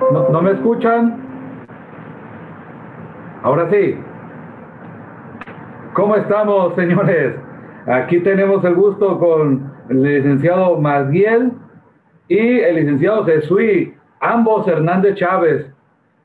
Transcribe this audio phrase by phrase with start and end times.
[0.00, 1.16] ¿No, ¿No, me escuchan?
[3.42, 3.98] Ahora sí.
[5.94, 7.36] ¿Cómo estamos, señores?
[7.86, 11.52] Aquí tenemos el gusto con el licenciado Magdiel
[12.28, 13.60] y el licenciado Jesús,
[14.20, 15.66] ambos Hernández Chávez.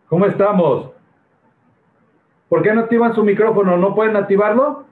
[0.09, 0.91] ¿Cómo estamos?
[2.49, 3.77] ¿Por qué no activan su micrófono?
[3.77, 4.83] ¿No pueden activarlo?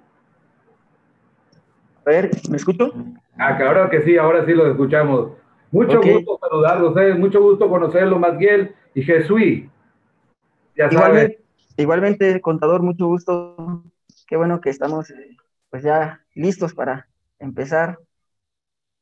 [2.05, 2.93] A ver, ¿me escucho?
[3.37, 5.31] Ah, claro que sí, ahora sí lo escuchamos.
[5.71, 6.13] Mucho okay.
[6.15, 9.41] gusto saludarlos, eh, mucho gusto conocerlo, Magdiel y Jesús.
[10.75, 11.41] Ya igualmente,
[11.77, 13.83] igualmente, contador, mucho gusto.
[14.27, 15.13] Qué bueno que estamos
[15.69, 17.07] pues ya listos para
[17.39, 17.99] empezar.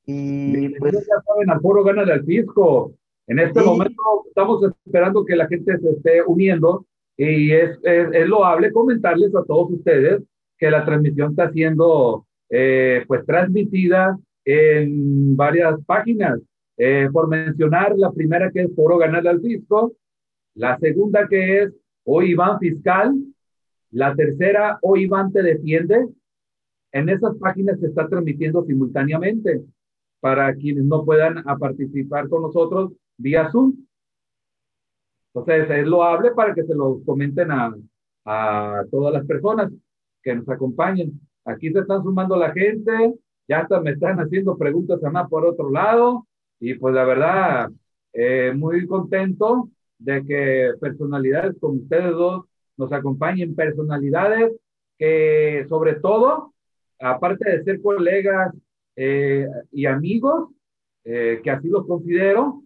[0.05, 2.93] Y pues ya saben, al foro gana al fisco.
[3.27, 3.65] En este sí.
[3.65, 6.85] momento estamos esperando que la gente se esté uniendo
[7.17, 10.21] y es, es, es loable comentarles a todos ustedes
[10.57, 16.39] que la transmisión está siendo eh, pues transmitida en varias páginas.
[16.77, 19.93] Eh, por mencionar la primera que es Foro Ganar al Fisco,
[20.53, 23.15] la segunda que es Hoy Iván Fiscal,
[23.91, 26.07] la tercera Hoy Iván Te Defiende.
[26.91, 29.63] En esas páginas se está transmitiendo simultáneamente
[30.19, 33.73] para quienes no puedan a participar con nosotros vía Zoom.
[35.33, 37.75] Entonces, es loable para que se lo comenten a,
[38.25, 39.71] a todas las personas
[40.21, 41.19] que nos acompañen.
[41.45, 43.15] Aquí se están sumando la gente,
[43.47, 46.26] ya hasta me están haciendo preguntas además por otro lado,
[46.59, 47.69] y pues la verdad,
[48.13, 52.45] eh, muy contento de que personalidades como ustedes dos
[52.77, 54.53] nos acompañen, personalidades
[54.97, 56.53] que sobre todo,
[56.99, 58.53] aparte de ser colegas
[58.95, 60.49] eh, y amigos,
[61.03, 62.63] eh, que así los considero,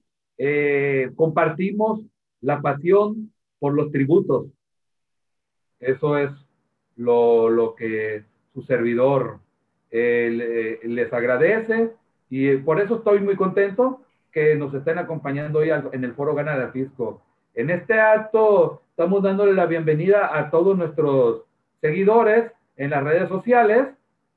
[1.15, 2.01] compartimos
[2.39, 4.48] la pasión por los tributos.
[5.79, 6.31] Eso es
[6.95, 9.39] lo, lo que su servidor
[9.91, 11.91] les agradece
[12.31, 14.00] y por eso estoy muy contento
[14.31, 17.21] que nos estén acompañando hoy en el Foro Gana de Fisco.
[17.53, 21.41] En este acto estamos dándole la bienvenida a todos nuestros
[21.81, 23.89] seguidores en las redes sociales.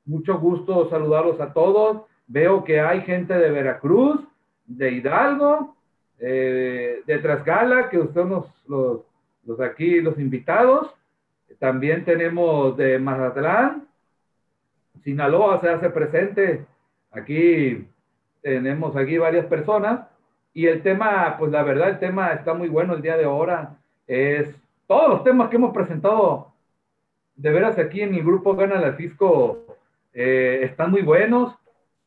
[0.03, 2.01] Mucho gusto saludarlos a todos.
[2.27, 4.19] Veo que hay gente de Veracruz,
[4.65, 5.77] de Hidalgo,
[6.19, 9.03] eh, de Trasgala, que usted nos, los,
[9.45, 10.93] los aquí, los invitados.
[11.59, 13.87] También tenemos de Mazatlán,
[15.01, 16.65] Sinaloa se hace presente.
[17.15, 17.87] Aquí
[18.41, 20.01] tenemos aquí varias personas
[20.53, 23.77] y el tema, pues la verdad, el tema está muy bueno el día de ahora.
[24.07, 24.55] Es
[24.87, 26.51] todos los temas que hemos presentado,
[27.35, 29.65] de veras aquí en mi grupo Gana la Fisco,
[30.13, 31.55] eh, están muy buenos,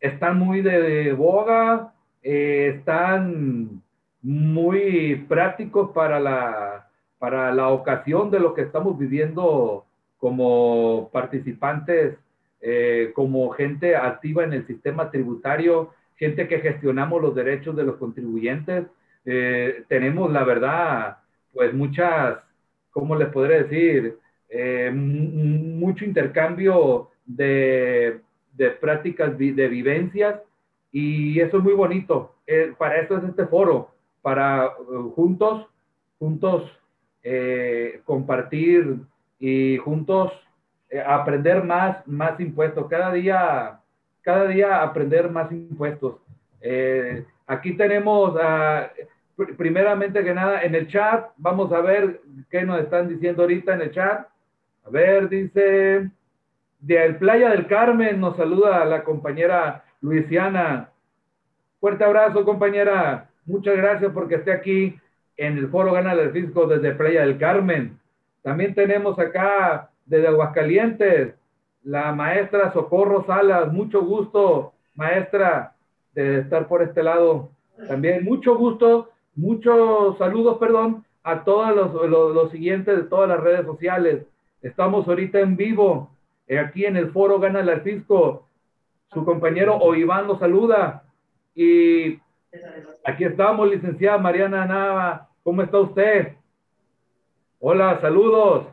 [0.01, 3.83] están muy de, de boga, eh, están
[4.23, 6.89] muy prácticos para la,
[7.19, 9.85] para la ocasión de lo que estamos viviendo
[10.19, 12.19] como participantes,
[12.61, 17.97] eh, como gente activa en el sistema tributario, gente que gestionamos los derechos de los
[17.97, 18.87] contribuyentes.
[19.25, 21.19] Eh, tenemos, la verdad,
[21.53, 22.39] pues muchas,
[22.91, 24.19] ¿cómo les podré decir?
[24.49, 28.21] Eh, mucho intercambio de,
[28.55, 30.41] de prácticas, de vivencias,
[30.91, 32.35] y eso es muy bonito.
[32.79, 33.91] para eso es este foro,
[34.23, 34.71] para
[35.15, 35.67] juntos,
[36.19, 36.79] juntos
[37.23, 39.01] eh, compartir
[39.39, 40.48] y juntos eh,
[41.07, 42.87] aprender más, más impuestos.
[42.89, 43.81] Cada día,
[44.23, 46.17] cada día aprender más impuestos.
[46.61, 52.81] Eh, aquí tenemos, uh, primeramente que nada, en el chat, vamos a ver qué nos
[52.81, 54.27] están diciendo ahorita en el chat.
[54.87, 56.11] A ver, dice,
[56.81, 60.91] de el Playa del Carmen nos saluda la compañera Luisiana.
[61.81, 63.29] Fuerte abrazo, compañera.
[63.45, 64.99] Muchas gracias porque esté aquí
[65.37, 67.99] en el Foro Gana del Fisco desde Playa del Carmen.
[68.43, 71.35] También tenemos acá desde Aguascalientes
[71.85, 73.73] la maestra Socorro Salas.
[73.73, 75.75] Mucho gusto, maestra,
[76.15, 77.51] de estar por este lado.
[77.87, 83.65] También mucho gusto, muchos saludos, perdón, a todos los, los, siguientes de todas las redes
[83.65, 84.27] sociales.
[84.63, 86.11] Estamos ahorita en vivo,
[86.49, 88.47] eh, aquí en el Foro Gana el Fisco.
[89.13, 91.05] Su compañero Oiván lo saluda.
[91.55, 92.19] Y
[93.05, 96.35] aquí estamos, licenciada Mariana Nava ¿Cómo está usted?
[97.59, 98.67] Hola, saludos.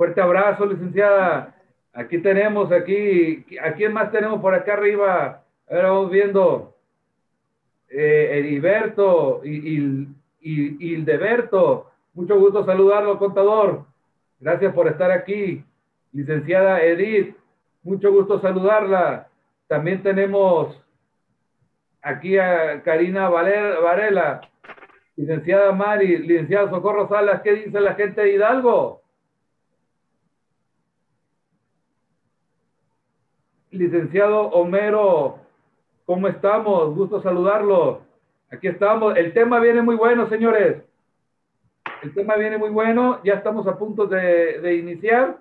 [0.00, 1.54] Fuerte abrazo, licenciada.
[1.92, 5.44] Aquí tenemos, aquí, ¿a quién más tenemos por acá arriba?
[5.68, 6.74] A ver, vamos viendo.
[7.90, 10.08] Eh, Heriberto y
[10.40, 11.90] Hildeberto.
[12.14, 13.84] Mucho gusto saludarlo, contador.
[14.38, 15.62] Gracias por estar aquí.
[16.12, 17.36] Licenciada Edith,
[17.82, 19.28] mucho gusto saludarla.
[19.66, 20.82] También tenemos
[22.00, 24.40] aquí a Karina Varela.
[25.14, 29.00] Licenciada Mari, licenciada Socorro Salas, ¿qué dice la gente de Hidalgo?
[33.70, 35.38] Licenciado Homero,
[36.04, 36.92] ¿cómo estamos?
[36.96, 38.00] Gusto saludarlo.
[38.50, 39.16] Aquí estamos.
[39.16, 40.82] El tema viene muy bueno, señores.
[42.02, 45.38] El tema viene muy bueno, ya estamos a punto de, iniciar,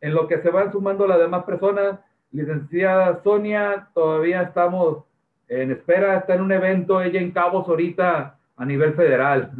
[0.00, 2.00] en lo que se van sumando las demás personas.
[2.32, 5.04] Licenciada Sonia, todavía estamos
[5.46, 9.52] en espera, está en un evento, ella en Cabos ahorita a nivel federal.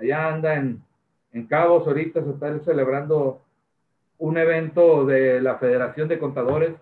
[0.00, 0.82] Allá anda en,
[1.34, 3.42] en Cabos ahorita, se está celebrando
[4.16, 6.72] un evento de la Federación de Contadores.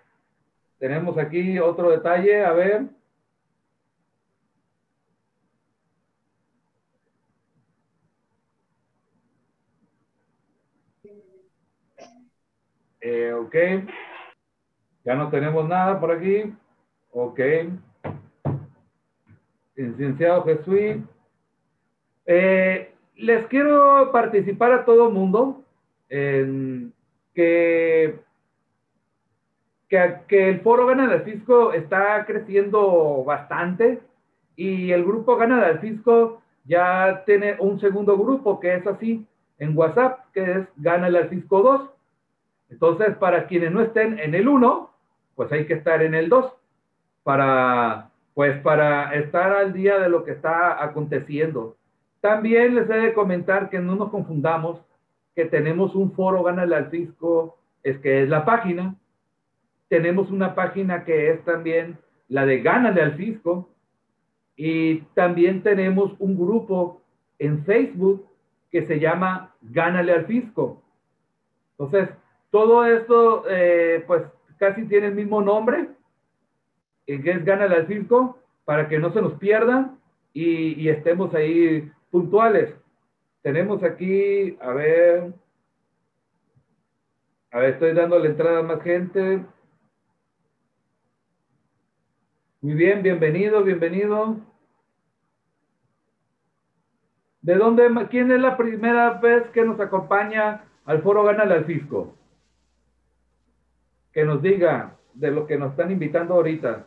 [0.78, 2.86] Tenemos aquí otro detalle, a ver.
[13.00, 13.54] Eh, ok.
[15.04, 16.52] Ya no tenemos nada por aquí.
[17.12, 17.40] Ok.
[19.76, 21.04] Licenciado Jesús.
[22.26, 25.64] Eh, les quiero participar a todo mundo
[26.08, 26.92] en
[27.32, 28.18] que,
[29.88, 34.00] que, el foro Gana del Fisco está creciendo bastante
[34.56, 39.24] y el grupo Gana del Fisco ya tiene un segundo grupo que es así
[39.58, 41.90] en WhatsApp, que es Gana del Fisco 2.
[42.70, 44.90] Entonces, para quienes no estén en el 1,
[45.36, 46.52] pues hay que estar en el 2
[47.22, 51.76] para, pues para estar al día de lo que está aconteciendo.
[52.20, 54.80] También les he de comentar que no nos confundamos,
[55.34, 58.96] que tenemos un foro Gánale al Fisco, es que es la página.
[59.88, 63.70] Tenemos una página que es también la de Gánale al Fisco.
[64.56, 67.02] Y también tenemos un grupo
[67.38, 68.26] en Facebook
[68.70, 70.82] que se llama Gánale al Fisco.
[71.72, 72.08] Entonces,
[72.50, 74.22] todo esto, eh, pues
[74.58, 75.88] casi tiene el mismo nombre,
[77.06, 79.94] que es Gánale al Fisco, para que no se nos pierda
[80.32, 82.74] y, y estemos ahí puntuales.
[83.42, 85.32] Tenemos aquí, a ver,
[87.52, 89.44] a ver, estoy dando la entrada a más gente.
[92.62, 94.38] Muy bien, bienvenido, bienvenido.
[97.42, 102.14] ¿De dónde, quién es la primera vez que nos acompaña al foro Gánale al Fisco?
[104.10, 106.86] Que nos diga de lo que nos están invitando ahorita.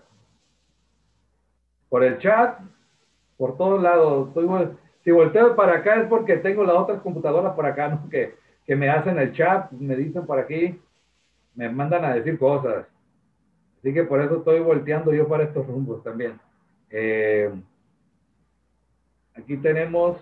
[1.88, 2.60] Por el chat,
[3.38, 4.30] por todos lados.
[5.04, 8.10] Si volteo para acá es porque tengo las otras computadoras por acá, ¿no?
[8.10, 8.36] Que,
[8.66, 10.82] que me hacen el chat, me dicen por aquí,
[11.54, 12.88] me mandan a decir cosas.
[13.80, 16.40] Así que por eso estoy volteando yo para estos rumbos también.
[16.90, 17.52] Eh,
[19.36, 20.18] aquí tenemos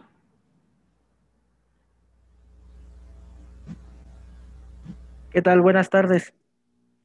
[5.37, 5.61] ¿Qué tal?
[5.61, 6.33] Buenas tardes.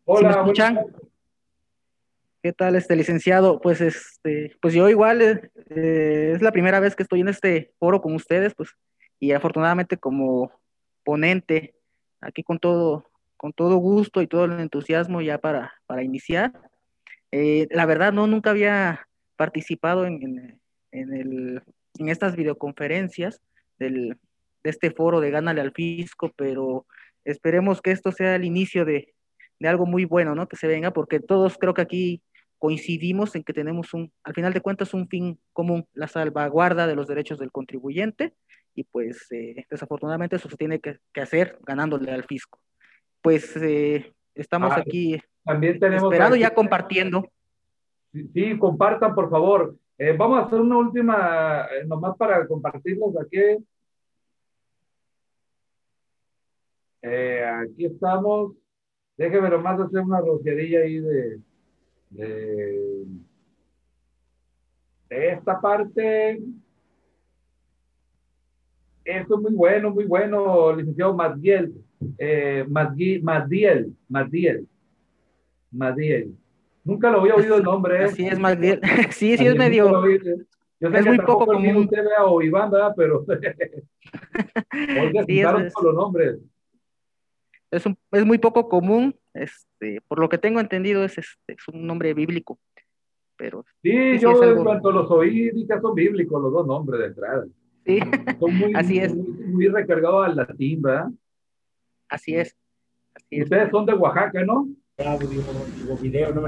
[0.06, 0.78] Hola, ¿Sí me escuchan?
[2.42, 3.60] ¿Qué tal, este licenciado?
[3.60, 8.00] Pues, este, pues yo igual eh, es la primera vez que estoy en este foro
[8.00, 8.70] con ustedes, pues,
[9.20, 10.50] y afortunadamente como
[11.04, 11.74] ponente,
[12.22, 13.04] aquí con todo,
[13.42, 16.52] con todo gusto y todo el entusiasmo ya para, para iniciar.
[17.32, 20.60] Eh, la verdad, no, nunca había participado en,
[20.92, 21.62] en, el,
[21.98, 23.42] en estas videoconferencias
[23.80, 24.16] del,
[24.62, 26.86] de este foro de Gánale al Fisco, pero
[27.24, 29.12] esperemos que esto sea el inicio de,
[29.58, 30.46] de algo muy bueno, ¿no?
[30.46, 32.22] Que se venga, porque todos creo que aquí
[32.58, 36.94] coincidimos en que tenemos un, al final de cuentas, un fin común, la salvaguarda de
[36.94, 38.34] los derechos del contribuyente,
[38.72, 42.60] y pues eh, desafortunadamente eso se tiene que, hacer ganándole al fisco.
[43.22, 47.24] Pues eh, estamos ah, aquí también tenemos esperando ya compartiendo.
[48.12, 49.76] Sí, compartan por favor.
[49.98, 53.64] Eh, vamos a hacer una última, nomás para compartirlos aquí.
[57.02, 58.52] aquí estamos.
[59.16, 61.40] Déjeme nomás hacer una rociadilla ahí de,
[62.10, 63.06] de,
[65.08, 66.40] esta parte.
[69.04, 71.74] Esto es muy bueno, muy bueno, licenciado Madiel.
[72.18, 73.22] Eh, Madiel,
[74.08, 74.66] Madiel,
[75.70, 76.34] Madiel.
[76.84, 78.04] Nunca lo había oído el nombre.
[78.04, 78.08] ¿eh?
[78.08, 78.80] Sí, es Madiel.
[79.10, 80.04] sí, sí, es medio.
[80.80, 81.76] Yo sé es que muy poco común.
[81.76, 82.92] Usted vea o Iván, ¿verdad?
[82.96, 83.24] Pero.
[85.26, 86.38] sí, es, los nombres.
[87.70, 91.68] Es, un, es muy poco común este, por lo que tengo entendido, es, este, es
[91.68, 92.58] un nombre bíblico.
[93.36, 97.46] Pero, sí, yo en cuanto los oí, dije son bíblicos los dos nombres de entrada.
[97.84, 97.98] Sí,
[98.38, 99.14] son muy, así es.
[99.14, 101.08] Muy, recargados al latín, ¿verdad?
[102.12, 102.56] Así es.
[103.30, 104.68] Ustedes son de Oaxaca, ¿no?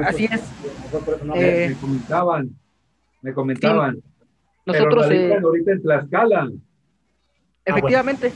[0.05, 0.43] Así es.
[1.35, 2.51] Eh, me comentaban,
[3.23, 4.03] me comentaban.
[4.67, 6.51] Nosotros eh, ahorita en Tlaxcala.
[7.65, 8.33] Efectivamente.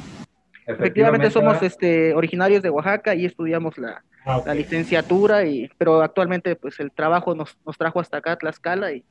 [0.66, 6.54] Efectivamente, somos este, originarios de Oaxaca y estudiamos la, Ah, la licenciatura, y, pero actualmente
[6.54, 9.02] pues el trabajo nos, nos trajo hasta acá Tlaxcala y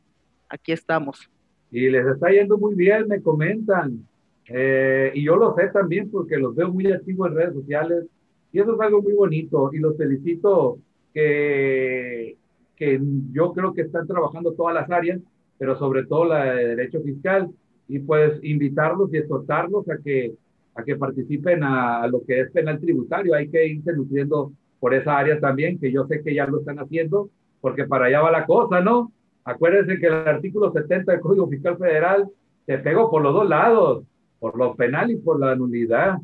[0.47, 1.27] aquí estamos.
[1.71, 4.08] Y les está yendo muy bien, me comentan.
[4.50, 8.06] Eh, y yo lo sé también porque los veo muy activos en redes sociales
[8.52, 10.80] y eso es algo muy bonito y los felicito
[11.14, 12.38] que,
[12.76, 13.02] que
[13.34, 15.20] yo creo que están trabajando todas las áreas,
[15.58, 17.50] pero sobre todo la de derecho fiscal
[17.90, 20.34] y pues invitarlos y exhortarlos a que
[20.78, 23.34] a que participen a, lo que es penal tributario.
[23.34, 26.78] Hay que irse nutriendo por esa área también, que yo sé que ya lo están
[26.78, 27.30] haciendo,
[27.62, 29.12] porque para allá va la cosa, ¿no?
[29.44, 32.30] Acuérdense que el artículo 70 del Código Fiscal Federal
[32.68, 34.04] se pegó por los dos lados,
[34.39, 36.17] por lo penal y por la nulidad.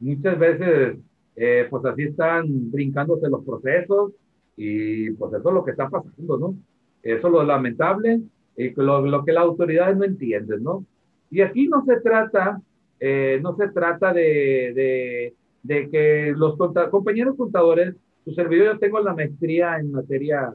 [0.00, 0.98] Muchas veces,
[1.36, 4.12] eh, pues así están brincándose los procesos
[4.56, 6.56] y pues eso es lo que está pasando, ¿no?
[7.02, 8.20] Eso es lo lamentable
[8.56, 10.84] y lo, lo que las autoridades no entienden, ¿no?
[11.30, 12.60] Y aquí no se trata
[13.00, 16.56] eh, no se trata de, de, que los
[16.90, 17.94] compañeros contadores,
[18.24, 20.52] su servidor yo tengo la maestría en materia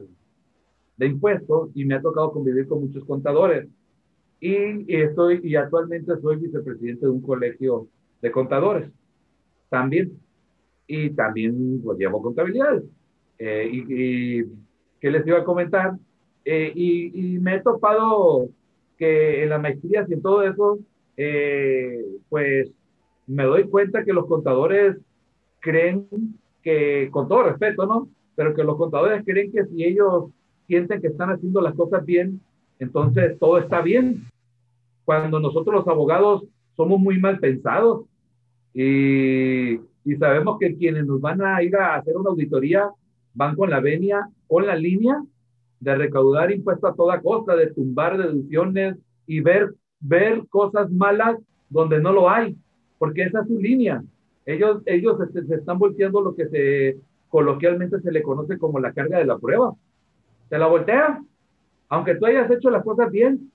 [0.96, 3.68] de impuestos y me ha tocado convivir con muchos contadores.
[4.40, 7.88] Y, estoy, y actualmente soy vicepresidente de un colegio
[8.20, 8.90] de contadores
[9.70, 10.18] también.
[10.86, 12.82] Y también pues, llevo contabilidad.
[13.38, 14.44] Eh, y, y,
[15.00, 15.96] ¿qué les iba a comentar?
[16.44, 18.48] Eh, y, y me he topado
[18.98, 20.78] que en la maestría y en todo eso,
[21.16, 22.70] eh, pues
[23.26, 24.96] me doy cuenta que los contadores
[25.60, 26.06] creen
[26.62, 28.08] que, con todo respeto, ¿no?
[28.36, 30.30] Pero que los contadores creen que si ellos
[30.66, 32.40] sienten que están haciendo las cosas bien,
[32.78, 34.24] entonces todo está bien.
[35.04, 36.44] Cuando nosotros los abogados
[36.76, 38.06] somos muy mal pensados
[38.72, 39.80] y,
[40.18, 42.90] sabemos que quienes nos van a ir a hacer una auditoría
[43.34, 45.22] van con la venia, con la línea
[45.80, 51.38] de recaudar impuestos a toda costa, de tumbar deducciones y ver ver cosas malas
[51.70, 52.56] donde no lo hay,
[52.98, 54.04] porque esa es su línea.
[54.46, 56.98] Ellos, ellos se, están volteando lo que se
[57.30, 59.74] coloquialmente se le conoce como la carga de la prueba.
[60.50, 61.20] Se la voltea,
[61.88, 63.50] aunque tú hayas hecho las cosas bien.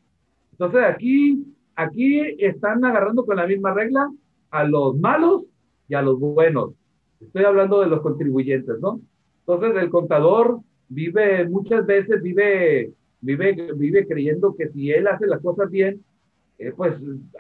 [0.52, 4.12] Entonces aquí, aquí están agarrando con la misma regla
[4.52, 5.44] a los malos
[5.88, 6.74] y a los buenos.
[7.20, 9.02] Estoy hablando de los contribuyentes, ¿no?
[9.42, 15.42] Entonces el contador vive muchas veces vive vive vive creyendo que si él hace las
[15.42, 16.04] cosas bien,
[16.58, 16.94] eh, pues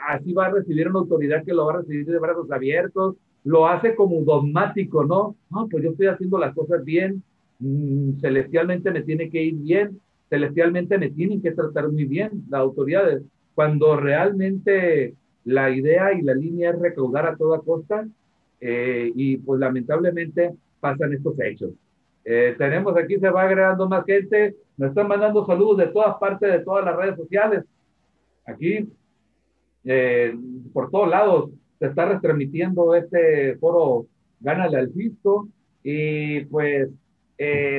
[0.07, 3.67] así va a recibir una autoridad que lo va a recibir de brazos abiertos, lo
[3.67, 5.35] hace como dogmático, ¿no?
[5.49, 7.23] No, pues yo estoy haciendo las cosas bien,
[7.59, 9.99] mm, celestialmente me tiene que ir bien,
[10.29, 13.23] celestialmente me tienen que tratar muy bien las autoridades,
[13.55, 18.07] cuando realmente la idea y la línea es recaudar a toda costa
[18.61, 21.71] eh, y pues lamentablemente pasan estos hechos.
[22.23, 26.51] Eh, tenemos aquí, se va agregando más gente, nos están mandando saludos de todas partes,
[26.51, 27.63] de todas las redes sociales.
[28.45, 28.87] Aquí
[29.83, 30.37] eh,
[30.71, 34.05] por todos lados se está retransmitiendo este foro
[34.41, 35.47] Gánale al Fisco
[35.83, 36.89] y pues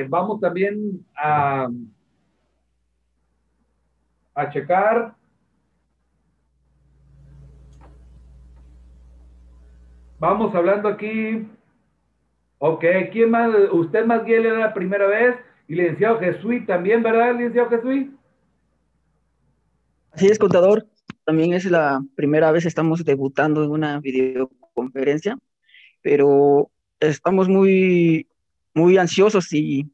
[0.09, 1.69] vamos también a,
[4.33, 5.15] a checar
[10.21, 11.47] Vamos hablando aquí.
[12.59, 13.49] Ok, ¿quién más?
[13.71, 15.35] Usted más bien era la primera vez
[15.67, 18.05] y licenciado Jesús también, ¿verdad, licenciado Jesús?
[20.11, 20.85] Así es, contador
[21.25, 25.39] también es la primera vez estamos debutando en una videoconferencia,
[26.03, 28.27] pero estamos muy,
[28.75, 29.91] muy ansiosos y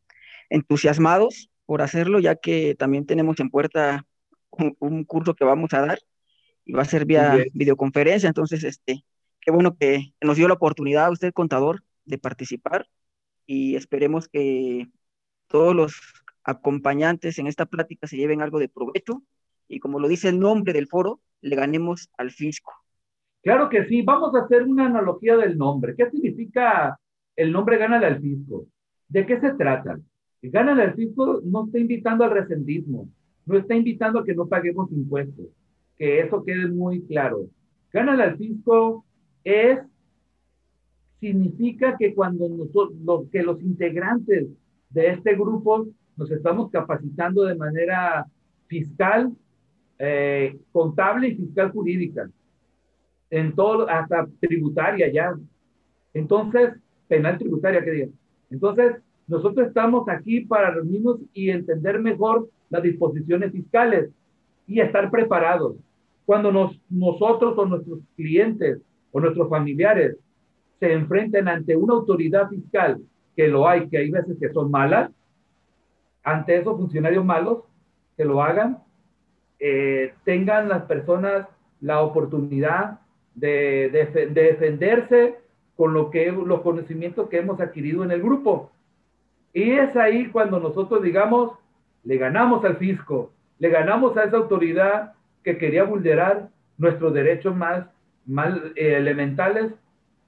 [0.50, 4.06] entusiasmados por hacerlo, ya que también tenemos en puerta
[4.52, 6.00] un, curso que vamos a dar
[6.66, 8.28] y va a ser vía videoconferencia.
[8.28, 9.04] Entonces, este,
[9.42, 12.88] qué bueno que nos dio la oportunidad, usted contador, de participar
[13.46, 14.88] y esperemos que
[15.48, 16.02] todos los
[16.44, 19.24] acompañantes en esta plática se lleven algo de provecho
[19.68, 22.72] y como lo dice el nombre del foro, le ganemos al fisco.
[23.42, 25.96] Claro que sí, vamos a hacer una analogía del nombre.
[25.96, 27.00] ¿Qué significa
[27.36, 28.68] el nombre gánale al fisco?
[29.08, 30.00] ¿De qué se trata?
[30.42, 33.10] Gánale al fisco no está invitando al recentismo,
[33.48, 35.48] no está invitando a que no paguemos impuestos,
[35.98, 37.48] que eso quede muy claro.
[37.92, 39.06] Gánale al fisco
[39.44, 39.80] es,
[41.20, 44.50] significa que cuando nosotros, que los integrantes
[44.90, 48.28] de este grupo nos estamos capacitando de manera
[48.68, 49.32] fiscal
[49.98, 52.30] eh, contable y fiscal jurídica,
[53.30, 55.34] en todo, hasta tributaria ya.
[56.14, 56.74] Entonces,
[57.08, 58.08] penal tributaria, que diga.
[58.50, 64.10] Entonces, nosotros estamos aquí para reunirnos y entender mejor las disposiciones fiscales
[64.68, 65.76] y estar preparados.
[66.26, 70.18] Cuando nos, nosotros o nuestros clientes o nuestros familiares
[70.80, 73.02] se enfrenten ante una autoridad fiscal,
[73.36, 75.12] que lo hay, que hay veces que son malas,
[76.24, 77.64] ante esos funcionarios malos,
[78.18, 78.80] que lo hagan
[79.60, 81.48] eh, tengan las personas
[81.82, 83.00] la oportunidad
[83.34, 85.36] de, de, defenderse
[85.76, 88.72] con lo que, los conocimientos que hemos adquirido en el grupo.
[89.54, 91.54] Y es ahí cuando nosotros digamos,
[92.08, 97.86] le ganamos al fisco, le ganamos a esa autoridad que quería vulnerar nuestros derechos más,
[98.26, 99.74] más eh, elementales,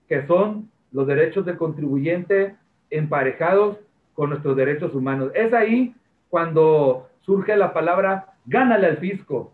[0.09, 2.57] que son los derechos del contribuyente
[2.89, 3.77] emparejados
[4.13, 5.31] con nuestros derechos humanos.
[5.33, 5.95] Es ahí
[6.27, 9.53] cuando surge la palabra gánale al fisco,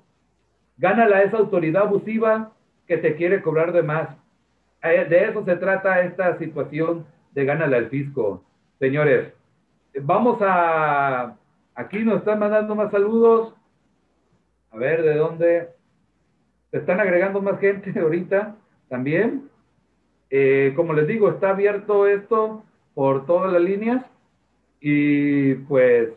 [0.77, 2.53] gánale a esa autoridad abusiva
[2.87, 4.09] que te quiere cobrar de más.
[4.81, 8.43] Eh, de eso se trata esta situación de gánale al fisco.
[8.79, 9.31] Señores,
[10.01, 11.35] vamos a...
[11.75, 13.53] Aquí nos están mandando más saludos.
[14.71, 15.69] A ver, ¿de dónde?
[16.71, 18.55] Se están agregando más gente ahorita
[18.87, 19.49] también.
[20.29, 24.05] Eh, como les digo, está abierto esto por todas las líneas.
[24.79, 26.09] Y pues,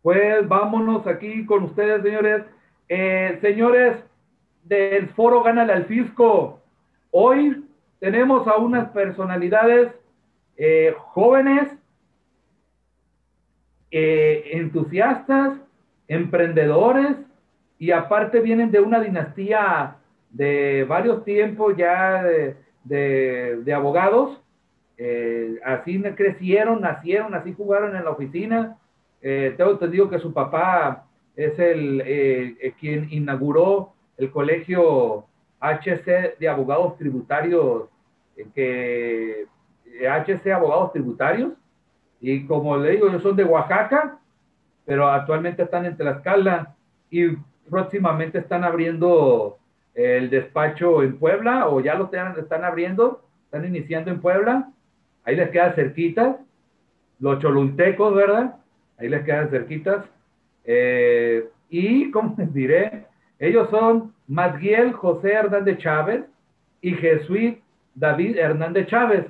[0.00, 2.44] pues vámonos aquí con ustedes, señores.
[2.88, 3.96] Eh, señores
[4.64, 6.60] del foro Gánale al Fisco,
[7.10, 7.64] hoy
[8.00, 9.92] tenemos a unas personalidades
[10.56, 11.68] eh, jóvenes,
[13.92, 15.58] entusiastas,
[16.08, 17.16] emprendedores,
[17.78, 19.96] y aparte vienen de una dinastía
[20.30, 22.22] de varios tiempos ya
[22.84, 24.40] de, abogados.
[24.96, 28.78] Eh, así crecieron, nacieron, así jugaron en la oficina.
[29.20, 35.26] Eh, tengo entendido que su papá es el eh, quien inauguró el colegio
[35.60, 37.88] HC de abogados tributarios,
[38.54, 39.46] que
[40.00, 41.52] HC Abogados Tributarios,
[42.22, 44.18] y como le digo, ellos son de Oaxaca,
[44.86, 46.74] pero actualmente están en Tlaxcala
[47.10, 47.36] y
[47.68, 49.58] próximamente están abriendo
[49.94, 54.70] el despacho en Puebla o ya lo están, abriendo, están iniciando en Puebla,
[55.24, 56.36] ahí les queda cerquitas,
[57.18, 58.54] los cholultecos, ¿verdad?
[58.98, 60.04] Ahí les quedan cerquitas.
[60.64, 63.06] Eh, y, como les diré,
[63.40, 66.24] ellos son Madguiel José Hernández Chávez
[66.80, 67.54] y Jesús
[67.96, 69.26] David Hernández Chávez.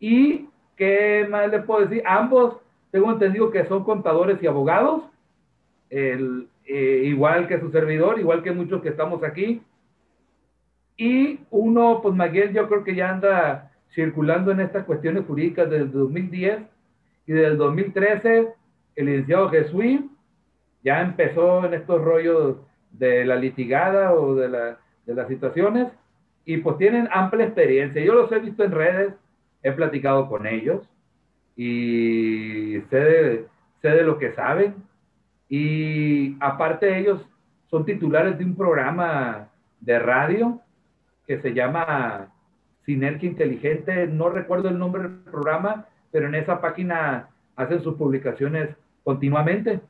[0.00, 0.48] Y,
[0.80, 2.02] ¿qué más les puedo decir?
[2.06, 2.56] Ambos,
[2.90, 5.02] tengo entendido que son contadores y abogados.
[5.90, 9.60] El, eh, igual que su servidor, igual que muchos que estamos aquí.
[10.96, 15.84] Y uno, pues Maguel, yo creo que ya anda circulando en estas cuestiones jurídicas desde
[15.84, 16.60] el 2010
[17.26, 18.48] y desde el 2013,
[18.96, 20.00] el licenciado Jesús
[20.82, 22.56] ya empezó en estos rollos
[22.92, 25.88] de la litigada o de, la, de las situaciones
[26.46, 28.02] y pues tienen amplia experiencia.
[28.02, 29.14] Yo los he visto en redes,
[29.62, 30.88] he platicado con ellos
[31.56, 33.46] y sé
[33.82, 34.74] sé de lo que saben
[35.48, 37.26] y aparte ellos
[37.68, 39.48] son titulares de un programa
[39.80, 40.60] de radio
[41.26, 42.28] que se llama
[42.84, 44.06] Sinergia Inteligente.
[44.06, 48.70] No recuerdo el nombre del programa, pero en esa página hacen sus publicaciones
[49.04, 49.80] continuamente.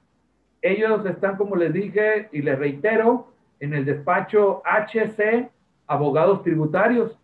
[0.63, 5.51] Ellos están, como les dije y les reitero, en el despacho HC
[5.87, 7.19] Abogados Tributarios.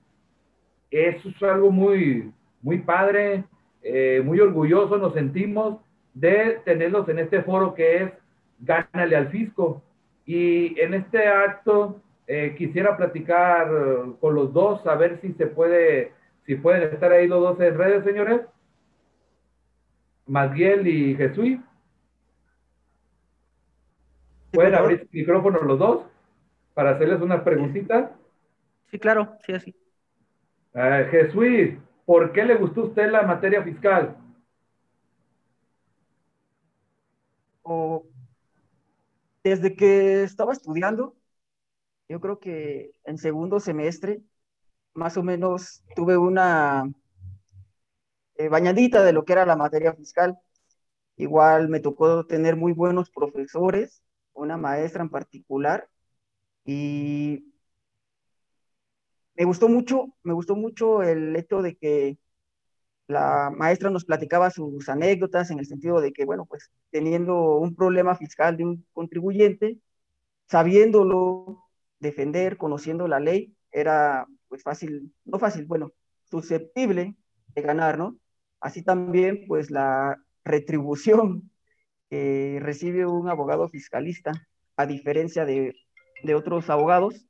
[0.90, 3.44] Eso es algo muy, muy padre,
[3.82, 5.78] eh, muy orgulloso nos sentimos
[6.14, 8.12] de tenerlos en este foro que es
[8.60, 9.82] gánale al fisco.
[10.24, 15.46] Y en este acto eh, quisiera platicar eh, con los dos, a ver si se
[15.46, 16.12] puede,
[16.44, 18.40] si pueden estar ahí los dos en redes, señores.
[20.26, 21.58] Miguel y Jesús.
[24.50, 26.06] ¿Pueden abrir el micrófono los dos
[26.74, 28.10] para hacerles unas preguntitas?
[28.90, 29.74] Sí, claro, sí, así.
[30.74, 34.16] Eh, Jesús, ¿por qué le gustó usted la materia fiscal?
[37.62, 38.06] O
[39.44, 41.14] desde que estaba estudiando,
[42.08, 44.22] yo creo que en segundo semestre,
[44.94, 46.90] más o menos tuve una
[48.36, 50.38] eh, bañadita de lo que era la materia fiscal.
[51.16, 54.02] Igual me tocó tener muy buenos profesores,
[54.34, 55.88] una maestra en particular,
[56.64, 57.54] y
[59.36, 62.18] me gustó mucho, me gustó mucho el hecho de que
[63.08, 67.74] la maestra nos platicaba sus anécdotas en el sentido de que, bueno, pues teniendo un
[67.76, 69.78] problema fiscal de un contribuyente,
[70.48, 71.64] sabiéndolo
[72.00, 75.92] defender, conociendo la ley, era pues fácil, no fácil, bueno,
[76.24, 77.16] susceptible
[77.54, 78.18] de ganar, ¿no?
[78.60, 81.50] Así también, pues la retribución
[82.10, 84.32] que recibe un abogado fiscalista,
[84.76, 85.74] a diferencia de,
[86.22, 87.26] de otros abogados,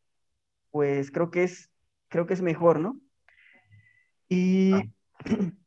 [0.71, 1.71] pues creo que es,
[2.09, 3.01] creo que es mejor, ¿no?
[4.29, 4.83] Y ah.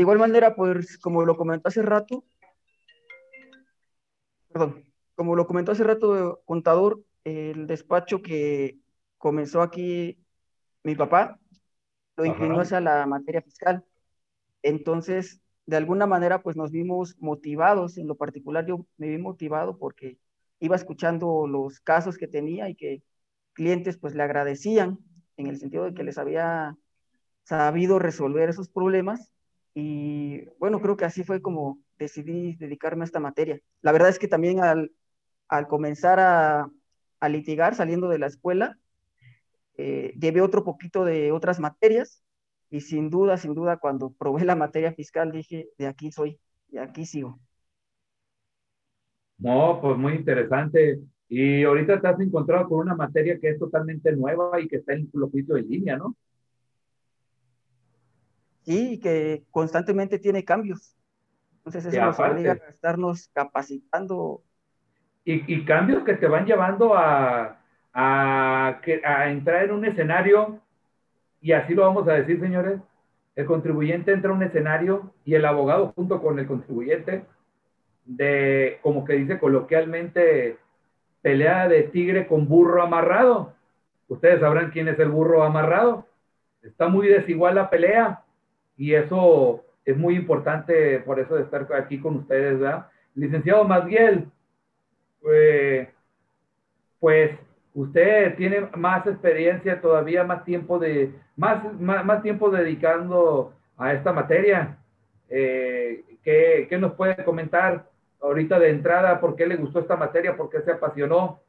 [0.00, 2.24] De igual manera, pues como lo comentó hace rato,
[4.48, 4.82] perdón,
[5.14, 8.78] como lo comentó hace rato contador, el despacho que
[9.18, 10.18] comenzó aquí
[10.84, 11.38] mi papá,
[12.16, 13.84] lo inclinó hacia la materia fiscal.
[14.62, 19.76] Entonces, de alguna manera, pues nos vimos motivados, en lo particular yo me vi motivado
[19.76, 20.18] porque
[20.60, 23.02] iba escuchando los casos que tenía y que
[23.52, 24.98] clientes pues le agradecían
[25.40, 26.76] en el sentido de que les había
[27.44, 29.32] sabido resolver esos problemas
[29.74, 33.60] y bueno, creo que así fue como decidí dedicarme a esta materia.
[33.82, 34.92] La verdad es que también al,
[35.48, 36.68] al comenzar a,
[37.20, 38.78] a, litigar saliendo de la escuela,
[39.76, 42.22] eh, llevé otro poquito de otras materias
[42.70, 46.80] y sin duda, sin duda, cuando probé la materia fiscal dije, de aquí soy, de
[46.80, 47.40] aquí sigo.
[49.38, 51.00] No, pues muy interesante.
[51.30, 54.94] Y ahorita te has encontrado con una materia que es totalmente nueva y que está
[54.94, 56.16] en los juicios en línea, ¿no?
[58.62, 60.96] Sí, que constantemente tiene cambios.
[61.58, 64.42] Entonces eso nos obliga a estarnos capacitando.
[65.24, 67.60] Y, y, cambios que te van llevando a,
[67.92, 70.60] a, a entrar en un escenario,
[71.40, 72.80] y así lo vamos a decir, señores,
[73.36, 77.24] el contribuyente entra a un escenario y el abogado junto con el contribuyente
[78.04, 80.58] de, como que dice coloquialmente,
[81.22, 83.54] pelea de tigre con burro amarrado.
[84.08, 86.06] Ustedes sabrán quién es el burro amarrado.
[86.62, 88.22] Está muy desigual la pelea
[88.76, 92.86] y eso es muy importante por eso de estar aquí con ustedes, ¿verdad?
[93.14, 94.26] Licenciado Masguiel,
[95.32, 95.90] eh,
[96.98, 97.32] pues
[97.74, 104.76] usted tiene más experiencia, todavía más tiempo de, más, más, tiempo dedicando a esta materia.
[105.28, 107.86] Eh, ¿qué, ¿Qué nos puede comentar
[108.20, 109.20] ahorita de entrada?
[109.20, 110.36] ¿Por qué le gustó esta materia?
[110.36, 111.42] ¿Por qué se apasionó?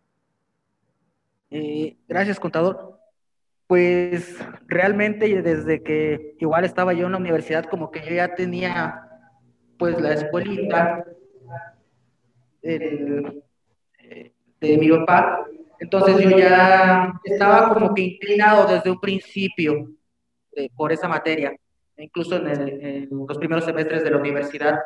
[1.50, 3.00] Eh, gracias, contador.
[3.68, 9.08] Pues realmente desde que igual estaba yo en la universidad, como que yo ya tenía
[9.78, 11.06] pues la escuelita
[12.62, 13.34] de
[14.62, 15.48] mi papá
[15.82, 19.92] entonces yo ya estaba como que inclinado desde un principio
[20.56, 21.56] eh, por esa materia.
[21.98, 24.80] Incluso en, los primeros semestres de la universidad,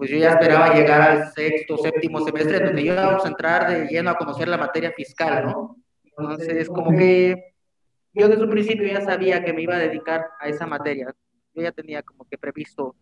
[0.00, 3.86] pues yo ya esperaba llegar al sexto, séptimo semestre, donde yo íbamos a entrar de
[3.86, 5.76] lleno a conocer la materia fiscal, ¿no?
[6.02, 7.52] Entonces, como que
[8.14, 11.14] yo desde un principio ya sabía que me iba a dedicar a esa materia.
[11.54, 12.96] Yo ya tenía como que previsto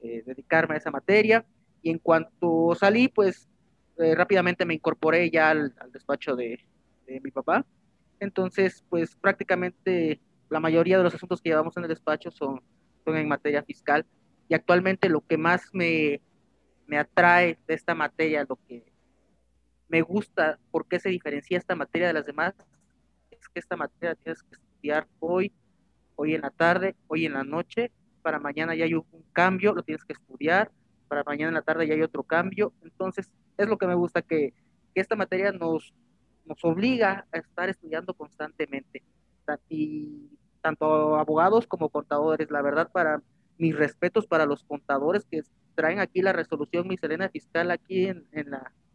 [0.00, 1.46] eh, dedicarme a esa materia.
[1.82, 3.48] Y en cuanto salí, pues
[3.98, 6.58] eh, rápidamente me incorporé ya al, despacho de,
[7.06, 7.64] mi papá.
[8.18, 12.60] Entonces, pues prácticamente la mayoría de los asuntos que llevamos en el despacho son,
[13.04, 14.04] son en materia fiscal.
[14.48, 16.20] Y actualmente lo que más me,
[16.90, 18.92] me atrae de esta materia, lo que
[19.88, 22.52] me gusta, por qué se diferencia esta materia de las demás,
[23.30, 25.52] es que esta materia tienes que estudiar hoy,
[26.16, 29.84] hoy en la tarde, hoy en la noche, para mañana ya hay un cambio, lo
[29.84, 30.72] tienes que estudiar,
[31.06, 32.72] para mañana en la tarde ya hay otro cambio.
[32.82, 34.52] Entonces, es lo que me gusta, que,
[34.92, 35.94] esta materia nos,
[36.44, 39.04] nos obliga a estar estudiando constantemente.
[39.68, 40.28] Y
[40.60, 43.22] tanto abogados como contadores, la verdad, para
[43.58, 45.42] mis respetos para los contadores que
[45.74, 48.26] traen aquí la resolución miscelánea fiscal aquí en,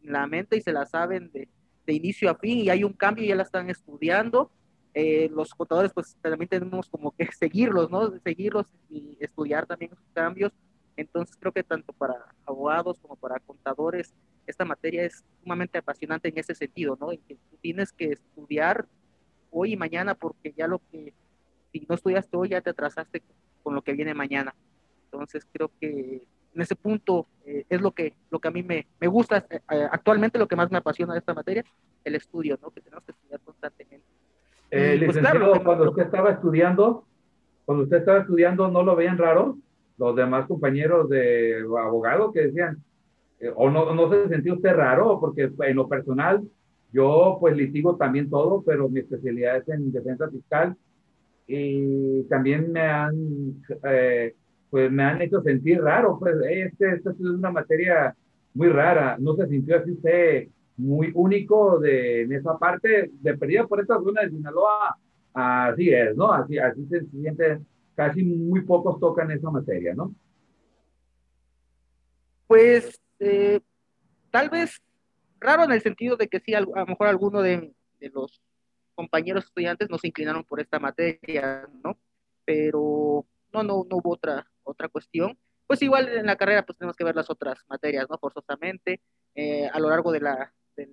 [0.04, 1.48] la, mente y se la saben de,
[1.88, 4.52] inicio a fin y hay un cambio y ya la están estudiando.
[4.94, 8.18] Eh, los contadores pues también tenemos como que seguirlos, ¿no?
[8.20, 10.52] Seguirlos y estudiar también esos cambios.
[10.96, 14.14] Entonces creo que tanto para abogados como para contadores
[14.48, 17.12] esta materia es sumamente apasionante en ese sentido, ¿no?
[17.12, 18.88] En que tienes que estudiar
[19.52, 21.14] hoy y mañana porque ya lo que,
[21.72, 23.24] si no estudiaste hoy, ya te atrasaste
[23.64, 24.56] con lo que viene mañana.
[25.06, 28.88] Entonces creo que en ese punto eh, es lo que, lo que a mí me,
[29.00, 31.64] me gusta, eh, eh, actualmente lo que más me apasiona de esta materia,
[32.04, 32.72] el estudio, ¿no?
[32.72, 34.06] Que tenemos que estudiar constantemente.
[34.72, 37.06] Eh, pues licenciado, cuando usted estaba estudiando,
[37.66, 39.58] cuando usted estaba estudiando, ¿no lo veían raro?
[39.98, 42.84] Los demás compañeros de abogado que decían,
[43.40, 46.44] eh, o no, no se sentía usted raro, porque en lo personal
[46.92, 50.76] yo pues litigo también todo, pero mi especialidad es en defensa fiscal
[51.48, 54.36] y también me han, eh,
[54.76, 58.14] pues me han hecho sentir raro, pues este, esta es una materia
[58.54, 59.98] muy rara, no se sintió así
[60.76, 64.98] muy único de, en esa parte, de perdida por esta zona de Sinaloa,
[65.34, 66.30] así es, ¿no?
[66.30, 67.62] Así, así se siente,
[67.96, 70.14] casi muy pocos tocan esa materia, ¿no?
[72.46, 73.62] Pues eh,
[74.30, 74.82] tal vez
[75.40, 77.72] raro en el sentido de que sí, a, lo mejor alguno de,
[78.14, 78.42] los
[78.94, 81.98] compañeros estudiantes nos inclinaron por esta materia, ¿no?
[82.44, 85.38] Pero no, no, no hubo otra, otra cuestión.
[85.68, 88.18] Pues igual en la carrera pues tenemos que ver las otras materias, ¿no?
[88.18, 89.02] Forzosamente,
[89.34, 90.92] eh, a lo largo de la, del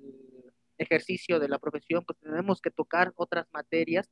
[0.78, 4.08] ejercicio de la profesión, pues tenemos que tocar otras materias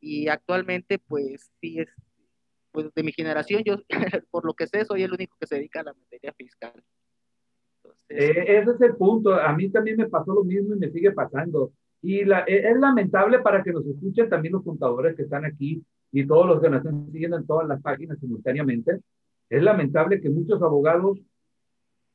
[0.00, 1.88] y actualmente pues sí es,
[2.72, 3.76] pues de mi generación, yo
[4.30, 6.82] por lo que sé soy el único que se dedica a la materia fiscal.
[8.08, 9.34] Eh, ese es el punto.
[9.34, 11.72] A mí también me pasó lo mismo y me sigue pasando.
[12.02, 15.82] Y la, e, es lamentable para que nos escuchen también los contadores que están aquí
[16.12, 19.00] y todos los que nos están siguiendo en todas las páginas simultáneamente.
[19.48, 21.18] Es lamentable que muchos abogados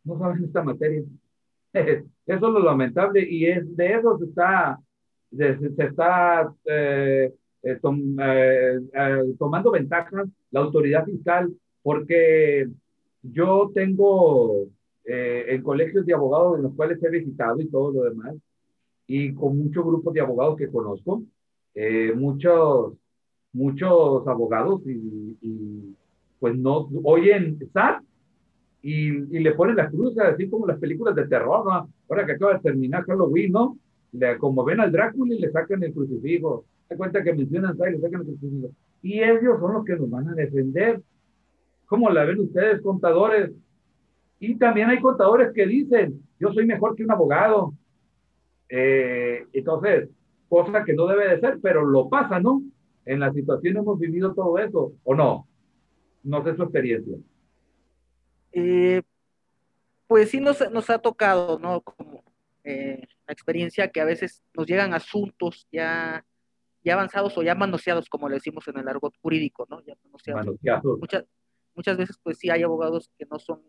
[0.03, 1.03] no saben esta materia.
[1.73, 4.79] Eso es lo lamentable y es de eso se está,
[5.35, 7.33] se, está eh,
[7.63, 7.79] eh,
[9.37, 12.67] tomando ventaja la autoridad fiscal porque
[13.21, 14.67] yo tengo
[15.09, 18.35] eh, en colegios de abogados en los cuales he visitado y todo lo demás,
[19.07, 21.23] y con muchos grupos de abogados que conozco,
[21.73, 22.93] eh, muchos,
[23.57, 25.95] muchos abogados y,
[26.39, 28.03] pues no oyen SAT
[28.83, 31.89] y, y, le ponen la cruz, así como las películas de terror, ¿no?
[32.07, 33.77] ahora que acaba de terminar Halloween, ¿no?
[34.39, 37.99] como ven al Drácula y le sacan el crucifijo, se cuenta que mencionan y le
[37.99, 38.69] sacan el crucifijo.
[39.01, 41.01] Y ellos son los que nos van a defender.
[41.85, 43.51] ¿Cómo la ven ustedes, contadores?
[44.39, 47.73] Y también hay contadores que dicen, yo soy mejor que un abogado.
[48.69, 50.09] Eh, entonces,
[50.49, 52.61] cosa que no debe de ser, pero lo pasa, ¿no?
[53.07, 55.47] En la situación hemos vivido todo eso, ¿o no?
[56.23, 57.17] No sé su experiencia.
[58.51, 59.01] Eh,
[60.07, 61.81] pues sí nos, nos, ha tocado, ¿no?
[61.81, 62.21] Como
[62.65, 66.25] eh, la experiencia que a veces nos llegan asuntos ya,
[66.83, 69.81] ya avanzados o ya manoseados, como le decimos en el argot jurídico, ¿no?
[69.85, 70.57] Ya manoseados.
[70.99, 71.23] Muchas,
[71.75, 73.61] muchas veces, pues sí hay abogados que no son,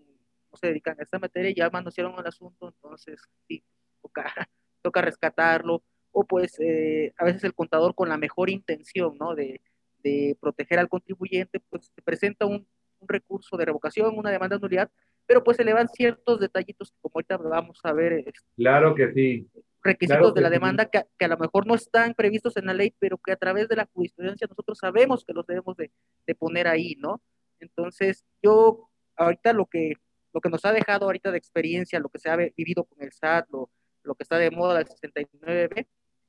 [0.51, 3.63] no se dedican a esta materia y ya manosearon el asunto, entonces sí,
[4.03, 4.25] toca,
[4.83, 9.35] toca rescatarlo o pues eh, a veces el contador con la mejor intención, ¿no?
[9.35, 9.61] De,
[10.03, 12.67] de proteger al contribuyente, pues se presenta un,
[13.01, 14.91] un, recurso de revocación, una demanda de nulidad,
[15.27, 18.25] pero pues se le van ciertos detallitos, como ahorita vamos a ver.
[18.57, 19.49] Claro que sí.
[19.83, 22.93] Requisitos de la demanda que, que, a lo mejor no están previstos en la ley,
[22.99, 25.93] pero que a través de la jurisprudencia nosotros sabemos que los debemos de,
[26.27, 27.23] de poner ahí, ¿no?
[27.61, 29.95] Entonces, yo ahorita lo que,
[30.33, 33.13] lo que nos ha dejado ahorita de experiencia, lo que se ha vivido con el
[33.13, 33.71] SAT, lo,
[34.03, 35.87] lo que está de moda el 69B,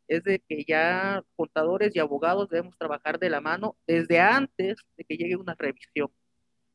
[0.07, 5.03] es de que ya contadores y abogados debemos trabajar de la mano desde antes de
[5.03, 6.11] que llegue una revisión.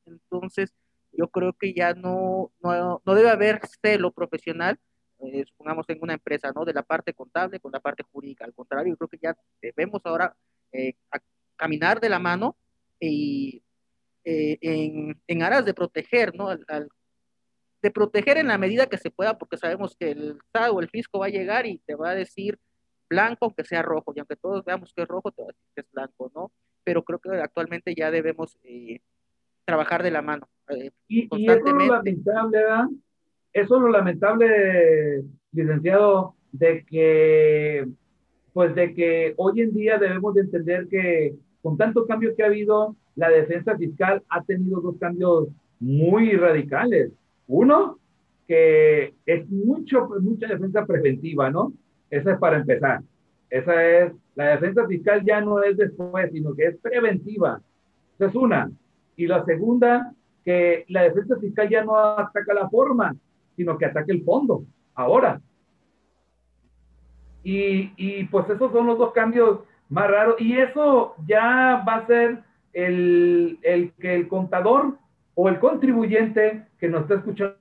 [0.07, 0.73] Entonces,
[1.13, 4.79] yo creo que ya no, no, no debe haber celo profesional,
[5.21, 6.65] eh, supongamos en una empresa, ¿no?
[6.65, 8.45] De la parte contable con la parte jurídica.
[8.45, 10.37] Al contrario, yo creo que ya debemos ahora
[10.73, 10.95] eh,
[11.57, 12.57] caminar de la mano
[13.01, 13.63] y
[14.25, 16.49] eh, en, en, aras de proteger, ¿no?
[16.49, 16.89] Al,
[17.85, 20.89] de proteger en la medida que se pueda, porque sabemos que el Estado o el
[20.89, 22.59] fisco va a llegar y te va a decir
[23.11, 25.67] blanco, aunque sea rojo, y aunque todos veamos que es rojo, te va a decir
[25.75, 26.51] que es blanco, ¿no?
[26.83, 29.01] Pero creo que actualmente ya debemos eh,
[29.67, 30.49] trabajar de la mano.
[30.69, 31.85] Eh, y, constantemente.
[31.85, 32.85] eso es lo lamentable, ¿verdad?
[33.53, 37.87] Eso es lo lamentable, licenciado, de que,
[38.55, 42.47] pues de que hoy en día debemos de entender que con tantos cambios que ha
[42.47, 45.49] habido, la defensa fiscal ha tenido dos cambios
[45.81, 47.13] muy radicales.
[47.47, 47.99] Uno,
[48.47, 51.73] que es mucho, mucha defensa preventiva, ¿no?
[52.11, 53.01] Esa es para empezar.
[53.51, 57.61] Esa es, la defensa fiscal ya no es después, sino que es preventiva.
[58.17, 58.71] Esa es una.
[59.17, 60.13] Y la segunda,
[60.45, 63.15] que la defensa fiscal ya no ataca la forma,
[63.57, 64.65] sino que ataca el fondo,
[64.95, 65.41] ahora.
[67.43, 70.41] Y, y pues esos son los dos cambios más raros.
[70.41, 72.43] Y eso ya va a ser
[72.73, 74.99] el, el que el contador
[75.35, 77.57] o el contribuyente que nos está escuchando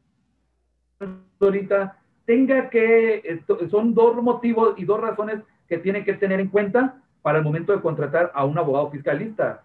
[1.40, 7.02] ahorita tenga que, son dos motivos y dos razones que tiene que tener en cuenta
[7.22, 9.64] para el momento de contratar a un abogado fiscalista,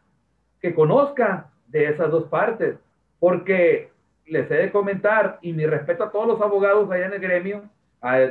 [0.60, 2.76] que conozca de esas dos partes,
[3.20, 3.90] porque
[4.26, 7.62] les he de comentar, y mi respeto a todos los abogados allá en el gremio,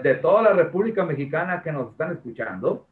[0.04, 2.86] de toda la República Mexicana que nos están escuchando,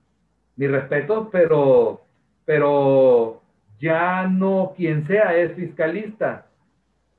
[0.58, 2.02] mi respeto, pero,
[2.44, 3.42] pero
[3.80, 6.48] ya no quien sea es fiscalista.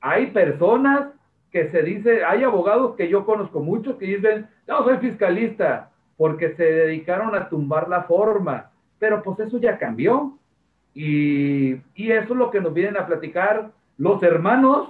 [0.01, 1.09] Hay personas
[1.51, 6.55] que se dice, hay abogados que yo conozco muchos que dicen, no, soy fiscalista, porque
[6.55, 10.37] se dedicaron a tumbar la forma, pero pues eso ya cambió.
[10.93, 14.89] Y, eso es lo que nos vienen a platicar los hermanos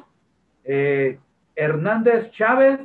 [0.63, 1.19] eh,
[1.55, 2.79] Hernández Chávez,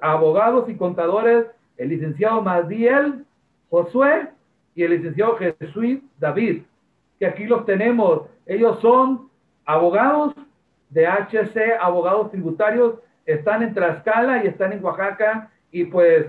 [0.00, 1.46] abogados y contadores,
[1.76, 3.24] el licenciado Madiel
[3.70, 4.28] Josué
[4.74, 6.62] y el licenciado Jesús David,
[7.18, 8.22] que aquí los tenemos.
[8.46, 9.28] Ellos son
[9.64, 10.34] abogados
[10.90, 16.26] de HC, abogados tributarios, están en Tlaxcala y están en Oaxaca y pues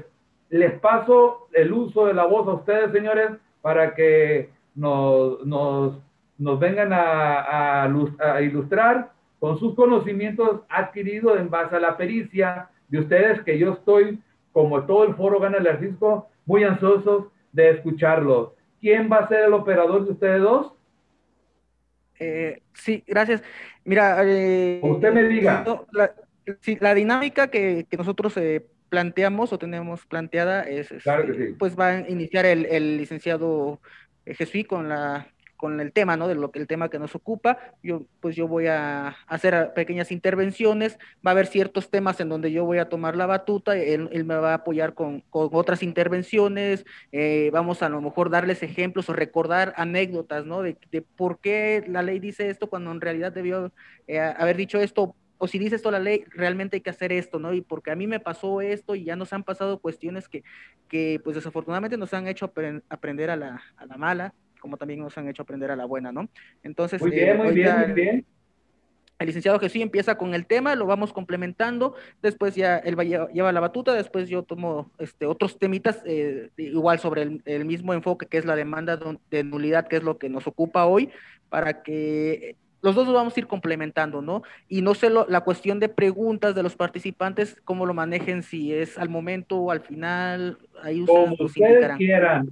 [0.49, 3.32] les paso el uso de la voz a ustedes, señores,
[3.62, 5.99] para que nos, nos,
[6.38, 12.99] nos vengan a, a, ilustrar con sus conocimientos adquiridos en base a la pericia de
[12.99, 14.20] ustedes, que yo estoy,
[14.51, 18.51] como todo el foro Gana el Arcisco, muy ansiosos de escucharlos.
[18.80, 20.74] ¿Quién va a ser el operador de ustedes dos?
[22.20, 23.41] Eh, sí, gracias.
[23.86, 25.63] Mira, eh, usted me diga.
[25.91, 26.13] La,
[26.79, 32.09] la dinámica que, que nosotros eh, planteamos o tenemos planteada es, este, pues va a
[32.09, 33.79] iniciar el, el licenciado
[34.25, 35.27] Jesús con la
[35.62, 36.28] con el tema, ¿no?
[36.28, 37.59] De lo que el tema que nos ocupa.
[37.84, 42.51] Yo, pues yo voy a hacer pequeñas intervenciones, va a haber ciertos temas en donde
[42.51, 46.84] yo voy a tomar la batuta, él, me va a apoyar con, con otras intervenciones,
[47.12, 50.64] eh, vamos a, a lo mejor darles ejemplos o recordar anécdotas, ¿no?
[50.64, 53.72] De, de, por qué la ley dice esto cuando en realidad debió
[54.07, 57.38] eh, haber dicho esto, o si dice esto la ley, realmente hay que hacer esto,
[57.38, 57.53] ¿no?
[57.53, 60.43] Y porque a mí me pasó esto y ya nos han pasado cuestiones que,
[60.88, 62.51] que pues desafortunadamente nos han hecho
[62.89, 66.14] aprender a la, a la mala, como también nos han hecho aprender a la buena,
[66.14, 66.30] ¿no?
[66.64, 68.26] Entonces, muy bien, eh, muy bien, muy bien.
[69.20, 73.51] el licenciado Jesús empieza con el tema, lo vamos complementando, después ya él va, lleva
[73.51, 78.38] la batuta, después yo tomo este, otros temitas, eh, igual sobre el, mismo enfoque que
[78.38, 78.97] es la demanda
[79.30, 81.09] de nulidad, que es lo que nos ocupa hoy,
[81.49, 84.43] para que los dos lo vamos a ir complementando, ¿no?
[84.68, 88.97] Y no sé la cuestión de preguntas de los participantes, cómo lo manejen, si es
[88.97, 92.51] al momento o al final, ahí ustedes Como ustedes quieran,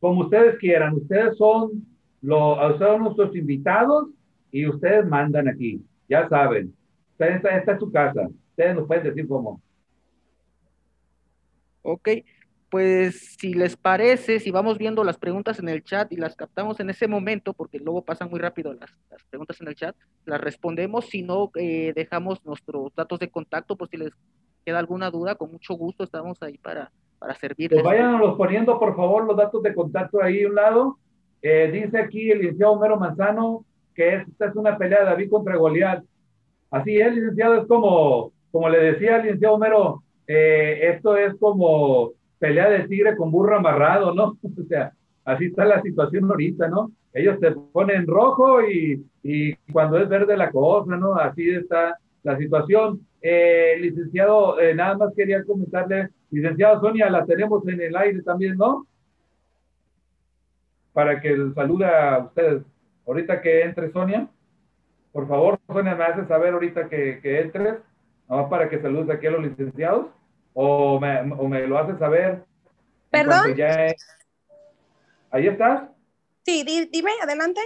[0.00, 1.86] como ustedes quieran, ustedes son,
[2.22, 4.08] los, ustedes son nuestros invitados
[4.50, 6.74] y ustedes mandan aquí, ya saben.
[7.18, 9.60] Esta, esta es su casa, ustedes nos pueden decir cómo.
[11.82, 12.08] Ok,
[12.70, 16.80] pues si les parece, si vamos viendo las preguntas en el chat y las captamos
[16.80, 19.94] en ese momento, porque luego pasan muy rápido las, las preguntas en el chat,
[20.24, 24.12] las respondemos, si no, eh, dejamos nuestros datos de contacto por si les
[24.64, 26.90] queda alguna duda, con mucho gusto estamos ahí para,
[27.20, 27.82] para servirles.
[27.82, 30.98] Pues los poniendo, por favor, los datos de contacto ahí a un lado.
[31.42, 33.64] Eh, dice aquí el licenciado Homero Manzano,
[33.94, 36.02] que esta es una pelea de David contra Goliat.
[36.70, 42.12] Así es, licenciado, es como, como le decía el licenciado Homero, eh, esto es como
[42.38, 44.38] pelea de tigre con burro amarrado, ¿no?
[44.58, 44.92] O sea,
[45.24, 46.90] así está la situación ahorita, ¿no?
[47.12, 51.14] Ellos se ponen rojo y, y cuando es verde la cosa, ¿no?
[51.16, 53.00] Así está la situación.
[53.22, 58.56] Eh, licenciado, eh, nada más quería comentarle, licenciado Sonia, la tenemos en el aire también,
[58.56, 58.86] ¿no?
[60.92, 62.62] Para que salude a ustedes.
[63.06, 64.28] Ahorita que entre Sonia,
[65.12, 67.78] por favor, Sonia, me hace saber ahorita que, que entres,
[68.28, 68.48] ¿no?
[68.48, 70.06] para que saludes aquí a los licenciados,
[70.54, 72.44] o me, o me lo hace saber.
[73.10, 73.54] ¿Perdón?
[75.32, 75.88] ¿Ahí estás?
[76.44, 77.60] Sí, dime, adelante.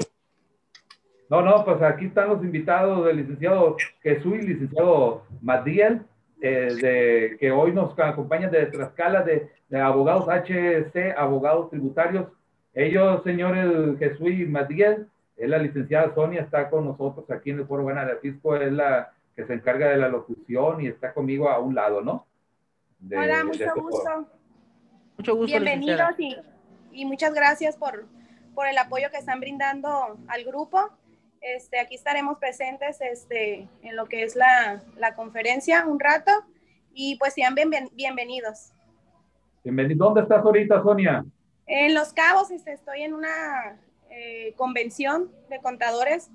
[1.31, 6.03] No, no, pues aquí están los invitados del licenciado Jesús y licenciado Madiel,
[6.43, 12.29] eh, de, que hoy nos acompañan de Tlaxcala, de, de abogados HC, abogados tributarios.
[12.75, 17.67] Ellos, señores Jesús y Madiel, es la licenciada Sonia, está con nosotros aquí en el
[17.67, 21.49] Foro Buena de Fisco, es la que se encarga de la locución y está conmigo
[21.49, 22.27] a un lado, ¿no?
[23.11, 24.27] Hola, mucho este gusto.
[25.19, 25.59] Mucho gusto.
[25.59, 26.37] Bienvenidos y,
[26.93, 28.07] y, muchas gracias por,
[28.55, 30.91] por el apoyo que están brindando al grupo.
[31.45, 36.31] Este, aquí estaremos presentes este, en lo que es la, la conferencia un rato
[36.95, 38.73] y pues sean bienvenidos.
[39.63, 40.07] Bienvenido.
[40.07, 41.23] ¿Dónde estás ahorita, Sonia?
[41.67, 43.79] En Los Cabos, este, estoy en una
[44.09, 46.31] eh, convención de contadores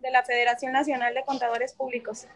[0.00, 2.26] de la Federación Nacional de Contadores Públicos.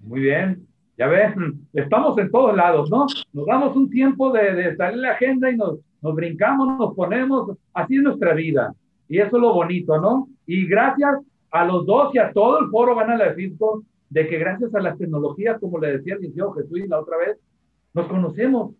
[0.00, 0.66] Muy bien,
[0.98, 1.36] ya ves,
[1.72, 3.06] estamos en todos lados, ¿no?
[3.32, 7.56] Nos damos un tiempo de, de salir la agenda y nos, nos brincamos, nos ponemos,
[7.74, 8.74] así es nuestra vida.
[9.08, 10.28] Y eso es lo bonito, ¿no?
[10.46, 11.18] Y gracias
[11.50, 14.80] a los dos y a todo el foro Gana la Fisco, de que gracias a
[14.80, 17.38] las tecnologías, como le decía el licenciado Jesús la otra vez,
[17.94, 18.74] nos conocemos.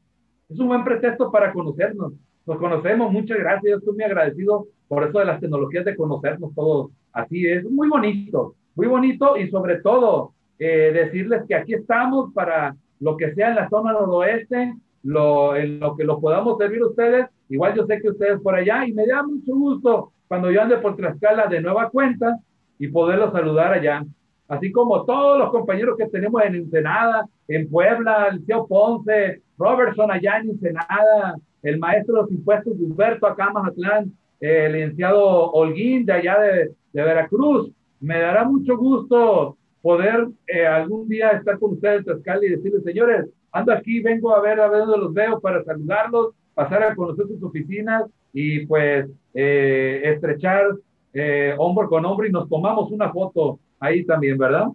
[0.48, 2.12] Es un buen pretexto para conocernos.
[2.46, 3.78] Nos conocemos, muchas gracias.
[3.78, 6.90] estoy muy agradecido por eso de las tecnologías de conocernos todos.
[7.12, 12.76] Así es, muy bonito, muy bonito y sobre todo eh, decirles que aquí estamos para
[13.00, 16.86] lo que sea en la zona noroeste, lo, en lo que lo podamos servir a
[16.86, 17.26] ustedes.
[17.52, 20.78] Igual yo sé que ustedes por allá y me da mucho gusto cuando yo ande
[20.78, 22.38] por Tlaxcala de nueva cuenta
[22.78, 24.02] y poderlos saludar allá.
[24.48, 30.10] Así como todos los compañeros que tenemos en Ensenada, en Puebla, el tío Ponce, Robertson
[30.10, 36.06] allá en Ensenada, el maestro de los impuestos Gilberto acá en Mazatlán, el licenciado Holguín
[36.06, 37.70] de allá de, de, Veracruz.
[38.00, 42.82] Me dará mucho gusto poder eh, algún día estar con ustedes en Tlaxcala y decirles,
[42.82, 46.94] señores, ando aquí, vengo a ver a ver dónde los veo para saludarlos, pasar a
[46.94, 50.66] conocer sus oficinas y pues eh, estrechar
[51.12, 54.68] eh, hombro con hombro y nos tomamos una foto ahí también, ¿verdad?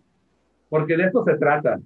[0.69, 1.79] Porque de eso se trata.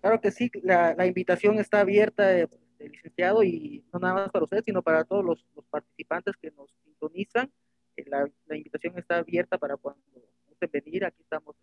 [0.00, 2.46] Claro que sí, la, la invitación está abierta
[2.78, 7.50] licenciado y no nada más para usted, sino para todos los, participantes que nos sintonizan.
[7.96, 10.00] Eh, la, la, invitación está abierta para cuando
[10.48, 11.56] gusten venir, aquí estamos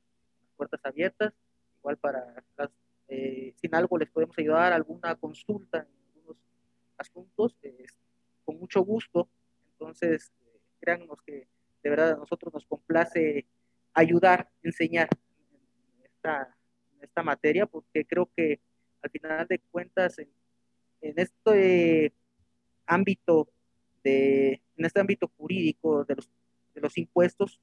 [0.56, 1.34] puertas abiertas,
[1.80, 2.70] igual para las,
[3.08, 6.03] eh, sin algo les podemos ayudar, alguna consulta en
[6.98, 7.56] asuntos,
[8.46, 9.30] con mucho gusto.
[9.72, 11.48] Entonces, eh, créannos que
[11.84, 13.46] de verdad a nosotros nos complace
[13.94, 16.56] ayudar, enseñar en esta,
[16.96, 18.60] en esta materia, porque creo que
[19.02, 20.30] al final de cuentas, en
[21.04, 22.14] en este
[22.86, 23.50] ámbito
[24.04, 26.30] de, en este ámbito jurídico de los,
[26.74, 27.62] de los impuestos,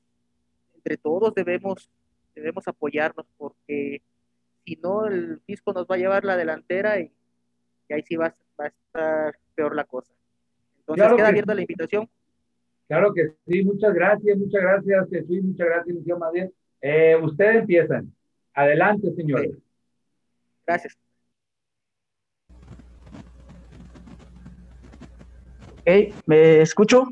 [0.76, 1.90] entre todos debemos,
[2.34, 4.02] debemos apoyarnos porque
[4.64, 7.12] si no el fisco nos va a llevar la delantera y,
[7.94, 10.12] ahí sí va, va, a estar peor la cosa.
[10.80, 12.08] Entonces queda abierta la invitación.
[12.88, 16.44] Claro que sí, muchas gracias, muchas gracias Jesús, muchas gracias, señor Madrid.
[16.80, 18.12] Eh, ustedes empiezan.
[18.54, 19.52] Adelante, señores.
[20.66, 20.98] Gracias.
[26.26, 27.04] ¿me escucho?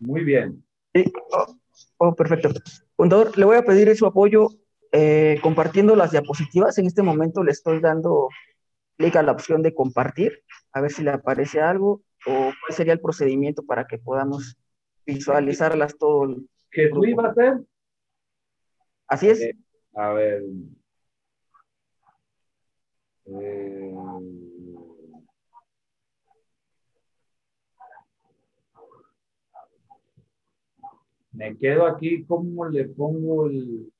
[0.00, 0.64] Muy bien.
[0.94, 1.04] Sí.
[1.32, 1.56] Oh,
[1.98, 2.50] oh perfecto.
[2.96, 4.48] Contador, le voy a pedir su apoyo
[4.92, 6.78] eh, compartiendo las diapositivas.
[6.78, 8.28] En este momento le estoy dando
[8.98, 10.42] clic a la opción de compartir,
[10.72, 14.58] a ver si le aparece algo o cuál sería el procedimiento para que podamos
[15.06, 16.24] visualizarlas todo.
[16.24, 17.54] El ¿Qué tú iba a hacer?
[19.06, 19.40] Así es.
[19.40, 19.56] Eh,
[19.94, 20.42] a ver.
[23.26, 23.94] Eh,
[31.32, 33.92] me quedo aquí, ¿cómo le pongo el...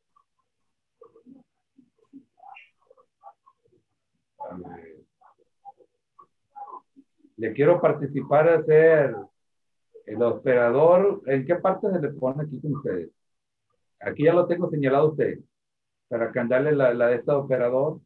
[7.39, 9.17] Le quiero participar a ser
[10.07, 11.23] el operador.
[11.27, 13.11] ¿En qué parte se le pone aquí con ustedes?
[14.01, 15.39] Aquí ya lo tengo señalado usted.
[16.09, 18.01] Para cambiarle la, la de este operador.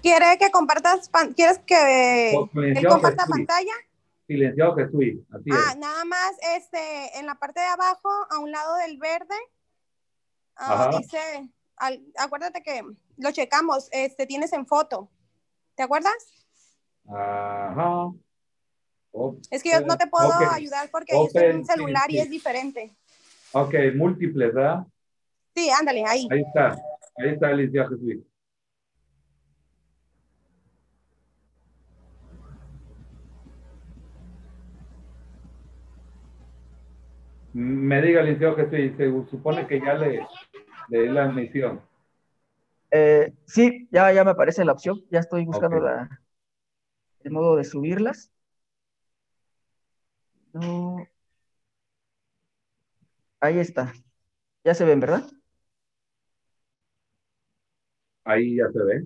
[0.00, 3.72] ¿Quiere que compartas, quieres que él comparta pantalla?
[4.26, 5.78] Silenciado que estoy, así ah, es.
[5.78, 9.34] nada más, este, en la parte de abajo, a un lado del verde,
[10.60, 12.82] uh, dice, al, acuérdate que
[13.16, 15.10] lo checamos, este, tienes en foto,
[15.74, 16.14] ¿te acuerdas?
[17.08, 18.12] Ajá.
[19.50, 22.30] es que yo no te puedo ayudar porque yo estoy en un celular y es
[22.30, 22.94] diferente.
[23.52, 24.86] Ok, múltiples, ¿verdad?
[25.54, 26.26] Sí, ándale, ahí.
[26.30, 26.72] Ahí está,
[27.16, 28.24] ahí está el Jesús.
[37.52, 38.24] Me diga,
[38.56, 40.26] que sí, se supone que ya le,
[40.88, 41.80] di la admisión.
[42.90, 45.04] Eh, sí, ya, ya me aparece la opción.
[45.10, 46.20] Ya estoy buscando la,
[47.20, 48.30] el modo de subirlas.
[53.40, 53.92] Ahí está.
[54.62, 55.24] Ya se ven, ¿verdad?
[58.24, 59.04] Ahí ya se ve.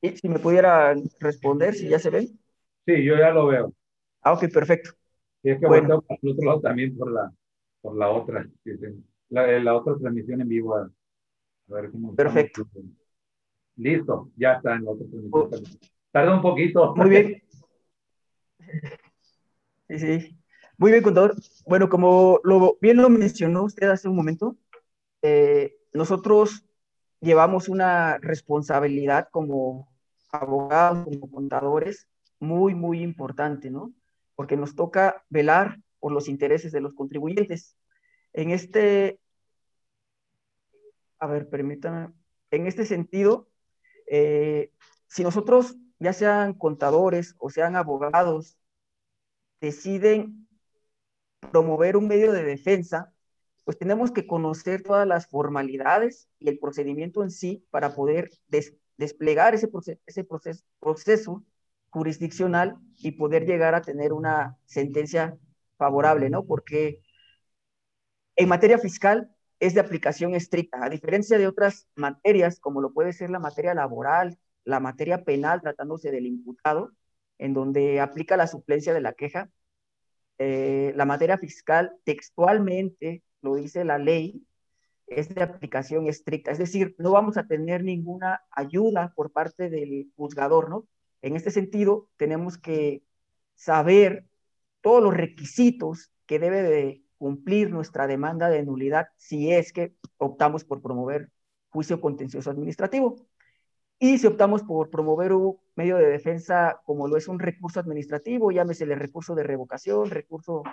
[0.00, 2.26] Y si me pudiera responder, si ya se ven.
[2.86, 3.72] Sí, yo ya lo veo.
[4.22, 4.90] Ah, ok, perfecto.
[5.42, 6.02] Y es que bueno.
[6.02, 7.32] para el otro lado también por la,
[7.84, 8.48] por la otra,
[9.28, 10.74] la, la otra transmisión en vivo.
[10.74, 10.90] A,
[11.66, 12.14] ver cómo.
[12.14, 12.66] Perfecto.
[13.76, 15.80] Listo, ya está en la otra transmisión.
[16.10, 16.94] Tarda un poquito.
[16.96, 17.42] Muy bien.
[19.86, 20.38] Sí, sí.
[20.78, 21.34] Muy bien, contador.
[21.66, 24.56] Bueno, como lo, bien lo mencionó usted hace un momento,
[25.20, 26.64] eh, nosotros
[27.20, 29.92] llevamos una responsabilidad como
[30.32, 32.08] abogados, como contadores,
[32.40, 33.92] muy, muy importante, ¿no?
[34.34, 37.78] porque nos toca velar por los intereses de los contribuyentes.
[38.34, 39.18] En este,
[41.18, 42.12] a ver, permítanme,
[42.50, 43.48] en este sentido,
[44.06, 44.70] eh,
[45.06, 48.58] si nosotros, ya sean contadores o sean abogados,
[49.62, 50.46] deciden
[51.50, 53.10] promover un medio de defensa,
[53.64, 58.30] pues tenemos que conocer todas las formalidades y el procedimiento en sí para poder
[58.98, 59.70] desplegar ese,
[60.04, 60.24] ese
[60.80, 61.42] proceso
[61.88, 65.38] jurisdiccional y poder llegar a tener una sentencia
[65.76, 66.44] favorable, ¿no?
[66.44, 67.00] Porque
[68.36, 73.12] en materia fiscal es de aplicación estricta, a diferencia de otras materias, como lo puede
[73.12, 76.92] ser la materia laboral, la materia penal, tratándose del imputado,
[77.38, 79.50] en donde aplica la suplencia de la queja.
[80.38, 84.44] Eh, la materia fiscal textualmente, lo dice la ley,
[85.06, 90.10] es de aplicación estricta, es decir, no vamos a tener ninguna ayuda por parte del
[90.16, 90.86] juzgador, ¿no?
[91.22, 93.02] En este sentido, tenemos que
[93.54, 94.26] saber
[94.84, 100.62] todos los requisitos que debe de cumplir nuestra demanda de nulidad si es que optamos
[100.64, 101.30] por promover
[101.70, 103.16] juicio contencioso administrativo.
[103.98, 108.50] Y si optamos por promover un medio de defensa como lo es un recurso administrativo,
[108.50, 110.64] llámese el recurso de revocación, recurso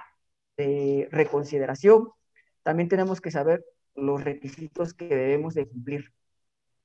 [0.58, 2.10] de reconsideración,
[2.64, 3.64] también tenemos que saber
[3.96, 6.12] los requisitos que debemos de cumplir.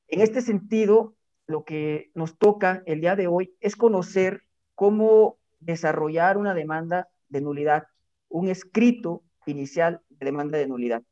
[0.06, 1.16] En este sentido,
[1.48, 4.42] lo que nos toca el día de hoy es conocer
[4.76, 7.84] cómo desarrollar una demanda de nulidad,
[8.28, 11.02] un escrito inicial de demanda de nulidad.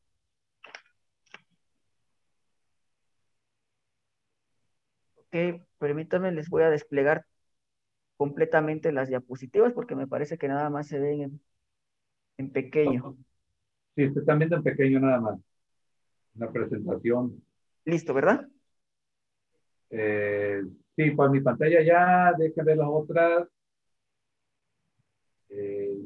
[5.19, 7.27] Ok, permítanme, les voy a desplegar
[8.17, 11.41] completamente las diapositivas porque me parece que nada más se ven en,
[12.39, 13.17] en pequeño.
[13.97, 15.41] Sí, se están viendo en pequeño nada más.
[16.35, 17.43] La presentación.
[17.85, 18.49] Listo, ¿verdad?
[19.91, 20.62] Eh,
[20.97, 23.49] sí, por mi pantalla ya, déjenme ver las otras.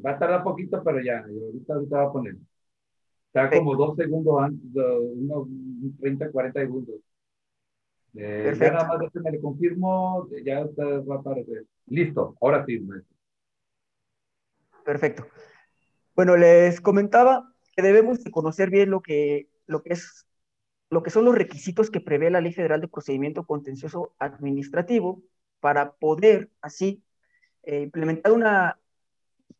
[0.05, 2.35] Va a tardar poquito, pero ya, ahorita, ahorita va a poner.
[3.27, 5.47] Está como dos segundos antes, unos
[5.99, 6.95] 30, 40 segundos.
[8.15, 11.65] Eh, ya nada más me le confirmo, ya está, va a aparecer.
[11.87, 13.15] Listo, ahora sí, maestro.
[14.83, 15.27] Perfecto.
[16.15, 20.25] Bueno, les comentaba que debemos de conocer bien lo que, lo que es
[20.89, 25.21] lo que son los requisitos que prevé la Ley Federal de Procedimiento Contencioso Administrativo
[25.59, 27.03] para poder así
[27.63, 28.79] eh, implementar una,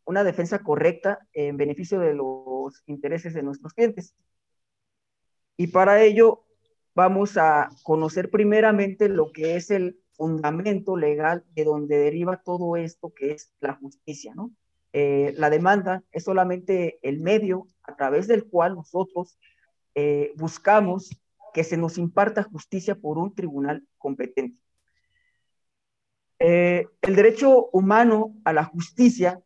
[0.06, 4.14] una defensa correcta en beneficio de los intereses de nuestros clientes.
[5.58, 6.46] Y para ello
[6.96, 13.14] vamos a conocer primeramente lo que es el fundamento legal de donde deriva todo esto
[13.14, 14.52] que es la justicia, ¿no?
[14.92, 19.38] Eh, la demanda es solamente el medio a través del cual nosotros
[19.96, 21.10] eh, buscamos
[21.54, 24.58] que se nos imparta justicia por un tribunal competente.
[26.40, 29.42] Eh, el derecho humano a la justicia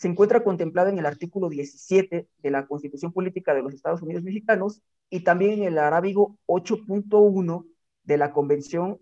[0.00, 4.22] se encuentra contemplado en el artículo 17 de la Constitución Política de los Estados Unidos
[4.22, 4.80] Mexicanos
[5.10, 7.66] y también en el arábigo 8.1
[8.04, 8.98] de la Convención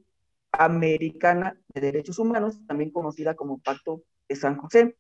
[0.51, 4.97] Americana de Derechos Humanos, también conocida como Pacto de San José.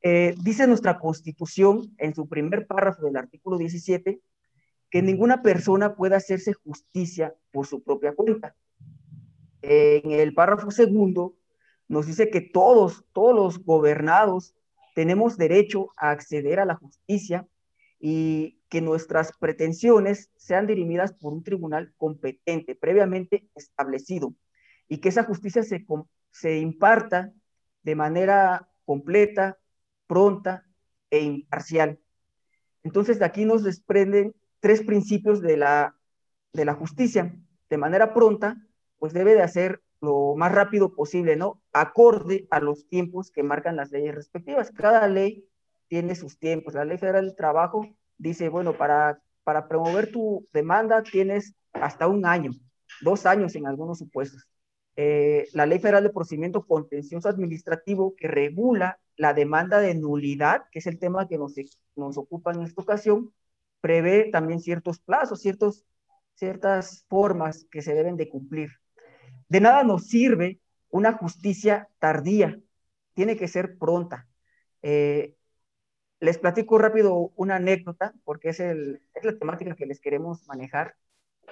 [0.00, 4.18] Eh, dice nuestra Constitución en su primer párrafo del artículo 17
[4.88, 8.56] que ninguna persona pueda hacerse justicia por su propia cuenta.
[9.60, 11.36] En el párrafo segundo
[11.86, 14.54] nos dice que todos, todos los gobernados
[14.94, 17.46] tenemos derecho a acceder a la justicia
[17.98, 24.34] y que nuestras pretensiones sean dirimidas por un tribunal competente, previamente establecido,
[24.88, 25.84] y que esa justicia se,
[26.30, 27.32] se imparta
[27.82, 29.58] de manera completa,
[30.06, 30.66] pronta
[31.10, 31.98] e imparcial.
[32.82, 35.96] Entonces, de aquí nos desprenden tres principios de la,
[36.52, 37.34] de la justicia.
[37.70, 38.56] De manera pronta,
[38.98, 41.62] pues debe de hacer lo más rápido posible, ¿no?
[41.72, 44.72] Acorde a los tiempos que marcan las leyes respectivas.
[44.72, 45.48] Cada ley
[45.86, 46.74] tiene sus tiempos.
[46.74, 47.86] La Ley Federal del Trabajo
[48.18, 52.50] dice, bueno, para, para promover tu demanda tienes hasta un año,
[53.00, 54.48] dos años en algunos supuestos.
[54.96, 60.80] Eh, la Ley Federal de Procedimiento Contencioso Administrativo que regula la demanda de nulidad, que
[60.80, 61.54] es el tema que nos,
[61.94, 63.32] nos ocupa en esta ocasión,
[63.80, 65.84] prevé también ciertos plazos, ciertos,
[66.34, 68.81] ciertas formas que se deben de cumplir.
[69.52, 72.58] De nada nos sirve una justicia tardía,
[73.12, 74.26] tiene que ser pronta.
[74.80, 75.36] Eh,
[76.20, 80.96] les platico rápido una anécdota, porque es, el, es la temática que les queremos manejar,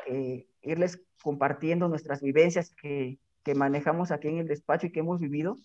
[0.06, 5.20] eh, irles compartiendo nuestras vivencias que, que manejamos aquí en el despacho y que hemos
[5.20, 5.58] vivido.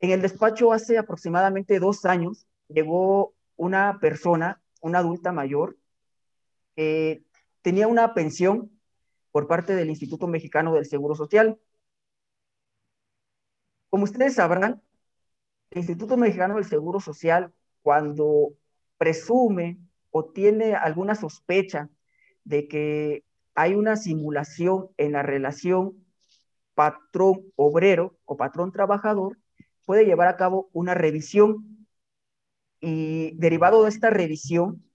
[0.00, 5.76] En el despacho hace aproximadamente dos años llegó una persona, una adulta mayor,
[6.74, 7.22] que
[7.62, 8.75] tenía una pensión
[9.36, 11.58] por parte del Instituto Mexicano del Seguro Social.
[13.90, 14.80] Como ustedes sabrán,
[15.72, 18.54] el Instituto Mexicano del Seguro Social, cuando
[18.96, 19.78] presume
[20.10, 21.90] o tiene alguna sospecha
[22.44, 23.24] de que
[23.54, 26.02] hay una simulación en la relación
[26.74, 29.36] patrón obrero o patrón trabajador,
[29.84, 31.86] puede llevar a cabo una revisión
[32.80, 34.85] y derivado de esta revisión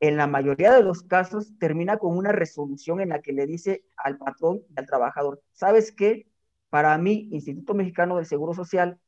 [0.00, 3.84] en la mayoría de los casos termina con una resolución en la que le dice
[3.96, 6.26] al patrón y al trabajador, ¿sabes qué?
[6.70, 8.98] Para mí, Instituto Mexicano del Seguro Social,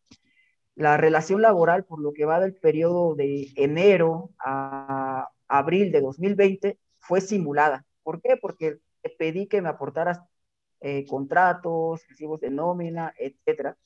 [0.74, 6.78] la relación laboral por lo que va del periodo de enero a abril de 2020
[6.99, 7.84] fue simulada.
[8.03, 8.37] ¿Por qué?
[8.37, 8.78] Porque
[9.18, 10.20] pedí que me aportaras
[10.80, 13.76] eh, contratos, recibos de nómina, etcétera,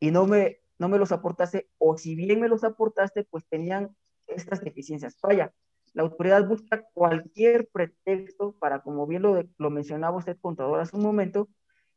[0.00, 3.94] y no me, no me los aportaste, o si bien me los aportaste, pues tenían
[4.26, 5.18] estas deficiencias.
[5.22, 5.52] Vaya,
[5.94, 11.02] la autoridad busca cualquier pretexto para, como bien lo, lo mencionaba usted, contador, hace un
[11.02, 11.48] momento,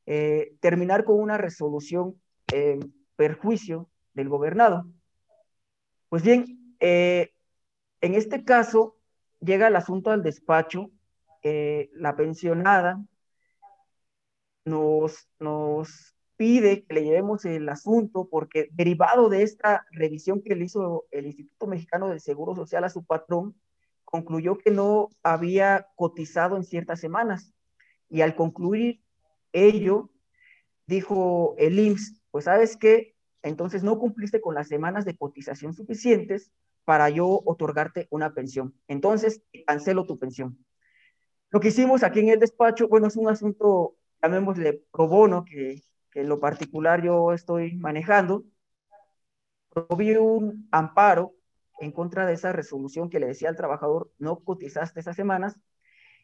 [0.05, 2.19] eh, terminar con una resolución
[2.51, 4.85] en perjuicio del gobernado.
[6.09, 7.31] Pues bien, eh,
[8.01, 8.97] en este caso
[9.39, 10.91] llega el asunto al despacho,
[11.43, 13.03] eh, la pensionada
[14.65, 20.65] nos, nos pide que le llevemos el asunto porque derivado de esta revisión que le
[20.65, 23.55] hizo el Instituto Mexicano del Seguro Social a su patrón,
[24.05, 27.53] concluyó que no había cotizado en ciertas semanas.
[28.09, 29.01] Y al concluir
[29.51, 30.11] ello,
[30.87, 36.51] dijo el IMSS, pues sabes qué, entonces no cumpliste con las semanas de cotización suficientes
[36.83, 38.75] para yo otorgarte una pensión.
[38.87, 40.57] Entonces, cancelo tu pensión.
[41.49, 45.81] Lo que hicimos aquí en el despacho, bueno, es un asunto, llamémosle pro bono, que,
[46.11, 48.45] que en lo particular yo estoy manejando.
[49.69, 51.33] Proví un amparo
[51.79, 55.59] en contra de esa resolución que le decía al trabajador, no cotizaste esas semanas.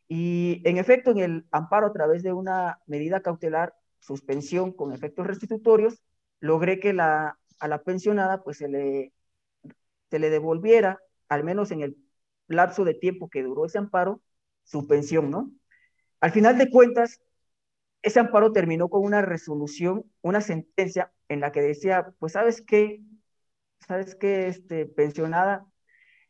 [0.07, 5.27] Y en efecto, en el amparo a través de una medida cautelar, suspensión con efectos
[5.27, 6.01] restitutorios,
[6.39, 9.13] logré que la, a la pensionada pues se le,
[10.09, 10.99] se le devolviera,
[11.29, 11.97] al menos en el
[12.47, 14.21] lapso de tiempo que duró ese amparo,
[14.63, 15.51] su pensión, ¿no?
[16.19, 17.21] Al final de cuentas,
[18.01, 23.01] ese amparo terminó con una resolución, una sentencia en la que decía, pues sabes qué,
[23.87, 25.65] sabes que este, pensionada,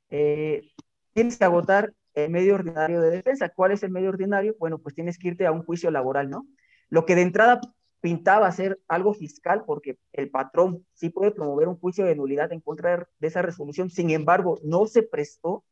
[0.09, 0.71] eh,
[1.13, 3.49] tienes que agotar el medio ordinario de defensa.
[3.49, 4.55] ¿Cuál es el medio ordinario?
[4.59, 6.47] Bueno, pues tienes que irte a un juicio laboral, ¿no?
[6.89, 7.61] Lo que de entrada
[8.01, 12.59] pintaba ser algo fiscal porque el patrón sí puede promover un juicio de nulidad en
[12.61, 15.63] contra de esa resolución, sin embargo, no se prestó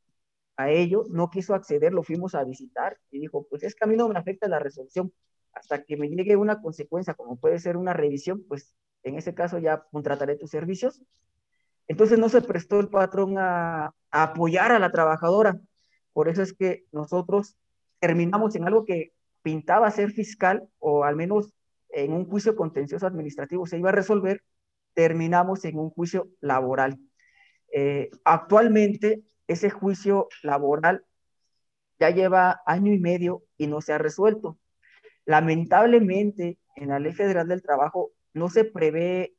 [0.58, 3.88] a ello, no quiso acceder, lo fuimos a visitar y dijo, pues es que a
[3.88, 5.12] mí no me afecta la resolución,
[5.54, 9.58] hasta que me llegue una consecuencia, como puede ser una revisión, pues en ese caso
[9.58, 11.02] ya contrataré tus servicios.
[11.90, 15.60] Entonces no se prestó el patrón a, apoyar a la trabajadora.
[16.14, 17.58] Por eso es que nosotros
[18.00, 19.12] terminamos en algo que
[19.42, 21.52] pintaba ser fiscal o al menos
[21.90, 24.44] en un juicio contencioso administrativo se iba a resolver,
[24.94, 27.00] terminamos en un juicio laboral.
[27.74, 31.04] Eh, actualmente ese juicio laboral
[32.00, 34.60] ya lleva año y medio y no se ha resuelto.
[35.26, 39.34] Lamentablemente, en la Ley Federal del Trabajo no se prevé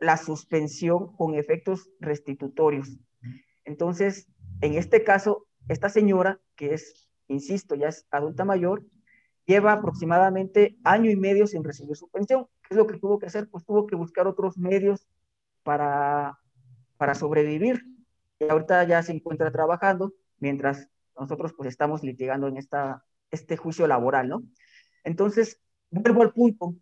[0.00, 2.98] la suspensión con efectos restitutorios.
[3.64, 4.26] Entonces,
[4.60, 8.84] en este caso, esta señora, que es, insisto, ya es adulta mayor,
[9.46, 12.46] lleva aproximadamente año y medio sin recibir su pensión.
[12.62, 13.48] ¿Qué es lo que tuvo que hacer?
[13.50, 15.06] Pues tuvo que buscar otros medios
[15.62, 16.38] para,
[16.96, 17.84] para sobrevivir.
[18.38, 20.88] Y ahorita ya se encuentra trabajando mientras
[21.18, 24.42] nosotros pues estamos litigando en esta, este juicio laboral, ¿no?
[25.04, 26.74] Entonces, vuelvo al punto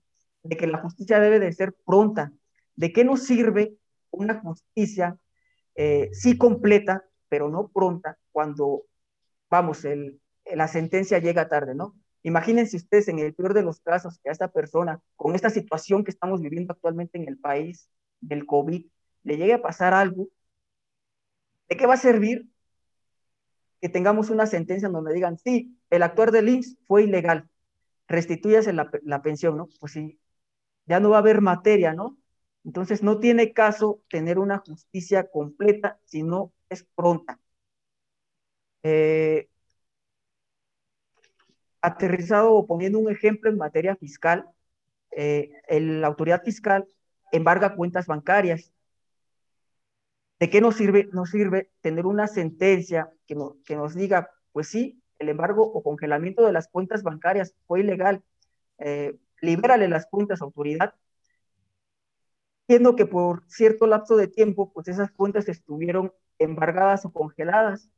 [0.43, 2.33] de que la justicia debe de ser pronta.
[2.79, 3.77] ¿De qué nos sirve
[4.13, 5.19] una justicia
[5.75, 8.85] eh, sí completa, pero no pronta, cuando,
[9.51, 9.85] vamos,
[10.45, 11.97] la sentencia llega tarde, ¿no?
[12.23, 16.05] Imagínense ustedes en el peor de los casos que a esta persona, con esta situación
[16.05, 18.87] que estamos viviendo actualmente en el país del COVID,
[19.25, 20.29] le llegue a pasar algo,
[21.69, 22.47] ¿de qué va a servir
[23.81, 27.49] que tengamos una sentencia donde digan, sí, el actuar del IMSS fue ilegal,
[28.07, 29.69] restitúyase la, la pensión, ¿no?
[29.81, 30.21] Pues sí,
[30.87, 32.18] ya no va a haber materia, ¿no?
[32.69, 37.41] Entonces no tiene caso tener una justicia completa si no es pronta.
[38.83, 39.49] Eh,
[41.81, 44.45] aterrizado o poniendo un ejemplo en materia fiscal,
[45.13, 46.87] eh, la autoridad fiscal
[47.33, 48.71] embarga cuentas bancarias.
[50.39, 55.03] ¿De qué nos sirve, nos sirve tener una sentencia que, que nos diga, pues sí,
[55.19, 58.23] el embargo o congelamiento de las cuentas bancarias fue ilegal,
[58.77, 60.93] eh, libérale las cuentas autoridad,
[62.69, 67.91] siendo que por cierto lapso de tiempo, pues esas cuentas estuvieron embargadas o congeladas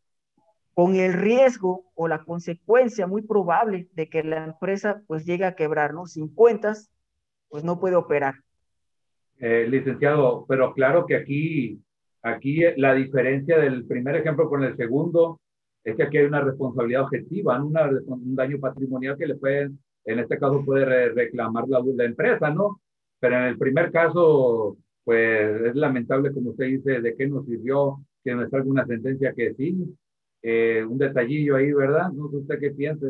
[0.75, 5.57] con el riesgo o la consecuencia muy probable de que la empresa pues llegue a
[5.57, 6.07] quebrar, ¿no?
[6.07, 6.89] Sin cuentas,
[7.49, 8.37] pues no puede operar.
[9.41, 11.83] Eh, licenciado, pero claro que aquí,
[12.23, 15.41] aquí la diferencia del primer ejemplo con el segundo
[15.83, 17.61] es que aquí hay una responsabilidad objetiva.
[17.61, 22.51] Una, un daño patrimonial que le pueden, en este caso puede reclamar la, la empresa,
[22.51, 22.81] ¿no?
[23.21, 28.01] Pero en el primer caso, pues es lamentable, como usted dice, de qué nos sirvió
[28.25, 29.97] que nos salga una sentencia que sí,
[30.43, 32.11] eh, un detallillo ahí, ¿verdad?
[32.13, 33.07] No sé usted qué piensa.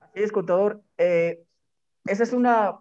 [0.00, 0.82] Así es, contador.
[0.98, 1.42] Eh,
[2.06, 2.80] esa es una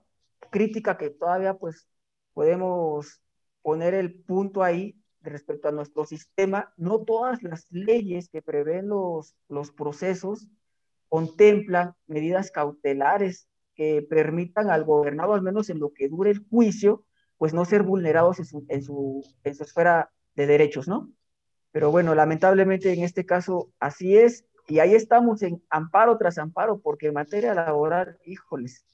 [0.51, 1.87] crítica que todavía pues
[2.33, 3.21] podemos
[3.61, 6.73] poner el punto ahí respecto a nuestro sistema.
[6.77, 10.47] No todas las leyes que prevén los, los procesos
[11.09, 17.05] contemplan medidas cautelares que permitan al gobernado, al menos en lo que dure el juicio,
[17.37, 21.11] pues no ser vulnerados en su, en su, en su esfera de derechos, ¿no?
[21.71, 26.79] Pero bueno, lamentablemente en este caso así es, y ahí estamos en amparo tras amparo,
[26.79, 28.85] porque en materia laboral, híjoles,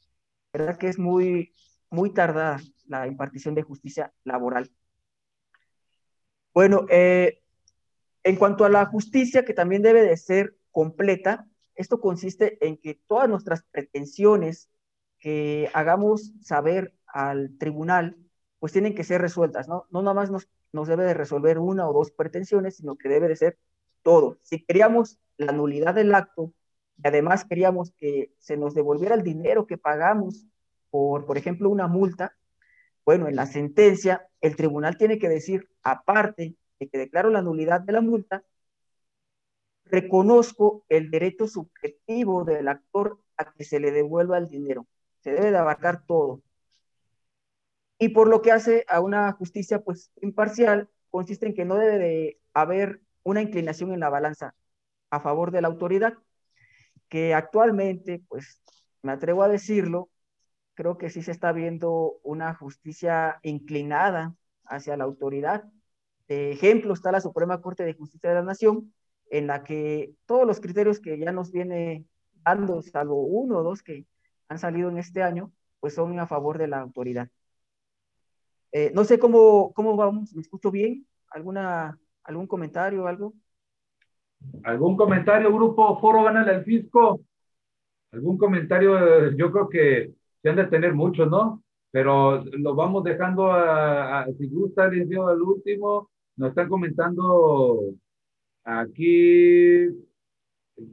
[0.51, 1.53] verdad que es muy,
[1.89, 4.71] muy tardada la impartición de justicia laboral.
[6.53, 7.41] Bueno, eh,
[8.23, 11.47] en cuanto a la justicia, que también debe de ser completa,
[11.79, 14.69] esto consiste en que todas nuestras pretensiones
[15.17, 18.17] que hagamos saber al tribunal,
[18.59, 19.85] pues tienen que ser resueltas, ¿no?
[19.89, 23.29] No nada más nos no debe de resolver una o dos pretensiones, sino que debe
[23.29, 23.57] de ser
[24.03, 24.37] todo.
[24.43, 26.53] Si queríamos la nulidad del acto
[27.01, 30.45] y además queríamos que se nos devolviera el dinero que pagamos
[30.89, 32.35] por, por ejemplo, una multa,
[33.05, 37.79] bueno, en la sentencia el tribunal tiene que decir, aparte de que declaro la nulidad
[37.79, 38.43] de la multa,
[39.89, 44.87] reconozco el derecho subjetivo del actor a que se le devuelva el dinero.
[45.21, 46.41] Se debe de abarcar todo.
[47.97, 51.97] Y por lo que hace a una justicia pues imparcial, consiste en que no debe
[51.97, 54.55] de haber una inclinación en la balanza
[55.09, 56.13] a favor de la autoridad,
[57.09, 58.61] que actualmente, pues
[59.01, 60.09] me atrevo a decirlo,
[60.75, 64.35] creo que sí se está viendo una justicia inclinada
[64.65, 65.65] hacia la autoridad.
[66.27, 68.93] De ejemplo está la Suprema Corte de Justicia de la Nación,
[69.29, 72.05] en la que todos los criterios que ya nos viene
[72.43, 74.05] dando, salvo uno o dos que
[74.47, 77.29] han salido en este año, pues son a favor de la autoridad.
[78.71, 81.07] Eh, no sé cómo, cómo vamos, ¿me escucho bien?
[81.31, 83.33] ¿Alguna, ¿Algún comentario algo?
[84.63, 87.21] ¿Algún comentario, grupo Foro Gana el Fisco?
[88.11, 89.31] ¿Algún comentario?
[89.31, 91.63] Yo creo que se han de tener muchos, ¿no?
[91.91, 96.09] Pero lo vamos dejando a, si gusta, licenciado, al último.
[96.37, 97.93] Nos están comentando
[98.77, 99.87] aquí,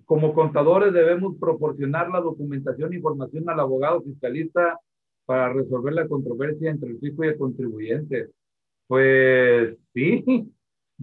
[0.04, 4.80] como contadores debemos proporcionar la documentación e información al abogado fiscalista
[5.26, 8.28] para resolver la controversia entre el fisco y el contribuyente.
[8.86, 10.24] Pues sí,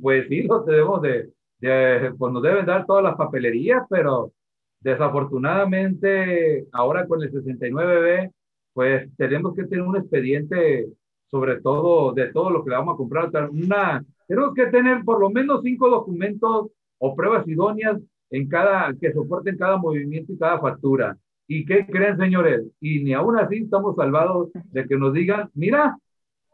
[0.02, 4.32] pues sí, lo debemos de, de, pues nos deben dar todas las papelerías, pero
[4.80, 8.32] desafortunadamente ahora con el 69B,
[8.74, 10.88] pues tenemos que tener un expediente
[11.34, 13.50] sobre todo de todo lo que le vamos a comprar.
[13.50, 18.00] Una, tenemos que tener por lo menos cinco documentos o pruebas idóneas
[18.30, 21.18] en cada, que soporten cada movimiento y cada factura.
[21.48, 22.64] ¿Y qué creen, señores?
[22.80, 25.98] Y ni aún así estamos salvados de que nos digan, mira,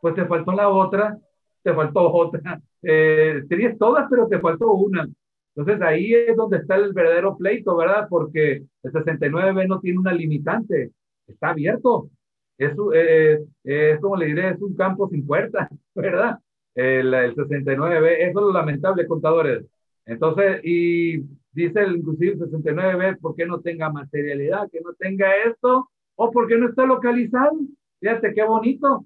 [0.01, 1.17] pues te faltó la otra,
[1.63, 2.61] te faltó otra.
[2.81, 5.05] Eh, tenías todas, pero te faltó una.
[5.53, 8.07] Entonces ahí es donde está el verdadero pleito, ¿verdad?
[8.09, 10.91] Porque el 69B no tiene una limitante,
[11.27, 12.09] está abierto.
[12.57, 16.39] Es, eh, eh, es como le diré, es un campo sin puerta, ¿verdad?
[16.79, 19.65] El, el 69B, eso es lo lamentable, contadores.
[20.05, 21.17] Entonces, y
[21.51, 24.69] dice el inclusive 69B, ¿por qué no tenga materialidad?
[24.71, 27.51] Que no tenga esto, o porque no está localizado.
[27.99, 29.05] Fíjate qué bonito.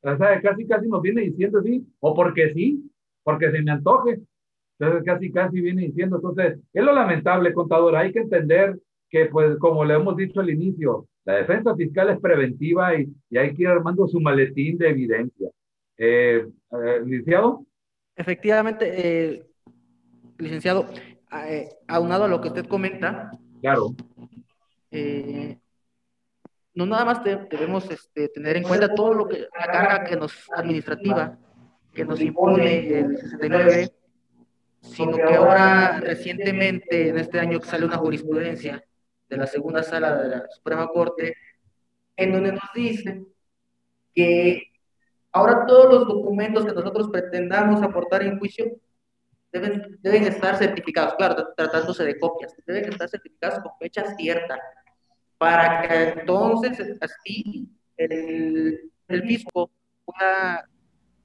[0.00, 2.90] O sea, casi, casi nos viene diciendo así, o porque sí,
[3.22, 4.20] porque se me antoje.
[4.78, 6.16] Entonces, casi, casi viene diciendo.
[6.16, 7.94] Entonces, es lo lamentable, contador.
[7.94, 8.78] Hay que entender
[9.10, 13.36] que, pues, como le hemos dicho al inicio, la defensa fiscal es preventiva y, y
[13.36, 15.50] hay que ir armando su maletín de evidencia.
[16.04, 17.64] Eh, eh licenciado.
[18.16, 19.46] Efectivamente, eh,
[20.38, 20.86] licenciado,
[21.86, 23.30] aunado a lo que usted comenta.
[23.60, 23.94] Claro.
[26.74, 30.32] No nada más debemos este, tener en cuenta todo lo que la carga que nos
[30.56, 31.38] administrativa
[31.92, 33.90] que nos impone el 69,
[34.80, 38.82] sino que ahora recientemente en este año sale una jurisprudencia
[39.28, 41.36] de la segunda sala de la Suprema Corte
[42.16, 43.24] en donde nos dice
[44.14, 44.71] que
[45.32, 48.66] ahora todos los documentos que nosotros pretendamos aportar en juicio
[49.52, 54.60] deben, deben estar certificados, claro, tratándose de copias, deben estar certificados con fecha cierta,
[55.38, 59.70] para que entonces así el, el fisco
[60.04, 60.68] pueda,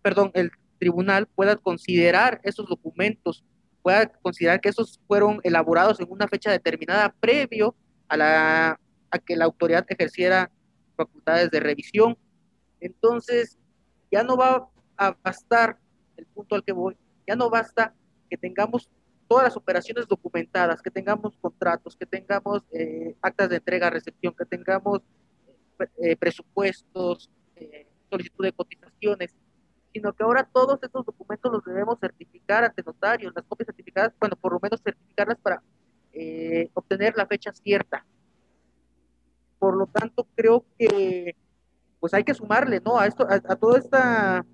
[0.01, 3.43] perdón, el tribunal pueda considerar esos documentos,
[3.81, 7.75] pueda considerar que esos fueron elaborados en una fecha determinada previo
[8.07, 8.79] a, la,
[9.11, 10.51] a que la autoridad ejerciera
[10.95, 12.17] facultades de revisión.
[12.79, 13.57] Entonces,
[14.11, 15.77] ya no va a bastar,
[16.15, 16.97] el punto al que voy,
[17.27, 17.93] ya no basta
[18.29, 18.89] que tengamos
[19.27, 24.45] todas las operaciones documentadas, que tengamos contratos, que tengamos eh, actas de entrega, recepción, que
[24.45, 25.01] tengamos
[25.97, 29.35] eh, presupuestos, eh, solicitud de cotizaciones,
[29.93, 34.35] sino que ahora todos estos documentos los debemos certificar ante notarios, las copias certificadas, bueno,
[34.35, 35.61] por lo menos certificarlas para
[36.73, 38.03] obtener la fecha cierta.
[39.59, 41.35] Por lo tanto, creo que
[41.99, 42.97] pues hay que sumarle, ¿no?
[42.97, 44.45] A esto, a toda esta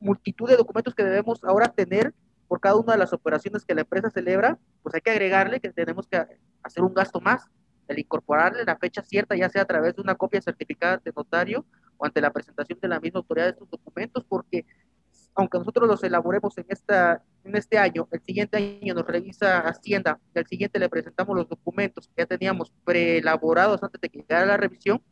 [0.00, 2.14] multitud de documentos que debemos ahora tener
[2.48, 5.70] por cada una de las operaciones que la empresa celebra, pues hay que agregarle que
[5.72, 6.26] tenemos que
[6.62, 7.48] hacer un gasto más,
[7.86, 11.64] el incorporarle la fecha cierta, ya sea a través de una copia certificada de notario
[11.96, 14.66] o ante la presentación de la misma autoridad de estos documentos, porque
[15.34, 20.18] aunque nosotros los elaboremos en, esta, en este año, el siguiente año nos revisa Hacienda,
[20.34, 24.46] y al siguiente le presentamos los documentos que ya teníamos preelaborados antes de que llegara
[24.46, 25.02] la revisión,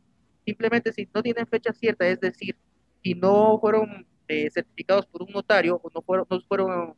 [0.49, 2.57] simplemente si no tienen fecha cierta, es decir,
[3.03, 6.95] si no fueron eh, certificados por un notario o no fueron, no fueron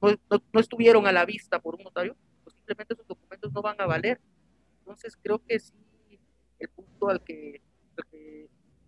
[0.00, 3.86] no, estuvieron a la vista por un notario, pues simplemente esos documentos no van a
[3.86, 4.20] valer.
[4.80, 5.74] Entonces creo que sí,
[6.58, 7.62] el punto al que,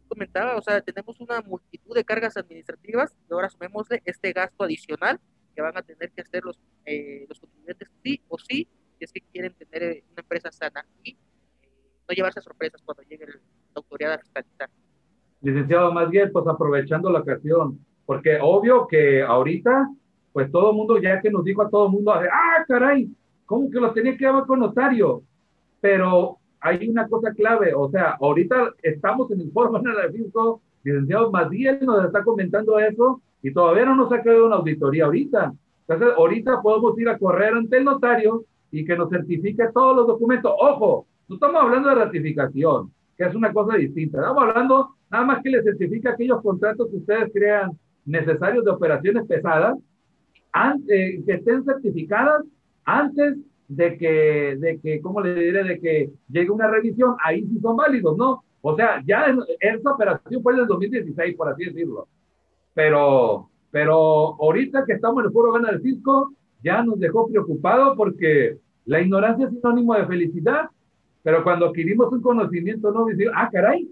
[0.09, 5.21] comentaba, o sea, tenemos una multitud de cargas administrativas y ahora sumémosle este gasto adicional
[5.55, 9.13] que van a tener que hacer los, eh, los contribuyentes sí o sí, si es
[9.13, 11.17] que quieren tener eh, una empresa sana y
[12.09, 13.35] no llevarse sorpresas cuando llegue la
[13.75, 14.71] autoridad a fiscalizar.
[15.43, 19.91] Licenciado, más bien, pues aprovechando la ocasión, porque obvio que ahorita
[20.37, 23.09] pues todo el mundo, ya que nos dijo a todo el mundo, ah, caray,
[23.47, 25.23] ¿cómo que lo tenía que llevar con notario?
[25.81, 31.31] Pero hay una cosa clave, o sea, ahorita estamos en el foro de fisco, licenciado
[31.31, 35.55] Madiel nos está comentando eso y todavía no nos ha quedado una auditoría ahorita.
[35.89, 40.07] Entonces, ahorita podemos ir a correr ante el notario y que nos certifique todos los
[40.07, 40.53] documentos.
[40.61, 44.19] Ojo, no estamos hablando de ratificación, que es una cosa distinta.
[44.19, 47.73] Estamos hablando nada más que le certifique aquellos contratos que ustedes crean
[48.05, 49.77] necesarios de operaciones pesadas
[50.89, 52.43] eh, que estén certificadas
[52.85, 53.37] antes
[53.69, 55.65] de que, de que, ¿cómo le diré?
[55.65, 58.45] De que llegue una revisión, ahí sí son válidos, ¿no?
[58.63, 59.27] O sea, ya
[59.61, 62.09] esa operación fue en el 2016, por así decirlo.
[62.75, 67.95] Pero, pero ahorita que estamos en el foro gana del fisco, ya nos dejó preocupado
[67.97, 70.71] porque la ignorancia es sinónimo de felicidad.
[71.27, 73.91] Pero cuando adquirimos un conocimiento no decimos, ah, caray,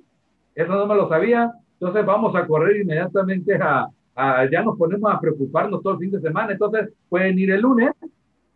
[0.55, 5.12] eso no me lo sabía, entonces vamos a correr inmediatamente a, a, ya nos ponemos
[5.12, 7.91] a preocuparnos todo el fin de semana, entonces pueden ir el lunes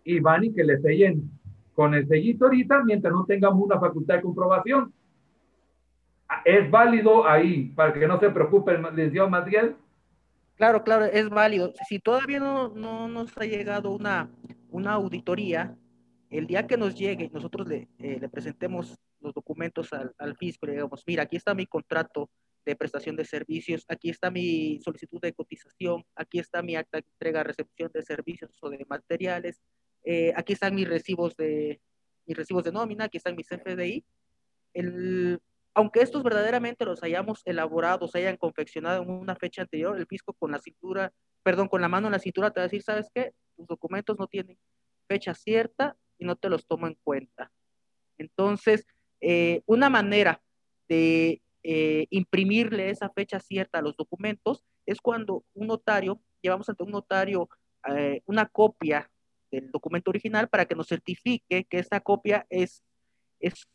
[0.05, 1.29] y van y que le sellen
[1.75, 4.93] con el sellito ahorita mientras no tengamos una facultad de comprobación.
[6.45, 9.75] ¿Es válido ahí para que no se preocupen, licenciado Matiel?
[10.55, 11.73] Claro, claro, es válido.
[11.89, 14.29] Si todavía no, no nos ha llegado una,
[14.71, 15.75] una auditoría,
[16.31, 20.67] el día que nos llegue, nosotros le, eh, le presentemos los documentos al, al, fisco,
[20.67, 22.31] le digamos, mira, aquí está mi contrato
[22.65, 27.07] de prestación de servicios, aquí está mi solicitud de cotización, aquí está mi acta de
[27.09, 29.63] entrega, recepción de servicios o de materiales,
[30.05, 31.81] eh, aquí están mis recibos de
[32.27, 34.05] mis recibos de nómina, aquí están mis FDI.
[34.75, 35.41] El,
[35.73, 40.35] aunque estos verdaderamente los hayamos elaborado, se hayan confeccionado en una fecha anterior, el fisco
[40.35, 41.13] con la cintura,
[41.43, 43.33] perdón, con la mano en la cintura te va a decir, ¿sabes qué?
[43.57, 44.59] Tus documentos no tienen
[45.09, 47.51] fecha cierta y no te los tomo en cuenta.
[48.19, 48.87] Entonces,
[49.21, 50.43] eh, una manera
[50.89, 56.83] de eh, imprimirle esa fecha cierta a los documentos es cuando un notario, llevamos ante
[56.83, 57.49] un notario
[57.87, 59.11] eh, una copia
[59.51, 62.83] del documento original para que nos certifique que esta copia es,
[63.41, 63.67] es,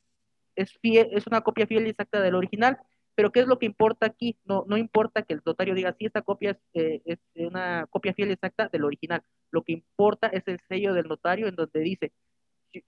[0.55, 2.77] es, fiel, es una copia fiel y exacta del original.
[3.15, 4.37] Pero ¿qué es lo que importa aquí?
[4.43, 8.13] No, no importa que el notario diga si esta copia es, eh, es, una copia
[8.13, 9.23] fiel y exacta del original.
[9.51, 12.11] Lo que importa es el sello del notario en donde dice,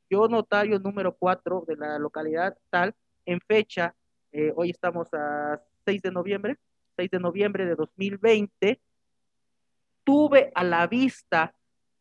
[0.09, 3.95] yo notario número 4 de la localidad tal, en fecha,
[4.31, 6.57] eh, hoy estamos a 6 de noviembre,
[6.97, 8.81] 6 de noviembre de 2020,
[10.03, 11.53] tuve a la vista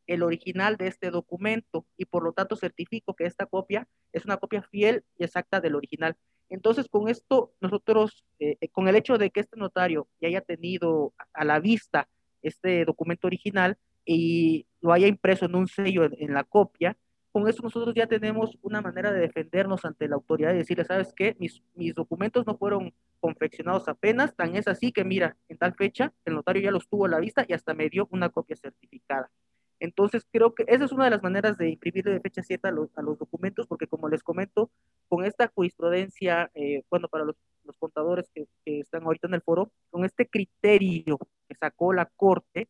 [0.06, 4.36] el original de este documento y por lo tanto certifico que esta copia es una
[4.36, 6.16] copia fiel y exacta del original.
[6.50, 10.40] Entonces, con esto, nosotros, eh, eh, con el hecho de que este notario ya haya
[10.42, 12.08] tenido a la vista
[12.42, 16.96] este documento original y lo haya impreso en un sello en, la copia,
[17.34, 21.12] con esto nosotros ya tenemos una manera de defendernos ante la autoridad y decirle, ¿sabes
[21.16, 21.34] qué?
[21.40, 26.12] Mis, mis documentos no fueron confeccionados apenas, tan es así que mira, en tal fecha
[26.24, 29.32] el notario ya los tuvo a la vista y hasta me dio una copia certificada.
[29.80, 32.70] Entonces, creo que esa es una de las maneras de imprimirle de fecha cierta a
[32.70, 34.70] los, a los documentos, porque como les comento,
[35.08, 39.42] con esta jurisprudencia, eh, bueno, para los, los contadores que, que, están ahorita en el
[39.42, 41.18] foro, con este criterio
[41.48, 42.68] que sacó la Corte,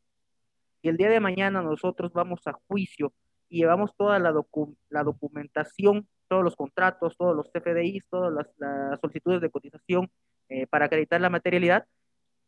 [0.80, 3.12] y el día de mañana nosotros vamos a juicio
[3.48, 9.00] y llevamos toda la, docu la documentación, todos los contratos, todos los CFDIs, todas las,
[9.00, 10.10] solicitudes de cotización
[10.48, 11.86] eh, para acreditar la materialidad,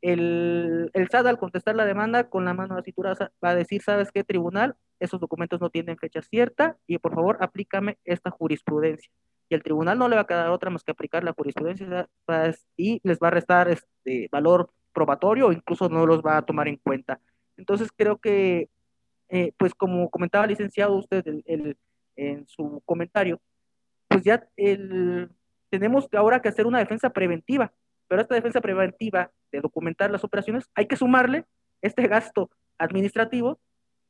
[0.03, 3.55] el, el SAT al contestar la demanda con la mano a la cintura va a
[3.55, 4.77] decir, ¿sabes qué, tribunal?
[5.01, 9.11] Esos documentos no tienen fecha cierta y por favor aplícame esta jurisprudencia.
[9.49, 12.09] Y el tribunal no le va a quedar otra más que aplicar la jurisprudencia
[12.77, 16.69] y les va a restar este valor probatorio o incluso no los va a tomar
[16.69, 17.21] en cuenta.
[17.57, 18.69] Entonces creo que,
[19.29, 21.77] eh, pues como comentaba el licenciado usted el, el,
[22.17, 23.41] en su comentario,
[24.09, 25.31] pues ya el,
[25.71, 27.73] tenemos ahora que hacer una defensa preventiva
[28.09, 31.45] pero esta defensa preventiva de documentar las operaciones, hay que sumarle
[31.83, 33.59] este gasto administrativo,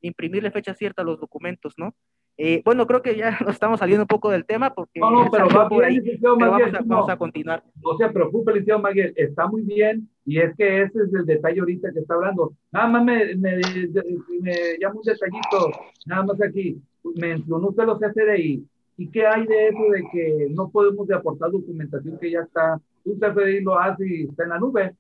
[0.00, 1.94] imprimirle fecha cierta a los documentos, ¿no?
[2.38, 5.30] Eh, bueno, creo que ya nos estamos saliendo un poco del tema porque no, no,
[5.30, 7.64] pero va por ahí, pero vamos, a, vamos, a, continuar.
[7.82, 11.60] No se preocupe, licenciado Maguel, está muy bien y es que ese es el detalle
[11.60, 12.52] ahorita que está hablando.
[12.72, 15.70] Nada más me, me, me llama un detallito,
[16.04, 16.80] nada más aquí.
[17.14, 18.66] Mencionó usted los FDI.
[18.98, 22.80] ¿Y qué hay de eso de que no podemos de aportar documentación que ya está
[23.06, 24.94] un CFDI lo hace y está en la nube.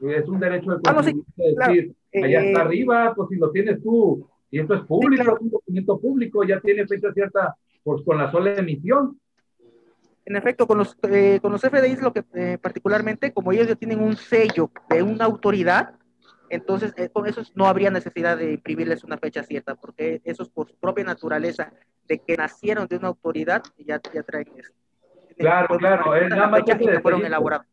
[0.00, 3.82] Es un derecho de ah, sí, decir, allá está eh, arriba, pues si lo tienes
[3.82, 5.36] tú, y esto es público, sí, claro.
[5.36, 9.18] es un documento público, ya tiene fecha cierta pues, con la sola emisión.
[10.26, 13.74] En efecto, con los, eh, con los FDIs, lo que eh, particularmente, como ellos ya
[13.74, 15.94] tienen un sello de una autoridad,
[16.48, 20.68] entonces eh, con esos no habría necesidad de imprimirles una fecha cierta, porque esos por
[20.68, 21.72] su propia naturaleza
[22.08, 24.72] de que nacieron de una autoridad, ya, ya traen eso.
[25.36, 27.66] Claro, claro, es nada más que se fueron elaborados.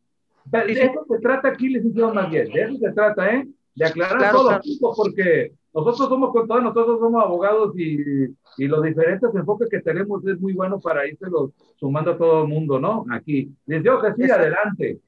[0.45, 3.47] De, sí, eso se trata aquí, licenciado más bien, de eso se trata, ¿eh?
[3.75, 4.93] De aclarar claro, todo, claro.
[4.97, 8.25] porque nosotros somos contadores, nosotros somos abogados y,
[8.57, 12.43] y, los diferentes enfoques que tenemos es muy bueno para irse los sumando a todo
[12.43, 13.05] el mundo, ¿no?
[13.09, 13.53] Aquí.
[13.65, 14.99] Licenciado Jesús, adelante.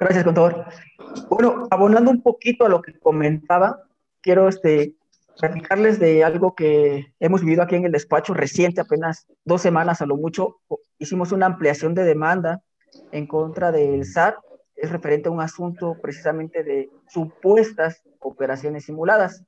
[0.00, 0.64] Gracias, contador.
[1.30, 3.80] Bueno, abonando un poquito a lo que comentaba,
[4.20, 4.96] quiero este,
[5.38, 10.06] platicarles de algo que hemos vivido aquí en el despacho reciente, apenas dos semanas a
[10.06, 10.56] lo mucho.
[10.98, 12.62] Hicimos una ampliación de demanda
[13.12, 14.36] en contra del SAT,
[14.84, 19.44] es referente a un asunto precisamente de supuestas operaciones simuladas.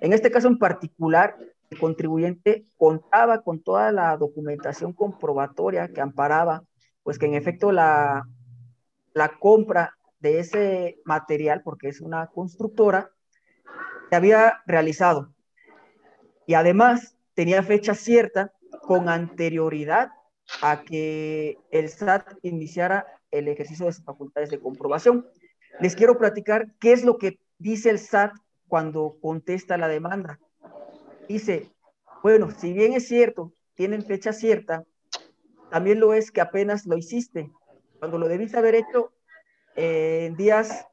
[0.00, 1.36] En este caso en particular,
[1.70, 6.64] el contribuyente contaba con toda la documentación comprobatoria que amparaba,
[7.02, 8.26] pues que en efecto la,
[9.14, 13.10] la compra de ese material, porque es una constructora,
[14.10, 15.32] se había realizado.
[16.46, 20.10] Y además tenía fecha cierta con anterioridad
[20.62, 25.26] a que el SAT iniciara el ejercicio de sus facultades de comprobación.
[25.80, 28.32] Les quiero platicar qué es lo que dice el SAT
[28.68, 30.38] cuando contesta la demanda.
[31.28, 31.70] Dice,
[32.22, 34.84] bueno, si bien es cierto, tienen fecha cierta,
[35.70, 37.50] también lo es que apenas lo hiciste,
[37.98, 39.12] cuando lo debiste haber hecho
[39.76, 40.86] en días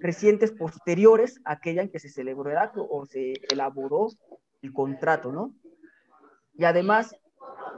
[0.00, 4.08] recientes posteriores a aquella en que se celebró el acto o se elaboró
[4.62, 5.52] el contrato, ¿no?
[6.54, 7.14] Y además,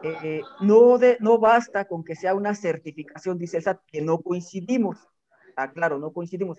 [0.03, 4.01] eh, eh, no, de, no basta con que sea una certificación, dice el SAT, que
[4.03, 5.09] no coincidimos.
[5.57, 6.59] Ah, claro, no coincidimos.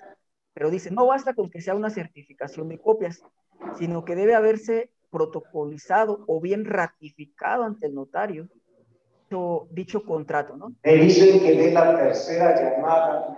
[0.54, 3.24] Pero dice, no basta con que sea una certificación de copias,
[3.78, 8.50] sino que debe haberse protocolizado o bien ratificado ante el notario
[9.30, 10.74] dicho, dicho contrato, ¿no?
[10.84, 13.38] Me dicen que de la tercera llamada,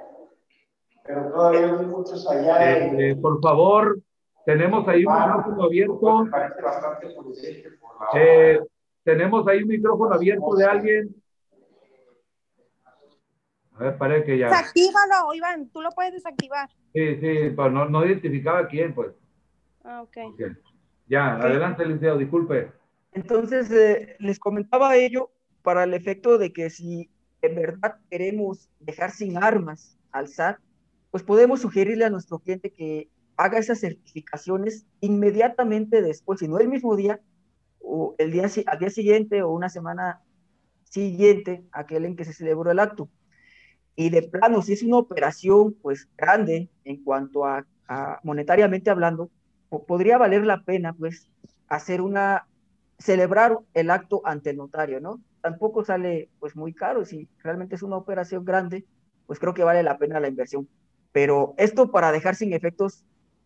[1.04, 2.78] pero todavía hay muchos allá.
[2.78, 4.00] Eh, eh, por favor,
[4.46, 6.28] tenemos ahí un ah, micrófono abierto.
[6.32, 8.60] parece bastante prudente por la eh,
[9.04, 11.16] tenemos ahí un micrófono abierto de alguien.
[13.76, 14.50] A ver, parece que ya.
[14.50, 16.70] Desactívalo, Iván, tú lo puedes desactivar.
[16.94, 19.12] Sí, sí, pero no, no identificaba quién, pues.
[19.84, 20.18] Ah, ok.
[20.34, 20.52] okay.
[21.08, 22.72] Ya, adelante, Liceo, disculpe.
[23.14, 27.10] Entonces, eh, les comentaba ello para el efecto de que si
[27.42, 30.60] en verdad queremos dejar sin armas al SAT,
[31.10, 36.70] pues podemos sugerirle a nuestro cliente que haga esas certificaciones inmediatamente después, si no el
[36.70, 37.20] mismo día,
[37.84, 40.22] o el día, al día siguiente o una semana
[40.84, 43.10] siguiente, aquel en que se celebró el acto.
[43.96, 47.66] Y de plano, si es una operación pues grande en cuanto a,
[48.24, 49.30] monetariamente hablando,
[49.88, 51.30] podría valer la pena pues
[51.68, 52.48] hacer una,
[52.98, 55.20] celebrar el acto ante el notario, ¿no?
[55.42, 57.06] tampoco sale pues muy caro.
[57.06, 58.86] Si realmente es una operación grande,
[59.26, 60.70] pues creo que vale la pena la inversión.
[61.12, 63.04] Pero esto para dejar sin efectos,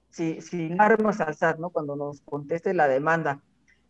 [0.09, 1.71] si, sin armas al SAT, ¿no?
[1.71, 3.41] Cuando nos conteste la demanda.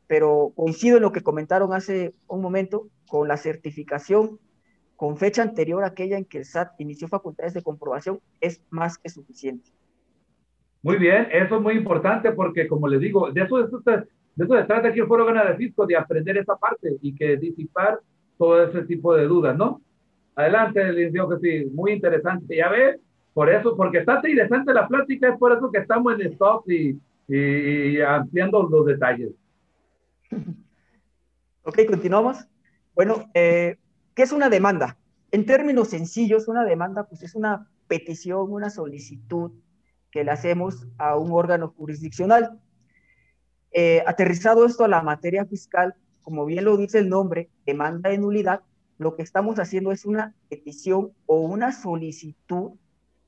[0.07, 4.39] Pero coincido en lo que comentaron hace un momento con la certificación
[4.95, 8.97] con fecha anterior a aquella en que el SAT inició facultades de comprobación es más
[8.97, 9.71] que suficiente.
[10.81, 14.45] Muy bien, eso es muy importante porque como les digo, de eso, de eso, de
[14.45, 17.37] eso se trata aquí el Foro Gana de Fisco, de aprender esa parte y que
[17.37, 17.99] disipar
[18.37, 19.81] todo ese tipo de dudas, ¿no?
[20.35, 22.55] Adelante, licenciado que sí, muy interesante.
[22.55, 22.99] Ya ve,
[23.33, 26.99] por eso, porque está interesante la plática, es por eso que estamos en stop y,
[27.27, 29.31] y, ampliando los detalles.
[31.63, 32.37] Ok, continuamos.
[32.93, 33.77] Bueno, eh,
[34.13, 34.97] ¿qué es una demanda?
[35.31, 39.51] En términos sencillos, una demanda pues es una petición, una solicitud
[40.11, 42.59] que le hacemos a un órgano jurisdiccional
[43.77, 48.17] eh, aterrizado esto a la materia fiscal, como bien lo dice el nombre, demanda de
[48.17, 48.61] nulidad,
[48.97, 52.71] lo que estamos haciendo es una petición o una solicitud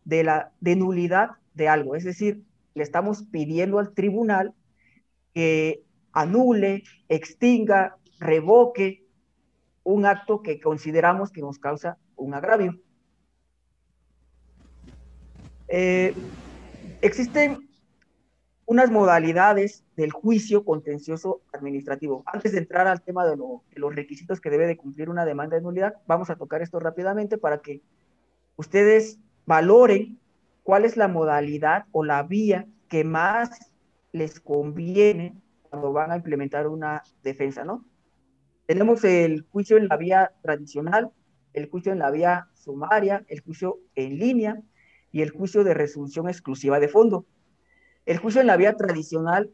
[0.06, 2.45] de la de nulidad de algo, es decir,
[2.76, 4.53] le estamos pidiendo al tribunal
[5.34, 5.84] que
[6.19, 9.06] anule, extinga, revoque
[9.84, 12.80] un acto que consideramos que nos causa un agravio.
[15.68, 16.14] Eh,
[17.02, 17.69] existen
[18.65, 22.23] unas modalidades del juicio contencioso administrativo.
[22.26, 25.61] Antes de entrar al tema de, los requisitos que debe de cumplir una demanda de
[25.61, 27.81] nulidad, vamos a tocar esto rápidamente para que
[28.56, 30.19] ustedes valoren
[30.64, 33.72] cuál es la modalidad o la vía que más
[34.11, 35.35] les conviene
[35.69, 37.85] cuando van a implementar una defensa, ¿no?
[38.65, 41.11] Tenemos el juicio en la vía tradicional,
[41.53, 44.61] el juicio en la vía sumaria, el juicio en línea
[45.11, 47.26] y el juicio de resolución exclusiva de fondo.
[48.06, 49.52] El juicio en la vía tradicional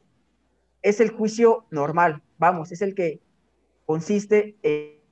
[0.81, 3.21] es el juicio normal, vamos, es el que
[3.85, 5.02] consiste en...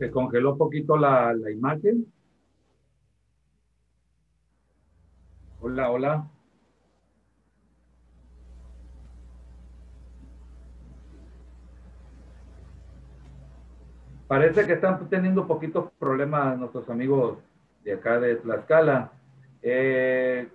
[0.00, 2.06] Se congeló un poquito la, imagen.
[5.60, 6.26] Hola, hola.
[14.26, 17.36] Parece que están teniendo poquitos problemas nuestros amigos
[17.84, 19.12] de acá de Tlaxcala.
[19.60, 20.48] Eh,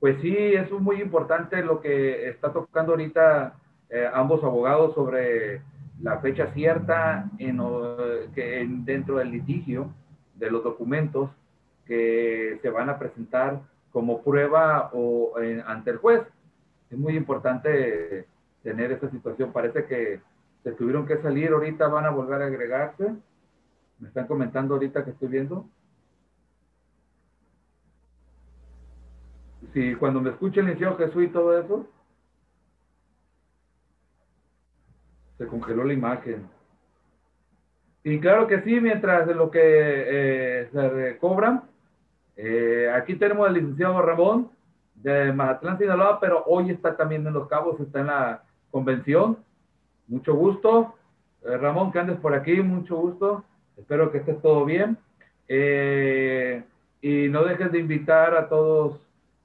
[0.00, 3.54] pues sí, es muy importante lo que está tocando ahorita
[3.88, 5.62] eh, ambos abogados sobre
[6.00, 7.60] la fecha cierta en,
[8.34, 9.92] que dentro del litigio
[10.34, 11.30] de los documentos
[11.86, 13.60] que se van a presentar
[13.92, 15.34] como prueba o
[15.66, 16.22] ante el juez.
[16.90, 18.26] Es muy importante
[18.62, 19.52] tener esa situación.
[19.52, 20.20] Parece que
[20.62, 23.14] se tuvieron que salir, ahorita van a volver a agregarse.
[23.98, 25.68] Me están comentando ahorita que estoy viendo.
[29.72, 31.86] Si cuando me escuche el inicio Jesús y todo eso,
[35.38, 36.48] se congeló la imagen.
[38.02, 41.62] Y claro que sí, mientras de lo que eh, se recobran,
[42.36, 44.50] Eh, aquí tenemos al licenciado Ramón
[44.96, 48.42] de Mazatlán, Sinaloa, pero hoy está también en Los Cabos, está en la
[48.72, 49.38] convención.
[50.08, 50.94] Mucho gusto.
[51.44, 53.44] Eh, Ramón, que andes por aquí, mucho gusto.
[53.76, 54.98] Espero que estés todo bien.
[57.00, 58.98] Y no dejes de invitar a todos,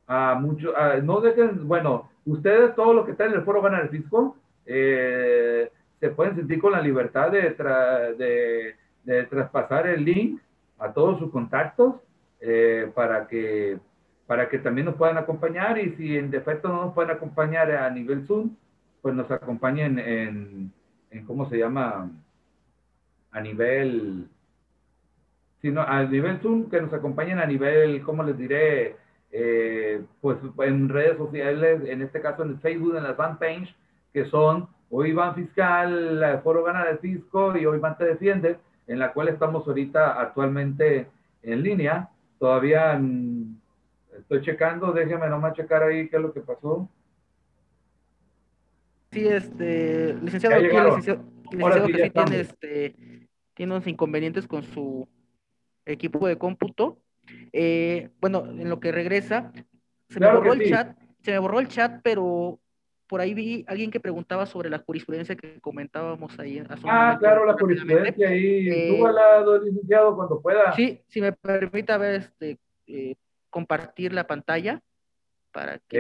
[0.07, 3.90] a muchos, no dejen, bueno, ustedes, todos los que están en el foro Ganar el
[3.90, 4.36] Fisco,
[5.99, 7.41] se pueden sentir con la libertad de,
[8.17, 10.41] de, de, traspasar el link
[10.77, 11.95] a todos sus contactos
[12.39, 13.77] eh, para, que,
[14.26, 17.89] para que también nos puedan acompañar y si en defecto no nos pueden acompañar a
[17.89, 18.55] nivel Zoom,
[19.01, 20.71] pues nos acompañen en,
[21.11, 22.09] en ¿cómo se llama?
[23.31, 24.27] A nivel,
[25.61, 28.95] sino a nivel Zoom, que nos acompañen a nivel, ¿cómo les diré?
[29.31, 33.76] Eh, pues en redes sociales, en este caso en el Facebook, en las fanpage,
[34.11, 38.57] que son Hoy Van Fiscal, el Foro Gana del Fisco y Hoy Van Te Defiende,
[38.88, 41.07] en la cual estamos ahorita actualmente
[41.44, 42.10] en línea.
[42.40, 43.60] Todavía mm,
[44.18, 46.90] estoy checando, déjeme nomás checar ahí qué es lo que pasó.
[49.11, 52.95] Sí, este, licenciado, aquí, licenciado, licenciado que sí tiene, este,
[53.53, 55.07] tiene unos inconvenientes con su
[55.86, 56.99] equipo de cómputo.
[57.53, 59.52] Eh, bueno, en lo que regresa,
[60.10, 62.60] se me borró el chat, se me borró el chat, pero
[63.10, 66.64] por ahí vi alguien que preguntaba sobre la jurisprudencia que comentábamos ahí.
[66.86, 68.69] ah, claro, la jurisprudencia ahí.
[68.69, 70.73] Eh, Súbala, licenciado, cuando pueda.
[70.73, 73.15] Sí, si me permite ver, este, eh,
[73.49, 74.80] compartir la pantalla
[75.52, 75.98] para que...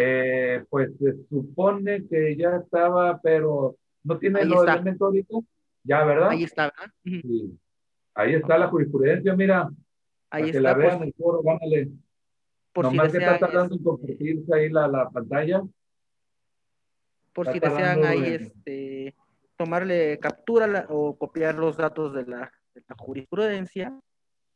[0.57, 5.39] Eh, pues se supone que ya estaba, pero no tiene los elementos ahorita.
[5.83, 6.29] Ya, ¿verdad?
[6.29, 6.93] Ahí está, ¿verdad?
[7.03, 7.57] Sí.
[8.13, 9.67] Ahí está la jurisprudencia, mira.
[10.29, 10.53] Ahí está.
[10.53, 11.41] Que la vean el foro.
[12.71, 15.63] Por Nomás si que está tardando en este, compartirse ahí la, la pantalla
[17.33, 19.15] por si desean ahí este,
[19.57, 22.51] tomarle captura o copiar los datos de la,
[22.97, 23.99] jurisprudencia.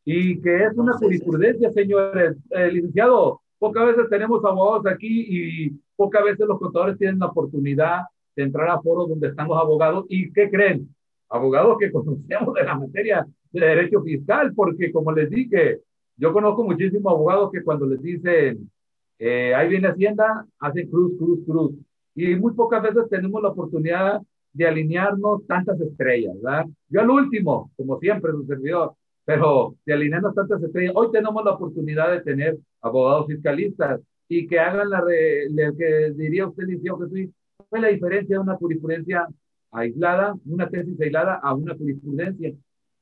[0.06, 3.42] Y que es una jurisprudencia, señores, eh, licenciado.
[3.60, 8.02] Pocas veces tenemos abogados aquí y pocas veces los contadores tienen la oportunidad
[8.36, 10.06] de entrar a foros donde están los abogados.
[10.10, 10.94] ¿Y qué creen?
[11.30, 15.82] Abogados que conocemos de la materia de derecho fiscal, porque como les dije,
[16.18, 18.72] yo conozco muchísimos abogados que cuando les dicen,
[19.20, 21.74] eh, ahí viene Hacienda, hacen cruz, cruz, cruz
[22.16, 24.22] y muy pocas veces tenemos la oportunidad
[24.54, 26.66] de alinearnos tantas estrellas, ¿verdad?
[26.90, 28.94] Yo al último, como siempre, su servidor,
[29.26, 30.94] pero de alinearnos tantas estrellas.
[30.96, 36.48] Hoy tenemos la oportunidad de tener abogados fiscalistas y que hagan la, lo que diría
[36.48, 37.34] usted, Liceo Jesús,
[37.70, 39.28] ¿cuál es la diferencia de una jurisprudencia
[39.72, 42.54] aislada, una tesis aislada a una jurisprudencia?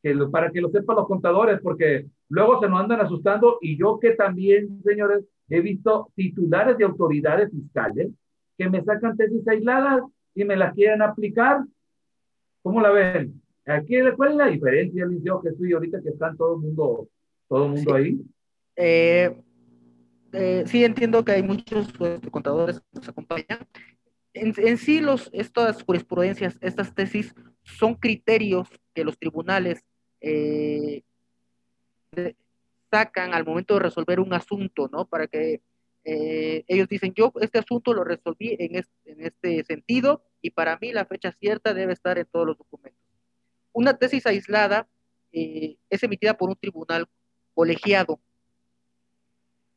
[0.01, 3.99] Que para que lo sepan los contadores, porque luego se nos andan asustando y yo
[3.99, 8.09] que también, señores, he visto titulares de autoridades fiscales
[8.61, 10.03] que me sacan tesis aisladas
[10.35, 11.63] y me las quieren aplicar.
[12.61, 13.41] ¿Cómo la ven?
[13.65, 17.07] Aquí, ¿Cuál es la diferencia, Liceo Jesús, ahorita que están todo el mundo,
[17.47, 18.21] todo el mundo ahí?
[18.75, 19.35] Eh,
[20.33, 23.67] eh, sí, entiendo que hay muchos pues, contadores que nos acompañan.
[24.33, 27.33] En, sí, los, estas jurisprudencias, estas tesis,
[27.63, 29.83] son criterios que los tribunales
[30.21, 31.01] eh,
[32.91, 35.05] sacan al momento de resolver un asunto, ¿no?
[35.05, 35.61] Para que
[36.03, 41.05] eh, ellos dicen, yo este asunto lo resolví en este, sentido y para mí la
[41.05, 43.01] fecha cierta debe estar en todos los documentos.
[43.71, 44.87] Una tesis aislada
[45.31, 47.07] eh, es emitida por un tribunal
[47.53, 48.19] colegiado.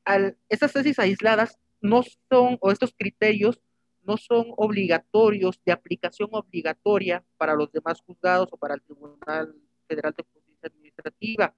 [0.04, 3.60] Al, estas tesis aisladas no son, o estos criterios
[4.02, 9.54] no son obligatorios, de aplicación obligatoria para los demás juzgados o para el Tribunal
[9.86, 11.54] Federal de Justicia Administrativa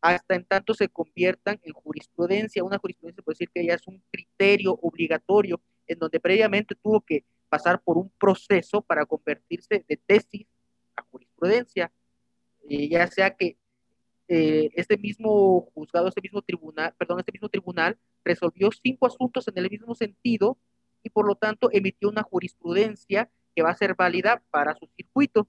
[0.00, 2.64] hasta en tanto se conviertan en jurisprudencia.
[2.64, 7.24] Una jurisprudencia puede decir que ya es un criterio obligatorio en donde previamente tuvo que
[7.48, 10.46] pasar por un proceso para convertirse de tesis
[10.96, 11.90] a jurisprudencia,
[12.68, 13.56] eh, ya sea que
[14.28, 19.56] eh, este mismo juzgado, este mismo tribunal, perdón, este mismo tribunal resolvió cinco asuntos en
[19.56, 20.58] el mismo sentido
[21.02, 25.48] y por lo tanto emitió una jurisprudencia que va a ser válida para su circuito.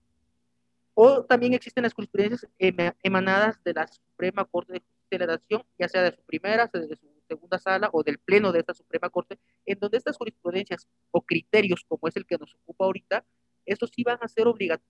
[1.01, 5.63] O también existen las jurisprudencias emanadas de la Suprema Corte de Justicia de la Nación,
[5.77, 9.09] ya sea de su primera, de su segunda sala o del pleno de esta Suprema
[9.09, 13.25] Corte, en donde estas jurisprudencias o criterios, como es el que nos ocupa ahorita,
[13.65, 14.45] estos sí van a ser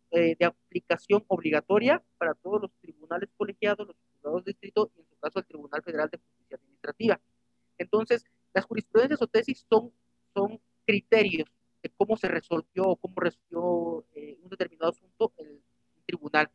[0.10, 5.06] eh, de aplicación obligatoria para todos los tribunales colegiados, los juzgados de distrito y en
[5.10, 7.22] su caso el Tribunal Federal de Justicia Administrativa.
[7.78, 8.26] Entonces,
[8.56, 9.94] las jurisprudencias o tesis son,
[10.34, 11.52] son criterios
[11.84, 15.62] de cómo se resolvió o cómo resolvió eh, un determinado asunto el
[16.10, 16.50] tribunal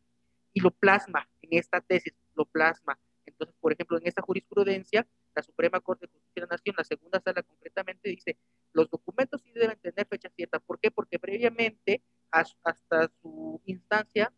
[0.53, 2.99] y lo plasma en esta tesis, lo plasma.
[3.27, 6.85] Entonces, por ejemplo, en esta jurisprudencia, la Suprema Corte de Justicia de la Nación, la
[6.85, 8.37] segunda sala concretamente, dice,
[8.73, 10.59] los documentos sí deben tener fecha cierta.
[10.61, 10.91] ¿Por qué?
[10.91, 14.33] Porque previamente, hasta su instancia,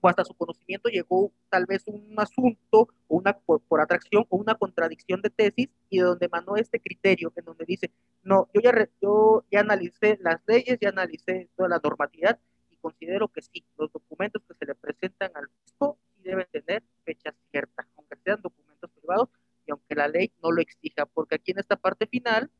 [0.00, 4.54] o hasta su conocimiento llegó tal vez un asunto o una por, atracción o una
[4.54, 7.90] contradicción de tesis y de donde emanó este criterio en donde dice,
[8.22, 12.38] no, yo ya, yo ya analicé las leyes, ya analicé toda la normatividad
[12.82, 17.34] considero que sí, los documentos que se le presentan al fisco sí deben tener fecha
[17.50, 19.28] cierta, aunque sean documentos privados
[19.66, 22.50] y aunque la ley no lo exija, porque aquí en esta parte final,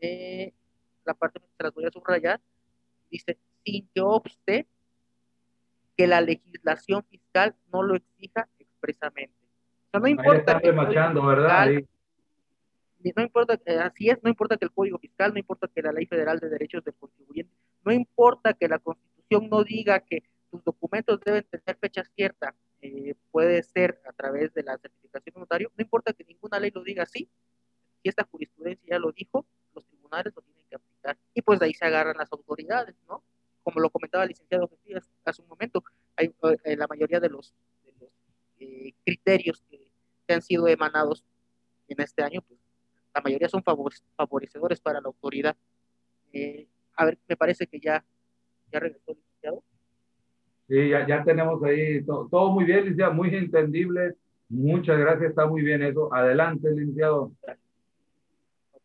[0.00, 0.52] eh,
[1.04, 2.40] la parte que las voy a subrayar,
[3.10, 4.66] dice, sin que obste
[5.96, 9.34] que la legislación fiscal no lo exija expresamente.
[9.88, 10.60] O sea, no importa.
[10.60, 11.68] que ¿verdad?
[13.16, 16.06] no importa, así es, no importa que el Código Fiscal, no importa que la Ley
[16.06, 17.52] Federal de Derechos del Contribuyente,
[17.84, 23.14] no importa que la Constitución no diga que tus documentos deben tener fecha cierta, eh,
[23.30, 26.82] puede ser a través de la certificación de notario, no importa que ninguna ley lo
[26.82, 27.28] diga así,
[28.02, 31.18] si esta jurisprudencia ya lo dijo, los tribunales lo tienen que aplicar.
[31.32, 33.22] Y pues de ahí se agarran las autoridades, ¿no?
[33.64, 34.70] como lo comentaba el licenciado
[35.24, 35.82] hace un momento,
[36.16, 36.32] hay,
[36.64, 37.54] eh, la mayoría de los,
[38.60, 39.82] eh, criterios que,
[40.26, 41.22] han sido emanados
[41.86, 42.58] en este año, pues
[43.14, 45.54] la mayoría son favorecedores para la autoridad.
[46.32, 48.02] Eh, a ver, me parece que ya,
[48.74, 49.62] ya regresó el licenciado.
[50.68, 54.14] Sí, ya, ya tenemos ahí todo, muy bien, licenciado, muy entendible.
[54.48, 56.12] Muchas gracias, está muy bien eso.
[56.12, 57.32] Adelante, licenciado.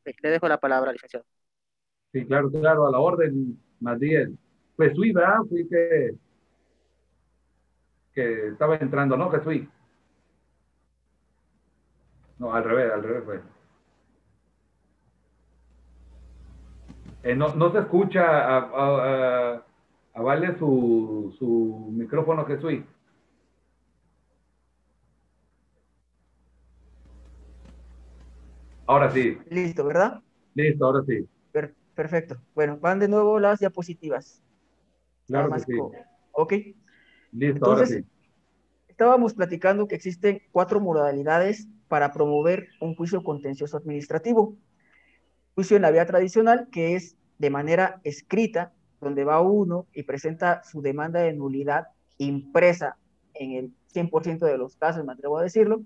[0.05, 1.25] le dejo la palabra, licenciado.
[2.13, 4.29] Sí, claro, claro, a la orden, más 10
[4.95, 5.39] fui, ¿verdad?
[5.47, 6.15] Fui que,
[8.13, 9.29] que estaba entrando, ¿no?
[9.41, 9.67] fui.
[12.37, 13.41] No, al revés, al revés fue.
[17.23, 19.65] Eh, no, no, se escucha a, a, a,
[20.21, 22.83] Vale su, su micrófono, Jesús.
[28.85, 29.37] Ahora sí.
[29.49, 30.21] Listo, ¿verdad?
[30.55, 31.27] Listo, ahora sí.
[31.95, 32.37] perfecto.
[32.53, 34.43] Bueno, van de nuevo las diapositivas.
[35.27, 35.73] Claro que sí.
[36.31, 36.53] Ok.
[37.31, 38.03] Listo, ahora sí.
[38.87, 44.57] Estábamos platicando que existen cuatro modalidades para promover un juicio contencioso administrativo.
[45.55, 50.63] Juicio en la vía tradicional, que es de manera escrita, donde va uno y presenta
[50.63, 52.97] su demanda de nulidad impresa
[53.33, 55.81] en el 100% de los casos, me atrevo a decirlo,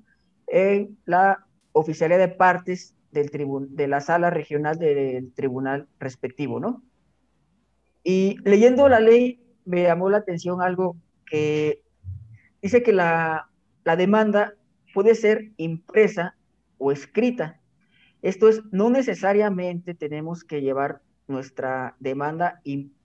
[0.48, 3.30] en la oficialía de partes del
[3.70, 6.82] de la sala regional del tribunal respectivo, ¿no?
[8.04, 11.82] Y leyendo la ley me llamó la atención algo que
[12.62, 13.50] dice que la,
[13.84, 14.54] demanda
[14.94, 16.36] puede ser impresa
[16.78, 17.60] o escrita.
[18.22, 23.03] Esto es, no necesariamente tenemos que llevar nuestra demanda impresa,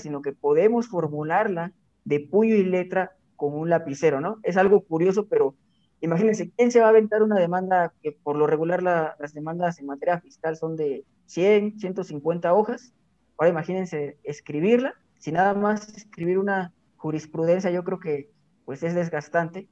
[0.00, 1.72] sino que podemos formularla
[2.04, 4.38] de puño y letra con un lapicero, ¿no?
[4.42, 5.54] Es algo curioso, pero
[6.00, 9.86] imagínense, ¿quién se va a aventar una demanda que por lo regular las demandas en
[9.86, 12.92] materia fiscal son de 100, 150 hojas?
[13.38, 18.30] Ahora imagínense escribirla, si nada más escribir una jurisprudencia yo creo que
[18.64, 19.68] pues es desgastante,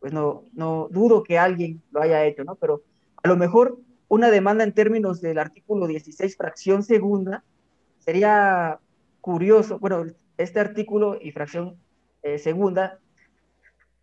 [0.00, 2.54] pues no, no dudo que alguien lo haya hecho, ¿no?
[2.56, 2.82] Pero
[3.22, 3.78] a lo mejor
[4.08, 7.44] una demanda en términos del artículo 16, fracción segunda,
[7.98, 8.80] sería
[9.20, 10.04] curioso, bueno,
[10.36, 11.76] este artículo y fracción
[12.22, 12.98] eh, segunda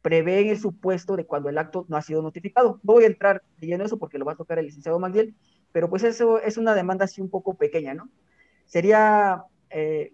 [0.02, 2.80] prevén el supuesto de cuando el acto no ha sido notificado.
[2.84, 5.34] No voy a entrar leyendo eso porque lo va a tocar el licenciado Magdiel,
[5.72, 8.10] pero pues eso es una demanda así un poco pequeña, ¿no?
[8.66, 10.14] Sería eh,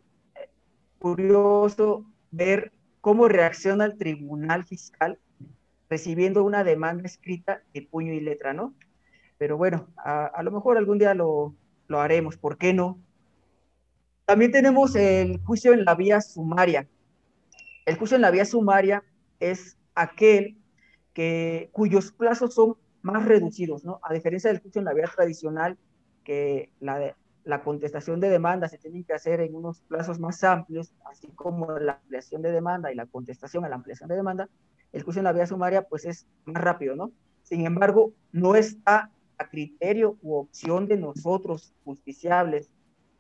[0.98, 2.72] curioso ver
[3.02, 5.20] cómo reacciona el tribunal fiscal
[5.90, 8.74] recibiendo una demanda escrita de puño y letra, ¿no?
[9.38, 11.54] Pero bueno, a, lo mejor algún día lo,
[11.88, 12.98] lo haremos, ¿por qué no?
[14.32, 16.88] También tenemos el juicio en la vía sumaria.
[17.86, 19.04] El juicio en la vía sumaria
[19.42, 20.58] es aquel
[21.14, 24.00] que, cuyos plazos son más reducidos, ¿no?
[24.02, 25.78] A diferencia del juicio en la vía tradicional,
[26.24, 27.14] que la,
[27.62, 32.00] contestación de demanda se tiene que hacer en unos plazos más amplios, así como la
[32.02, 34.48] ampliación de demanda y la contestación a la ampliación de demanda,
[34.94, 37.12] el juicio en la vía sumaria pues es más rápido, ¿no?
[37.44, 42.72] Sin embargo, no está a criterio u opción de nosotros, justiciables,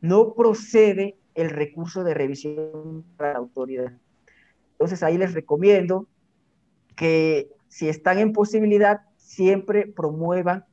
[0.00, 3.92] no procede el recurso de revisión para la autoridad.
[4.70, 6.06] Entonces ahí les recomiendo
[6.94, 10.64] que si están en posibilidad, siempre promuevan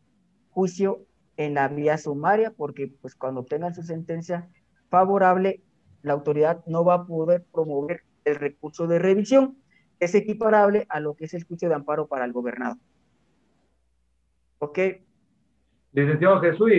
[0.52, 1.02] juicio
[1.36, 4.48] en la vía sumaria, porque pues cuando obtengan su sentencia
[4.88, 5.64] favorable,
[6.03, 9.57] la autoridad no va a poder promover el recurso de revisión,
[9.99, 12.77] es equiparable a lo que es el juicio de amparo para el gobernador.
[14.65, 14.79] ¿Ok?
[15.93, 16.71] Licenciado Jesús,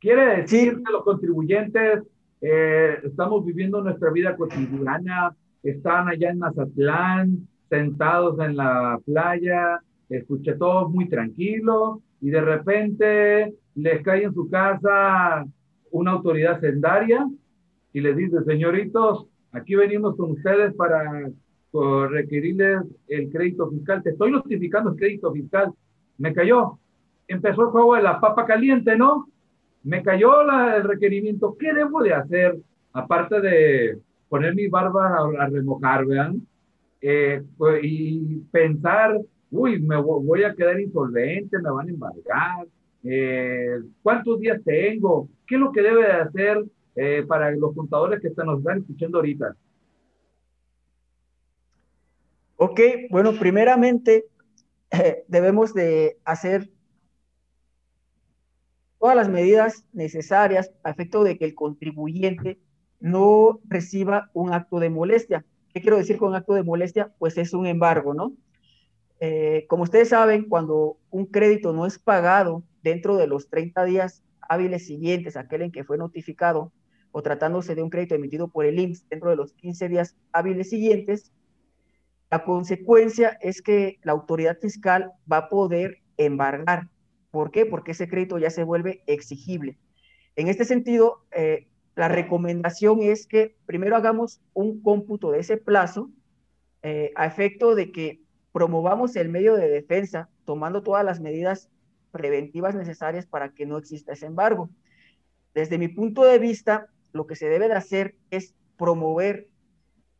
[0.00, 2.02] ¿quiere decir que los contribuyentes
[2.40, 10.54] eh, estamos viviendo nuestra vida cotidiana, están allá en Mazatlán, sentados en la playa, escuché
[10.54, 15.46] todo muy tranquilo y de repente les cae en su casa
[15.92, 17.24] una autoridad sendaria
[17.92, 21.30] y les dice, señoritos, aquí venimos con ustedes para
[22.10, 24.02] requerirles el crédito fiscal.
[24.02, 25.72] Te estoy notificando el crédito fiscal.
[26.18, 26.80] Me cayó.
[27.32, 29.26] Empezó el juego de la papa caliente, ¿no?
[29.82, 31.56] Me cayó el requerimiento.
[31.58, 32.58] ¿Qué debo de hacer?
[32.92, 33.98] Aparte de
[34.28, 36.46] poner mi barba a, remojar, vean,
[37.00, 39.18] eh, pues, y pensar,
[39.50, 42.66] uy, me voy a quedar insolvente, me van a embargar,
[43.02, 46.64] eh, cuántos días tengo, qué es lo que debe de hacer
[46.96, 49.56] eh, para los contadores que nos están escuchando ahorita.
[52.56, 52.80] Ok,
[53.10, 54.26] bueno, primeramente
[55.28, 56.68] debemos de hacer
[59.02, 62.60] todas las medidas necesarias a efecto de que el contribuyente
[63.00, 65.44] no reciba un acto de molestia.
[65.74, 67.12] ¿Qué quiero decir con acto de molestia?
[67.18, 68.32] Pues es un embargo, ¿no?
[69.18, 74.22] Eh, como ustedes saben, cuando un crédito no es pagado dentro de los 30 días
[74.40, 76.70] hábiles siguientes, aquel en que fue notificado,
[77.10, 80.70] o tratándose de un crédito emitido por el IMSS dentro de los 15 días hábiles
[80.70, 81.32] siguientes,
[82.30, 86.91] la consecuencia es que la autoridad fiscal va a poder embargar.
[87.32, 87.66] ¿Por qué?
[87.66, 89.78] Porque ese crédito ya se vuelve exigible.
[90.36, 96.10] En este sentido, eh, la recomendación es que primero hagamos un cómputo de ese plazo
[96.82, 98.20] eh, a efecto de que
[98.52, 101.70] promovamos el medio de defensa tomando todas las medidas
[102.10, 104.68] preventivas necesarias para que no exista ese embargo.
[105.54, 109.48] Desde mi punto de vista, lo que se debe de hacer es promover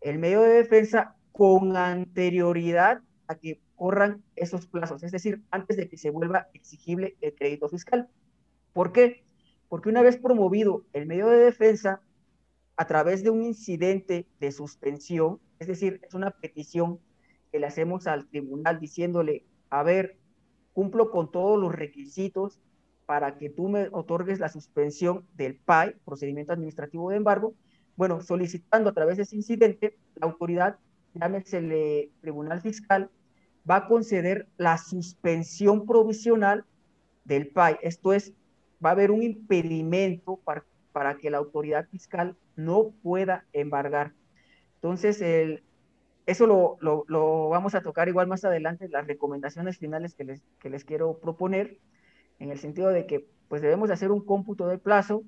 [0.01, 5.89] el medio de defensa con anterioridad a que corran esos plazos, es decir, antes de
[5.89, 8.09] que se vuelva exigible el crédito fiscal.
[8.73, 9.25] ¿Por qué?
[9.69, 12.01] Porque una vez promovido el medio de defensa,
[12.77, 17.01] a través de un incidente de suspensión, es decir, es una petición
[17.51, 20.17] que le hacemos al tribunal diciéndole, a ver,
[20.75, 22.61] cumplo con todos los requisitos
[23.05, 27.57] para que tú me otorgues la suspensión del PAI, procedimiento administrativo de embargo,
[27.97, 30.79] bueno, solicitando a través de ese incidente, la autoridad,
[31.15, 33.11] llámese el tribunal fiscal,
[33.69, 36.65] va a conceder la suspensión provisional
[37.25, 37.79] del PAI.
[37.83, 38.33] Esto es,
[38.85, 44.13] va a haber un impedimento para, para que la autoridad fiscal no pueda embargar.
[44.77, 45.23] Entonces,
[46.27, 50.43] eso lo, lo, lo, vamos a tocar igual más adelante, las recomendaciones finales que les,
[50.59, 51.79] que les quiero proponer,
[52.39, 55.23] en el sentido de que pues debemos hacer un cómputo de plazo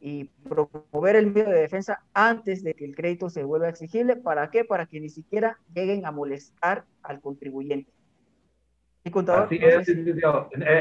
[0.00, 4.16] y promover el medio de defensa antes de que el crédito se vuelva exigible.
[4.16, 4.64] ¿Para qué?
[4.64, 7.90] Para que ni siquiera lleguen a molestar al contribuyente.
[9.10, 9.48] contador?
[9.52, 10.20] es, eh,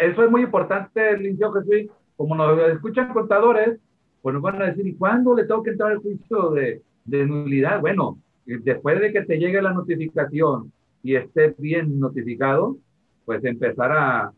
[0.04, 1.92] Eso es muy importante, Lincio Jesús.
[2.16, 3.80] Como nos escuchan contadores,
[4.22, 7.26] pues nos van a decir, ¿y cuándo le tengo que entrar al juicio de, de
[7.26, 7.80] nulidad?
[7.80, 10.72] Bueno, después de que te llegue la notificación
[11.04, 12.78] y estés bien notificado,
[13.26, 14.32] pues empezar a,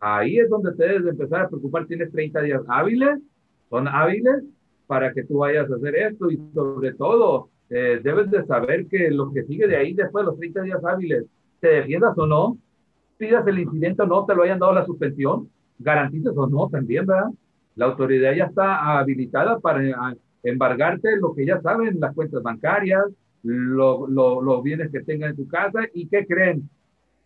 [0.00, 1.86] ahí es donde te debes empezar a preocupar.
[1.86, 3.18] Tienes 30 días hábiles,
[3.70, 4.44] son hábiles
[4.86, 9.10] para que tú vayas a hacer esto y sobre todo eh, debes de saber que
[9.10, 11.24] lo que sigue de ahí después de los 30 días hábiles,
[11.60, 12.58] te defiendas o no,
[13.18, 17.06] pidas el incidente o no, te lo hayan dado la suspensión, garantices o no también,
[17.06, 17.30] ¿verdad?
[17.74, 23.04] La autoridad ya está habilitada para embargarte lo que ya saben, las cuentas bancarias,
[23.42, 26.68] los bienes que tengan en tu casa y qué creen,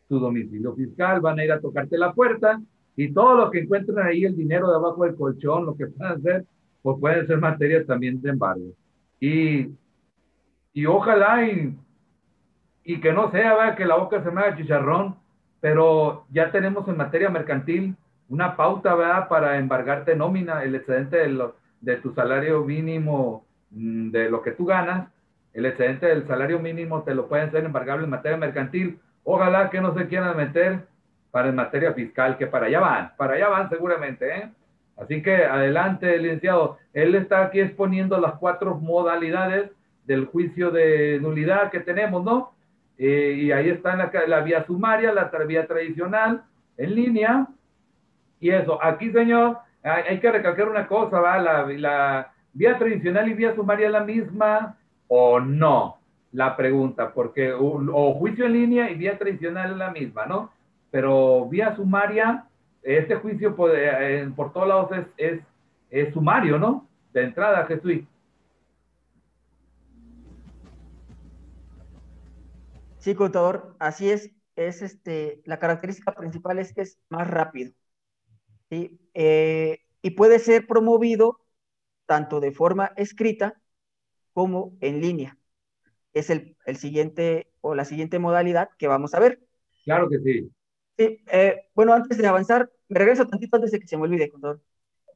[0.09, 2.61] tu domicilio fiscal, van a ir a tocarte la puerta
[2.97, 6.45] y todo lo que encuentren ahí, el dinero debajo del colchón, lo que puedan hacer,
[6.83, 8.73] pues pueden ser materias también de embargo.
[9.19, 9.69] Y,
[10.73, 11.77] y ojalá y,
[12.85, 13.77] y que no sea, ¿verdad?
[13.77, 15.17] que la boca se me haga chicharrón,
[15.61, 17.97] pero ya tenemos en materia mercantil
[18.29, 19.29] una pauta, ¿verdad?
[19.29, 24.53] Para embargarte nómina, el excedente de los de tu salario mínimo mm, de lo que
[24.53, 25.09] tú ganas,
[25.53, 29.01] el excedente del salario mínimo te lo pueden ser embargable en materia mercantil.
[29.25, 30.87] Ojalá que no se quieran meter
[31.31, 34.51] para en materia fiscal, que para allá van, para allá van seguramente, ¿eh?
[34.97, 36.79] Así que adelante, licenciado.
[36.93, 39.71] Él está aquí exponiendo las cuatro modalidades
[40.05, 42.53] del juicio de nulidad que tenemos, ¿no?
[42.99, 46.43] Eh, y ahí está la, la vía sumaria, la vía tradicional,
[46.77, 47.47] en línea.
[48.41, 51.39] Y eso, aquí, señor, hay, que recalcar una cosa, ¿va?
[51.39, 54.77] La, la vía tradicional y vía sumaria es la misma
[55.09, 55.99] o no,
[56.33, 60.51] la pregunta, porque o juicio en línea y vía tradicional es la misma, ¿no?
[60.91, 62.47] Pero vía sumaria,
[62.83, 65.41] este juicio por, eh, por todos lados es, es,
[65.91, 66.89] es sumario, ¿no?
[67.13, 68.05] De entrada, Jesús.
[72.99, 74.31] Sí, contador, así es.
[74.57, 77.73] Es este, la característica principal es que es más rápido.
[78.69, 79.01] ¿sí?
[79.15, 81.41] Eh, y puede ser promovido
[82.05, 83.59] tanto de forma escrita
[84.35, 85.39] como en línea.
[86.13, 89.41] Es el, el, siguiente o la siguiente modalidad que vamos a ver.
[89.85, 90.51] Claro que sí.
[91.01, 94.31] Sí, eh, bueno, antes de avanzar, me regreso tantito antes de que se me olvide,
[94.31, 94.61] contador.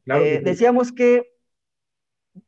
[0.05, 1.31] Claro eh, Decíamos que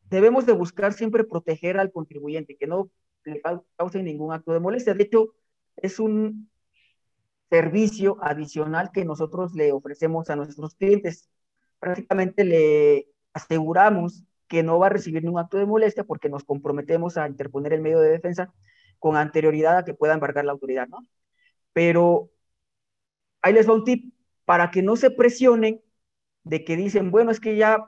[0.09, 2.91] debemos de buscar siempre proteger al contribuyente, que no
[3.25, 3.43] le
[3.77, 4.95] cause ningún acto de molestia.
[4.95, 5.35] De hecho,
[5.77, 6.49] es un
[7.51, 11.29] servicio adicional que nosotros le ofrecemos a nuestros clientes.
[11.79, 17.19] Prácticamente le aseguramos que no va a recibir ningún acto de molestia porque nos comprometemos
[17.19, 18.51] a interponer el medio de defensa
[18.99, 21.07] con anterioridad a que pueda embargar la autoridad, ¿no?
[21.75, 22.31] Pero
[23.47, 24.13] ahí les va un tip
[24.45, 25.81] para que no se presionen
[26.45, 27.79] de que dicen, bueno, es que ya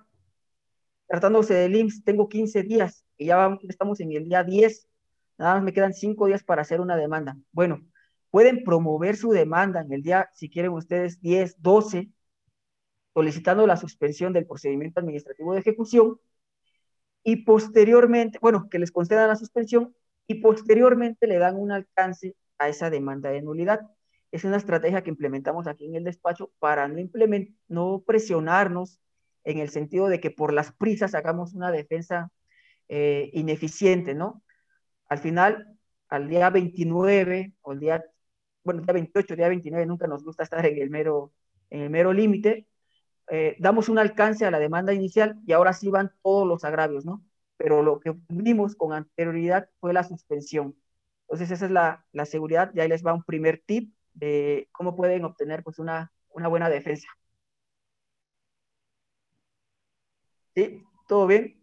[1.06, 4.88] tratándose del IMSS tengo 15 días y ya estamos en el día 10
[5.38, 7.36] Nada más me quedan cinco días para hacer una demanda.
[7.52, 7.80] Bueno,
[8.30, 12.10] pueden promover su demanda en el día, si quieren ustedes, 10, 12,
[13.14, 16.20] solicitando la suspensión del procedimiento administrativo de ejecución
[17.22, 19.94] y posteriormente, bueno, que les concedan la suspensión
[20.26, 23.80] y posteriormente le dan un alcance a esa demanda de nulidad.
[24.30, 26.96] Es una estrategia que implementamos aquí en el despacho para no,
[27.68, 29.00] no presionarnos
[29.44, 32.30] en el sentido de que por las prisas hagamos una defensa
[32.88, 34.42] eh, ineficiente, ¿no?
[35.08, 35.78] Al final,
[36.08, 38.04] al día 29 o el día,
[38.64, 41.32] bueno, día 28, día 29, nunca nos gusta estar en el mero,
[41.70, 42.66] en el mero límite,
[43.30, 47.04] eh, damos un alcance a la demanda inicial y ahora sí van todos los agravios,
[47.04, 47.24] ¿no?
[47.56, 50.76] Pero lo que vimos con anterioridad fue la suspensión.
[51.22, 54.96] Entonces esa es la, la seguridad y ahí les va un primer tip de cómo
[54.96, 57.08] pueden obtener pues una, una buena defensa.
[60.54, 60.82] ¿Sí?
[61.06, 61.62] ¿Todo bien?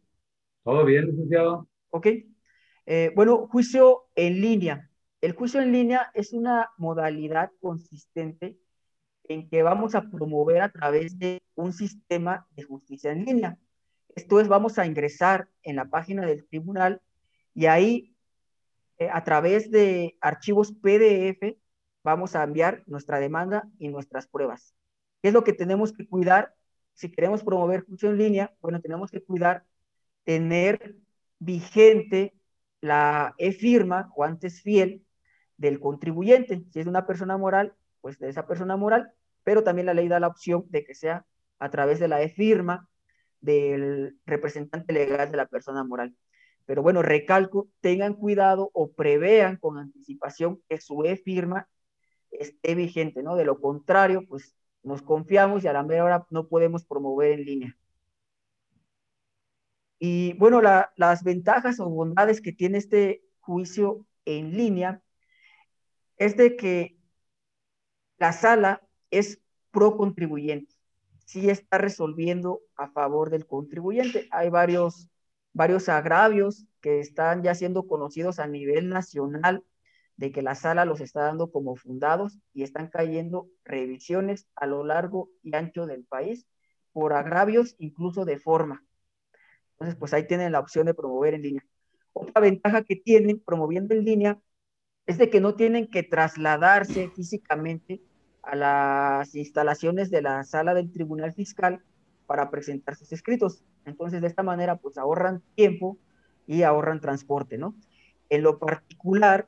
[0.64, 1.68] Todo bien, licenciado.
[1.90, 2.08] Ok.
[2.86, 4.90] Eh, bueno, juicio en línea.
[5.22, 8.60] El juicio en línea es una modalidad consistente
[9.24, 13.58] en que vamos a promover a través de un sistema de justicia en línea.
[14.16, 17.02] Esto es, vamos a ingresar en la página del tribunal
[17.54, 18.16] y ahí,
[18.98, 21.58] eh, a través de archivos PDF,
[22.06, 24.76] vamos a enviar nuestra demanda y nuestras pruebas.
[25.22, 26.54] ¿Qué es lo que tenemos que cuidar?
[26.94, 29.66] Si queremos promover juicio en línea, bueno, tenemos que cuidar
[30.24, 30.96] tener
[31.40, 32.36] vigente
[32.80, 35.04] la e-firma o antes fiel
[35.58, 36.64] del contribuyente.
[36.72, 39.12] Si es una persona moral, pues de esa persona moral,
[39.44, 41.26] pero también la ley da la opción de que sea
[41.58, 42.88] a través de la e-firma
[43.42, 46.16] del representante legal de la persona moral.
[46.68, 51.68] Pero bueno, recalco, tengan cuidado o prevean con anticipación que su e-firma
[52.40, 53.36] esté vigente, ¿no?
[53.36, 57.46] De lo contrario, pues nos confiamos y a la mera hora no podemos promover en
[57.46, 57.78] línea.
[60.00, 65.02] Y bueno, las ventajas o bondades que tiene este juicio en línea
[66.18, 66.98] es de que
[68.18, 68.82] la sala
[69.12, 69.42] es
[69.72, 70.74] pro contribuyente,
[71.26, 74.28] sí está resolviendo a favor del contribuyente.
[74.32, 75.10] Hay varios,
[75.54, 79.64] varios agravios que están ya siendo conocidos a nivel nacional
[80.18, 84.84] de que la sala los está dando como fundados y están cayendo revisiones a lo
[84.84, 86.48] largo y ancho del país
[86.94, 88.84] por agravios incluso de forma.
[89.72, 91.66] Entonces, pues ahí tienen la opción de promover en línea.
[92.14, 94.40] Otra ventaja que tienen promoviendo en línea
[95.06, 98.02] es de que no tienen que trasladarse físicamente
[98.42, 101.84] a las instalaciones de la sala del Tribunal Fiscal
[102.26, 103.64] para presentar sus escritos.
[103.86, 105.98] Entonces, de esta manera, pues ahorran tiempo
[106.48, 107.76] y ahorran transporte, ¿no?
[108.30, 109.48] En lo particular,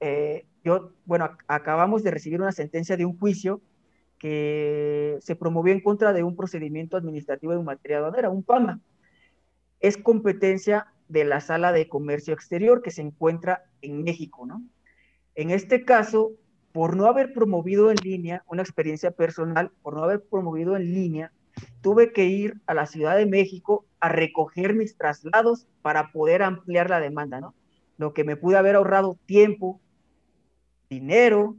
[0.00, 3.60] eh, yo, bueno, acabamos de recibir una sentencia de un juicio
[4.18, 8.80] que se promovió en contra de un procedimiento administrativo de materia aduanera, un PAMA
[9.80, 14.62] es competencia de la sala de comercio exterior que se encuentra en México, ¿no?
[15.34, 16.32] En este caso,
[16.72, 21.32] por no haber promovido en línea una experiencia personal, por no haber promovido en línea,
[21.80, 26.90] tuve que ir a la Ciudad de México a recoger mis traslados para poder ampliar
[26.90, 27.54] la demanda, ¿no?
[27.98, 29.80] Lo que me pude haber ahorrado tiempo,
[30.88, 31.56] dinero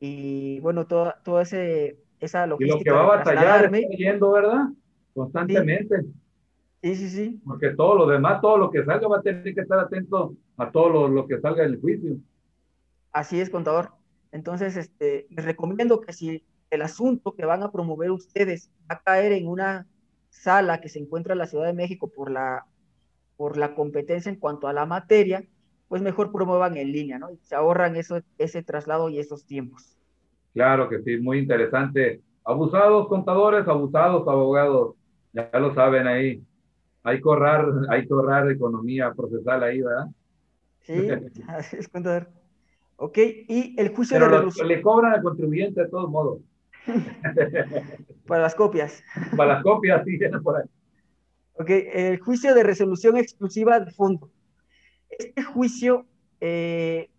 [0.00, 2.76] y bueno, toda, todo ese esa logística.
[2.76, 4.68] Y lo que va a batallar yendo, ¿verdad?
[5.14, 6.02] Constantemente.
[6.82, 7.40] Sí, sí, sí.
[7.44, 10.70] Porque todo lo demás, todo lo que salga va a tener que estar atento a
[10.70, 12.16] todo lo, lo que salga del juicio.
[13.12, 13.90] Así es, contador.
[14.30, 19.02] Entonces, este, les recomiendo que si el asunto que van a promover ustedes va a
[19.02, 19.86] caer en una
[20.30, 22.66] sala que se encuentra en la Ciudad de México por la,
[23.36, 25.44] por la competencia en cuanto a la materia,
[25.88, 27.30] pues mejor promuevan en línea, ¿no?
[27.30, 29.96] Y se ahorran eso, ese traslado y esos tiempos.
[30.52, 32.20] Claro que sí, muy interesante.
[32.44, 34.94] Abusados contadores, abusados abogados,
[35.32, 36.42] ya lo saben ahí.
[37.02, 40.06] Hay que ahorrar, hay que ahorrar economía procesal ahí, ¿verdad?
[40.80, 41.08] Sí,
[41.48, 42.28] así es, contador.
[42.96, 46.40] Ok, y el juicio Pero de resolución le cobran al contribuyente de todos modos.
[48.26, 49.02] para las copias.
[49.36, 50.64] Para las copias, sí, por ahí.
[51.54, 54.30] Ok, el juicio de resolución exclusiva de fondo.
[55.10, 56.06] Este juicio,
[56.40, 57.10] eh,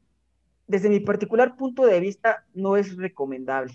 [0.68, 3.74] desde mi particular punto de vista, no es recomendable.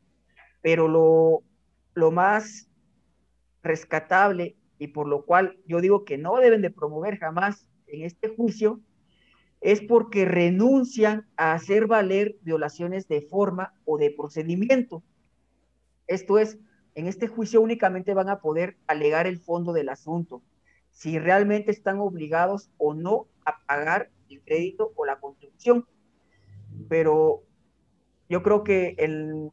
[0.60, 1.42] Pero lo,
[1.94, 2.68] lo más
[3.62, 8.28] rescatable y por lo cual yo digo que no deben de promover jamás en este
[8.28, 8.80] juicio
[9.60, 15.02] es porque renuncian a hacer valer violaciones de forma o de procedimiento.
[16.06, 16.59] Esto es,
[16.94, 20.43] en este juicio únicamente van a poder alegar el fondo del asunto,
[20.90, 25.86] si realmente están obligados o no a pagar el crédito o la contribución.
[26.89, 27.43] Pero
[28.28, 29.51] yo creo que el,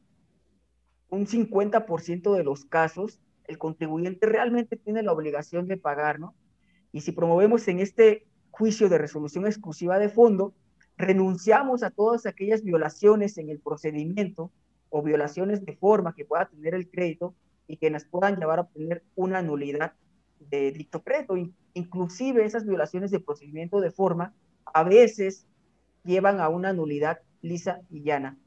[1.10, 6.36] un 50% de los casos, el contribuyente realmente tiene la obligación de pagar, ¿no?
[6.92, 8.26] Y si promovemos en este
[8.58, 10.54] juicio de resolución exclusiva de fondo,
[10.96, 14.50] renunciamos a todas aquellas violaciones en el procedimiento
[14.90, 17.36] o violaciones de forma que pueda tener el crédito
[17.68, 19.92] y que nos puedan llevar a obtener una nulidad
[20.40, 21.36] de dicto crédito.
[21.74, 24.34] Inclusive esas violaciones de procedimiento de forma
[24.74, 25.46] a veces
[26.06, 28.38] llevan a una nulidad lisa y llana.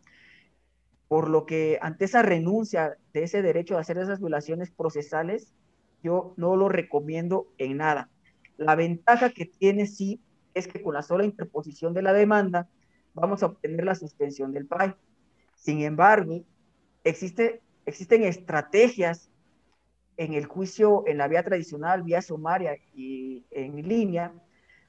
[1.07, 5.53] Por lo que ante esa renuncia de ese derecho a hacer esas violaciones procesales,
[6.03, 8.09] yo no lo recomiendo en nada.
[8.59, 10.21] La ventaja que tiene sí
[10.53, 12.69] es que con la sola interposición de la demanda
[13.15, 14.95] vamos a obtener la suspensión del PAI.
[15.55, 16.43] Sin embargo,
[17.05, 19.31] existe, existen estrategias
[20.17, 24.35] en el juicio, en la vía tradicional, vía sumaria y en línea,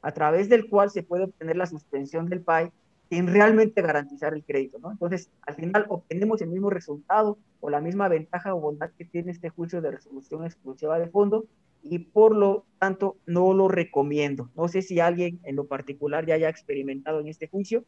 [0.01, 2.71] a través del cual se puede obtener la suspensión del PAI
[3.09, 4.91] sin realmente garantizar el crédito, ¿no?
[4.91, 9.31] Entonces, al final obtenemos el mismo resultado o la misma ventaja o bondad que tiene
[9.31, 11.45] este juicio de resolución exclusiva de fondo
[11.83, 14.49] y por lo tanto no lo recomiendo.
[14.55, 17.83] No sé si alguien en lo particular ya haya experimentado en este juicio.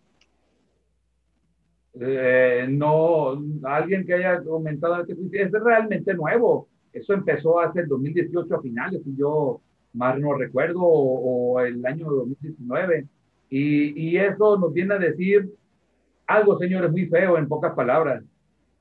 [2.00, 6.68] Eh, no, alguien que haya comentado este juicio, es realmente nuevo.
[6.94, 9.62] Eso empezó hace el 2018 a finales, si yo
[9.94, 13.08] más no recuerdo, o, o el año 2019.
[13.50, 15.52] Y, y, eso nos viene a decir
[16.28, 18.24] algo, señores, muy feo en pocas palabras.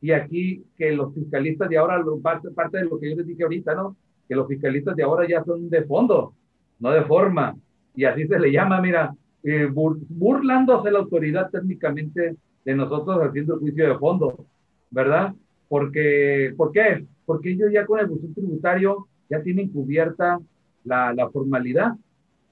[0.00, 3.74] Y aquí que los fiscalistas de ahora, parte de lo que yo les dije ahorita,
[3.74, 3.96] ¿no?
[4.30, 6.34] Que los fiscalistas de ahora ya son de fondo,
[6.78, 7.56] no de forma.
[7.96, 9.12] Y así se le llama, mira,
[9.42, 14.46] eh, bur burlándose la autoridad técnicamente de nosotros haciendo el juicio de fondo,
[14.92, 15.34] ¿verdad?
[15.68, 17.04] Porque, ¿Por qué?
[17.26, 20.38] Porque ellos ya con el buzón tributario ya tienen cubierta
[20.84, 21.94] la, la formalidad.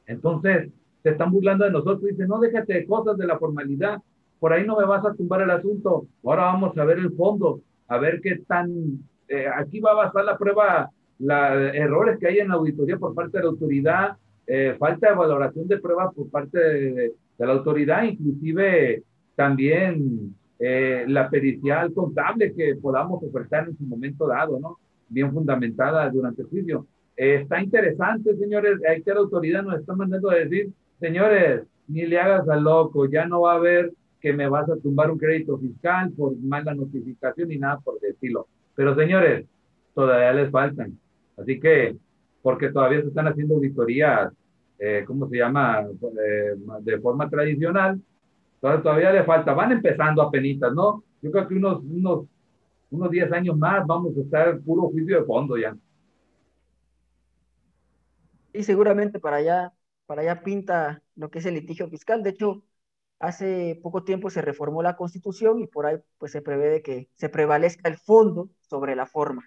[0.06, 0.70] Entonces,
[1.04, 4.00] se están burlando de nosotros, dicen, no, déjate de cosas de la formalidad,
[4.40, 7.60] por ahí no me vas a tumbar el asunto, ahora vamos a ver el fondo,
[7.88, 12.38] a ver qué tan, eh, aquí va a basar la prueba, los errores que hay
[12.38, 14.16] en la auditoría por parte de la autoridad,
[14.46, 16.92] eh, falta de valoración de pruebas por parte de,
[17.38, 19.02] de, la autoridad, inclusive
[19.34, 24.78] también eh, la pericial contable que podamos ofertar en su momento dado, ¿no?
[25.08, 26.86] Bien fundamentada durante el juicio.
[27.16, 32.06] Eh, está interesante, señores, hay que la autoridad nos está mandando a decir, señores, ni
[32.06, 35.18] le hagas al loco, ya no va a haber que me vas a tumbar un
[35.18, 38.48] crédito fiscal por mala notificación ni nada por el estilo.
[38.74, 39.46] Pero señores,
[39.94, 40.98] todavía les faltan.
[41.40, 41.96] Así que,
[42.42, 44.32] porque todavía se están haciendo auditorías,
[44.78, 45.80] eh, ¿cómo se llama?
[45.82, 48.00] Eh, de forma tradicional,
[48.60, 49.54] todavía, le falta.
[49.54, 51.04] Van empezando a penitas, ¿no?
[51.22, 52.26] Yo creo que unos, unos,
[52.90, 55.76] unos 10 años más vamos a estar puro juicio de fondo ya.
[58.52, 59.72] Y seguramente para allá,
[60.06, 62.22] para allá pinta lo que es el litigio fiscal.
[62.22, 62.64] De hecho,
[63.18, 67.10] hace poco tiempo se reformó la constitución y por ahí pues se prevé de que
[67.14, 69.44] se prevalezca el fondo sobre la forma.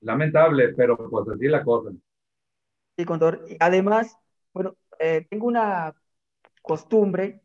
[0.00, 1.90] Lamentable, pero pues así la cosa.
[2.96, 3.44] Sí, contador.
[3.60, 4.16] Además,
[4.52, 5.94] bueno, eh, tengo una
[6.62, 7.42] costumbre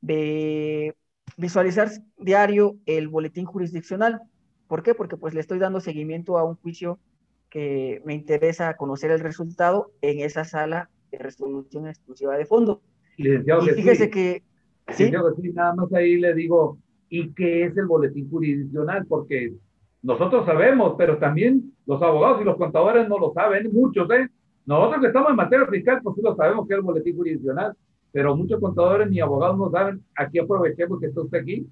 [0.00, 0.94] de
[1.36, 4.20] visualizar diario el boletín jurisdiccional.
[4.68, 4.94] ¿Por qué?
[4.94, 6.98] Porque pues le estoy dando seguimiento a un juicio
[7.50, 12.82] que me interesa conocer el resultado en esa sala de resolución exclusiva de fondo.
[13.16, 14.42] Licenciado y fíjese que...
[14.88, 15.10] ¿sí?
[15.40, 19.06] sí, nada más ahí le digo, ¿y qué es el boletín jurisdiccional?
[19.06, 19.54] Porque
[20.04, 24.28] nosotros sabemos, pero también los abogados y los contadores no lo saben, muchos, ¿eh?
[24.66, 27.74] Nosotros que estamos en materia fiscal, pues sí lo sabemos que es el boletín jurisdiccional,
[28.12, 30.04] pero muchos contadores ni abogados no saben.
[30.14, 31.66] Aquí aprovechemos que está aquí.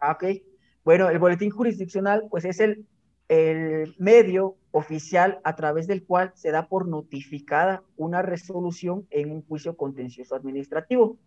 [0.00, 0.42] Ah, ok.
[0.84, 2.84] Bueno, el boletín jurisdiccional, pues es el,
[3.28, 9.42] el medio oficial a través del cual se da por notificada una resolución en un
[9.42, 11.18] juicio contencioso administrativo.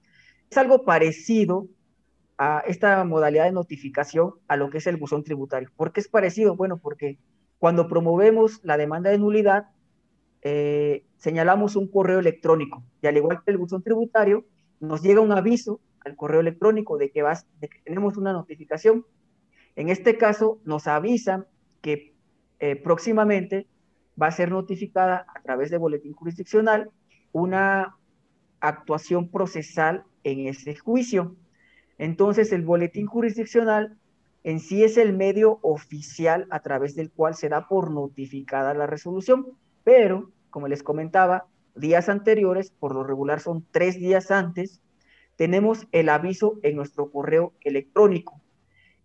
[0.49, 1.67] Es algo parecido
[2.37, 5.69] a esta modalidad de notificación a lo que es el buzón tributario.
[5.75, 6.55] ¿Por qué es parecido?
[6.55, 7.19] Bueno, porque
[7.59, 9.69] cuando promovemos la demanda de nulidad,
[10.41, 14.45] eh, señalamos un correo electrónico y al igual que el buzón tributario,
[14.79, 19.05] nos llega un aviso al correo electrónico de que, vas, de que tenemos una notificación.
[19.75, 21.47] En este caso, nos avisan
[21.81, 22.13] que
[22.59, 23.67] eh, próximamente
[24.21, 26.89] va a ser notificada a través de boletín jurisdiccional
[27.31, 27.97] una
[28.59, 31.35] actuación procesal en ese juicio.
[31.97, 33.97] Entonces, el boletín jurisdiccional
[34.43, 38.87] en sí es el medio oficial a través del cual se da por notificada la
[38.87, 39.47] resolución,
[39.83, 44.81] pero, como les comentaba, días anteriores, por lo regular son tres días antes,
[45.35, 48.41] tenemos el aviso en nuestro correo electrónico.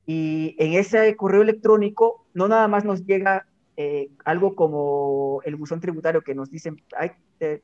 [0.06, 3.46] Y en ese correo electrónico no nada más nos llega
[3.76, 7.12] eh, algo como el buzón tributario que nos dicen, Ay,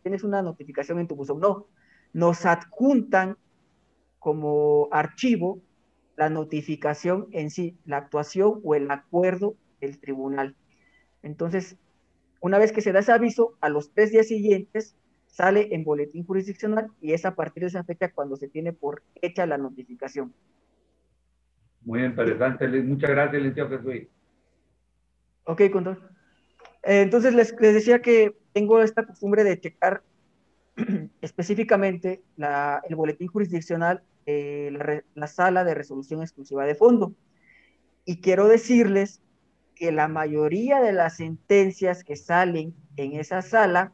[0.03, 1.41] tienes una notificación en tu buzón.
[1.41, 1.67] No,
[2.13, 3.37] nos adjuntan
[4.25, 5.61] como archivo
[6.17, 10.57] la notificación en sí, la actuación o el acuerdo del tribunal.
[11.23, 11.77] Entonces,
[12.41, 14.97] una vez que se da ese aviso, a los tres días siguientes
[15.27, 19.03] sale en boletín jurisdiccional y es a partir de esa fecha cuando se tiene por
[19.21, 20.33] hecha la notificación.
[21.83, 24.09] Muy interesante, muchas gracias, licenciado Jesús.
[25.45, 25.61] Ok.
[25.61, 25.71] Eh,
[26.83, 30.03] entonces les, les decía que tengo esta costumbre de checar
[31.21, 37.15] específicamente la, el boletín jurisdiccional eh, la, sala de resolución exclusiva de fondo.
[38.05, 39.21] Y quiero decirles
[39.75, 43.93] que la mayoría de las sentencias que salen en esa sala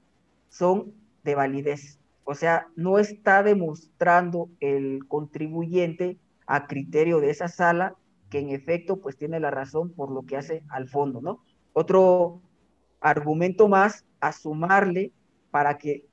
[0.49, 0.93] son
[1.25, 1.99] de validez.
[2.25, 7.97] O sea, no está demostrando el contribuyente a criterio de esa sala
[8.29, 11.45] que en efecto pues tiene la razón por lo que hace al fondo, ¿no?
[11.73, 12.41] Otro
[13.01, 15.13] argumento más a sumarle
[15.51, 16.07] para que,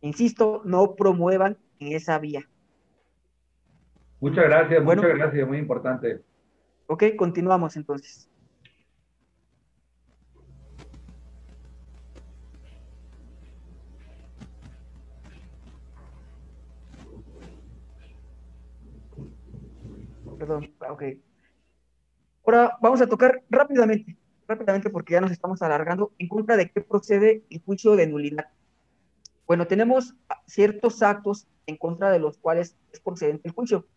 [0.00, 2.48] insisto, no promuevan en esa vía.
[4.22, 6.20] Muchas gracias, muchas gracias, muy importante.
[6.86, 8.30] Ok, continuamos entonces.
[20.38, 21.02] Perdón, ok.
[22.46, 24.16] Ahora vamos a tocar rápidamente,
[24.46, 28.46] rápidamente porque ya nos estamos alargando, en contra de qué procede el juicio de nulidad.
[29.48, 30.14] Bueno, tenemos
[30.46, 33.88] ciertos actos en contra de los cuales es procedente el juicio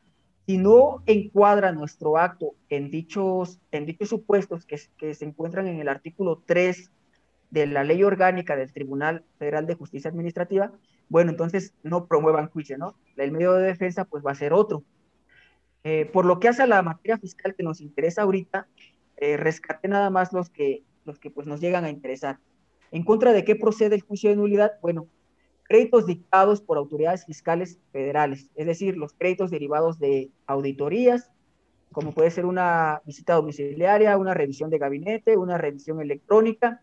[0.45, 4.77] si no encuadra nuestro acto en dichos, en dichos supuestos que,
[5.13, 6.91] se encuentran en el artículo 3
[7.49, 10.71] de la ley orgánica del Tribunal Federal de Justicia Administrativa,
[11.09, 12.95] bueno, entonces no promuevan juicio, ¿no?
[13.15, 14.83] El medio de defensa pues va a ser otro.
[15.83, 18.67] Eh, por lo que hace a la materia fiscal que nos interesa ahorita,
[19.17, 22.39] eh, rescate nada más los que, los que pues nos llegan a interesar.
[22.91, 24.73] ¿En contra de qué procede el juicio de nulidad?
[24.81, 25.07] Bueno,
[25.67, 31.31] créditos dictados por autoridades fiscales federales, es decir, los créditos derivados de auditorías,
[31.91, 36.81] como puede ser una visita domiciliaria, una revisión de gabinete, una revisión electrónica,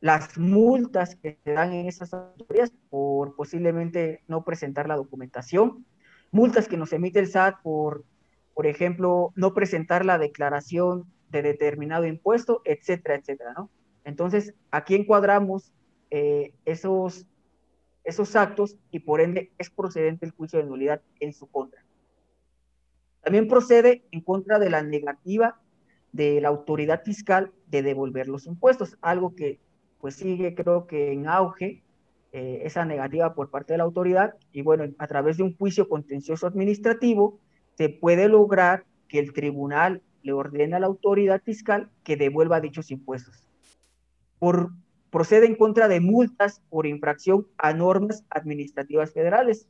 [0.00, 5.86] las multas que se dan en esas auditorías por posiblemente no presentar la documentación,
[6.30, 8.04] multas que nos emite el SAT por,
[8.52, 13.70] por ejemplo, no presentar la declaración de determinado impuesto, etcétera, etcétera, ¿no?
[14.04, 15.72] Entonces, aquí encuadramos
[16.10, 17.26] eh, esos
[18.04, 21.84] esos actos y por ende es procedente el juicio de nulidad en su contra.
[23.22, 25.58] También procede en contra de la negativa
[26.12, 29.58] de la autoridad fiscal de devolver los impuestos, algo que
[30.00, 31.82] pues sigue creo que en auge
[32.32, 35.88] eh, esa negativa por parte de la autoridad y bueno, a través de un juicio
[35.88, 37.40] contencioso administrativo
[37.76, 42.90] se puede lograr que el tribunal le ordene a la autoridad fiscal que devuelva dichos
[42.90, 43.48] impuestos.
[44.38, 44.72] Por
[45.14, 49.68] procede en contra de multas por infracción a normas administrativas federales.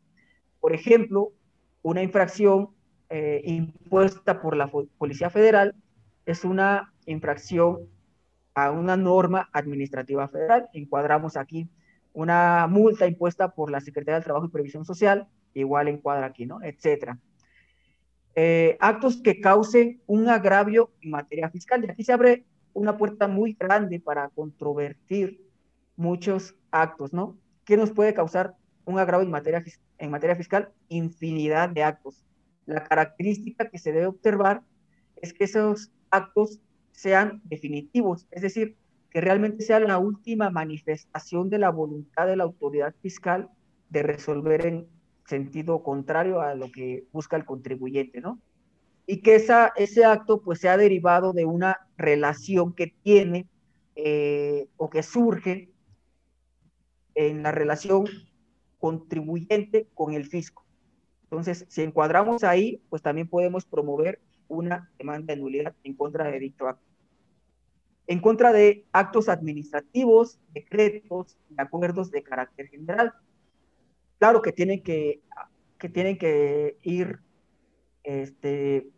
[0.58, 1.34] Por ejemplo,
[1.82, 2.70] una infracción
[3.10, 5.74] eh, impuesta por la Policía Federal
[6.24, 7.80] es una infracción
[8.54, 10.70] a una norma administrativa federal.
[10.72, 11.68] Encuadramos aquí
[12.14, 16.62] una multa impuesta por la Secretaría del Trabajo y Previsión Social, igual encuadra aquí, ¿no?
[16.62, 17.18] Etcétera.
[18.34, 21.84] Eh, actos que causen un agravio en materia fiscal.
[21.84, 25.40] Y aquí se abre una puerta muy grande para controvertir
[25.96, 27.38] muchos actos, ¿no?
[27.64, 29.64] ¿Qué nos puede causar un agravio en materia
[29.98, 32.24] en materia fiscal infinidad de actos.
[32.66, 34.62] La característica que se debe observar
[35.16, 36.60] es que esos actos
[36.92, 38.76] sean definitivos, es decir,
[39.10, 43.48] que realmente sea la última manifestación de la voluntad de la autoridad fiscal
[43.90, 44.88] de resolver en
[45.26, 48.40] sentido contrario a lo que busca el contribuyente, ¿no?
[49.06, 53.48] Y que ese acto pues sea derivado de una relación que tiene
[53.96, 55.70] eh, o que surge
[57.14, 58.06] en la relación
[58.78, 60.64] contribuyente con el fisco.
[61.24, 66.38] Entonces, si encuadramos ahí, pues también podemos promover una demanda de nulidad en contra de
[66.38, 66.84] dicho acto.
[68.06, 73.12] En contra de actos administrativos, decretos y acuerdos de carácter general.
[74.18, 75.22] Claro que tienen que,
[75.78, 77.20] que, tienen que ir
[78.02, 78.88] este,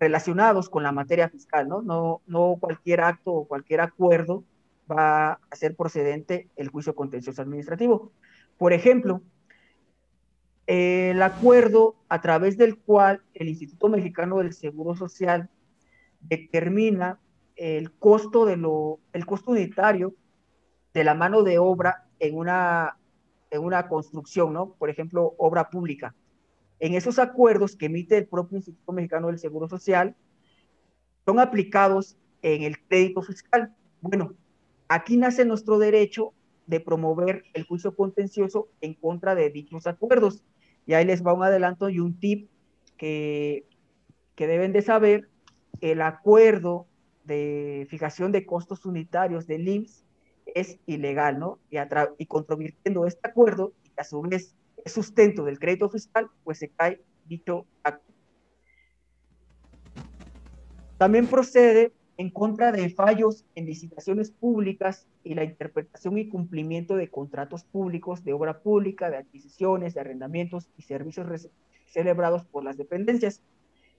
[0.00, 1.82] relacionados con la materia fiscal, ¿no?
[1.82, 2.22] ¿no?
[2.26, 4.42] No cualquier acto o cualquier acuerdo
[4.90, 8.10] va a ser procedente el juicio contencioso administrativo.
[8.56, 9.20] Por ejemplo,
[10.66, 15.50] el acuerdo a través del cual el Instituto Mexicano del Seguro Social
[16.20, 17.20] determina
[17.56, 20.14] el costo de lo, el costo unitario
[20.94, 22.96] de la mano de obra en una,
[23.50, 24.72] en una construcción, ¿no?
[24.72, 26.14] Por ejemplo, obra pública.
[26.80, 30.16] En esos acuerdos que emite el propio Instituto Mexicano del Seguro Social,
[31.26, 33.74] son aplicados en el crédito fiscal.
[34.00, 34.34] Bueno,
[34.88, 36.32] aquí nace nuestro derecho
[36.66, 40.42] de promover el juicio contencioso en contra de dichos acuerdos.
[40.86, 42.48] Y ahí les va un adelanto y un tip
[42.96, 43.66] que,
[44.34, 45.28] que deben de saber.
[45.82, 46.86] El acuerdo
[47.24, 50.04] de fijación de costos unitarios del IMSS
[50.54, 51.58] es ilegal, ¿no?
[51.70, 51.76] Y,
[52.18, 54.54] y controvirtiendo este acuerdo, y a su vez
[54.86, 58.12] sustento del crédito fiscal, pues se cae dicho acto.
[60.98, 67.08] También procede en contra de fallos en licitaciones públicas y la interpretación y cumplimiento de
[67.08, 71.48] contratos públicos de obra pública, de adquisiciones, de arrendamientos y servicios
[71.86, 73.42] celebrados por las dependencias.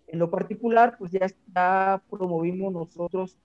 [0.05, 3.39] En lo particular, pues ya, promovimos nosotros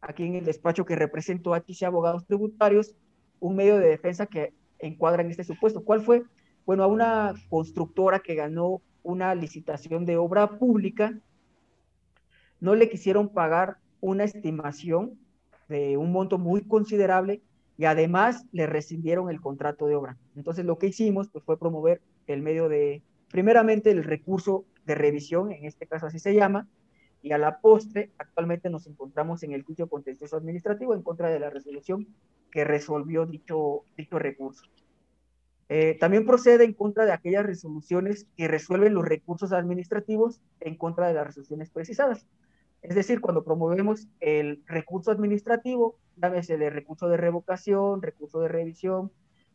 [0.00, 2.94] aquí en el despacho que represento a TC Abogados Tributarios
[3.38, 5.84] un medio de defensa que encuadra en este supuesto.
[5.84, 6.22] ¿Cuál fue?
[6.66, 11.16] Bueno, a una constructora que ganó una licitación de obra pública,
[12.58, 15.16] no le quisieron pagar una estimación
[15.68, 17.40] de un monto muy considerable
[17.78, 20.16] y además le rescindieron el contrato de obra.
[20.34, 25.52] Entonces lo que hicimos pues, fue promover el medio de, primeramente el recurso de revisión,
[25.52, 26.66] en este caso así se llama,
[27.22, 31.38] y a la postre actualmente nos encontramos en el juicio contencioso administrativo en contra de
[31.38, 32.08] la resolución
[32.50, 34.64] que resolvió dicho, dicho recurso.
[35.68, 41.08] Eh, también procede en contra de aquellas resoluciones que resuelven los recursos administrativos en contra
[41.08, 42.26] de las resoluciones precisadas.
[42.82, 49.10] Es decir, cuando promovemos el recurso administrativo, llámese el recurso de revocación, recurso de revisión,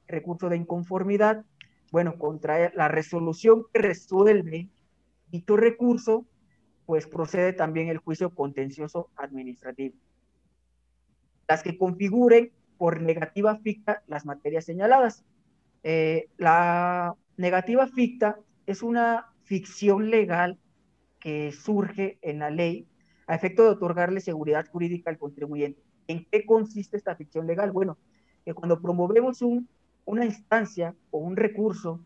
[0.07, 1.45] recurso de inconformidad,
[1.91, 4.69] bueno, contra la resolución que resuelve
[5.29, 6.25] dicho recurso,
[6.85, 9.95] pues procede también el juicio contencioso administrativo.
[11.47, 15.23] Las que configuren por negativa ficta las materias señaladas.
[15.83, 20.57] Eh, la negativa ficta es una ficción legal
[21.19, 22.87] que surge en la ley
[23.27, 25.81] a efecto de otorgarle seguridad jurídica al contribuyente.
[26.07, 27.71] ¿En qué consiste esta ficción legal?
[27.71, 27.97] Bueno,
[28.43, 29.69] que cuando promovemos un,
[30.05, 32.01] una instancia o un recurso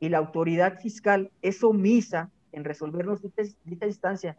[0.00, 4.36] y la autoridad fiscal es omisa en resolvernos dicha, instancia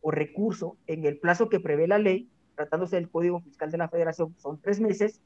[0.00, 3.88] o recurso en el plazo que prevé la ley, tratándose del Código Fiscal de la
[3.88, 5.20] Federación, son tres meses,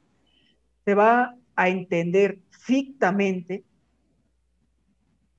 [0.84, 3.64] se va a entender fictamente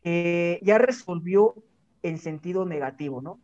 [0.02, 1.56] que ya resolvió
[2.02, 3.40] en sentido negativo, ¿no?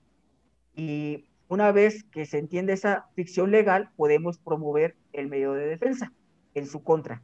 [0.75, 6.13] Y una vez que se entiende esa ficción legal, podemos promover el medio de defensa
[6.53, 7.21] en su contra.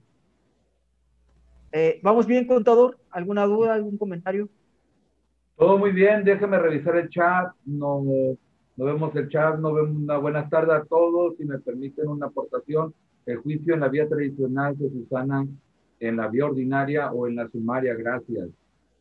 [1.71, 2.97] Eh, ¿Vamos bien, contador?
[3.11, 4.49] ¿Alguna duda, algún comentario?
[5.57, 7.53] Todo muy bien, déjeme revisar el chat.
[7.65, 8.03] No,
[8.77, 11.35] no vemos el chat, no vemos una buena tarde a todos.
[11.37, 12.93] Si me permiten una aportación,
[13.25, 15.47] el juicio en la vía tradicional de Susana,
[15.99, 18.49] en la vía ordinaria o en la sumaria, gracias.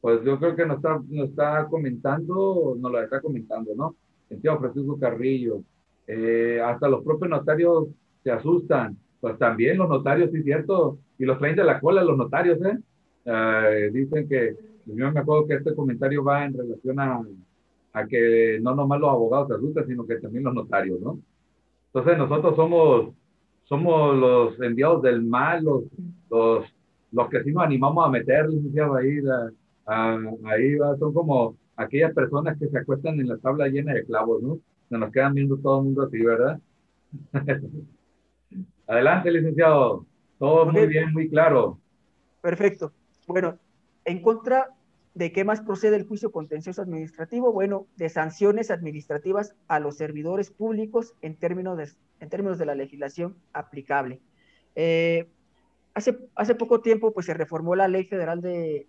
[0.01, 3.96] Pues yo creo que nos está, nos está comentando, nos lo está comentando, ¿no?
[4.28, 5.62] Santiago Francisco Carrillo,
[6.06, 7.88] eh, hasta los propios notarios
[8.22, 12.16] se asustan, pues también los notarios, sí, cierto, y los traen de la cola los
[12.16, 12.78] notarios, ¿eh?
[13.24, 14.56] eh dicen que,
[14.86, 17.22] yo me acuerdo que este comentario va en relación a,
[17.94, 21.18] a que no nomás los abogados se asustan, sino que también los notarios, ¿no?
[21.86, 23.14] Entonces nosotros somos,
[23.64, 25.84] somos los enviados del mal, los,
[26.30, 26.64] los,
[27.12, 29.18] los que sí nos animamos a meter, licenciado, ahí,
[29.86, 34.42] ahí va, son como aquellas personas que se acuestan en la tabla llena de clavos,
[34.42, 34.58] ¿no?
[34.88, 36.60] Se nos quedan viendo todo el mundo así, ¿verdad?
[38.86, 40.04] Adelante, licenciado.
[40.38, 41.78] Todo muy bien, muy claro.
[42.42, 42.92] Perfecto.
[43.26, 43.58] Bueno,
[44.04, 44.68] en contra
[45.14, 47.52] ¿De qué más procede el juicio contencioso administrativo?
[47.52, 51.88] Bueno, de sanciones administrativas a los servidores públicos en términos de,
[52.20, 54.20] en términos de la legislación aplicable.
[54.74, 55.28] Eh,
[55.94, 58.86] hace, hace poco tiempo pues, se reformó la Ley Federal de,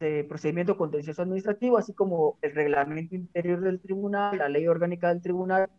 [0.00, 5.22] de Procedimiento Contencioso Administrativo, así como el reglamento interior del tribunal, la ley orgánica del
[5.22, 5.70] tribunal,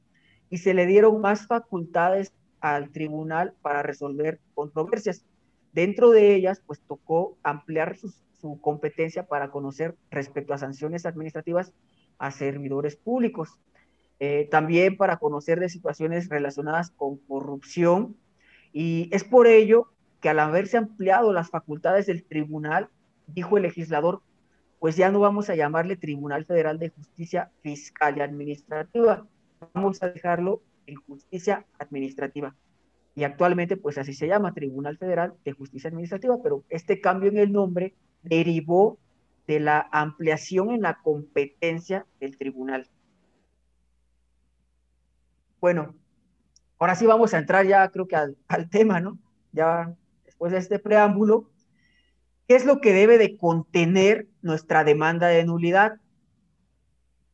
[0.49, 5.25] y se le dieron más facultades al tribunal para resolver controversias.
[5.71, 11.71] Dentro de ellas, pues tocó ampliar sus su competencia para conocer respecto a sanciones administrativas
[12.17, 13.57] a servidores públicos.
[14.19, 18.15] Eh, también para conocer de situaciones relacionadas con corrupción.
[18.71, 19.91] Y es por ello
[20.21, 22.89] que al haberse ampliado las facultades del tribunal,
[23.27, 24.21] dijo el legislador,
[24.79, 29.25] pues ya no vamos a llamarle Tribunal Federal de Justicia Fiscal y Administrativa,
[29.73, 32.55] vamos a dejarlo en justicia administrativa.
[33.15, 37.37] Y actualmente, pues así se llama, Tribunal Federal de Justicia Administrativa, pero este cambio en
[37.37, 38.97] el nombre derivó
[39.47, 42.87] de la ampliación en la competencia del tribunal.
[45.63, 45.95] Bueno,
[46.77, 48.35] ahora sí vamos a entrar ya creo que al,
[48.69, 49.17] tema, ¿no?
[49.53, 49.95] Ya
[50.25, 51.49] después de este preámbulo,
[52.49, 56.01] ¿qué es lo que debe de contener nuestra demanda de nulidad?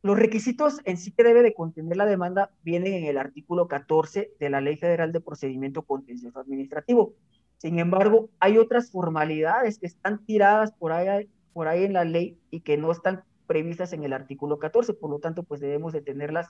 [0.02, 4.30] Los requisitos en sí que debe de contener la demanda vienen en el artículo 14
[4.38, 7.14] de la Ley Federal de Procedimiento Contencioso Administrativo.
[7.56, 12.38] Sin embargo, hay otras formalidades que están tiradas por ahí, por ahí en la ley
[12.52, 16.00] y que no están previstas en el artículo 14, por lo tanto, pues debemos de
[16.00, 16.46] tenerlas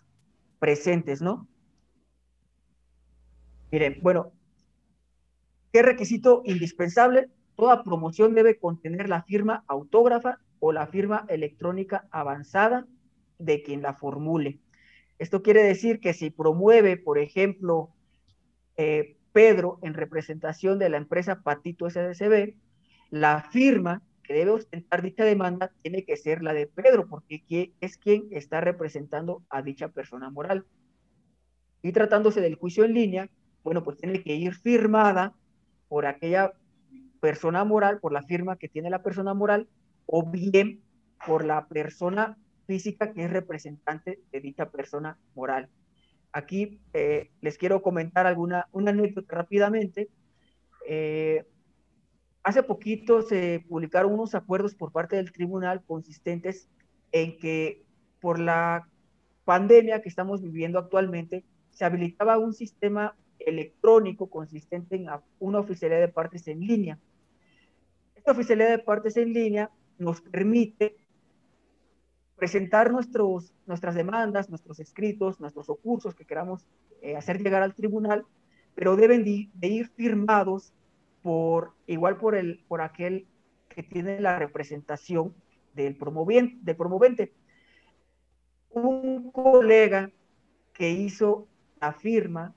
[0.58, 1.48] presentes, ¿no?
[3.70, 4.32] Miren, bueno,
[5.72, 7.30] ¿qué requisito indispensable?
[7.54, 12.86] Toda promoción debe contener la firma autógrafa o la firma electrónica avanzada
[13.38, 14.60] de quien la formule.
[15.18, 17.90] Esto quiere decir que si promueve, por ejemplo,
[18.76, 22.56] eh, Pedro en representación de la empresa Patito SDCB,
[23.10, 27.98] la firma que debe ostentar dicha demanda tiene que ser la de Pedro, porque es
[27.98, 30.66] quien está representando a dicha persona moral.
[31.82, 33.30] Y tratándose del juicio en línea,
[33.62, 35.34] bueno, pues tiene que ir firmada
[35.88, 36.52] por aquella
[37.20, 39.68] persona moral, por la firma que tiene la persona moral,
[40.06, 40.80] o bien
[41.26, 45.68] por la persona física que es representante de dicha persona moral.
[46.32, 50.08] Aquí eh, les quiero comentar alguna una anécdota rápidamente.
[50.86, 51.44] Eh,
[52.42, 56.68] hace poquito se publicaron unos acuerdos por parte del tribunal consistentes
[57.12, 57.84] en que
[58.20, 58.88] por la
[59.44, 65.08] pandemia que estamos viviendo actualmente, se habilitaba un sistema electrónico consistente en
[65.38, 66.98] una oficialidad de partes en línea.
[68.14, 70.96] Esta oficialidad de partes en línea nos permite
[72.36, 76.66] presentar nuestros, nuestras demandas, nuestros escritos, nuestros ocursos que queramos
[77.02, 78.24] eh, hacer llegar al tribunal,
[78.74, 80.72] pero deben de, ir firmados
[81.22, 83.26] por, igual por, el, por aquel
[83.68, 85.34] que tiene la representación
[85.74, 86.56] del promovente.
[86.62, 87.32] Del promovente.
[88.70, 90.10] Un colega
[90.72, 91.46] que hizo
[91.80, 92.54] la firma,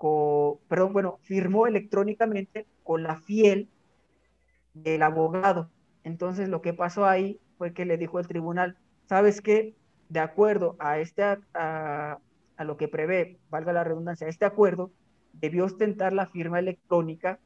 [0.00, 3.68] con, perdón, bueno, firmó electrónicamente con la fiel
[4.72, 5.68] del abogado.
[6.04, 9.74] Entonces lo que pasó ahí fue que le dijo el tribunal, sabes que
[10.08, 11.22] de acuerdo a, este,
[11.52, 12.18] a,
[12.60, 14.90] lo que prevé, valga la redundancia, este acuerdo,
[15.34, 17.38] debió ostentar la firma electrónica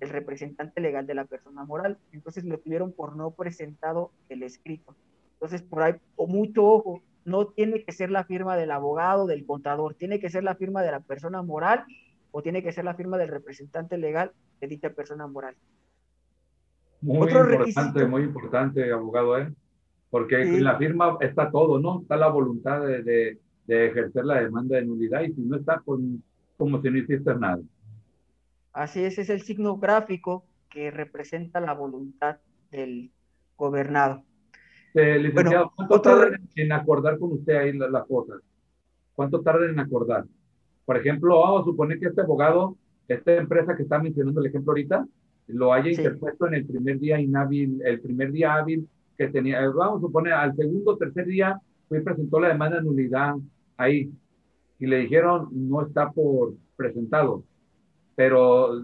[0.00, 1.96] del representante legal de la persona moral.
[2.10, 4.96] Entonces lo tuvieron por no presentado el escrito.
[5.34, 9.46] Entonces, por ahí, o mucho ojo, no tiene que ser la firma del abogado, del
[9.46, 11.84] contador, tiene que ser la firma de la persona moral
[12.30, 15.56] o tiene que ser la firma del representante legal de dicha persona moral.
[17.02, 19.52] Muy importante, muy importante, abogado, ¿eh?
[20.10, 22.02] porque en la firma está todo, ¿no?
[22.02, 26.22] Está la voluntad de, de, ejercer la demanda de nulidad y si no está, con,
[26.56, 27.60] como si no hiciste nada.
[28.72, 32.38] Así es, es el signo gráfico que representa la voluntad
[32.70, 33.12] del
[33.56, 34.24] gobernado.
[34.94, 38.40] Eh, licenciado, ¿cuánto tarda en acordar con usted ahí las, cosas?
[39.14, 40.24] ¿Cuánto tarda en acordar?
[40.84, 42.76] Por ejemplo, vamos a suponer que este abogado,
[43.06, 45.06] esta empresa que está mencionando el ejemplo ahorita,
[45.46, 49.98] lo haya interpuesto en el primer día inhábil, el primer día hábil que tenía, vamos
[49.98, 53.34] a suponer, al segundo o tercer día, fue presentó la demanda de nulidad
[53.76, 54.10] ahí
[54.78, 57.44] y le dijeron no está por presentado.
[58.16, 58.82] Pero,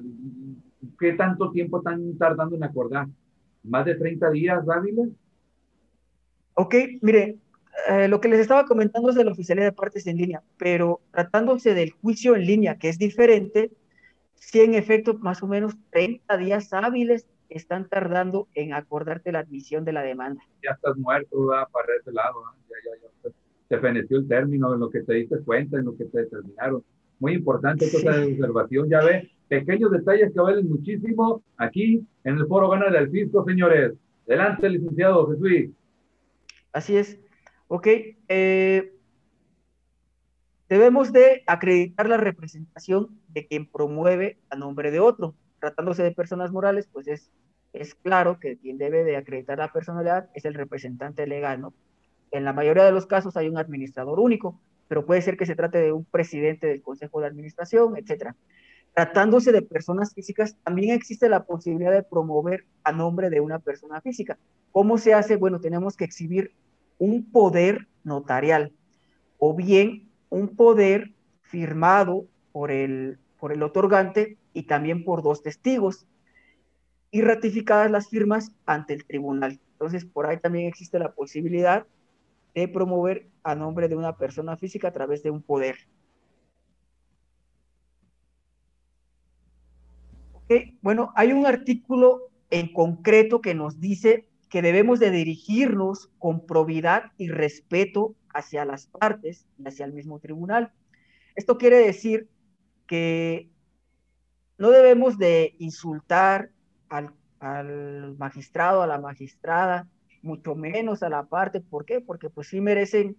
[0.98, 3.08] ¿qué tanto tiempo están tardando en acordar?
[3.62, 5.08] ¿Más de 30 días hábiles?
[6.58, 7.36] Ok, mire,
[7.88, 11.00] eh, lo que les estaba comentando es de la oficialidad de partes en línea, pero
[11.12, 13.70] tratándose del juicio en línea, que es diferente,
[14.36, 19.84] si en efecto más o menos 30 días hábiles están tardando en acordarte la admisión
[19.84, 20.42] de la demanda.
[20.64, 23.30] Ya estás muerto, para ese lado, ya, ya, ya,
[23.68, 26.82] te feneció el término, en lo que te diste cuenta, en lo que te determinaron.
[27.18, 32.46] Muy importante cosa de observación, ya ve, pequeños detalles que valen muchísimo aquí en el
[32.46, 33.92] Foro Gana del Fisco, señores.
[34.26, 35.70] Adelante, licenciado Jesús.
[36.72, 37.18] Así es.
[37.68, 37.86] Ok.
[38.28, 38.92] Eh,
[40.68, 45.34] debemos de acreditar la representación de quien promueve a nombre de otro.
[45.60, 47.30] Tratándose de personas morales, pues es,
[47.72, 51.74] es claro que quien debe de acreditar la personalidad es el representante legal, ¿no?
[52.30, 55.56] En la mayoría de los casos hay un administrador único, pero puede ser que se
[55.56, 58.36] trate de un presidente del consejo de administración, etcétera.
[58.96, 64.00] Tratándose de personas físicas, también existe la posibilidad de promover a nombre de una persona
[64.00, 64.38] física.
[64.72, 65.36] ¿Cómo se hace?
[65.36, 66.54] Bueno, tenemos que exhibir
[66.96, 68.72] un poder notarial
[69.36, 71.12] o bien un poder
[71.42, 76.06] firmado por el, por el otorgante y también por dos testigos
[77.10, 79.60] y ratificadas las firmas ante el tribunal.
[79.72, 81.86] Entonces, por ahí también existe la posibilidad
[82.54, 85.76] de promover a nombre de una persona física a través de un poder.
[90.80, 97.10] Bueno, hay un artículo en concreto que nos dice que debemos de dirigirnos con probidad
[97.18, 100.72] y respeto hacia las partes y hacia el mismo tribunal.
[101.34, 102.28] Esto quiere decir
[102.86, 103.50] que
[104.58, 106.50] no debemos de insultar
[106.88, 109.88] al, al, magistrado, a la magistrada,
[110.22, 111.60] mucho menos a la parte.
[111.60, 112.00] ¿Por qué?
[112.00, 113.16] Porque pues sí merecen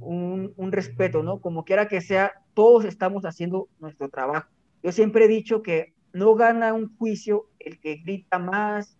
[0.00, 1.40] un, un respeto, ¿no?
[1.40, 4.48] Como quiera que sea, todos estamos haciendo nuestro trabajo.
[4.82, 8.98] Yo siempre he dicho que no gana un juicio el que grita más,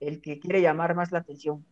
[0.00, 1.64] el que quiere llamar más la atención.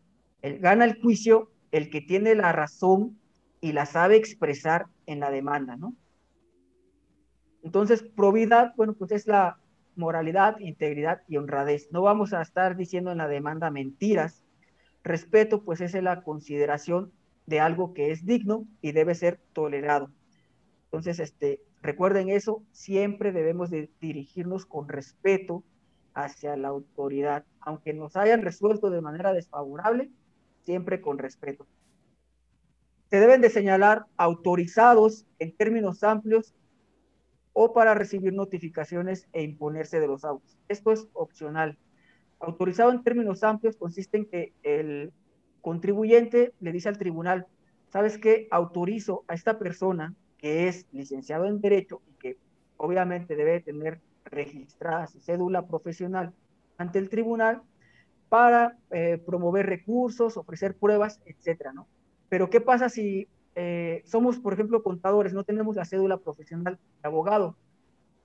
[0.42, 3.18] El, gana el juicio el que tiene la razón
[3.60, 5.94] y la sabe expresar en la demanda, ¿no?
[7.62, 9.60] Entonces, probidad, bueno, pues es la
[9.94, 11.88] moralidad, integridad y honradez.
[11.92, 14.42] No vamos a estar diciendo en la demanda mentiras.
[15.04, 17.12] Respeto, pues es la consideración
[17.46, 20.10] de algo que es digno y debe ser tolerado.
[20.84, 25.64] Entonces, este, Recuerden eso, siempre debemos de dirigirnos con respeto
[26.14, 30.10] hacia la autoridad, aunque nos hayan resuelto de manera desfavorable,
[30.64, 31.66] siempre con respeto.
[33.08, 36.54] Se deben de señalar autorizados en términos amplios
[37.52, 40.58] o para recibir notificaciones e imponerse de los autos.
[40.68, 41.78] Esto es opcional.
[42.38, 45.12] Autorizado en términos amplios consiste en que el
[45.60, 47.46] contribuyente le dice al tribunal,
[47.88, 48.48] ¿sabes qué?
[48.50, 52.38] Autorizo a esta persona que es licenciado en Derecho y que
[52.78, 56.32] obviamente debe tener registrada su cédula profesional
[56.78, 57.62] ante el tribunal
[58.30, 61.88] para eh, promover recursos, ofrecer pruebas, etcétera, ¿no?
[62.30, 67.08] Pero ¿qué pasa si eh, somos, por ejemplo, contadores, no tenemos la cédula profesional de
[67.08, 67.56] abogado?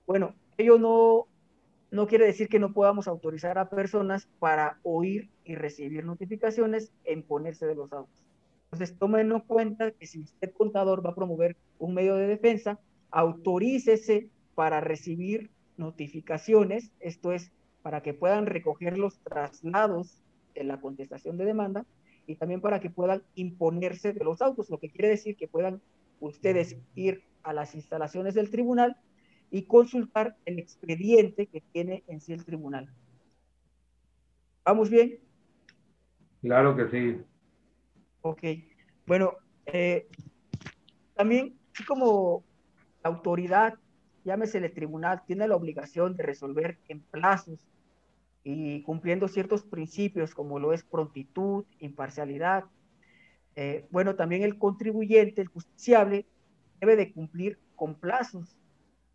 [0.06, 1.26] Bueno, ello no,
[1.90, 7.12] no quiere decir que no podamos autorizar a personas para oír y recibir notificaciones e
[7.12, 8.25] imponerse de los autos.
[8.76, 12.78] Entonces, tomen en cuenta que si usted contador va a promover un medio de defensa,
[13.10, 20.22] autorícese para recibir notificaciones, esto es, para que puedan recoger los traslados
[20.54, 21.86] de la contestación de demanda
[22.26, 25.80] y también para que puedan imponerse de los autos, lo que quiere decir que puedan
[26.20, 28.98] ustedes ir a las instalaciones del tribunal
[29.50, 32.90] y consultar el expediente que tiene en sí el tribunal.
[34.66, 35.18] ¿Vamos bien?
[36.42, 37.24] Claro que sí.
[38.28, 38.42] Ok,
[39.06, 39.34] bueno,
[39.66, 40.08] eh,
[41.14, 42.42] también como
[43.04, 43.74] la autoridad,
[44.24, 47.60] llámese el tribunal, tiene la obligación de resolver en plazos
[48.42, 52.64] y cumpliendo ciertos principios como lo es prontitud, imparcialidad.
[53.54, 56.26] Eh, bueno, también el contribuyente, el justiciable,
[56.80, 58.56] debe de cumplir con plazos.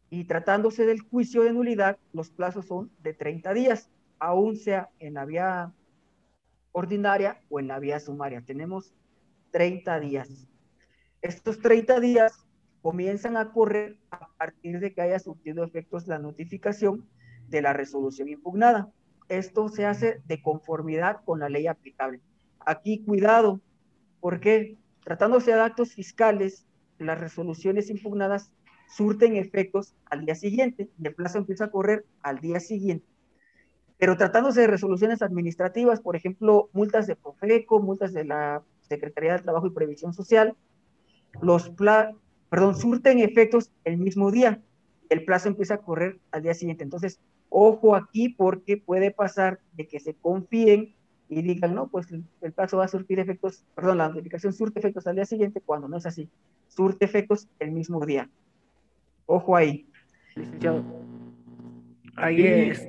[0.09, 3.89] Y tratándose del juicio de nulidad, los plazos son de 30 días,
[4.19, 5.73] aún sea en la vía
[6.71, 8.41] ordinaria o en la vía sumaria.
[8.41, 8.93] Tenemos
[9.51, 10.47] 30 días.
[11.21, 12.45] Estos 30 días
[12.81, 17.07] comienzan a correr a partir de que haya surtido efectos la notificación
[17.47, 18.91] de la resolución impugnada.
[19.29, 22.21] Esto se hace de conformidad con la ley aplicable.
[22.59, 23.61] Aquí cuidado,
[24.19, 26.65] porque tratándose de actos fiscales,
[26.97, 28.51] las resoluciones impugnadas
[28.87, 33.05] surten efectos al día siguiente y el plazo empieza a correr al día siguiente.
[33.97, 38.63] Pero tratándose de resoluciones administrativas, por ejemplo, multas de Profeco, multas de la
[38.95, 40.55] Secretaría de Trabajo y Previsión Social,
[41.41, 41.72] los
[42.49, 44.61] perdón, surten efectos el mismo día.
[45.09, 46.84] El plazo empieza a correr al día siguiente.
[46.84, 47.19] Entonces,
[47.49, 50.93] ojo aquí porque puede pasar de que se confíen
[51.30, 55.07] y digan, no, pues el plazo va a surtir efectos, perdón, la notificación surte efectos
[55.07, 56.30] al día siguiente, cuando no es así.
[56.68, 58.30] Surte efectos el mismo día.
[59.26, 59.88] Ojo ahí.
[62.18, 62.88] Ahí es.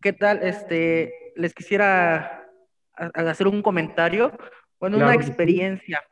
[0.00, 0.42] ¿Qué tal?
[0.42, 2.46] Este, les quisiera
[2.94, 4.32] hacer un comentario
[4.80, 6.02] bueno, una experiencia,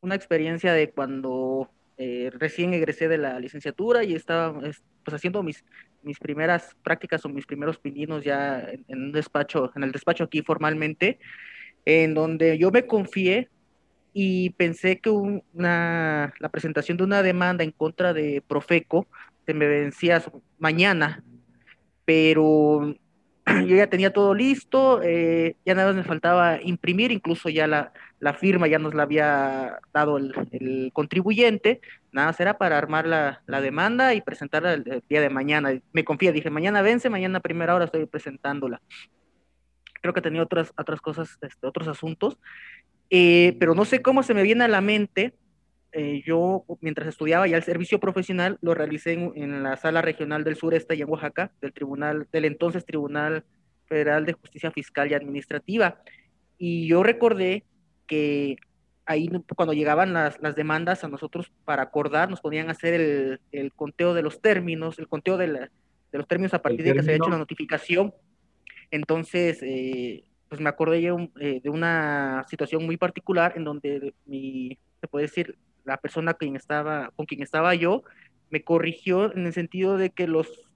[0.00, 4.82] una experiencia de cuando eh, recién egresé de la licenciatura y estaba pues
[5.14, 5.64] haciendo mis,
[6.02, 10.24] mis primeras prácticas o mis primeros pininos ya en, en, un despacho, en el despacho
[10.24, 11.18] aquí formalmente,
[11.84, 13.48] en donde yo me confié
[14.12, 19.06] y pensé que una, la presentación de una demanda en contra de Profeco
[19.46, 20.22] se me vencía
[20.58, 21.22] mañana,
[22.04, 22.94] pero
[23.66, 27.92] yo ya tenía todo listo, eh, ya nada más me faltaba imprimir, incluso ya la,
[28.20, 31.80] la firma ya nos la había dado el, contribuyente,
[32.12, 35.78] nada más era para armar la, la demanda y presentarla el, el, día de mañana.
[35.92, 38.80] Me confía, dije, mañana vence, mañana a primera hora estoy presentándola.
[40.00, 42.38] Creo que tenía otras, otras cosas, este, otros asuntos,
[43.10, 45.34] eh, pero no sé cómo se me viene a la mente.
[45.92, 50.44] Eh, yo, mientras estudiaba ya el servicio profesional, lo realicé en, en, la sala regional
[50.44, 53.44] del sureste y en Oaxaca, del tribunal, del entonces Tribunal
[53.86, 56.02] Federal de Justicia Fiscal y Administrativa.
[56.58, 57.64] Y yo recordé
[58.06, 58.56] que
[59.06, 63.72] ahí cuando llegaban las, las demandas a nosotros para acordar, nos podían hacer el, el
[63.72, 67.02] conteo de los términos, el conteo de, la, de los términos a partir de que
[67.02, 68.12] se había hecho la notificación.
[68.90, 74.78] Entonces, eh, pues me acordé yo eh, de una situación muy particular en donde mi,
[75.00, 75.56] se puede decir,
[75.88, 78.02] la persona quien estaba, con quien estaba yo
[78.50, 80.70] me corrigió en el sentido de que los,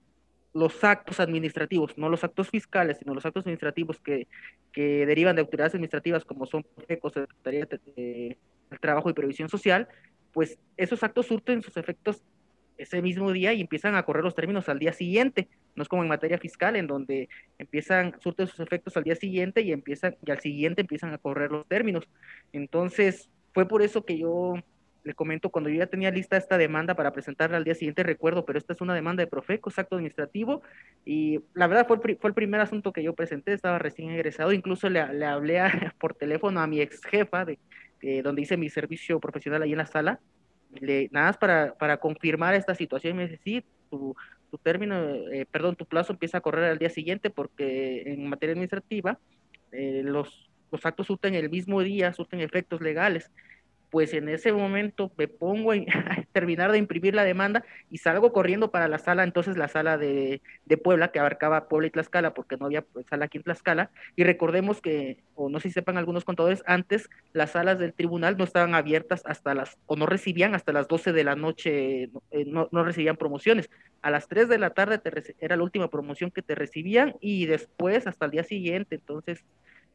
[0.53, 4.27] los actos administrativos, no los actos fiscales, sino los actos administrativos que,
[4.71, 8.37] que derivan de autoridades administrativas como son Secretaría de, de
[8.79, 9.87] Trabajo y Previsión Social,
[10.33, 12.23] pues esos actos surten sus efectos
[12.77, 15.47] ese mismo día y empiezan a correr los términos al día siguiente.
[15.75, 19.61] No es como en materia fiscal, en donde empiezan, surten sus efectos al día siguiente
[19.61, 22.09] y empiezan, y al siguiente empiezan a correr los términos.
[22.51, 24.55] Entonces, fue por eso que yo
[25.03, 28.45] le comento, cuando yo ya tenía lista esta demanda para presentarla al día siguiente, recuerdo,
[28.45, 30.61] pero esta es una demanda de Profeco, acto administrativo,
[31.05, 34.89] y la verdad fue fue el primer asunto que yo presenté, estaba recién egresado, incluso
[34.89, 35.61] le, le hablé
[35.99, 37.59] por teléfono a mi ex jefa, de,
[38.01, 40.19] de, donde hice mi servicio profesional ahí en la sala,
[40.71, 44.15] le, nada más para, para confirmar esta situación, me dice, sí, tu,
[44.49, 44.95] tu término,
[45.31, 49.19] eh, perdón, tu plazo empieza a correr al día siguiente porque en materia administrativa
[49.71, 53.31] eh, los, los actos surten el mismo día, surten efectos legales
[53.93, 55.77] pues en ese momento me pongo a,
[56.31, 60.41] terminar de imprimir la demanda y salgo corriendo para la sala, entonces la sala de,
[60.65, 63.91] de, Puebla, que abarcaba Puebla y Tlaxcala, porque no había pues, sala aquí en Tlaxcala,
[64.15, 68.35] y recordemos que, o no sé si sepan algunos contadores, antes las salas del tribunal
[68.35, 72.45] no estaban abiertas hasta las, o no recibían hasta las 12 de la noche, eh,
[72.47, 73.69] no, no, recibían promociones.
[74.01, 77.45] A las 3 de la tarde te, era la última promoción que te recibían y
[77.45, 79.45] después hasta el día siguiente, entonces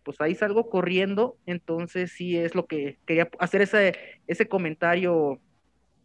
[0.08, 3.94] pues ahí salgo corriendo, entonces sí es lo que quería hacer ese,
[4.26, 5.38] ese comentario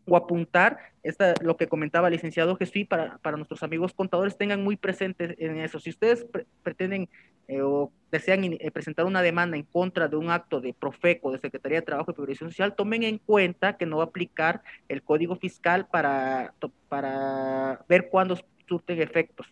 [0.06, 4.62] o apuntar esta, lo que comentaba el licenciado Jesús para, para nuestros amigos contadores tengan
[4.62, 5.80] muy presentes en eso.
[5.80, 7.08] Si ustedes pre pretenden
[7.48, 11.40] eh, o desean eh, presentar una demanda en contra de un acto de Profeco, de
[11.40, 15.02] Secretaría de Trabajo y Previsión Social, tomen en cuenta que no va a aplicar el
[15.02, 16.54] código fiscal para,
[16.90, 19.48] para ver cuándo surten efectos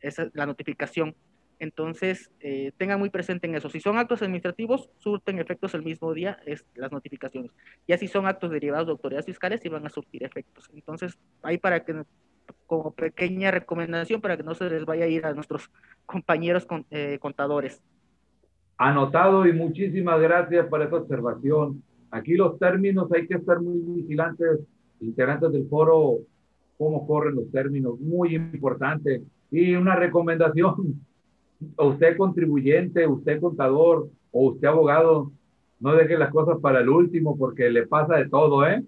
[0.00, 1.14] esa la notificación
[1.62, 3.70] entonces, eh, tengan muy presente en eso.
[3.70, 7.52] Si son actos administrativos, surten efectos el mismo día es, las notificaciones.
[7.86, 10.68] Ya si son actos derivados de autoridades fiscales, sí van a surtir efectos.
[10.74, 12.02] Entonces, ahí para que,
[12.66, 15.70] como pequeña recomendación, para que no se les vaya a ir a nuestros
[16.04, 17.80] compañeros con, eh, contadores.
[18.76, 21.80] Anotado y muchísimas gracias por esa observación.
[22.10, 24.58] Aquí los términos hay que estar muy vigilantes,
[24.98, 26.18] integrantes del foro,
[26.76, 29.22] cómo corren los términos, muy importante.
[29.52, 31.06] Y una recomendación,
[31.78, 35.32] usted contribuyente, usted contador o usted abogado,
[35.80, 38.82] no deje las cosas para el último porque le pasa de todo, ¿eh?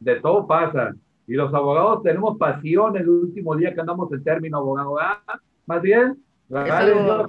[0.00, 0.94] De todo pasa.
[1.26, 4.98] Y los abogados tenemos pasión el último día que andamos en término abogado.
[4.98, 5.22] ¿Ah?
[5.66, 6.16] Más bien.
[6.50, 7.26] Algo,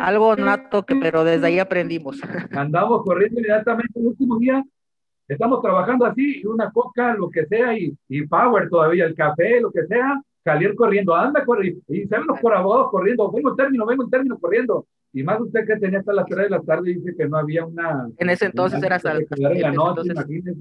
[0.00, 2.18] algo, nato, que, pero desde ahí aprendimos.
[2.52, 4.64] Andamos corriendo inmediatamente el último día.
[5.28, 9.70] Estamos trabajando así, una coca, lo que sea, y, y power todavía, el café, lo
[9.70, 13.86] que sea, salir corriendo, anda, corre, y salen los por abogados corriendo, vengo en término,
[13.86, 14.86] vengo en término corriendo.
[15.12, 17.64] Y más usted que tenía hasta las 3 de la tarde dice que no había
[17.66, 18.08] una...
[18.16, 20.56] En ese entonces una, era hasta en la noche, entonces...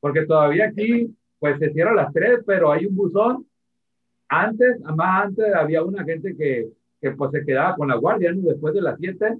[0.00, 3.46] porque todavía aquí pues se cierra a las 3, pero hay un buzón.
[4.28, 6.68] Antes, más antes había una gente que,
[7.00, 8.42] que pues se quedaba con la guardia, ¿no?
[8.42, 9.36] después de las 7,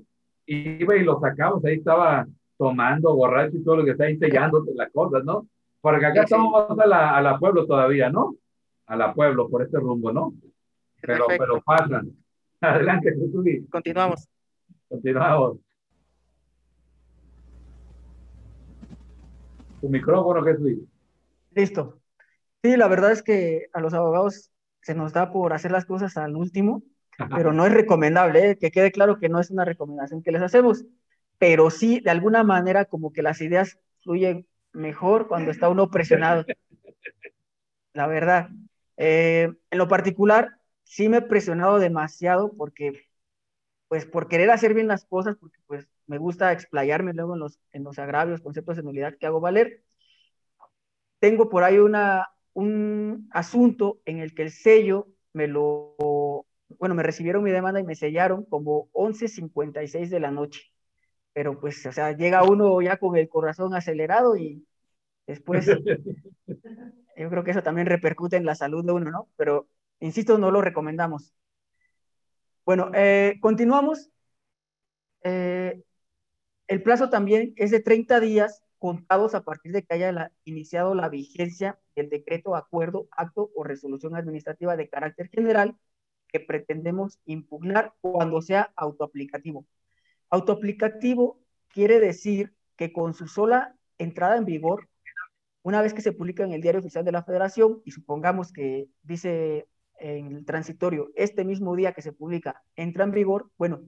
[0.47, 2.27] iba y lo sacamos, ahí estaba
[2.59, 5.47] tomando, borracho y todo lo que está ahí sellándote las cosas, ¿no?
[5.81, 6.81] Porque acá sí, estamos sí.
[6.82, 8.35] a la, a la pueblo todavía, ¿no?
[8.86, 10.34] A la pueblo por este rumbo, ¿no?
[11.00, 12.12] Pero, pero pasan.
[12.60, 13.44] Adelante, Jesús.
[13.70, 14.28] Continuamos.
[14.88, 15.58] Continuamos.
[19.80, 20.78] Tu micrófono, Jesús.
[21.52, 22.00] Listo.
[22.62, 24.50] Sí, la verdad es que a los abogados
[24.80, 26.82] se nos da por hacer las cosas al último,
[27.34, 28.58] pero no es recomendable, ¿eh?
[28.58, 30.84] que quede claro que no es una recomendación que les hacemos,
[31.38, 36.44] pero sí, de alguna manera, como que las ideas fluyen mejor cuando está uno presionado.
[37.92, 38.48] la verdad.
[38.97, 43.06] Eh, en lo particular, sí me he presionado demasiado porque,
[43.89, 47.59] pues, por querer hacer bien las cosas, porque, pues, me gusta explayarme luego en los,
[47.73, 49.82] en los agravios, conceptos de nulidad que hago valer.
[51.18, 55.97] Tengo por ahí una, un asunto en el que el sello me lo,
[56.78, 60.62] bueno, me recibieron mi demanda y me sellaron como 11.56 de la noche.
[61.32, 64.66] Pero pues, o sea, llega uno ya con el corazón acelerado y
[65.27, 65.66] después,
[67.16, 69.28] yo creo que eso también repercute en la salud de uno, ¿no?
[69.36, 69.68] Pero,
[70.01, 71.34] insisto, no lo recomendamos.
[72.64, 74.10] Bueno, eh, continuamos.
[75.22, 75.82] Eh,
[76.66, 81.09] el plazo también es de 30 días contados a partir de que haya iniciado la
[81.09, 85.76] vigencia del decreto, acuerdo, acto o resolución administrativa de carácter general
[86.28, 89.64] que pretendemos impugnar cuando sea autoaplicativo.
[90.30, 94.88] Autoaplicativo quiere decir que con su sola entrada en vigor,
[95.66, 98.88] una vez que se publica en el Diario Oficial de la Federación, y supongamos que
[99.02, 99.66] dice
[99.98, 103.80] en el transitorio, este mismo día que se publica, entra en vigor, bueno,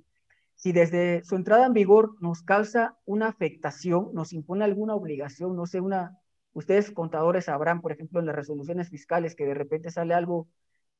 [0.56, 5.66] si desde su entrada en vigor nos causa una afectación, nos impone alguna obligación, no
[5.66, 6.18] sé, una,
[6.52, 10.48] ustedes contadores sabrán, por ejemplo, en las resoluciones fiscales que de repente sale algo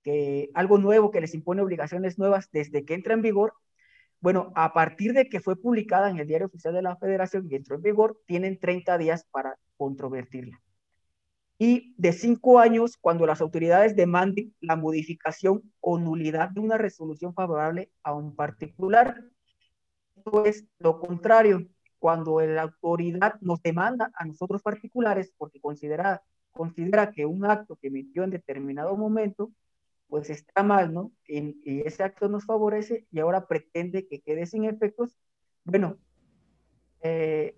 [0.05, 3.55] que algo nuevo que les impone obligaciones nuevas desde que entra en vigor,
[4.21, 7.57] bueno, a partir de que fue publicada en el Diario Oficial de la Federación y
[7.57, 10.61] entró en vigor, tienen 30 días para controvertirla.
[11.59, 17.35] Y de cinco años, cuando las autoridades demanden la modificación o nulidad de una resolución
[17.35, 19.25] favorable a un particular
[20.45, 21.67] es lo contrario.
[21.99, 26.23] Cuando la autoridad nos demanda a nosotros particulares porque considera,
[26.53, 29.51] considera que un acto que emitió en determinado momento,
[30.09, 31.13] pues está mal, ¿no?
[31.27, 35.17] Y, ese acto nos favorece y ahora pretende que quede sin efectos.
[35.65, 35.99] Bueno,
[37.03, 37.57] eh,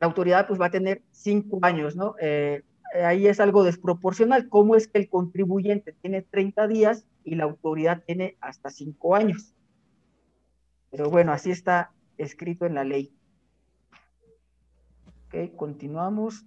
[0.00, 2.14] la autoridad pues va a tener cinco años, ¿no?
[2.20, 2.62] Eh,
[2.92, 4.48] ahí es algo desproporcional.
[4.48, 9.54] ¿Cómo es que el contribuyente tiene 30 días y la autoridad tiene hasta cinco años?
[10.90, 13.14] Pero bueno, así está escrito en la ley.
[15.26, 16.44] Ok, continuamos.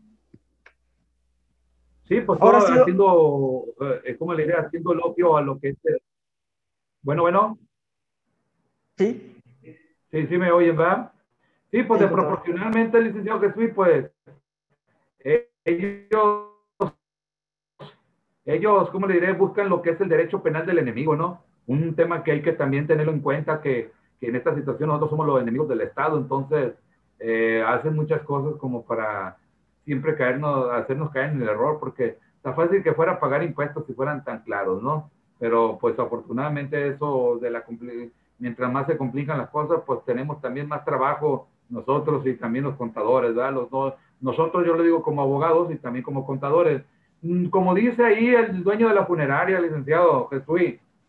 [2.07, 3.65] Sí, pues ahora haciendo,
[4.03, 4.57] eh, ¿cómo le diré?
[4.57, 5.77] Haciendo el opio a lo que es.
[7.01, 7.57] Bueno, bueno.
[8.97, 9.41] Sí.
[10.11, 11.11] Sí, sí me oyen, ¿verdad?
[11.71, 14.11] Sí, pues de proporcionalmente, licenciado Jesús, pues eh,
[15.65, 16.51] ellos,
[18.45, 19.33] ellos, ¿cómo le diré?
[19.33, 21.43] Buscan lo que es el derecho penal del enemigo, ¿no?
[21.67, 25.11] Un tema que hay que también tenerlo en cuenta, que que en esta situación nosotros
[25.11, 26.73] somos los enemigos del Estado, entonces
[27.19, 29.37] eh, hacen muchas cosas como para
[29.83, 33.93] siempre caernos, hacernos caer en el error, porque está fácil que fuera pagar impuestos si
[33.93, 35.09] fueran tan claros, ¿no?
[35.39, 37.63] Pero pues afortunadamente eso de la
[38.39, 42.75] mientras más se complican las cosas, pues tenemos también más trabajo nosotros y también los
[42.75, 43.53] contadores, ¿verdad?
[43.53, 46.83] Los dos, nosotros yo le digo como abogados y también como contadores.
[47.21, 50.61] Mm, como dice ahí el dueño de la funeraria, licenciado Jesús,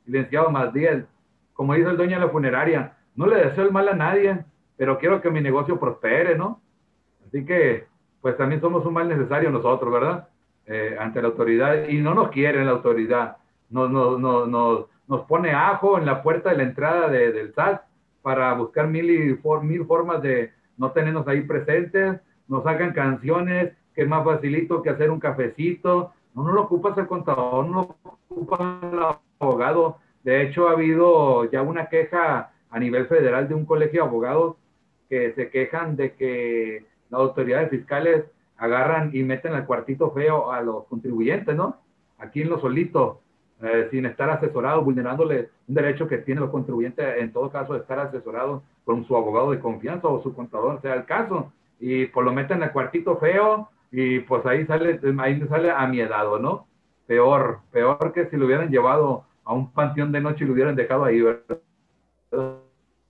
[0.06, 1.06] licenciado Mazdiel,
[1.52, 4.44] como dice el dueño de la funeraria, no le deseo el mal a nadie,
[4.76, 6.60] pero quiero que mi negocio prospere, ¿no?
[7.26, 7.86] Así que,
[8.20, 10.28] pues también somos un mal necesario nosotros, ¿verdad?
[10.66, 13.36] Eh, ante la autoridad, y no nos quiere la autoridad,
[13.70, 17.82] nos, nos, nos, nos, pone ajo en la puerta de la entrada de, del SAT
[18.20, 24.02] para buscar mil, y mil formas de no tenernos ahí presentes, nos hagan canciones, que
[24.02, 28.16] es más facilito que hacer un cafecito, no, no lo ocupas el contador, no lo
[28.28, 28.98] ocupa el
[29.40, 29.98] abogado.
[30.22, 34.56] De hecho, ha habido ya una queja a nivel federal de un colegio de abogados
[35.08, 38.24] que se quejan de que las autoridades fiscales
[38.58, 41.76] agarran y meten al cuartito feo a los contribuyentes, ¿no?
[42.18, 43.20] Aquí en lo solito,
[43.62, 47.80] eh, sin estar asesorados, vulnerándole un derecho que tienen los contribuyentes, en todo caso, de
[47.80, 52.24] estar asesorados con su abogado de confianza o su contador, sea el caso, y pues
[52.24, 56.66] lo meten al cuartito feo y pues ahí sale, ahí sale amiedado, ¿no?
[57.06, 60.76] Peor, peor que si lo hubieran llevado a un panteón de noche y lo hubieran
[60.76, 61.58] dejado ahí, ¿verdad?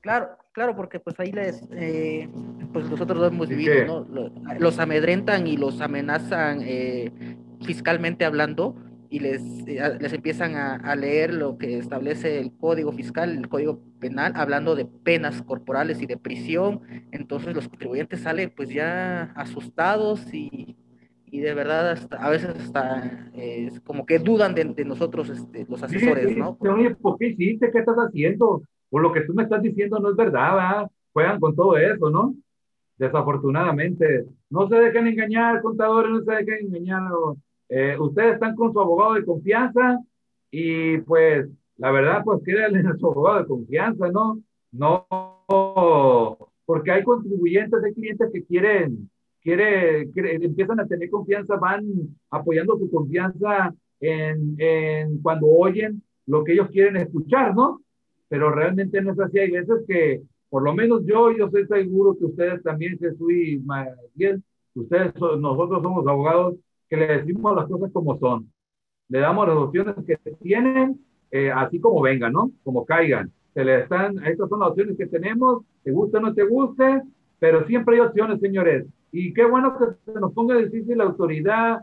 [0.01, 2.29] Claro, claro, porque pues ahí les, eh,
[2.73, 4.31] pues nosotros lo hemos vivido, ¿no?
[4.59, 7.11] Los amedrentan y los amenazan eh,
[7.65, 8.77] fiscalmente hablando
[9.11, 13.81] y les, eh, les empiezan a, leer lo que establece el código fiscal, el código
[13.99, 16.81] penal, hablando de penas corporales y de prisión.
[17.13, 20.77] Entonces los contribuyentes salen pues ya asustados y,
[21.27, 23.31] y de verdad hasta, a veces hasta
[23.85, 26.57] como que dudan de, nosotros este, los asesores, ¿no?
[26.57, 27.71] ¿por qué hiciste?
[27.71, 28.63] ¿Qué estás haciendo?
[28.91, 30.91] por lo que tú me estás diciendo no es verdad, ¿verdad?
[31.13, 32.35] Juegan con todo eso, ¿no?
[32.99, 34.27] Desafortunadamente.
[34.51, 37.11] No se dejen engañar, contadores, no se dejen engañar.
[37.69, 40.01] Eh, ustedes están con su abogado de confianza
[40.51, 41.49] y pues
[41.79, 44.41] la verdad, pues créanle a su abogado de confianza, ¿no?
[44.73, 45.07] No,
[46.65, 49.11] porque hay contribuyentes, hay clientes que quieren,
[49.43, 51.85] quiere, empiezan a tener confianza, van
[52.31, 57.83] apoyando su confianza en, en, cuando oyen lo que ellos quieren escuchar, ¿no?
[58.29, 59.39] Pero realmente no es así.
[59.39, 63.59] Hay veces que, por lo menos yo, yo estoy seguro que ustedes también, Jesús y
[63.59, 64.43] Mariel,
[64.75, 66.57] ustedes, nosotros somos abogados
[66.89, 68.51] que le decimos las cosas como son.
[69.09, 71.01] Le damos las opciones que tienen,
[71.31, 72.51] eh, así como vengan, ¿no?
[72.65, 73.33] Como caigan.
[73.55, 77.03] Se le están, estas son las opciones que tenemos, te guste o no te guste,
[77.39, 78.87] pero siempre hay opciones, señores.
[79.13, 81.81] Y qué bueno que se nos ponga difícil la autoridad,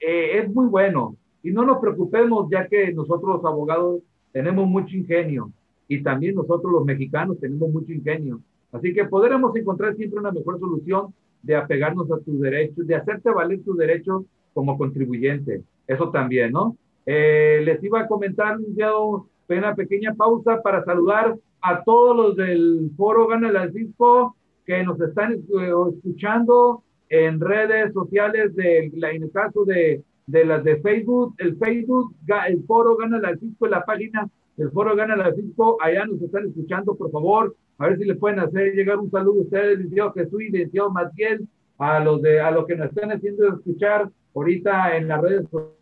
[0.00, 1.16] eh, es muy bueno.
[1.42, 4.00] Y no nos preocupemos, ya que nosotros los abogados
[4.32, 5.50] tenemos mucho ingenio
[5.88, 8.40] y también nosotros los mexicanos tenemos mucho ingenio.
[8.70, 13.30] Así que podremos encontrar siempre una mejor solución de apegarnos a tus derechos, de hacerte
[13.30, 15.62] valer tus derechos como contribuyente.
[15.86, 16.76] Eso también, ¿no?
[17.06, 22.90] Eh, les iba a comentar ya una pequeña pausa para saludar a todos los del
[22.96, 29.30] foro Gana el Cisco que nos están eh, escuchando en redes sociales, de, en el
[29.32, 32.14] caso de, de las de Facebook, el Facebook,
[32.46, 36.46] el foro Gana el Cisco, la página del foro Gana el Cisco, allá nos están
[36.46, 40.12] escuchando, por favor, a ver si le pueden hacer llegar un saludo a ustedes, licenciado
[40.12, 41.48] Jesús y licenciado Matiel,
[41.78, 45.78] a los, de, a los que nos están haciendo escuchar ahorita en las redes sociales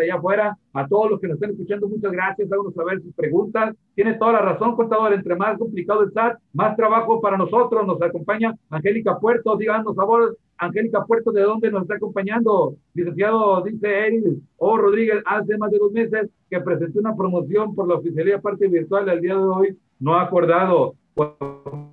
[0.00, 3.74] allá afuera, a todos los que nos están escuchando, muchas gracias, háganos saber sus preguntas.
[3.94, 7.86] Tiene toda la razón, contador, entre más complicado el SAT, más trabajo para nosotros.
[7.86, 12.76] Nos acompaña Angélica Puerto, díganos, favor, Angélica Puerto, ¿de dónde nos está acompañando?
[12.94, 14.24] Licenciado, dice Eric
[14.56, 14.76] O.
[14.76, 19.08] Rodríguez, hace más de dos meses que presentó una promoción por la oficialía parte virtual
[19.08, 20.94] al día de hoy, no ha acordado.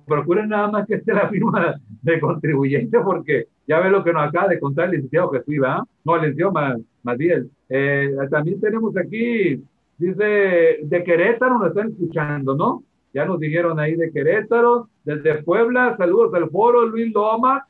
[0.06, 4.28] Procuren nada más que esté la firma de contribuyente, porque ya ve lo que nos
[4.28, 5.80] acaba de contar el licenciado Jesús, ¿verdad?
[6.04, 6.52] No, el licenciado
[7.16, 7.50] bien.
[7.68, 9.62] Eh, también tenemos aquí,
[9.98, 12.84] dice, de Querétaro nos están escuchando, ¿no?
[13.12, 17.66] Ya nos dijeron ahí de Querétaro, desde Puebla, saludos al foro, Luis Loma,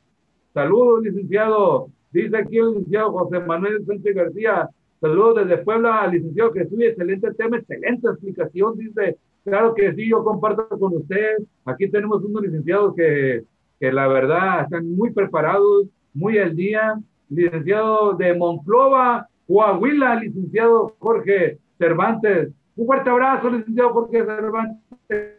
[0.57, 1.91] Saludos, licenciado.
[2.11, 4.67] Dice aquí el licenciado José Manuel Sánchez García.
[4.99, 6.79] Saludos desde Puebla licenciado Jesús.
[6.81, 8.75] Excelente tema, excelente explicación.
[8.75, 9.17] Dice,
[9.47, 11.37] claro que sí, yo comparto con usted.
[11.65, 13.43] Aquí tenemos unos licenciados que,
[13.79, 16.99] que la verdad están muy preparados, muy al día.
[17.29, 22.49] Licenciado de Monclova, Coahuila, licenciado Jorge Cervantes.
[22.75, 25.36] Un fuerte abrazo, licenciado Jorge Cervantes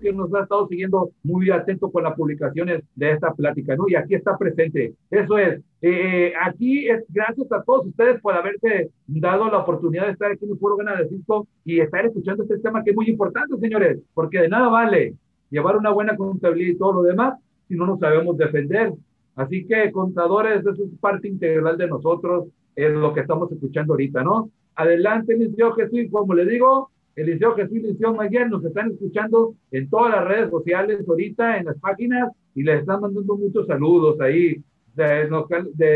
[0.00, 3.88] que nos ha estado siguiendo muy atento con las publicaciones de esta plática, ¿no?
[3.88, 4.94] Y aquí está presente.
[5.10, 5.60] Eso es.
[5.80, 10.44] Eh, aquí es gracias a todos ustedes por haberse dado la oportunidad de estar aquí
[10.44, 13.56] en el Foro Gana de Cisco y estar escuchando este tema que es muy importante,
[13.58, 15.14] señores, porque de nada vale
[15.50, 17.38] llevar una buena contabilidad y todo lo demás
[17.68, 18.92] si no nos sabemos defender.
[19.36, 24.22] Así que, contadores, eso es parte integral de nosotros, es lo que estamos escuchando ahorita,
[24.24, 24.50] ¿no?
[24.74, 29.54] Adelante, mi Dios Jesús, como le digo, el Liceo Jesús Liceo Mayer nos están escuchando
[29.72, 34.20] en todas las redes sociales ahorita, en las páginas, y les están mandando muchos saludos
[34.20, 34.62] ahí.
[34.94, 35.28] De,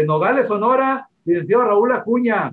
[0.05, 2.53] Nogales, Sonora, licenciado Raúl Acuña.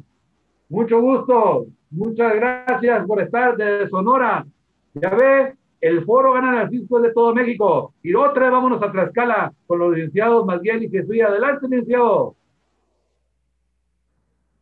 [0.69, 4.45] Mucho gusto, muchas gracias por estar de Sonora.
[4.93, 7.95] Ya ve, el foro gana el Cisco de todo México.
[8.03, 11.15] Y otra, vámonos a Tlaxcala con los licenciados Miguel y Jesús.
[11.27, 12.35] Adelante, licenciado.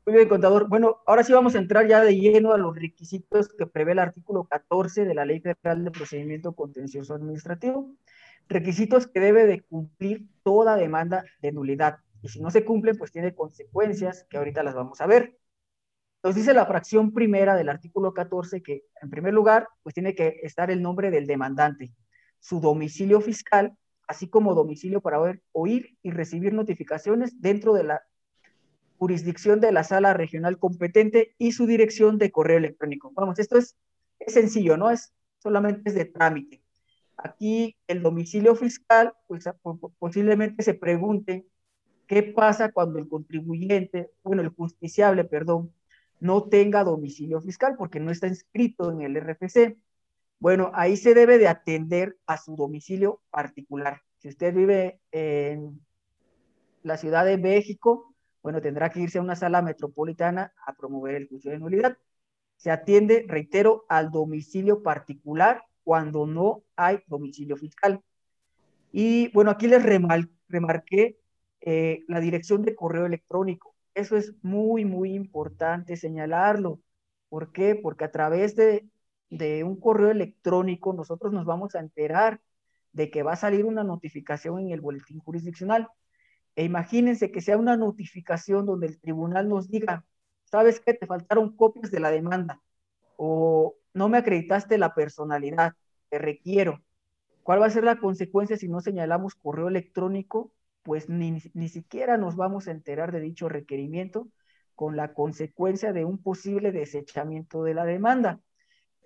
[0.08, 0.70] Muy bien, contador.
[0.70, 4.00] Bueno, ahora sí vamos a entrar ya de lleno a los requisitos que prevé el
[4.00, 7.94] artículo 14 de la Ley Federal de Procedimiento Contencioso Administrativo.
[8.48, 11.98] Requisitos que debe de cumplir toda demanda de nulidad.
[12.22, 15.38] Y si no se cumplen, pues tiene consecuencias que ahorita las vamos a ver.
[16.20, 20.40] Entonces dice la fracción primera del artículo 14 que, en primer lugar, pues tiene que
[20.42, 21.92] estar el nombre del demandante,
[22.40, 23.78] su domicilio fiscal,
[24.08, 25.20] así como domicilio para
[25.52, 28.02] oír y recibir notificaciones dentro de la
[28.98, 33.12] jurisdicción de la sala regional competente y su dirección de correo electrónico.
[33.16, 33.76] Vamos, esto es,
[34.28, 34.90] sencillo, ¿no?
[34.90, 36.62] Es solamente es de trámite.
[37.18, 39.46] Aquí el domicilio fiscal, pues
[40.00, 41.46] posiblemente se pregunte
[42.08, 45.74] qué pasa cuando el contribuyente, bueno, el justiciable, perdón,
[46.20, 49.78] no tenga domicilio fiscal porque no está inscrito en el RFC.
[50.40, 54.02] Bueno, ahí se debe de atender a su domicilio particular.
[54.18, 55.80] Si usted vive en
[56.84, 58.16] la Ciudad de México,
[58.48, 61.98] bueno, tendrá que irse a una sala metropolitana a promover el juicio de nulidad.
[62.56, 68.02] Se atiende, reitero, al domicilio particular cuando no hay domicilio fiscal.
[68.94, 69.84] Y bueno, aquí les
[70.48, 71.20] remarqué
[71.60, 73.76] eh, la dirección de correo electrónico.
[73.94, 76.80] Eso es muy, muy importante señalarlo.
[77.28, 77.76] ¿Por qué?
[77.76, 78.88] Porque a través de,
[79.30, 82.40] de un correo electrónico nosotros nos vamos a enterar
[82.94, 85.90] de que va a salir una notificación en el boletín jurisdiccional.
[86.58, 90.04] E imagínense que sea una notificación donde el tribunal nos diga,
[90.46, 90.94] ¿sabes qué?
[90.96, 92.62] Te faltaron copias de la demanda
[93.16, 95.74] o no me acreditaste la personalidad
[96.10, 96.82] te requiero.
[97.44, 100.52] ¿Cuál va a ser la consecuencia si no señalamos correo electrónico?
[100.84, 104.28] Pues ni, ni siquiera nos vamos a enterar de dicho requerimiento
[104.76, 108.40] con la consecuencia de un posible desechamiento de la demanda.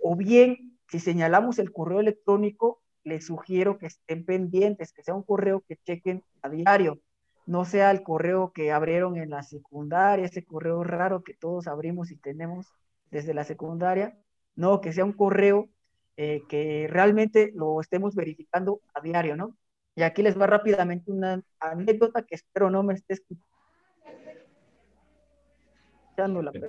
[0.01, 5.23] O bien, si señalamos el correo electrónico, les sugiero que estén pendientes, que sea un
[5.23, 7.01] correo que chequen a diario,
[7.45, 12.11] no sea el correo que abrieron en la secundaria, ese correo raro que todos abrimos
[12.11, 12.67] y tenemos
[13.09, 14.17] desde la secundaria,
[14.55, 15.69] no, que sea un correo
[16.17, 19.57] eh, que realmente lo estemos verificando a diario, ¿no?
[19.95, 23.43] Y aquí les va rápidamente una anécdota que espero no me esté escuchando,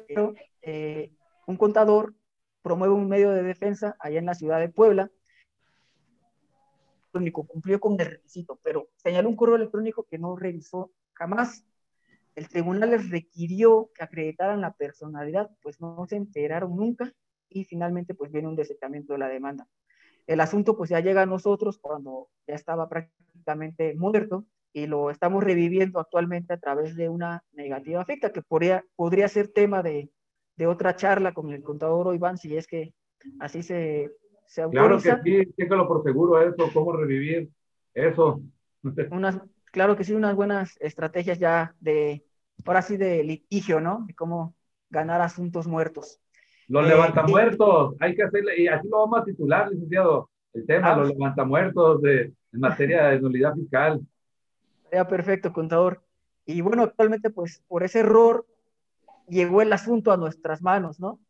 [0.08, 1.12] pero eh,
[1.46, 2.14] un contador
[2.62, 5.10] promueve un medio de defensa allá en la ciudad de Puebla,
[7.12, 11.64] cumplió con el requisito, pero señaló un correo electrónico que no revisó jamás.
[12.34, 17.12] El tribunal les requirió que acreditaran la personalidad, pues no se enteraron nunca
[17.48, 19.68] y finalmente pues viene un desechamiento de la demanda.
[20.26, 25.44] El asunto pues ya llega a nosotros cuando ya estaba prácticamente muerto y lo estamos
[25.44, 30.10] reviviendo actualmente a través de una negativa afecta que podría, podría ser tema de,
[30.56, 32.94] de otra charla con el contador Iván si es que
[33.40, 34.10] así se,
[34.52, 35.00] se autoriza.
[35.00, 37.48] Claro que sí, déjalo por seguro eso, cómo revivir
[37.94, 38.42] eso.
[39.10, 42.22] Unas, claro que sí, unas buenas estrategias ya de,
[42.66, 44.04] ahora sí, de litigio, ¿no?
[44.06, 44.54] De cómo
[44.90, 46.20] ganar asuntos muertos.
[46.68, 50.92] Los eh, levantamuertos, hay que hacerle, y así lo vamos a titular, licenciado, el tema,
[50.92, 52.20] ah, los levantamuertos de,
[52.52, 54.00] en materia de nulidad fiscal.
[54.92, 56.02] Ya, perfecto, contador.
[56.44, 58.44] Y bueno, actualmente, pues, por ese error
[59.28, 61.20] llegó el asunto a nuestras manos, ¿no?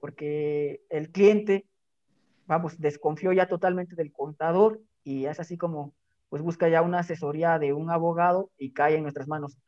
[0.00, 1.67] Porque el cliente,
[2.48, 5.94] vamos, desconfió ya totalmente del contador y es así como,
[6.30, 9.58] pues, busca ya una asesoría de un abogado y cae en nuestras manos.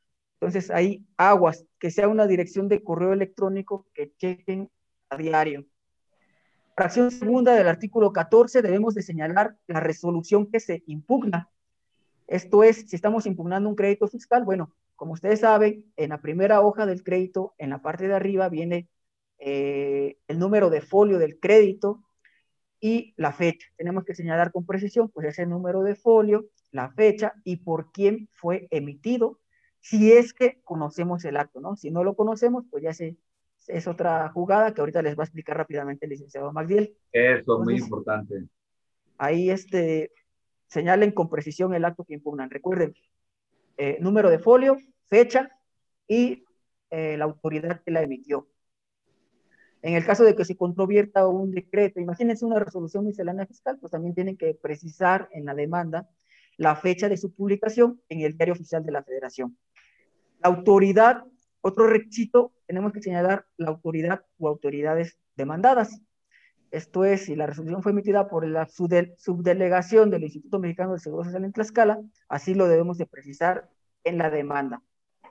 [0.40, 4.70] Entonces, hay aguas, que sea una dirección de correo electrónico que chequen
[5.10, 5.66] a diario.
[6.74, 11.50] Fracción segunda del artículo 14, debemos de señalar la resolución que se impugna.
[12.26, 16.62] Esto es, si estamos impugnando un crédito fiscal, bueno, como ustedes saben, en la primera
[16.62, 18.88] hoja del crédito, en la parte de arriba viene
[19.38, 22.02] eh, el número de folio del crédito
[22.80, 23.68] y la fecha.
[23.76, 28.28] Tenemos que señalar con precisión, pues ese número de folio, la fecha y por quién
[28.32, 29.38] fue emitido,
[29.80, 31.76] si es que conocemos el acto, ¿no?
[31.76, 33.16] Si no lo conocemos, pues ya se
[33.66, 36.96] es otra jugada que ahorita les va a explicar rápidamente el licenciado Magdiel.
[37.12, 38.44] Eso es muy importante.
[39.18, 40.12] Ahí este,
[40.66, 42.50] señalen con precisión el acto que impugnan.
[42.50, 42.94] Recuerden,
[43.76, 44.78] eh, número de folio,
[45.08, 45.50] fecha
[46.08, 46.44] y
[46.90, 48.48] eh, la autoridad que la emitió.
[49.82, 53.90] En el caso de que se controvierta un decreto, imagínense una resolución miscelánea fiscal, pues
[53.92, 56.08] también tienen que precisar en la demanda
[56.56, 59.56] la fecha de su publicación en el diario oficial de la federación.
[60.42, 61.24] La autoridad
[61.62, 66.00] otro requisito, tenemos que señalar la autoridad o autoridades demandadas.
[66.70, 71.24] Esto es, si la resolución fue emitida por la subdelegación del Instituto Mexicano de Seguro
[71.24, 73.68] Social en Tlaxcala, así lo debemos de precisar
[74.04, 74.82] en la demanda.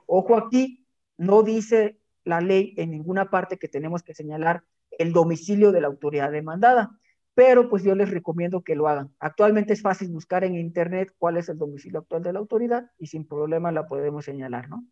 [0.06, 1.98] Ojo aquí, no dice
[2.30, 4.64] la ley en ninguna parte que tenemos que señalar
[4.98, 6.98] el domicilio de la autoridad demandada,
[7.34, 9.14] pero pues yo les recomiendo que lo hagan.
[9.18, 13.06] Actualmente es fácil buscar en internet cuál es el domicilio actual de la autoridad y
[13.06, 14.84] sin problema la podemos señalar, ¿no?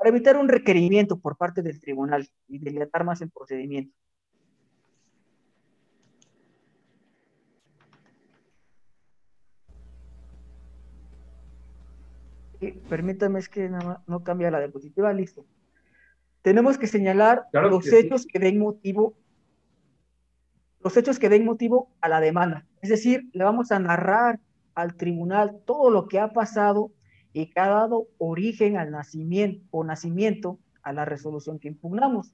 [0.00, 3.94] para evitar un requerimiento por parte del tribunal y dilatar más el procedimiento.
[12.88, 15.44] permítame, es que no, cambia la diapositiva, listo.
[16.42, 19.14] Tenemos que señalar los hechos que den motivo,
[20.82, 22.66] los hechos que den motivo a la demanda.
[22.80, 24.40] Es decir, le vamos a narrar
[24.74, 26.90] al tribunal todo lo que ha pasado
[27.32, 32.32] y que ha dado origen al nacimiento o nacimiento a la resolución que impugnamos.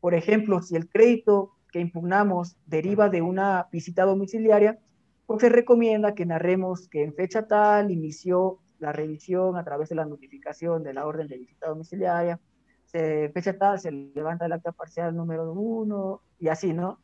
[0.00, 4.78] Por ejemplo, si el crédito que impugnamos deriva de una visita domiciliaria,
[5.26, 9.94] pues se recomienda que narremos que en fecha tal inició la revisión a través de
[9.94, 12.38] la notificación de la orden de visita domiciliaria,
[12.94, 17.00] se, fecha tal se levanta el acta parcial número uno y así, ¿no?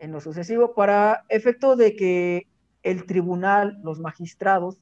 [0.00, 2.48] En lo sucesivo, para efecto de que
[2.82, 4.80] el tribunal, los magistrados,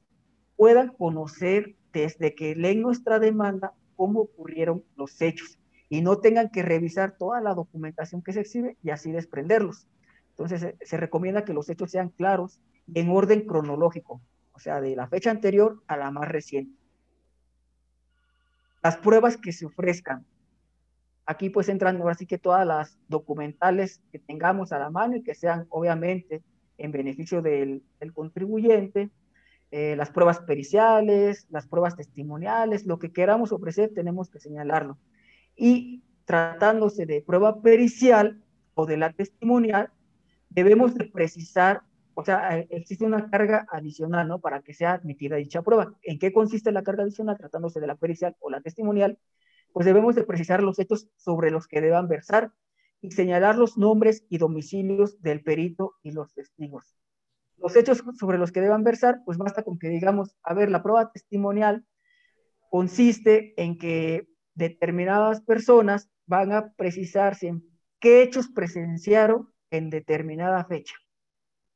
[0.57, 6.63] puedan conocer desde que leen nuestra demanda cómo ocurrieron los hechos y no tengan que
[6.63, 9.87] revisar toda la documentación que se exhibe y así desprenderlos.
[10.31, 12.59] Entonces se, recomienda que los hechos sean claros
[12.95, 14.21] en orden cronológico,
[14.53, 16.80] o sea, de la fecha anterior a la más reciente.
[18.83, 20.25] Las pruebas que se ofrezcan.
[21.25, 25.23] Aquí pues entran ahora sí que todas las documentales que tengamos a la mano y
[25.23, 26.43] que sean obviamente
[26.77, 29.11] en beneficio del, contribuyente,
[29.69, 34.97] eh, las pruebas periciales, las pruebas testimoniales, lo que queramos ofrecer, tenemos que señalarlo.
[35.55, 38.41] Y tratándose de prueba pericial
[38.73, 39.91] o de la testimonial,
[40.49, 41.83] debemos de precisar
[42.21, 44.39] o sea, eh, existe una carga adicional, ¿no?
[44.39, 45.95] Para que sea admitida dicha prueba.
[46.03, 49.17] ¿En qué consiste la carga adicional tratándose de la pericial o la testimonial?
[49.73, 52.51] Pues debemos de precisar los hechos sobre los que deban versar
[53.01, 56.95] y señalar los nombres y domicilios del perito y los testigos.
[57.57, 60.83] Los hechos sobre los que deban versar, pues basta con que digamos, a ver, la
[60.83, 61.85] prueba testimonial
[62.69, 67.63] consiste en que determinadas personas van a precisarse en
[67.99, 70.93] qué hechos presenciaron en determinada fecha.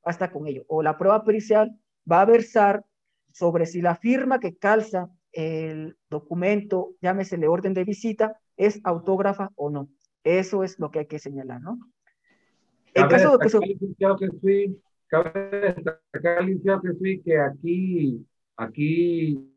[0.05, 0.63] Basta con ello.
[0.67, 1.75] O la prueba pericial
[2.09, 2.85] va a versar
[3.31, 9.69] sobre si la firma que calza el documento, llámesele orden de visita, es autógrafa o
[9.69, 9.89] no.
[10.23, 11.79] Eso es lo que hay que señalar, ¿no?
[12.93, 13.67] En caso de que...
[13.67, 14.77] Licenciado Jesús,
[15.07, 18.25] cabe destacar, licenciado Jesús, que aquí,
[18.55, 19.51] aquí,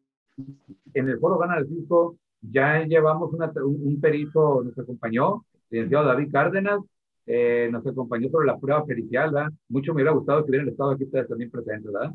[0.95, 6.07] en el foro Gana del Fisco, ya llevamos una, un, perito, nos acompañó, el licenciado
[6.07, 6.81] David Cárdenas,
[7.29, 9.53] eh, nos acompañó sobre la prueba pericial, ¿verdad?
[9.69, 12.15] Mucho me hubiera gustado que hubieran estado aquí ustedes también presentes, ¿verdad?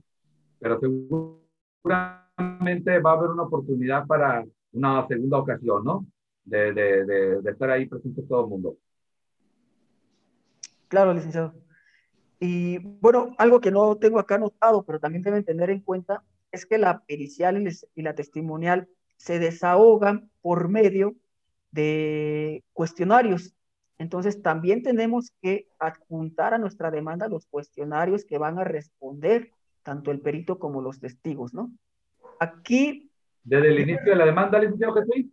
[0.60, 4.44] Pero seguramente va a haber una oportunidad para
[4.74, 6.06] una segunda ocasión, ¿no?
[6.46, 8.78] de, de, de, estar ahí presente todo el mundo.
[10.88, 11.54] Claro, licenciado.
[12.40, 16.66] Y bueno, algo que no tengo acá anotado, pero también deben tener en cuenta, es
[16.66, 21.16] que la pericial y la testimonial se desahogan por medio
[21.72, 23.56] de cuestionarios.
[23.98, 29.52] Entonces, también tenemos que adjuntar a nuestra demanda los cuestionarios que van a responder
[29.84, 31.72] tanto el perito como los testigos, ¿no?
[32.40, 33.10] Aquí...
[33.44, 35.32] Desde el inicio de la demanda, licenciado Jesús.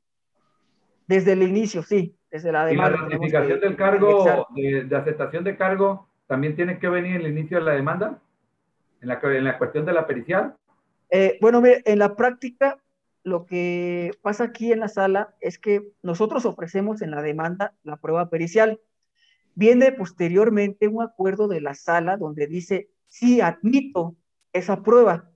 [1.06, 2.96] Desde el inicio, sí, desde la demanda.
[2.96, 7.32] ¿Y la ratificación del cargo, de, aceptación de cargo, también tiene que venir en el
[7.32, 8.20] inicio de la demanda?
[9.00, 10.56] ¿En la, en la cuestión de la pericial?
[11.08, 12.78] Eh, bueno, en la práctica,
[13.22, 17.96] lo que pasa aquí en la sala es que nosotros ofrecemos en la demanda la
[17.96, 18.80] prueba pericial.
[19.54, 24.16] Viene posteriormente un acuerdo de la sala donde dice, sí, admito
[24.52, 25.30] esa prueba,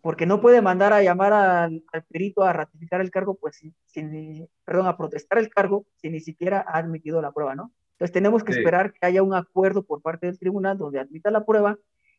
[0.00, 4.86] porque no puede mandar a llamar al, perito a ratificar el cargo, pues sin, perdón,
[4.86, 7.72] a protestar el cargo si ni siquiera ha admitido la prueba, ¿no?
[7.92, 11.44] Entonces tenemos que esperar que haya un acuerdo por parte del tribunal donde admita la
[11.44, 11.76] prueba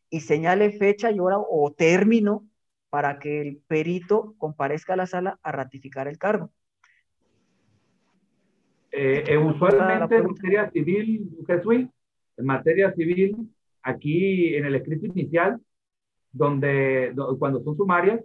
[0.09, 2.45] y señale fecha y hora o término
[2.89, 6.51] para que el perito comparezca a la sala a ratificar el cargo.
[8.91, 11.85] Eh, eh, usualmente en materia civil, Jesús,
[12.37, 13.49] en materia civil,
[13.83, 15.59] aquí en el escrito inicial
[16.31, 18.21] donde, cuando son sumarias,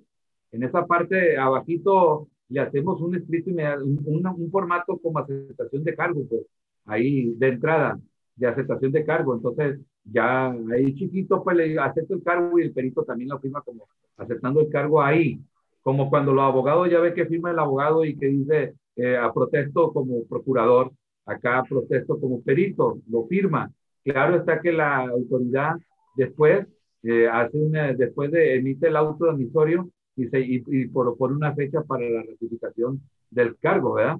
[0.52, 6.22] en esa parte abajito le hacemos un escrito un, un, formato como aceptación de cargo,
[6.28, 6.42] pues,
[6.86, 7.98] ahí de entrada,
[8.36, 9.34] de aceptación de cargo.
[9.34, 13.62] Entonces, ya ahí chiquito, pues le acepto el cargo y el perito también lo firma
[13.62, 15.40] como aceptando el cargo ahí.
[15.82, 19.32] Como cuando los abogados ya ve que firma el abogado y que dice eh, a
[19.32, 20.92] protesto como procurador,
[21.26, 23.70] acá protesto como perito, lo firma.
[24.04, 25.74] Claro está que la autoridad
[26.16, 26.66] después
[27.02, 31.32] eh, hace una, después de emite el auto emisorio y, se, y, y por, por,
[31.32, 34.18] una fecha para la ratificación del cargo, ¿verdad?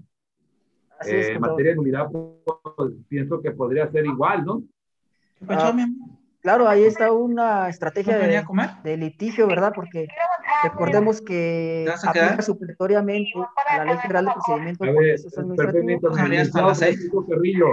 [1.06, 4.62] Eh, en materia de nulidad, pues, pienso que podría ser igual, ¿no?
[5.48, 5.74] Ah,
[6.44, 8.44] claro, ahí está una estrategia de,
[8.84, 9.72] de, litigio, ¿verdad?
[9.74, 10.06] Porque
[10.62, 13.32] recordemos que aplica supletoriamente
[13.66, 16.74] a la Ley Federal de Procedimiento Administrativo.
[16.74, 17.66] Francisco Carrillo.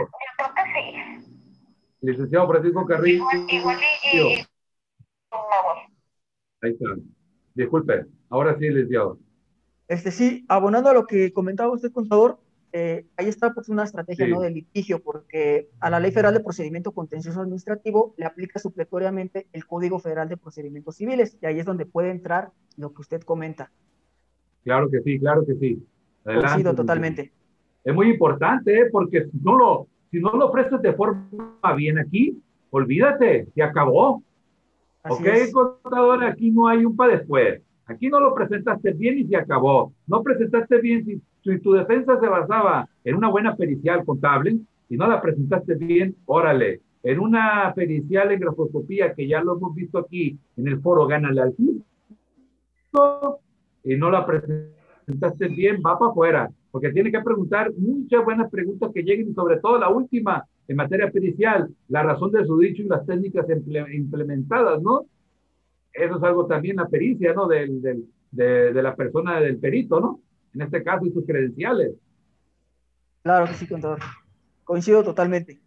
[1.99, 3.25] Licenciado Francisco Carrillo.
[6.61, 6.85] Ahí está.
[7.53, 9.19] Disculpe, ahora sí, licenciado.
[9.89, 12.39] Este sí, abonando a lo que comentaba usted, contador,
[12.73, 14.41] eh, ahí está pues una estrategia ¿no?
[14.41, 19.65] de litigio, porque a la Ley Federal de Procedimiento Contencioso Administrativo le aplica supletoriamente el
[19.65, 23.71] Código Federal de Procedimientos Civiles, y ahí es donde puede entrar lo que usted comenta.
[24.63, 25.85] Claro que sí, claro que sí.
[26.23, 27.31] Adelante, totalmente.
[27.83, 28.85] Es muy importante, ¿eh?
[28.91, 34.23] porque si no, lo, si no lo ofreces de forma bien aquí, olvídate, se acabó.
[35.09, 37.61] ok, contador, aquí no hay un para después.
[37.91, 39.93] Aquí no lo presentaste bien y se acabó.
[40.07, 44.97] No presentaste bien si, si, tu defensa se basaba en una buena pericial contable, si
[44.97, 46.81] no la presentaste bien, órale.
[47.03, 51.41] En una pericial en grafoscopía, que ya lo hemos visto aquí en el foro Gánale
[51.41, 51.55] al
[53.83, 58.91] y no la presentaste bien, va para afuera, porque tiene que preguntar muchas buenas preguntas
[58.93, 62.87] que lleguen, sobre todo la última, en materia pericial, la razón de su dicho y
[62.87, 63.47] las técnicas
[63.93, 65.05] implementadas, ¿no?
[65.93, 67.47] Eso es algo también la pericia, ¿no?
[67.47, 70.21] Del, del, de, de, la persona del perito, ¿no?
[70.53, 71.93] En este caso, y sus credenciales.
[73.23, 73.99] Claro que sí, contador.
[74.63, 75.59] Coincido totalmente.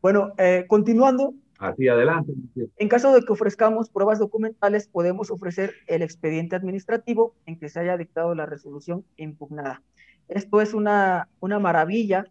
[0.00, 1.34] Bueno, eh, continuando.
[1.58, 2.32] Así, adelante.
[2.76, 7.78] En caso de que ofrezcamos pruebas documentales, podemos ofrecer el expediente administrativo en que se
[7.78, 9.82] haya dictado la resolución impugnada.
[10.28, 12.26] Esto es una, una maravilla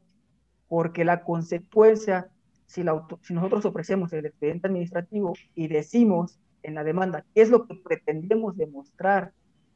[0.67, 2.29] porque la consecuencia
[2.71, 2.83] si,
[3.21, 7.75] si nosotros ofrecemos el expediente administrativo y decimos en la demanda qué es lo que
[7.75, 9.33] pretendemos demostrar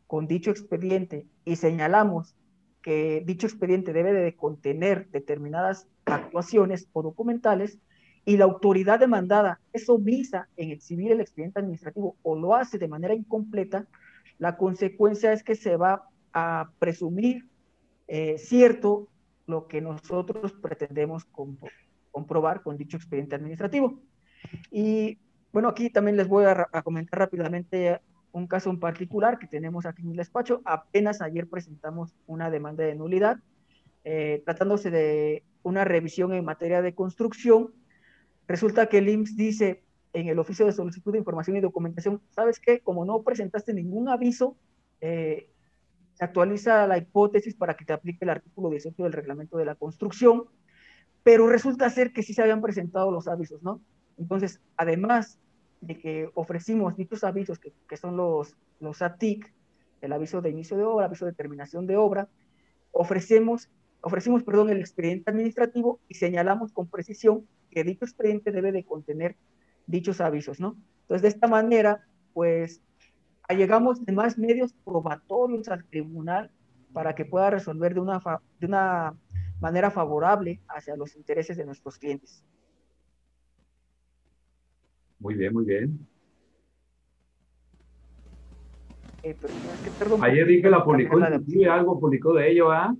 [0.08, 2.36] con dicho expediente y señalamos
[2.82, 7.80] que dicho expediente debe de contener determinadas actuaciones o documentales
[8.26, 12.88] y la autoridad demandada es omisa en exhibir el expediente administrativo o lo hace de
[12.88, 13.88] manera incompleta,
[14.40, 17.48] la consecuencia es que se va a presumir
[18.08, 19.08] eh, cierto
[19.48, 21.26] lo que nosotros pretendemos
[22.12, 24.00] comprobar con dicho expediente administrativo.
[24.72, 25.20] Y
[25.56, 28.02] bueno, aquí también les voy a, comentar rápidamente
[28.34, 30.62] un caso en particular que tenemos aquí en el despacho.
[30.66, 33.38] Apenas ayer presentamos una demanda de nulidad,
[34.04, 37.72] eh, tratándose de una revisión en materia de construcción.
[38.50, 42.60] Resulta que el IMSS dice en el oficio de solicitud de información y documentación, ¿sabes
[42.60, 42.82] qué?
[42.82, 44.58] Como no presentaste ningún aviso,
[45.00, 45.50] eh,
[46.16, 49.76] se actualiza la hipótesis para que te aplique el artículo 18 del reglamento de la
[49.76, 50.50] construcción,
[51.24, 53.80] pero resulta ser que sí se habían presentado los avisos, ¿no?
[54.18, 55.40] Entonces, además
[55.86, 59.54] de que ofrecimos dichos avisos, que, que son los, los ATIC,
[60.02, 62.28] el aviso de inicio de obra, aviso de terminación de obra,
[62.92, 63.70] ofrecemos,
[64.02, 69.36] ofrecimos, perdón, el expediente administrativo y señalamos con precisión que dicho expediente debe de contener
[69.86, 70.78] dichos avisos, ¿no?
[71.02, 72.82] Entonces, de esta manera, pues,
[73.44, 76.52] allegamos de más medios probatorios al tribunal
[76.94, 78.22] para que pueda resolver de una,
[78.60, 79.16] de una
[79.60, 82.44] manera favorable hacia los intereses de nuestros clientes.
[85.20, 86.08] Muy bien, muy bien.
[89.24, 89.36] Eh,
[90.22, 92.96] Ayer vi que la publicó, inclusive algo publicó de ello, ¿ah?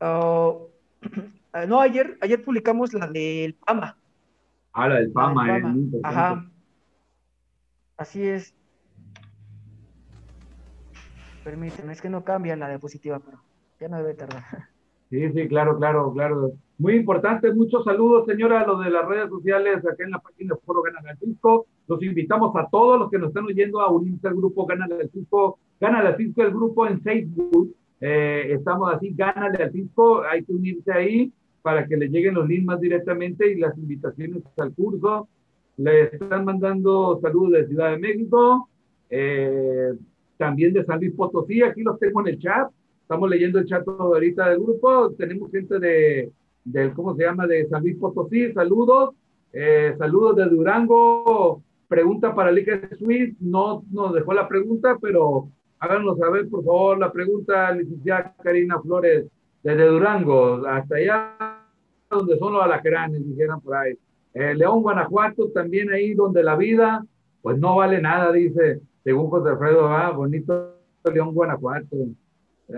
[0.00, 0.70] Oh,
[1.68, 3.98] no, ayer, ayer publicamos la del PAMA.
[4.72, 5.78] Ah, la del PAMA, la del PAMA.
[5.78, 6.50] Eh, Ajá.
[7.96, 8.54] Así es.
[11.42, 13.42] Permíteme, es que no cambia la diapositiva, pero
[13.80, 14.44] ya no debe tardar.
[15.10, 16.52] Sí, sí, claro, claro, claro.
[16.76, 20.54] Muy importante, muchos saludos, señora, a los de las redes sociales, acá en la página
[20.54, 21.66] de Foro Gana del Fisco.
[21.86, 24.66] Los invitamos a todos los que nos están oyendo a unirse al grupo
[25.12, 25.58] Fisco.
[25.80, 27.76] Gana del Fisco, el grupo en Facebook.
[28.00, 32.48] Eh, estamos así, Gana del Fisco, hay que unirse ahí para que le lleguen los
[32.48, 35.28] links más directamente y las invitaciones al curso.
[35.76, 38.68] Le están mandando saludos de Ciudad de México,
[39.10, 39.92] eh,
[40.36, 42.68] también de San Luis Potosí, aquí los tengo en el chat,
[43.00, 46.32] estamos leyendo el chat ahorita del grupo, tenemos gente de,
[46.64, 49.14] del, ¿cómo se llama?, de San Luis Potosí, saludos,
[49.52, 56.18] eh, saludos de Durango, pregunta para Liga Suiz, no nos dejó la pregunta, pero háganos
[56.18, 59.26] saber, por favor, la pregunta, licenciada Karina Flores,
[59.62, 61.36] desde Durango, hasta allá
[62.10, 63.94] donde son los alacranes, dijeran por ahí.
[64.34, 67.04] Eh, León, Guanajuato, también ahí donde la vida,
[67.42, 70.74] pues no vale nada, dice, según José Alfredo, ah, bonito
[71.12, 71.96] León, Guanajuato.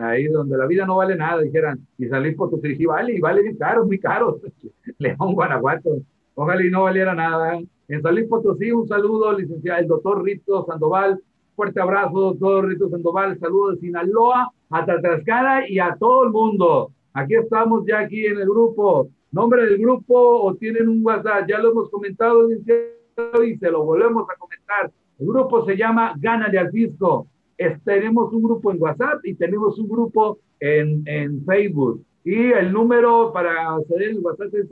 [0.01, 3.21] Ahí donde la vida no vale nada, dijeran, y salir por tu y vale, y
[3.21, 4.41] vale bien caro, muy caro.
[4.99, 6.01] León, Guanajuato.
[6.35, 7.59] Ojalá y no valiera nada.
[7.89, 11.23] En Luis Potosí, un saludo, licenciado, el doctor Rito Sandoval.
[11.55, 13.39] Fuerte abrazo, doctor Rito Sandoval.
[13.39, 16.91] Saludos de Sinaloa, a Tlaxcala y a todo el mundo.
[17.15, 21.47] Aquí estamos ya aquí en el grupo nombre del grupo o tienen un WhatsApp.
[21.49, 24.91] Ya lo hemos comentado y se lo volvemos a comentar.
[25.19, 27.27] El grupo se llama Gánale al Fisco.
[27.85, 32.05] Tenemos un grupo en WhatsApp y tenemos un grupo en, en Facebook.
[32.25, 34.69] Y el número para acceder al WhatsApp es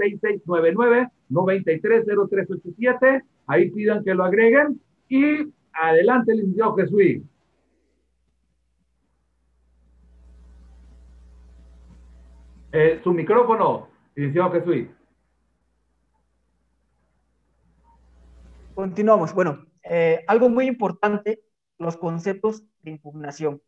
[1.31, 3.23] 6699-930387.
[3.47, 4.81] Ahí pidan que lo agreguen.
[5.09, 7.23] Y adelante, licenciado Jesús.
[12.73, 13.87] Eh, su micrófono.
[14.17, 14.89] Jesús.
[18.75, 19.33] Continuamos.
[19.33, 21.41] Bueno, eh, algo muy importante,
[21.79, 23.63] los conceptos de impugnación.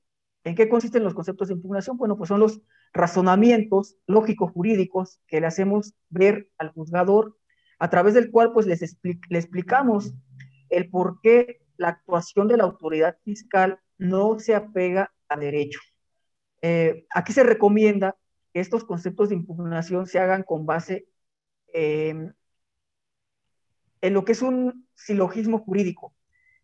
[0.44, 1.96] ¿En qué consisten los conceptos de impugnación?
[1.96, 2.60] Bueno, pues son los
[2.92, 7.36] razonamientos lógicos jurídicos que le hacemos ver al juzgador,
[7.78, 10.14] a través del cual pues les le explicamos
[10.70, 15.80] el por qué la actuación de la autoridad fiscal no se apega a derecho.
[16.62, 18.16] Eh, aquí se recomienda
[18.60, 21.06] estos conceptos de impugnación se hagan con base
[21.72, 22.34] en
[24.00, 26.15] lo que es un silogismo jurídico.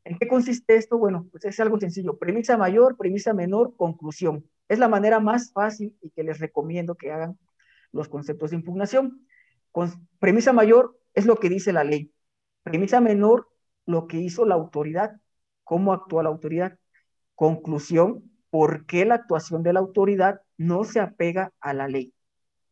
[0.04, 0.98] ¿En qué consiste esto?
[0.98, 2.18] Bueno, pues es algo sencillo.
[2.18, 4.44] Premisa mayor, premisa menor, conclusión.
[4.68, 7.38] Es la manera más fácil y que les recomiendo que hagan
[7.92, 9.26] los conceptos de impugnación.
[9.70, 12.12] Con, premisa mayor es lo que dice la ley.
[12.62, 13.48] Premisa menor,
[13.86, 15.20] lo que hizo la autoridad,
[15.64, 16.78] cómo actúa la autoridad.
[17.34, 22.12] Conclusión, por qué la actuación de la autoridad no se apega a la ley.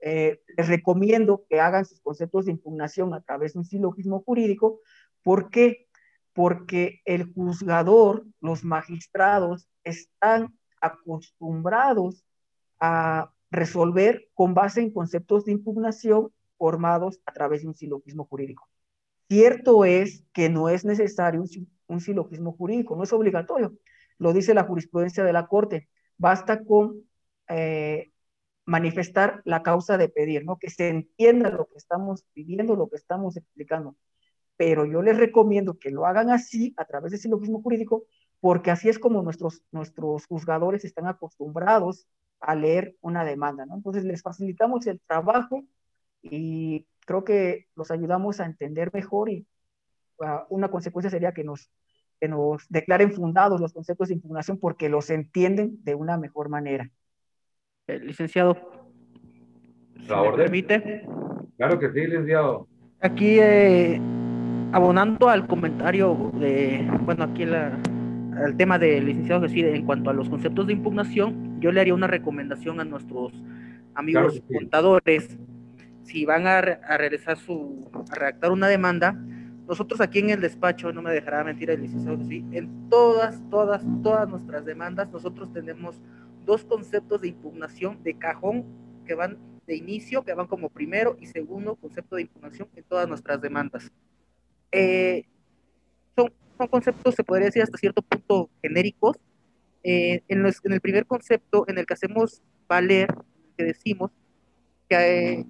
[0.01, 4.81] Eh, les recomiendo que hagan sus conceptos de impugnación a través de un silogismo jurídico.
[5.23, 5.89] ¿Por qué?
[6.33, 12.25] Porque el juzgador, los magistrados, están acostumbrados
[12.79, 18.69] a resolver con base en conceptos de impugnación formados a través de un silogismo jurídico.
[19.29, 21.45] Cierto es que no es necesario
[21.87, 23.75] un, silogismo jurídico, no es obligatorio.
[24.19, 25.89] Lo dice la jurisprudencia de la Corte.
[26.19, 27.05] Basta con
[27.49, 28.11] eh,
[28.67, 30.59] manifestar la causa de pedir, ¿no?
[30.59, 33.97] Que se entienda lo que estamos pidiendo, lo que estamos explicando.
[34.61, 38.05] Pero yo les recomiendo que lo hagan así, a través de silogismo jurídico,
[38.41, 42.07] porque así es como nuestros, nuestros juzgadores están acostumbrados
[42.41, 43.77] a leer una demanda, ¿no?
[43.77, 45.65] Entonces les facilitamos el trabajo
[46.21, 49.47] y creo que los ayudamos a entender mejor y
[50.19, 51.71] uh, una consecuencia sería que nos,
[52.21, 56.91] que nos declaren fundados los conceptos de impugnación porque los entienden de una mejor manera.
[57.87, 58.59] Eh, licenciado,
[59.95, 61.07] ¿me permite?
[61.57, 62.69] Claro que sí, licenciado.
[63.01, 64.20] Aquí, eh,
[64.73, 67.77] abonando al comentario de, bueno, aquí la,
[68.37, 71.95] al tema del licenciado Jesús en cuanto a los conceptos de impugnación, yo le haría
[71.95, 73.33] una recomendación a nuestros
[73.95, 75.39] amigos contadores.
[76.05, 79.13] Si van a, realizar su, a redactar una demanda,
[79.69, 83.85] nosotros aquí en el despacho, no me dejará mentir el licenciado Jesús, en todas, todas,
[84.03, 86.01] todas nuestras demandas, nosotros tenemos
[86.45, 88.65] dos conceptos de impugnación de cajón
[89.07, 93.07] que van de inicio, que van como primero y segundo concepto de impugnación en todas
[93.07, 93.93] nuestras demandas.
[94.73, 95.25] Eh,
[96.17, 99.17] son son conceptos, se podría decir hasta cierto punto genéricos.
[99.83, 103.09] Eh, en, en, el primer concepto, en el que hacemos valer,
[103.57, 104.11] que decimos,
[104.89, 104.97] que
[105.39, 105.47] eh,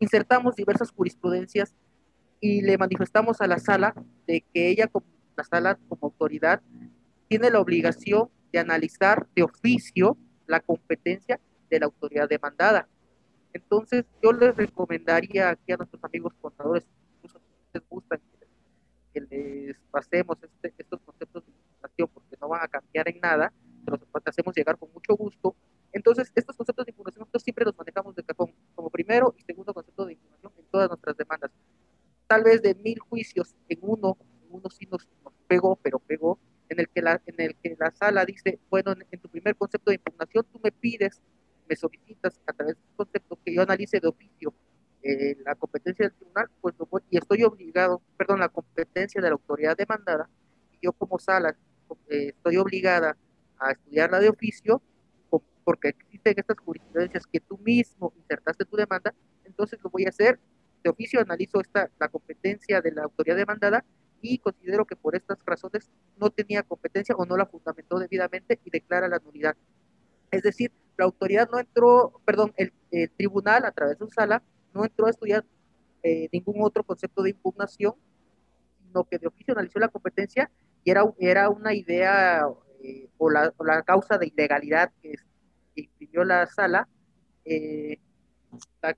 [0.00, 1.74] insertamos diversas jurisprudencias
[2.40, 3.94] y le manifestamos a la sala
[4.26, 5.06] de que ella, como
[5.36, 6.60] la sala como autoridad,
[7.28, 10.16] tiene la obligación de analizar de oficio
[10.46, 11.40] la competencia
[11.70, 12.88] de la autoridad demandada.
[13.52, 16.84] Entonces, yo les recomendaría aquí a nuestros amigos contadores,
[17.16, 18.20] incluso si les gustan
[19.14, 23.52] que les pasemos este, estos conceptos de impugnación porque no van a cambiar en nada,
[23.84, 25.54] pero los hacemos llegar con mucho gusto.
[25.92, 29.72] Entonces, estos conceptos de impugnación nosotros siempre los manejamos de cajón, como primero y segundo
[29.72, 31.52] concepto de impugnación en todas nuestras demandas.
[32.26, 35.06] Tal vez de mil juicios en uno, en uno sí nos,
[35.46, 39.06] pegó, pero pegó, en el que la, en el que la sala dice, bueno, en,
[39.10, 41.22] en tu primer concepto de impugnación tú me pides,
[41.68, 44.52] me solicitas a través de un concepto que yo analice de oficio
[45.04, 46.74] eh, la competencia del tribunal, pues
[47.10, 50.30] y estoy obligado, perdón, la competencia de la autoridad demandada,
[50.72, 51.54] y yo como sala
[52.08, 53.14] eh, estoy obligada
[53.58, 54.82] a estudiarla de oficio,
[55.62, 60.38] porque existen estas jurisprudencias que tú mismo insertaste tu demanda, entonces lo voy a hacer
[60.82, 63.84] de oficio, analizo esta, la competencia de la autoridad demandada
[64.22, 68.70] y considero que por estas razones no tenía competencia o no la fundamentó debidamente y
[68.70, 69.56] declara la nulidad.
[70.30, 74.42] Es decir, la autoridad no entró, perdón, el, el tribunal a través de su sala
[74.74, 75.44] no entró a estudiar
[76.02, 77.94] eh, ningún otro concepto de impugnación,
[78.86, 80.50] sino que de oficio analizó la competencia
[80.82, 82.42] y era, era una idea
[82.82, 85.14] eh, o, la, causa de ilegalidad que,
[85.76, 86.88] imprimió la sala,
[87.44, 87.98] eh,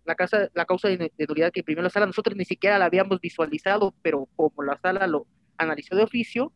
[0.04, 3.20] la, causa, la causa de, nulidad que imprimió la sala, nosotros ni siquiera la habíamos
[3.20, 6.52] visualizado, pero como la sala lo analizó de oficio,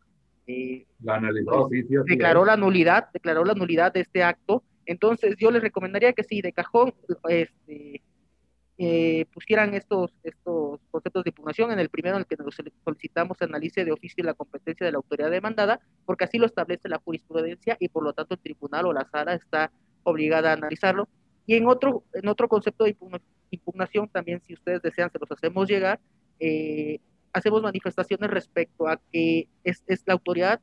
[1.01, 4.65] la analizó pues, declaró la nulidad, declaró la nulidad de este acto.
[4.85, 6.93] Entonces yo les recomendaría que sí, de cajón,
[7.29, 8.03] este,
[8.83, 11.71] eh, pusieran estos, estos conceptos de impugnación.
[11.71, 14.97] En el primero, en el que nos solicitamos analice de oficio la competencia de la
[14.97, 18.95] autoridad demandada, porque así lo establece la jurisprudencia y por lo tanto el tribunal o
[18.95, 19.71] la sala está
[20.03, 21.11] obligada a analizarlo.
[21.45, 22.97] Y en otro, en otro concepto de
[23.51, 26.01] impugnación, también si ustedes desean, se los hacemos llegar,
[26.39, 27.01] eh,
[27.35, 30.59] hacemos manifestaciones respecto a que es, es la autoridad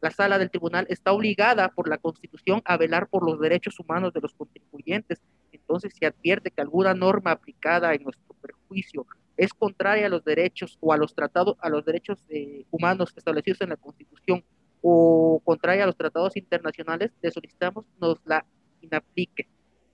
[0.00, 4.12] la sala del tribunal está obligada por la Constitución a velar por los derechos humanos
[4.12, 5.20] de los contribuyentes.
[5.52, 10.76] Entonces, si advierte que alguna norma aplicada en nuestro perjuicio es contraria a los derechos
[10.80, 14.44] o a los tratados, a los derechos eh, humanos establecidos en la Constitución
[14.82, 18.44] o contraria a los tratados internacionales, le solicitamos nos la
[18.80, 19.48] inaplique.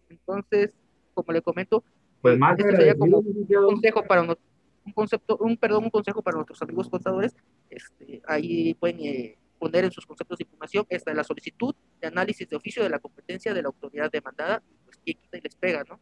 [0.09, 0.73] Entonces,
[1.13, 1.85] como le comento,
[2.21, 6.37] pues más esto sería como un consejo para un concepto, un perdón, un consejo para
[6.37, 7.35] nuestros amigos contadores.
[7.69, 12.49] Este, ahí pueden eh, poner en sus conceptos de información esta la solicitud de análisis
[12.49, 14.63] de oficio de la competencia de la autoridad demandada,
[15.05, 15.99] y les pega, ¿no?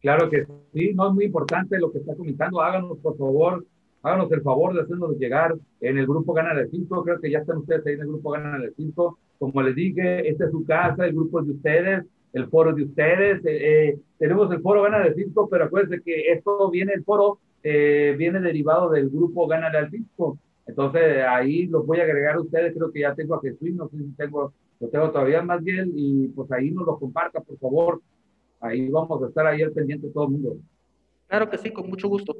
[0.00, 2.62] Claro que sí, no es muy importante lo que está comentando.
[2.62, 3.66] Háganos, por favor,
[4.02, 7.04] háganos el favor de hacernos llegar en el grupo Gana del 5.
[7.04, 9.18] Creo que ya están ustedes ahí en el grupo Gana del 5.
[9.38, 13.44] Como les dije, esta es su casa, el grupo de ustedes, el foro de ustedes.
[13.44, 17.38] Eh, eh, tenemos el foro Gana del 5, pero acuérdense que esto viene, el foro
[17.62, 20.38] eh, viene derivado del grupo Gana del 5.
[20.66, 23.88] Entonces ahí los voy a agregar a ustedes, creo que ya tengo a Jesús, no
[23.88, 27.58] sé si tengo, lo tengo todavía más bien y pues ahí nos lo comparta, por
[27.58, 28.02] favor.
[28.60, 30.56] Ahí vamos a estar ahí al pendiente todo el mundo.
[31.28, 32.34] Claro que sí, con mucho gusto.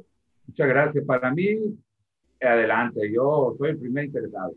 [0.47, 1.05] Muchas gracias.
[1.05, 1.55] Para mí,
[2.41, 4.53] adelante, yo soy el primer interesado.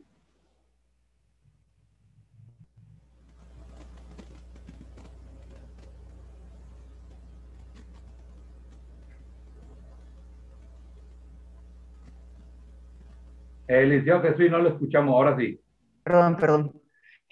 [13.66, 15.58] Eliseo Jesús, no lo escuchamos, ahora sí.
[16.02, 16.83] Perdón, perdón.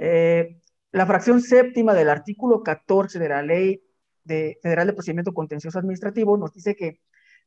[0.04, 0.58] Eh,
[0.90, 3.84] la fracción séptima del artículo 14 de la Ley
[4.24, 7.00] de Federal de Procedimiento Contencioso Administrativo nos dice que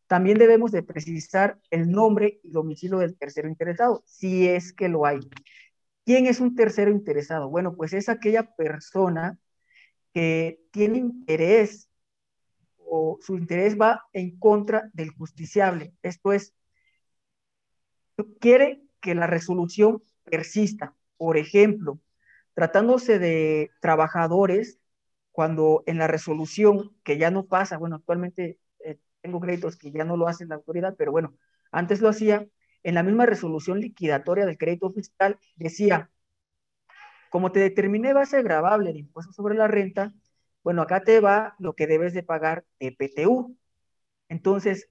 [0.08, 5.06] también debemos de precisar el nombre y domicilio del tercero interesado, si es que lo
[5.06, 5.20] hay.
[6.06, 7.50] ¿Quién es un tercero interesado?
[7.50, 9.38] Bueno, pues es aquella persona
[10.14, 11.90] que tiene interés
[12.78, 15.94] o su interés va en contra del justiciable.
[16.04, 16.54] Esto es,
[18.40, 20.96] quiere que la resolución persista.
[21.18, 22.00] Por ejemplo,
[22.56, 24.80] tratándose de trabajadores,
[25.32, 30.06] cuando en la resolución, que ya no pasa, bueno, actualmente eh, tengo créditos que ya
[30.06, 31.36] no lo hace la autoridad, pero bueno,
[31.72, 32.48] antes lo hacía,
[32.84, 36.10] en la misma resolución liquidatoria del crédito fiscal decía,
[37.30, 40.14] como te determiné base grabable de impuesto sobre la renta,
[40.64, 43.58] bueno, acá te va lo que debes de pagar de PTU.
[44.30, 44.90] Entonces,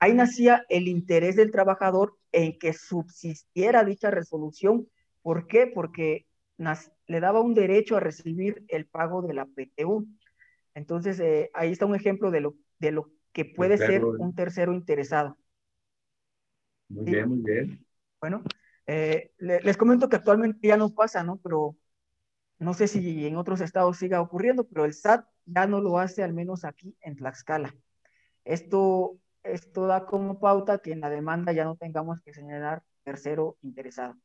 [0.00, 4.88] ahí nacía el interés del trabajador en que subsistiera dicha resolución.
[5.22, 5.66] ¿Por qué?
[5.66, 6.26] Porque
[6.58, 10.06] le daba un derecho a recibir el pago de la PTU.
[10.74, 14.72] Entonces, eh, ahí está un ejemplo de lo, de lo que puede ser un tercero
[14.72, 15.36] interesado.
[16.88, 17.86] Muy bien, muy bien.
[18.20, 18.42] Bueno,
[18.86, 21.38] eh, les comento que actualmente ya no pasa, ¿no?
[21.38, 21.76] Pero
[22.58, 26.22] no sé si en otros estados siga ocurriendo, pero el SAT ya no lo hace,
[26.22, 27.74] al menos aquí en Tlaxcala.
[28.44, 33.56] Esto, esto da como pauta que en la demanda ya no tengamos que señalar tercero
[33.62, 34.16] interesado.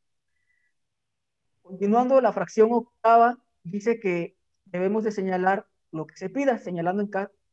[1.68, 7.06] Continuando, la fracción octava dice que debemos de señalar lo que se pida, señalando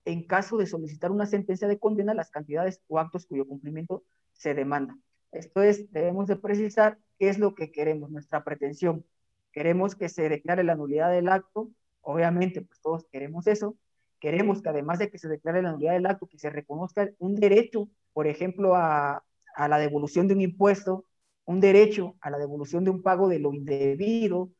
[0.05, 4.53] en, caso de solicitar una sentencia de condena las cantidades o actos cuyo cumplimiento se
[4.53, 4.97] demanda.
[5.33, 9.05] Esto es, debemos de precisar qué es lo que queremos, nuestra pretensión.
[9.51, 11.69] Queremos que se declare la nulidad del acto,
[11.99, 13.75] obviamente, pues todos queremos eso.
[14.21, 17.35] Queremos que además de que se declare la nulidad del acto, que se reconozca un
[17.35, 19.21] derecho, por ejemplo, a
[19.57, 21.03] la devolución de un impuesto,
[21.45, 24.51] un derecho a la devolución de un pago de lo indebido,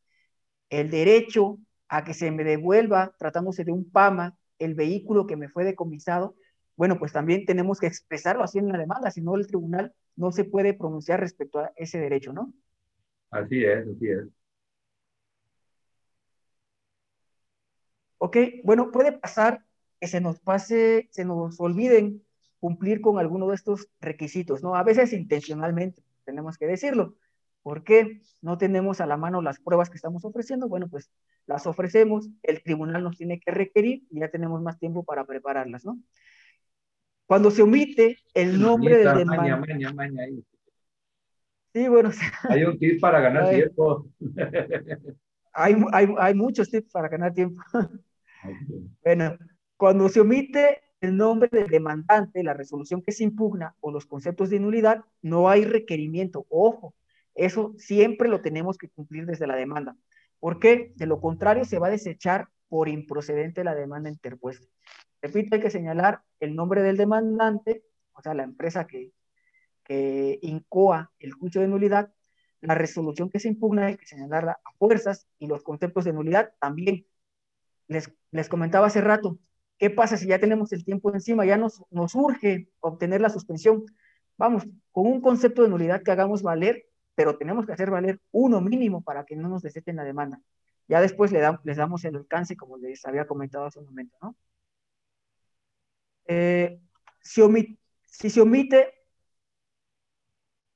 [0.70, 5.50] el derecho a que se me devuelva, tratándose de un PAMA, el vehículo que me
[5.50, 6.36] fue decomisado,
[6.76, 10.32] bueno, pues también tenemos que expresarlo así en la demanda, si no el tribunal no
[10.32, 12.54] se puede pronunciar respecto a ese derecho, ¿no?
[13.32, 14.26] Así es, así es.
[18.18, 19.64] Ok, bueno, puede pasar
[20.00, 22.24] que se nos pase, se nos olviden
[22.60, 24.76] cumplir con alguno de estos requisitos, ¿no?
[24.76, 27.16] A veces intencionalmente, tenemos que decirlo.
[27.64, 30.68] ¿Por qué no tenemos a la mano las pruebas que estamos ofreciendo?
[30.68, 31.10] Bueno, pues
[31.48, 35.86] las ofrecemos, el tribunal nos tiene que requerir y ya tenemos más tiempo para prepararlas,
[35.86, 36.00] ¿no?
[37.26, 40.44] Cuando se omite el nombre del demandante.
[41.74, 42.12] Sí, bueno.
[42.50, 44.08] Hay un tip para ganar tiempo.
[45.54, 47.62] hay, hay, hay, muchos tips para ganar tiempo.
[49.04, 49.38] Bueno,
[49.76, 54.50] cuando se omite el nombre del demandante, la resolución que se impugna o los conceptos
[54.50, 56.46] de nulidad, no hay requerimiento.
[56.50, 56.94] Ojo,
[57.34, 59.96] eso siempre lo tenemos que cumplir desde la demanda.
[60.40, 60.94] ¿Por qué?
[60.96, 64.68] De lo contrario, se va a desechar por improcedente la demanda interpuesta.
[65.22, 69.12] Repito, hay que señalar el nombre del demandante, o sea, la empresa que,
[69.84, 72.12] que incoa el juicio de nulidad,
[72.62, 76.54] la resolución que se impugna hay que señalarla a fuerzas y los conceptos de nulidad
[76.60, 77.06] también.
[77.88, 79.38] Les, les comentaba hace rato,
[79.78, 81.46] ¿qué pasa si ya tenemos el tiempo encima?
[81.46, 83.86] Ya nos, nos urge obtener la suspensión.
[84.38, 88.62] Vamos, con un concepto de nulidad que hagamos valer, pero tenemos que hacer valer uno
[88.62, 90.42] mínimo para que no nos desechen la demanda.
[90.88, 94.36] Ya después le les damos el alcance, como les había comentado hace un momento, ¿no?
[96.28, 96.80] Eh,
[97.22, 98.94] si, se omite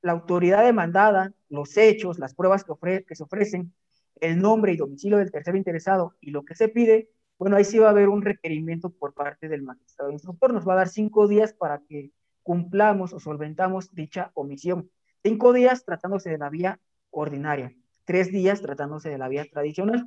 [0.02, 3.74] la autoridad demandada, los hechos, las pruebas que, que se ofrecen,
[4.22, 7.80] el nombre y domicilio del tercero interesado y lo que se pide, bueno, ahí sí
[7.80, 10.53] va a haber un requerimiento por parte del magistrado instructor.
[10.53, 12.11] Nos va a dar cinco días para que
[12.43, 14.92] cumplamos o solventamos dicha omisión.
[15.24, 17.74] Cinco días tratándose de la vía ordinaria,
[18.06, 20.06] tres días tratándose de la vía tradicional.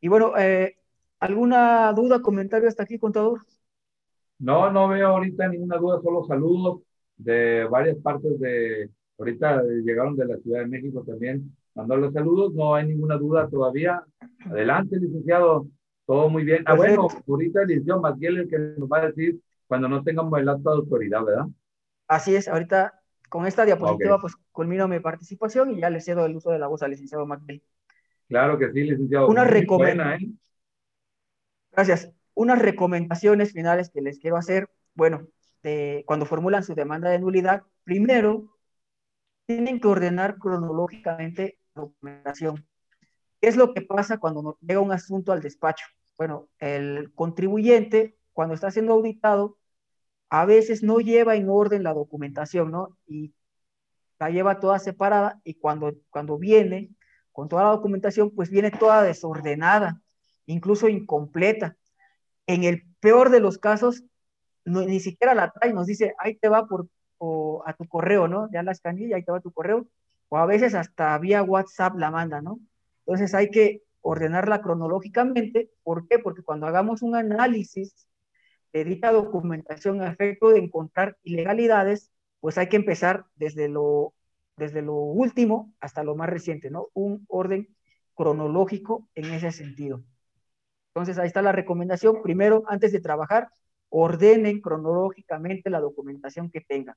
[0.00, 0.80] Y bueno, eh,
[1.20, 3.44] ¿Alguna duda, comentario hasta aquí, contador?
[4.38, 6.80] No, no veo ahorita ninguna duda, solo saludos
[7.18, 12.74] de varias partes de, ahorita llegaron de la Ciudad de México también, mandarles saludos, no
[12.74, 14.02] hay ninguna duda todavía.
[14.46, 15.66] Adelante, licenciado,
[16.06, 16.62] todo muy bien.
[16.66, 20.38] Ah, bueno, ahorita el licenciado Miguel el que nos va a decir cuando no tengamos
[20.38, 21.46] el acto de autoridad, ¿verdad?
[22.08, 26.34] Así es, ahorita con esta diapositiva pues culmino mi participación y ya le cedo el
[26.34, 27.62] uso de la voz al licenciado Magdiel.
[28.28, 29.28] Claro que sí, licenciado.
[29.28, 30.30] Una recomendación.
[30.30, 30.34] ¿eh?
[31.72, 32.12] Gracias.
[32.34, 34.68] Unas recomendaciones finales que les quiero hacer.
[34.94, 35.28] Bueno,
[36.06, 38.56] cuando formulan su demanda de nulidad, primero
[39.46, 42.66] tienen que ordenar cronológicamente la documentación.
[43.40, 45.86] ¿Qué es lo que pasa cuando llega un asunto al despacho?
[46.18, 49.58] Bueno, el contribuyente, cuando está siendo auditado,
[50.28, 52.96] a veces no lleva en orden la documentación, ¿no?
[53.06, 53.34] Y
[54.18, 56.90] la lleva toda separada y cuando, cuando viene
[57.32, 60.02] con toda la documentación, pues viene toda desordenada,
[60.46, 61.76] incluso incompleta.
[62.46, 64.04] En el peor de los casos,
[64.64, 66.88] ni siquiera la trae, nos dice, ahí te va por,
[67.66, 68.48] a tu correo, ¿no?
[68.52, 69.86] Ya la escaneé, ahí te va tu correo,
[70.28, 72.60] o a veces hasta vía WhatsApp la manda, ¿no?
[73.10, 75.68] Entonces hay que ordenarla cronológicamente.
[75.82, 76.20] ¿Por qué?
[76.20, 78.06] Porque cuando hagamos un análisis
[78.72, 84.14] de dicha documentación a efecto de encontrar ilegalidades, pues hay que empezar desde lo,
[84.56, 86.86] desde lo último hasta lo más reciente, ¿no?
[86.94, 87.74] Un orden
[88.14, 90.04] cronológico en ese sentido.
[90.94, 92.22] Entonces ahí está la recomendación.
[92.22, 93.48] Primero, antes de trabajar,
[93.88, 96.94] ordenen cronológicamente la documentación que tengan.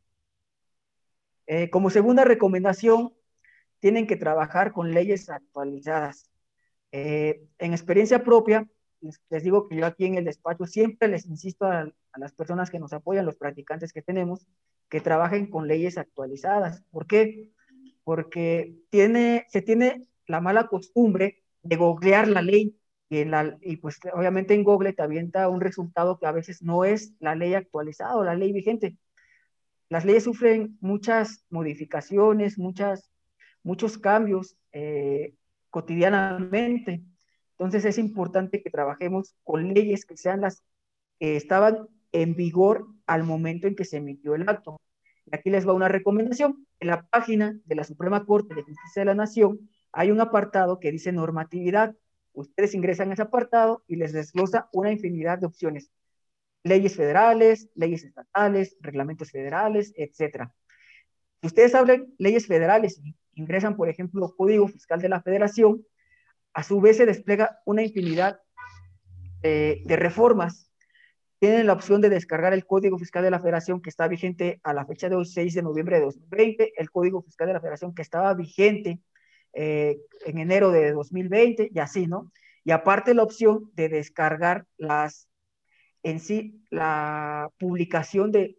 [1.48, 3.14] Eh, como segunda recomendación,
[3.84, 6.32] tienen que trabajar con leyes actualizadas.
[6.94, 8.66] Eh, en experiencia propia,
[9.02, 12.80] les, digo que yo aquí en el despacho siempre les insisto a, las personas que
[12.80, 14.48] nos apoyan, los practicantes que tenemos,
[14.88, 16.82] que trabajen con leyes actualizadas.
[16.92, 17.52] ¿Por qué?
[18.06, 22.78] Porque tiene, se tiene la mala costumbre de googlear la ley
[23.10, 26.86] y, la, y pues obviamente en Google te avienta un resultado que a veces no
[26.86, 28.95] es la ley actualizada o la ley vigente.
[29.90, 33.12] Las leyes sufren muchas modificaciones, muchas,
[33.64, 35.35] muchos cambios eh,
[35.69, 37.03] cotidianamente.
[37.51, 40.64] Entonces es importante que trabajemos con leyes que sean las
[41.19, 44.80] que estaban en vigor al momento en que se emitió el acto.
[45.25, 46.67] Y aquí les va una recomendación.
[46.80, 50.80] En la página de la Suprema Corte de Justicia de la Nación hay un apartado
[50.80, 51.95] que dice normatividad.
[52.33, 55.92] Ustedes ingresan a ese apartado y les desglosa una infinidad de opciones.
[56.64, 60.50] Leyes federales, leyes estatales, reglamentos federales, etc.
[61.42, 63.01] Ustedes hablan leyes federales
[63.36, 65.86] ingresan, por ejemplo, Código Fiscal de la Federación,
[66.53, 68.40] a su vez se despliega una infinidad
[69.42, 70.72] de reformas.
[71.40, 74.74] Tienen la opción de descargar el Código Fiscal de la Federación que está vigente a
[74.74, 77.94] la fecha de hoy, 6 de noviembre de 2020, el Código Fiscal de la Federación
[77.94, 79.02] que estaba vigente
[79.52, 82.32] eh, en enero de 2020 y así, ¿no?
[82.64, 85.28] Y aparte la opción de descargar las,
[86.02, 88.58] en sí, la publicación de,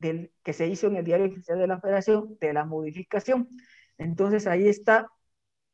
[0.00, 3.48] del, que se hizo en el Diario Oficial de la Federación de la modificación.
[3.98, 5.08] Entonces ahí está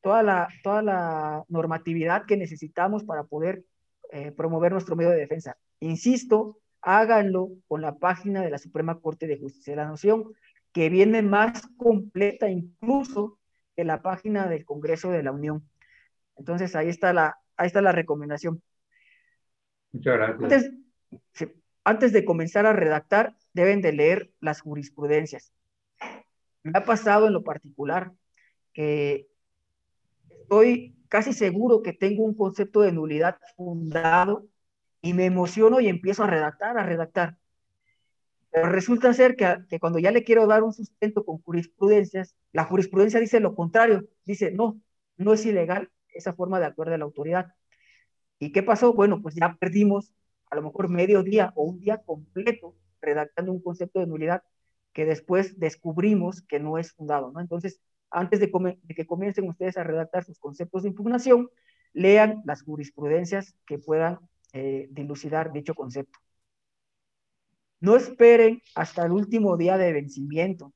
[0.02, 3.64] toda la, toda la normatividad que necesitamos para poder
[4.12, 5.56] eh, promover nuestro medio de defensa.
[5.80, 10.32] Insisto, háganlo con la página de la Suprema Corte de Justicia de la Nación,
[10.72, 13.38] que viene más completa incluso
[13.76, 15.68] que la página del Congreso de la Unión.
[16.36, 18.62] Entonces, ahí está la, ahí está la recomendación.
[19.92, 20.42] Muchas gracias.
[20.42, 20.72] Antes,
[21.84, 25.52] antes de comenzar a redactar, deben de leer las jurisprudencias.
[26.62, 28.12] Me ha pasado en lo particular
[28.72, 29.28] que
[30.28, 34.46] estoy casi seguro que tengo un concepto de nulidad fundado
[35.02, 37.36] y me emociono y empiezo a redactar, a redactar.
[38.50, 42.64] Pero resulta ser que, que, cuando ya le quiero dar un sustento con jurisprudencias, la
[42.64, 44.80] jurisprudencia dice lo contrario, dice no,
[45.16, 47.54] no es ilegal esa forma de actuar de la autoridad.
[48.38, 48.92] ¿Y qué pasó?
[48.92, 50.12] Bueno, pues ya perdimos
[50.50, 54.42] a lo mejor medio día o un día completo redactando un concepto de nulidad
[54.92, 57.40] que después descubrimos que no es fundado, ¿no?
[57.40, 58.50] Entonces, antes de,
[58.94, 61.48] que comiencen ustedes a redactar sus conceptos de impugnación,
[61.92, 64.18] lean las jurisprudencias que puedan
[64.52, 66.18] eh, dilucidar dicho concepto.
[67.80, 70.72] No esperen hasta el último día de vencimiento,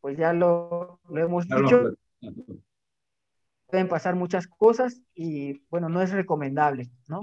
[0.00, 1.94] pues ya lo, lo hemos dicho.
[3.66, 7.22] Pueden pasar muchas cosas y, bueno, no es recomendable, ¿no?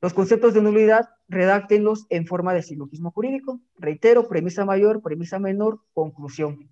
[0.00, 3.60] Los conceptos de nulidad, redáctenlos en forma de silogismo jurídico.
[3.76, 6.70] Reitero, premisa mayor, premisa menor, conclusión.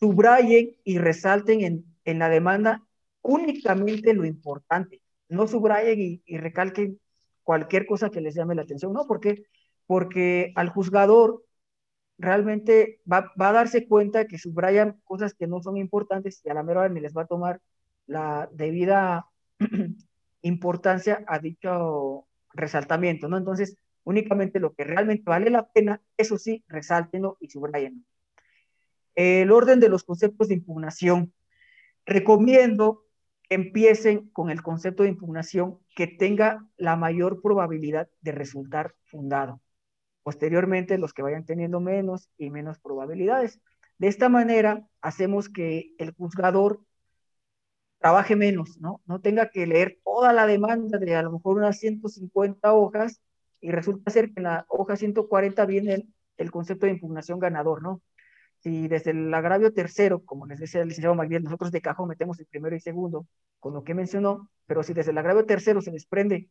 [0.00, 2.82] Subrayen y resalten en, en la demanda
[3.20, 5.02] únicamente lo importante.
[5.28, 7.00] No subrayen y, recalquen
[7.42, 8.92] cualquier cosa que les llame la atención.
[8.92, 9.44] No, ¿por qué?
[9.86, 11.44] Porque al juzgador
[12.18, 16.54] realmente va, va, a darse cuenta que subrayan cosas que no son importantes y a
[16.54, 17.60] la mera hora ni les va a tomar
[18.06, 19.26] la debida
[20.42, 23.38] importancia a dicho resaltamiento, ¿no?
[23.38, 28.04] Entonces, únicamente lo que realmente vale la pena, eso sí, resáltenlo y subrayenlo.
[29.14, 31.32] El orden de los conceptos de impugnación.
[32.04, 33.04] Recomiendo
[33.48, 39.60] que empiecen con el concepto de impugnación que tenga la mayor probabilidad de resultar fundado.
[40.22, 43.60] Posteriormente, los que vayan teniendo menos y menos probabilidades.
[43.98, 46.80] De esta manera, hacemos que el juzgador
[48.02, 49.00] trabaje menos, ¿no?
[49.06, 53.22] No tenga que leer toda la demanda de a lo mejor unas 150 hojas
[53.60, 58.02] y resulta ser que en la hoja 140 viene el, concepto de impugnación ganador, ¿no?
[58.58, 62.40] Si desde el agravio tercero, como les decía el licenciado Magdiel, nosotros de cajón metemos
[62.40, 63.26] el primero y segundo,
[63.60, 66.48] con lo que mencionó, pero si desde el agravio tercero se desprende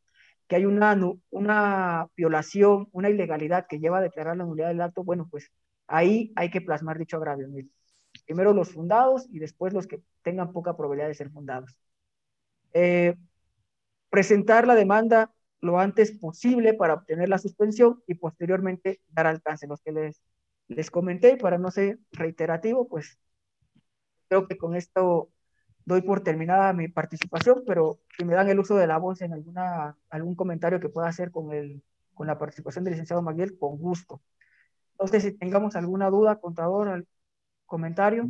[0.48, 0.98] que hay una,
[1.32, 5.52] una violación, una ilegalidad que lleva a declarar la nulidad del acto, bueno, pues
[5.88, 7.48] ahí hay que plasmar dicho agravio.
[8.32, 11.76] Primero los fundados y después los que tengan poca probabilidad de ser fundados.
[12.72, 13.18] Eh,
[14.10, 19.68] presentar la demanda lo antes posible para obtener la suspensión y posteriormente dar alcance.
[19.68, 20.22] Los que les,
[20.70, 23.20] les comenté, para no ser reiterativo, pues
[24.30, 25.30] creo que con esto
[25.84, 29.34] doy por terminada mi participación, pero si me dan el uso de la voz en
[29.34, 33.78] alguna, algún comentario que pueda hacer con, el, con la participación del licenciado Maguiel, con
[33.78, 34.22] gusto.
[34.98, 37.06] No sé si tengamos alguna duda, contador,
[37.72, 38.30] comentario.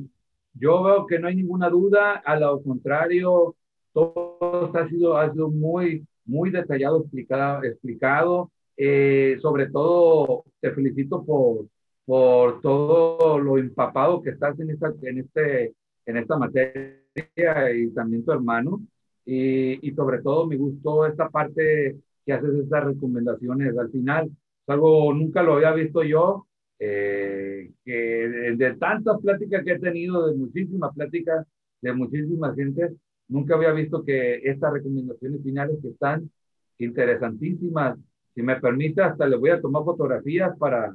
[0.54, 3.56] Yo veo que no hay ninguna duda, a lo contrario,
[3.92, 8.52] todo ha sido, ha sido muy, muy detallado, explicado, explicado.
[8.78, 11.66] Eh, sobre todo, te felicito por,
[12.06, 15.74] por todo lo empapado que estás en, esta, en, este,
[16.06, 18.80] en esta materia y también tu hermano.
[19.26, 24.30] Y, y, sobre todo me gustó esta parte que haces estas recomendaciones al final.
[24.68, 26.48] algo nunca lo había visto yo,
[26.84, 31.46] eh, que de, de, tantas pláticas que he tenido, de muchísimas pláticas,
[31.80, 32.90] de muchísima gente,
[33.28, 36.32] nunca había visto que estas recomendaciones finales que están
[36.80, 38.00] interesantísimas,
[38.34, 40.92] si me permite, hasta le voy a tomar fotografías para,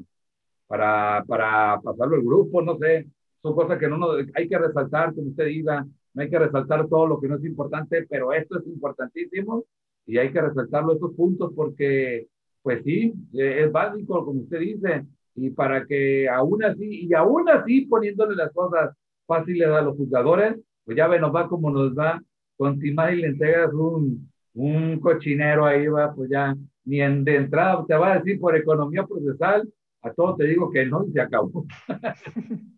[0.66, 3.06] para, para pasarlo al grupo, no sé,
[3.40, 6.88] son cosas que no nos, hay que resaltar, como usted diga, no hay que resaltar
[6.88, 9.64] todo lo que no es importante, pero esto es importantísimo
[10.04, 12.26] y hay que resaltarlo estos puntos porque,
[12.62, 15.06] pues sí, es básico, como usted dice,
[15.36, 20.56] y para que aún así, y aún así poniéndole las cosas fáciles a los jugadores,
[20.84, 22.20] pues ya ve, nos va como nos va,
[22.56, 27.36] con Timás y le entregas un, un cochinero ahí, va, pues ya, ni en, de
[27.36, 29.68] entrada te va a decir por economía procesal,
[30.02, 31.66] a todo te digo que no y se acabó.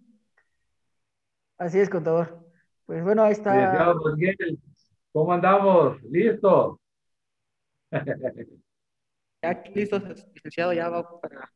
[1.59, 2.45] Así es, contador.
[2.87, 3.95] Pues bueno, ahí está.
[5.12, 6.03] ¿Cómo andamos?
[6.05, 6.81] ¿Listo?
[7.91, 9.99] ya aquí listo,
[10.35, 11.51] licenciado, ya va para,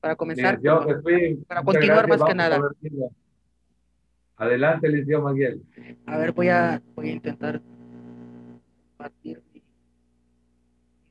[0.00, 0.60] para comenzar.
[1.02, 2.60] Pues, para continuar más que nada.
[4.36, 5.62] Adelante, licenciado Miguel.
[6.06, 7.60] A ver, voy a, voy a intentar
[8.96, 9.62] partir mi,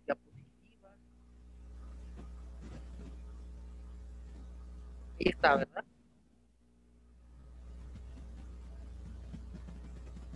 [0.06, 0.96] diapositiva.
[5.20, 5.84] Ahí está, ¿verdad?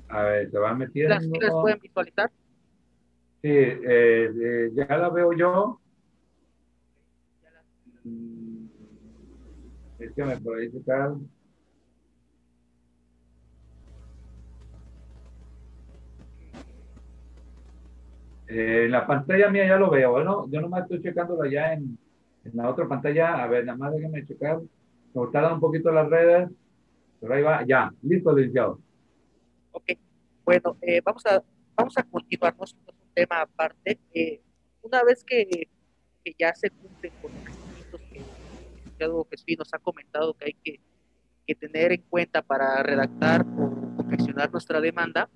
[0.10, 1.16] A ver, se va metiendo.
[1.16, 2.30] ¿Las, ¿las pueden visualizar?
[3.42, 5.81] Sí, eh, eh, ya la veo yo.
[10.00, 11.14] Es que me ahí sacar.
[18.48, 21.98] Eh, la pantalla mía ya lo veo, bueno, yo nomás estoy checándolo ya en,
[22.44, 23.42] en la otra pantalla.
[23.42, 24.60] A ver, nada más déjenme checar.
[25.32, 26.50] Tardan un poquito las redes,
[27.20, 28.80] pero ahí va, ya, listo, licenciado.
[29.72, 29.92] Ok,
[30.44, 31.42] bueno, eh, vamos, a,
[31.76, 34.00] vamos a continuar, no es un tema aparte.
[34.14, 34.42] Eh,
[34.82, 35.70] una vez que,
[36.24, 40.46] que, ya se cumplen con los requisitos que el licenciado Jesús nos ha comentado que
[40.46, 40.80] hay que,
[41.48, 45.30] que tener en cuenta para redactar o confeccionar nuestra demanda,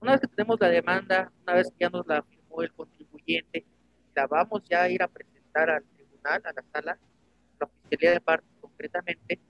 [0.00, 3.66] una vez que tenemos la demanda, una vez que ya nos la firmó el contribuyente,
[4.14, 6.98] la vamos ya a ir a presentar al tribunal, a la sala,
[7.58, 9.40] la oficialidad de parte concretamente,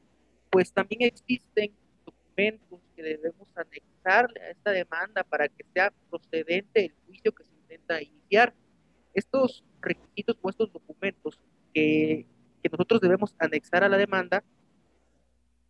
[0.50, 1.72] pues también existen
[2.04, 7.54] documentos que debemos anexarle a esta demanda para que sea procedente el juicio que se
[7.54, 8.52] intenta iniciar.
[9.14, 11.40] Estos requisitos o estos documentos
[11.72, 12.26] que,
[12.62, 14.44] que nosotros debemos anexar a la demanda,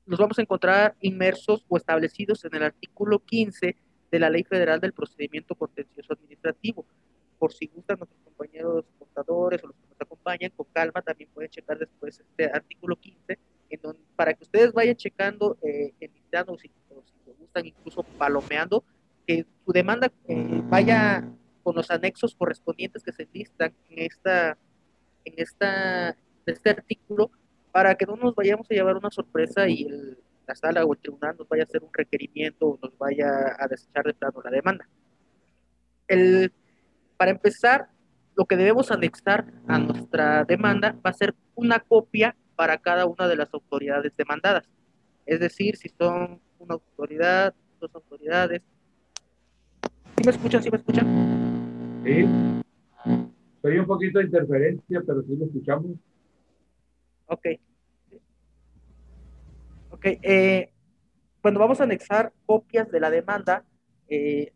[0.07, 3.77] los vamos a encontrar inmersos o establecidos en el artículo 15
[4.11, 6.85] de la Ley Federal del Procedimiento Contencioso Administrativo.
[7.39, 11.51] Por si gustan nuestros compañeros contadores o los que nos acompañan, con calma también pueden
[11.51, 13.39] checar después este artículo 15,
[13.71, 18.03] en donde, para que ustedes vayan checando, eh, editando, si, o si les gustan incluso
[18.03, 18.85] palomeando,
[19.27, 21.25] que su demanda eh, vaya
[21.63, 24.59] con los anexos correspondientes que se listan en esta
[25.25, 27.31] en esta este artículo
[27.73, 30.99] para que no nos vayamos a llevar una sorpresa y el, la sala o el
[30.99, 34.51] tribunal nos vaya a hacer un requerimiento o nos vaya a desechar de plano la
[34.51, 34.89] demanda.
[36.09, 36.53] El,
[37.17, 37.89] para empezar,
[38.37, 43.29] lo que debemos anexar a nuestra demanda va a ser una copia para cada una
[43.29, 44.69] de las autoridades demandadas.
[45.27, 48.63] Es decir, si son una autoridad, dos autoridades.
[50.17, 50.63] ¿Sí me escuchan?
[50.63, 51.07] ¿Sí me escuchan?
[52.05, 52.27] Sí.
[53.63, 55.93] Soy un poquito de interferencia, pero sí lo escuchamos.
[57.31, 57.47] Ok.
[59.91, 60.73] Ok, eh,
[61.41, 63.65] cuando vamos a anexar copias de la demanda,
[64.09, 64.53] eh,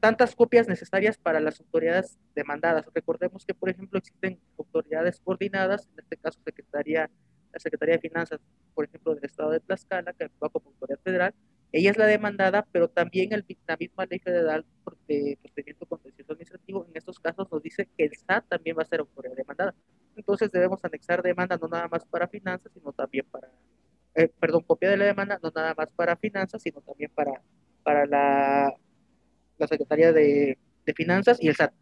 [0.00, 2.84] tantas copias necesarias para las autoridades demandadas.
[2.94, 7.10] Recordemos que, por ejemplo, existen autoridades coordinadas, en este caso Secretaría,
[7.52, 8.40] la Secretaría de Finanzas,
[8.74, 11.34] por ejemplo, del Estado de Tlaxcala, que actúa como autoridad federal,
[11.72, 14.66] ella es la demandada, pero también la misma ley federal
[15.08, 18.86] de procedimiento contencioso administrativo en estos casos nos dice que el SAT también va a
[18.86, 19.74] ser autoridad demandada.
[20.16, 23.48] Entonces debemos anexar demanda no nada más para finanzas, sino también para,
[24.14, 27.42] eh, perdón, copia de la demanda no nada más para finanzas, sino también para,
[27.82, 28.74] para la,
[29.58, 31.72] la Secretaría de, de Finanzas y el SAT.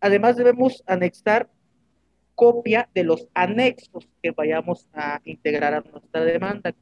[0.00, 1.50] Además debemos anexar
[2.34, 6.74] copia de los anexos que vayamos a integrar a nuestra demanda,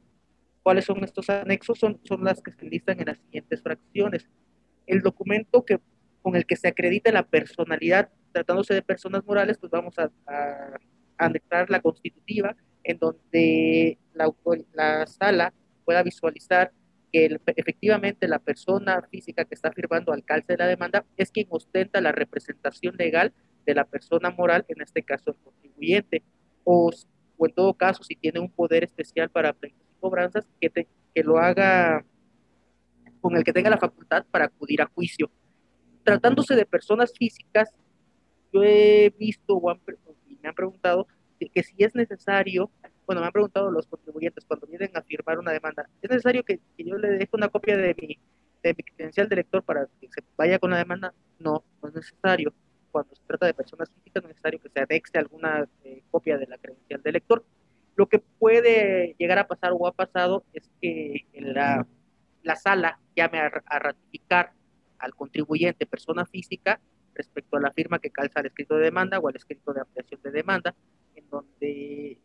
[0.63, 1.79] ¿Cuáles son estos anexos?
[1.79, 4.29] Son, son las que se listan en las siguientes fracciones.
[4.85, 5.79] El documento que,
[6.21, 10.79] con el que se acredita la personalidad, tratándose de personas morales, pues vamos a, a,
[11.17, 14.31] anexar la constitutiva, en donde la,
[14.73, 15.53] la sala
[15.85, 16.71] pueda visualizar
[17.11, 21.47] que efectivamente la persona física que está firmando al calce de la demanda es quien
[21.49, 23.33] ostenta la representación legal
[23.65, 26.23] de la persona moral, en este caso el contribuyente,
[26.63, 26.91] o,
[27.37, 29.55] o en todo caso si tiene un poder especial para
[29.99, 30.69] cobranzas que,
[31.13, 32.05] que lo haga
[33.19, 35.29] con el que tenga la facultad para acudir a juicio.
[36.03, 37.69] Tratándose de personas físicas,
[38.51, 39.75] yo he visto o
[40.41, 41.07] me han preguntado
[41.53, 42.69] que si es necesario,
[43.05, 46.59] bueno, me han preguntado los contribuyentes cuando vienen a firmar una demanda, ¿es necesario que,
[46.77, 48.19] que yo le deje una copia de mi,
[48.61, 51.13] de mi credencial de lector para que se vaya con la demanda?
[51.39, 52.53] No, no es necesario.
[52.91, 56.37] Cuando se trata de personas físicas, no es necesario que se anexe alguna eh, copia
[56.37, 57.45] de la credencial de lector.
[57.95, 61.87] Lo que puede llegar a pasar o ha pasado es que la,
[62.43, 64.53] la sala llame a, ratificar
[64.99, 66.79] al contribuyente, persona física,
[67.21, 70.21] respecto a la firma que calza al escrito de demanda o al escrito de ampliación
[70.21, 70.75] de demanda,
[71.15, 72.17] en donde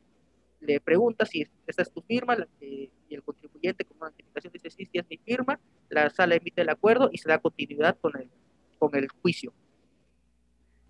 [0.61, 4.87] le pregunta si esta es tu firma y el contribuyente con una notificación dice sí,
[4.91, 8.31] sí es mi firma, la sala emite el acuerdo y se da continuidad con el,
[8.79, 9.53] con el juicio.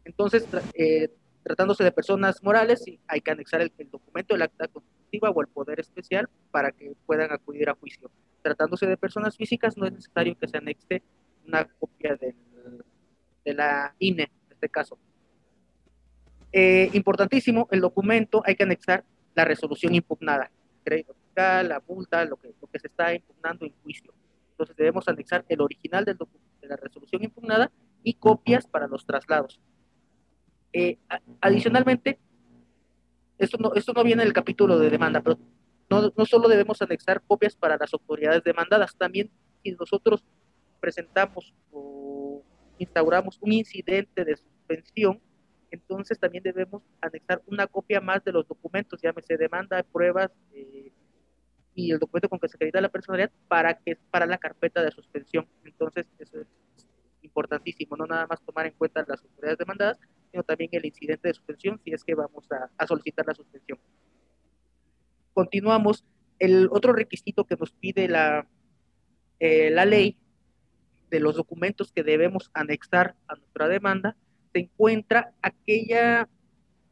[0.05, 1.10] Entonces, eh,
[1.47, 5.78] Tratándose de personas morales, hay que anexar el, documento del acta constitutiva o el poder
[5.78, 8.10] especial para que puedan acudir a juicio.
[8.43, 11.05] Tratándose de personas físicas, no es necesario que se anexe
[11.47, 12.35] una copia del,
[13.47, 14.99] de la INE, en este caso.
[16.52, 20.50] Eh, importantísimo, el documento hay que anexar la resolución impugnada,
[20.83, 24.12] crédito fiscal, la multa, lo que, lo que se está impugnando en juicio.
[24.50, 27.70] Entonces debemos anexar el original del de la resolución impugnada
[28.02, 29.60] y copias para los traslados.
[30.73, 30.99] Eh,
[31.41, 32.18] adicionalmente,
[33.39, 35.39] esto no, esto no viene en el capítulo de demanda, pero
[35.89, 39.31] no, no solo debemos anexar copias para las autoridades demandadas, también
[39.62, 40.25] si nosotros
[40.81, 42.16] presentamos o
[42.79, 45.21] instauramos un incidente de suspensión,
[45.71, 50.93] entonces también debemos anexar una copia más de los documentos, llámese demanda, pruebas eh,
[51.75, 54.91] y el documento con que se acredita la personalidad para que para la carpeta de
[54.91, 55.47] suspensión.
[55.65, 56.47] Entonces, eso es
[57.23, 59.99] importantísimo, no nada más tomar en cuenta las autoridades demandadas,
[60.31, 63.79] sino también el incidente de suspensión si es que vamos a, solicitar la suspensión.
[65.35, 66.05] Continuamos.
[66.39, 68.47] El otro requisito que nos pide la,
[69.41, 70.19] eh, la ley
[71.10, 74.17] de los documentos que debemos anexar a nuestra demanda
[74.52, 76.28] se encuentra aquella,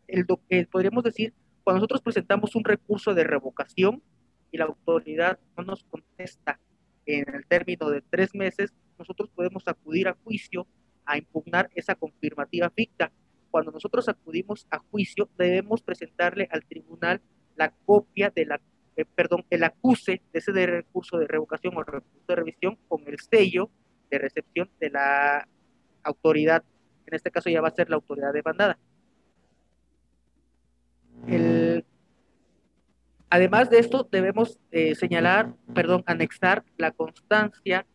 [0.07, 0.27] el,
[0.71, 4.03] podríamos decir, cuando nosotros presentamos un recurso de revocación
[4.51, 6.61] y la autoridad no nos contesta
[7.07, 10.67] en el término de tres meses, nosotros podemos acudir a juicio
[11.07, 13.13] a impugnar esa confirmativa ficta.
[13.51, 17.21] Cuando nosotros acudimos a juicio, debemos presentarle al tribunal
[17.57, 18.61] la copia de la,
[18.97, 23.07] eh, perdón, el acuse de ese de recurso de revocación o recurso de revisión con
[23.07, 23.71] el sello
[24.11, 25.49] de recepción de la
[26.03, 26.63] autoridad.
[27.07, 28.79] En este caso ya va a ser la autoridad demandada.
[31.27, 31.85] El,
[33.31, 37.87] además de esto, debemos eh, señalar, perdón, anexar la constancia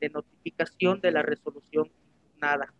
[0.00, 1.90] de notificación de la resolución
[2.38, 2.72] nada.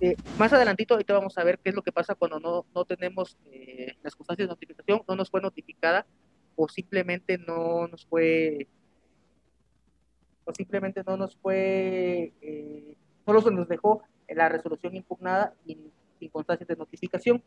[0.00, 2.84] Eh, más adelantito, ahorita vamos a ver qué es lo que pasa cuando no, no
[2.84, 6.06] tenemos eh, las constancias de notificación, no nos fue notificada
[6.56, 8.68] o simplemente no nos fue
[10.44, 15.92] o simplemente no nos fue eh, solo se nos dejó la resolución impugnada sin
[16.30, 17.42] constancias de notificación.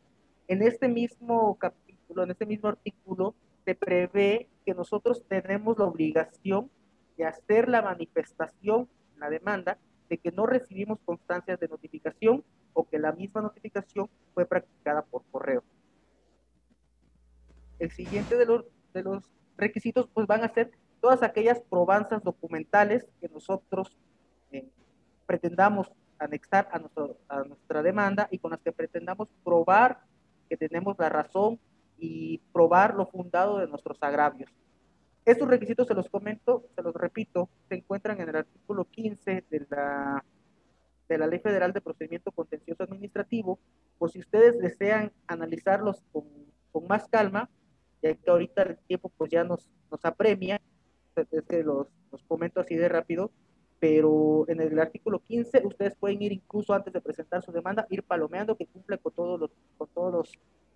[0.48, 3.36] En este mismo capítulo, en este mismo artículo,
[3.66, 6.70] se prevé que nosotros tenemos la obligación
[7.18, 8.88] de hacer la manifestación
[9.20, 9.78] la demanda
[10.10, 12.44] de que no recibimos constancias de notificación
[12.74, 15.64] o que la misma notificación fue practicada por correo.
[17.80, 19.24] El siguiente de los, de los
[19.58, 23.96] requisitos pues van a ser todas aquellas probanzas documentales que nosotros
[24.52, 24.68] eh,
[25.26, 30.02] pretendamos anexar a, nuestro, a nuestra demanda y con las que pretendamos probar
[30.50, 31.60] que tenemos la razón
[31.98, 34.52] y probar lo fundado de nuestros agravios.
[35.26, 39.68] Estos requisitos se los comento, se los repito, se encuentran en el artículo 15 de
[39.70, 40.24] la,
[41.10, 43.60] de la Ley Federal de Procedimiento Contencioso Administrativo,
[43.98, 46.24] por si ustedes desean analizarlos con,
[46.72, 47.50] con más calma,
[48.02, 50.62] ya que ahorita el tiempo pues ya nos, nos apremia,
[51.18, 53.32] es que los, los comento así de rápido,
[53.80, 58.04] pero en el artículo 15 ustedes pueden ir incluso antes de presentar su demanda, ir
[58.04, 60.32] palomeando que cumple con todos los, con todos los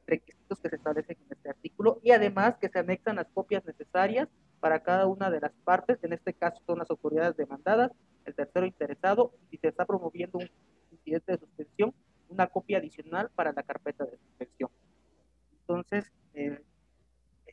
[0.05, 4.27] requisitos que se establecen en este artículo y además que se anexan las copias necesarias
[4.59, 7.91] para cada una de las partes, en este caso son las autoridades demandadas,
[8.25, 10.49] el tercero interesado, y si se está promoviendo un
[10.91, 11.93] incidente de suspensión,
[12.29, 14.69] una copia adicional para la carpeta de suspensión.
[15.61, 16.61] Entonces, eh,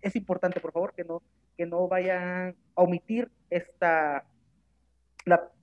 [0.02, 1.23] es importante, por favor, que no,
[1.59, 4.25] que no vayan a omitir esta,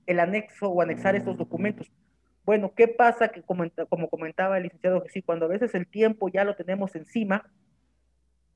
[0.06, 1.90] el anexo o anexar estos documentos.
[2.44, 3.30] Bueno, ¿qué pasa?
[3.30, 6.94] Que como, como comentaba el licenciado Jesús, cuando a veces el tiempo ya lo tenemos
[6.96, 7.50] encima,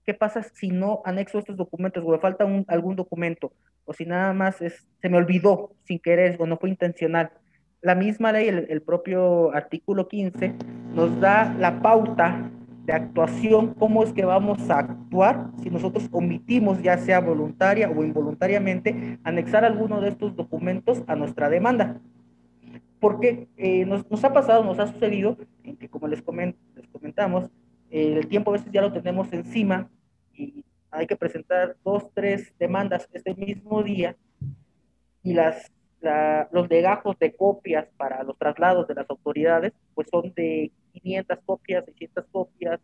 [0.05, 3.53] ¿qué pasa si no anexo estos documentos o me falta un, algún documento?
[3.85, 7.31] O si nada más es, se me olvidó sin querer o no fue intencional.
[7.81, 10.55] La misma ley, el, el propio artículo 15,
[10.93, 12.51] nos da la pauta
[12.89, 18.03] de actuación, cómo es que vamos a actuar si nosotros omitimos, ya sea voluntaria o
[18.03, 22.01] involuntariamente, anexar alguno de estos documentos a nuestra demanda.
[22.99, 25.37] Porque eh, nos, nos, ha pasado, nos ha sucedido,
[25.79, 27.51] que como les, coment, les comentamos,
[27.91, 29.87] eh, el tiempo a veces ya lo tenemos encima
[30.33, 34.15] y hay que presentar dos, tres demandas este mismo día
[35.21, 40.33] y las, la, los legajos de copias para los traslados de las autoridades pues son
[40.35, 42.79] de 500 copias, 600 copias.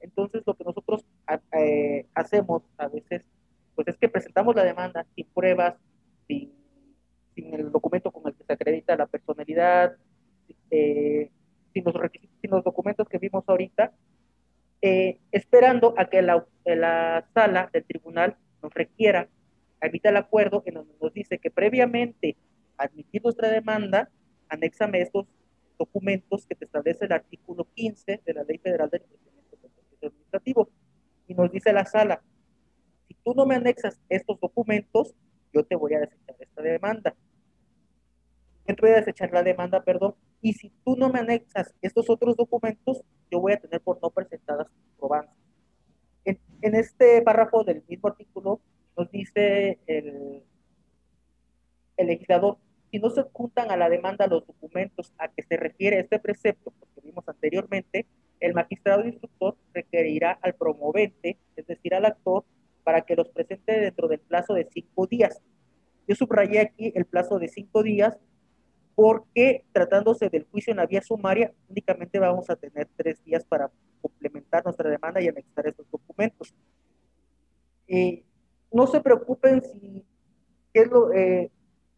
[0.00, 1.04] Entonces, lo que nosotros
[1.58, 3.22] eh, hacemos a veces,
[3.74, 5.74] pues es que presentamos la demanda sin pruebas,
[6.26, 6.52] sin,
[7.36, 9.96] el documento con el que se acredita la personalidad,
[10.70, 11.30] eh,
[11.72, 11.94] sin, los
[12.40, 13.92] sin los documentos que vimos ahorita,
[14.82, 19.28] eh, esperando a que la, la, sala del tribunal nos requiera,
[19.80, 22.36] emita el acuerdo que nos, nos dice que previamente
[22.76, 24.10] admitir nuestra demanda,
[24.48, 25.26] anéxame estos
[25.80, 30.68] documentos que te establece el artículo 15 de la Ley Federal del Procedimiento Administrativo.
[31.26, 32.22] Y nos dice la sala,
[33.08, 35.14] si tú no me anexas estos documentos,
[35.54, 37.16] yo te voy a desechar esta demanda.
[38.68, 42.10] Yo te voy a desechar la demanda, perdón, y si tú no me anexas estos
[42.10, 44.68] otros documentos, yo voy a tener por no presentadas
[44.98, 45.34] probanzas.
[46.24, 48.60] En, en este párrafo del mismo artículo
[48.96, 50.42] nos dice el
[51.96, 52.58] legislador,
[52.90, 56.72] si no se juntan a la demanda los documentos a que se refiere este precepto,
[56.78, 58.06] porque vimos anteriormente,
[58.40, 62.44] el magistrado instructor requerirá al promovente, es decir, al actor,
[62.82, 65.40] para que los presente dentro del plazo de cinco días.
[66.08, 68.18] Yo subrayé aquí el plazo de cinco días
[68.94, 73.70] porque tratándose del juicio en la vía sumaria, únicamente vamos a tener tres días para
[74.02, 76.54] complementar nuestra demanda y anexar estos documentos.
[77.86, 78.24] Eh,
[78.72, 80.04] no se preocupen si
[80.72, 81.50] es lo, eh,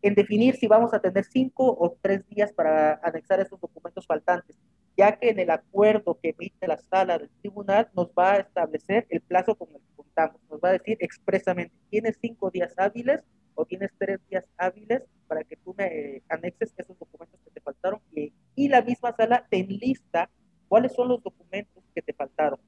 [0.02, 4.56] en definir si vamos a tener cinco o tres días para anexar estos documentos faltantes,
[4.96, 9.06] ya que en el acuerdo que emite la sala del tribunal nos va a establecer
[9.10, 13.22] el plazo con el que contamos, nos va a decir expresamente, tienes cinco días hábiles
[13.54, 17.60] o tienes tres días hábiles para que tú me eh, anexes esos documentos que te
[17.60, 20.28] faltaron y, y la misma sala te enlista
[20.68, 22.58] cuáles son los documentos que te faltaron.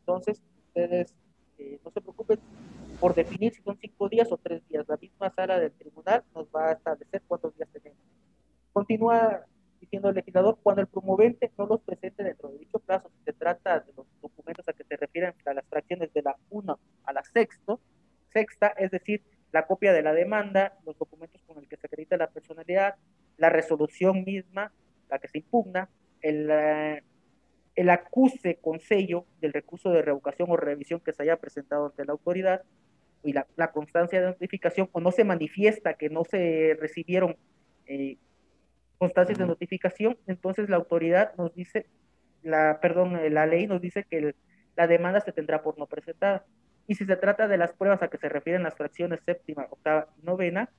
[0.00, 1.14] Entonces, ustedes
[1.58, 2.38] eh, no se preocupen,
[3.00, 4.86] por definir si son cinco días o tres días.
[4.88, 7.98] La misma sala del tribunal nos va a establecer cuántos días tenemos.
[8.72, 9.44] Continúa
[9.80, 13.32] diciendo el legislador, cuando el promovente no los presente dentro de dicho plazo, si se
[13.32, 17.12] trata de los documentos a que se refieren a las fracciones de la 1 a
[17.12, 17.80] la sexto,
[18.32, 22.16] sexta, es decir, la copia de la demanda, los documentos con el que se acredita
[22.16, 22.96] la personalidad,
[23.36, 24.72] la resolución misma,
[25.08, 25.88] la que se impugna,
[26.20, 27.04] el, uh,
[27.76, 32.04] el acuse con sello del recurso de revocación o revisión que se haya presentado ante
[32.04, 32.62] la autoridad,
[33.26, 37.36] y la, la, constancia de notificación o no se manifiesta que no se recibieron
[37.86, 38.16] eh,
[38.98, 41.86] constancias de notificación, entonces la autoridad nos dice,
[42.42, 44.34] la, perdón, la ley nos dice que el,
[44.76, 46.44] la demanda se tendrá por no presentada.
[46.86, 50.08] Y si se trata de las pruebas a que se refieren las fracciones séptima, octava
[50.22, 50.70] y novena,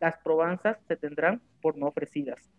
[0.00, 2.50] las probanzas se tendrán por no ofrecidas.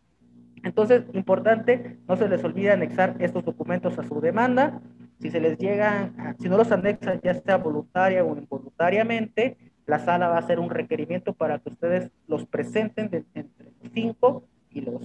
[0.64, 4.82] Entonces, importante, no se les olvide anexar estos documentos a su demanda.
[5.20, 10.28] Si se les llega, si no los anexan, ya sea voluntaria o involuntariamente, la sala
[10.28, 14.82] va a hacer un requerimiento para que ustedes los presenten de, entre los cinco y
[14.82, 15.02] los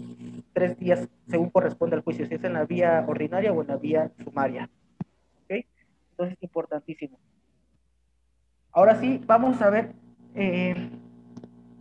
[0.52, 3.76] tres días, según corresponde al juicio, si es en la vía ordinaria o en la
[3.76, 4.68] vía sumaria.
[5.44, 5.64] ¿Ok?
[6.10, 7.18] Entonces, importantísimo.
[8.72, 9.92] Ahora sí, vamos a ver.
[10.34, 10.90] Eh,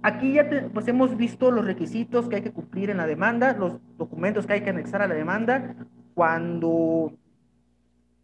[0.02, 3.54] Aquí ya te, pues hemos visto los requisitos que hay que cumplir en la demanda,
[3.54, 5.76] los documentos que hay que anexar a la demanda,
[6.14, 7.12] cuando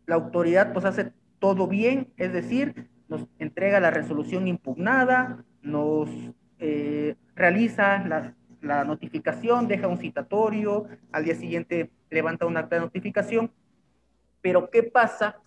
[0.06, 6.10] la autoridad pues hace todo bien, es decir, nos entrega la resolución impugnada, nos
[6.60, 12.82] eh, realiza la, la, notificación, deja un citatorio, al día siguiente levanta un acta de
[12.82, 13.52] notificación,
[14.42, 15.38] pero ¿qué pasa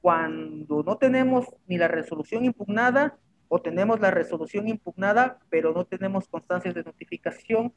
[0.00, 3.18] cuando no tenemos ni la resolución impugnada
[3.48, 7.72] o tenemos la resolución impugnada, pero no tenemos constancias de notificación,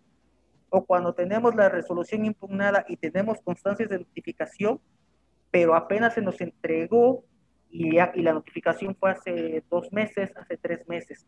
[0.70, 4.80] o cuando tenemos la resolución impugnada y tenemos constancias de notificación,
[5.52, 7.24] pero apenas se nos entregó
[7.70, 11.26] y, y la notificación fue hace dos meses, hace tres meses.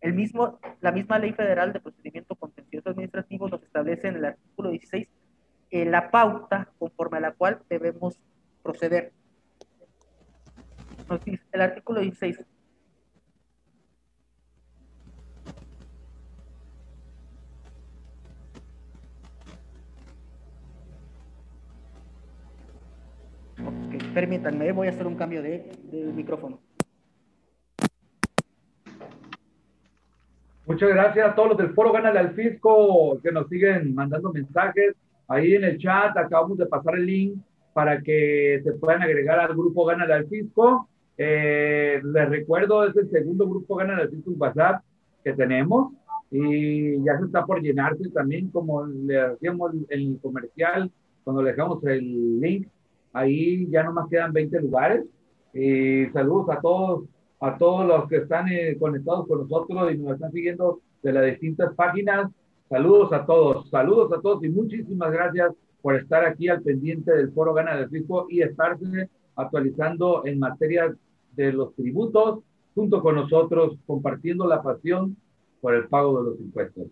[0.00, 4.70] El mismo, la misma ley federal de procedimiento contencioso administrativo nos establece en el artículo
[4.70, 5.08] 16
[5.72, 8.20] eh, la pauta conforme a la cual debemos
[8.62, 9.12] proceder.
[11.08, 12.44] Nos dice el artículo 16.
[24.12, 26.60] Permítanme, voy a hacer un cambio de, de micrófono.
[30.66, 34.94] Muchas gracias a todos los del Foro Gánale al Fisco que nos siguen mandando mensajes.
[35.26, 37.38] Ahí en el chat acabamos de pasar el link
[37.72, 40.88] para que se puedan agregar al grupo Gánale al Fisco.
[41.18, 44.82] Eh, les recuerdo, es el segundo grupo Gánale al Fisco WhatsApp
[45.24, 45.92] que tenemos
[46.30, 50.90] y ya se está por llenarse también, como le hacíamos en el comercial,
[51.24, 52.68] cuando le dejamos el link.
[53.12, 55.04] Ahí ya nomás quedan 20 lugares.
[56.12, 57.04] Saludos a todos
[57.42, 61.24] a todos los que están eh, conectados con nosotros y nos están siguiendo de las
[61.26, 62.30] distintas páginas.
[62.70, 67.32] Saludos a todos, saludos a todos y muchísimas gracias por estar aquí al pendiente del
[67.32, 70.94] Foro Gana del Fisco y estarse actualizando en materia
[71.32, 72.44] de los tributos
[72.76, 75.16] junto con nosotros, compartiendo la pasión
[75.60, 76.86] por el pago de los impuestos.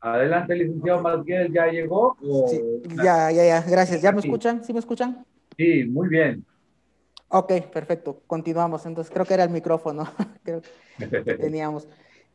[0.00, 2.16] Adelante, licenciado Miguel, ¿ya llegó?
[2.46, 2.60] Sí,
[3.02, 4.00] ya, ya, ya, gracias.
[4.00, 4.62] ¿Ya me escuchan?
[4.62, 5.24] ¿Sí me escuchan?
[5.56, 6.44] Sí, muy bien.
[7.28, 8.22] Ok, perfecto.
[8.26, 8.86] Continuamos.
[8.86, 10.08] Entonces, creo que era el micrófono
[10.44, 10.62] creo
[10.98, 11.88] que teníamos.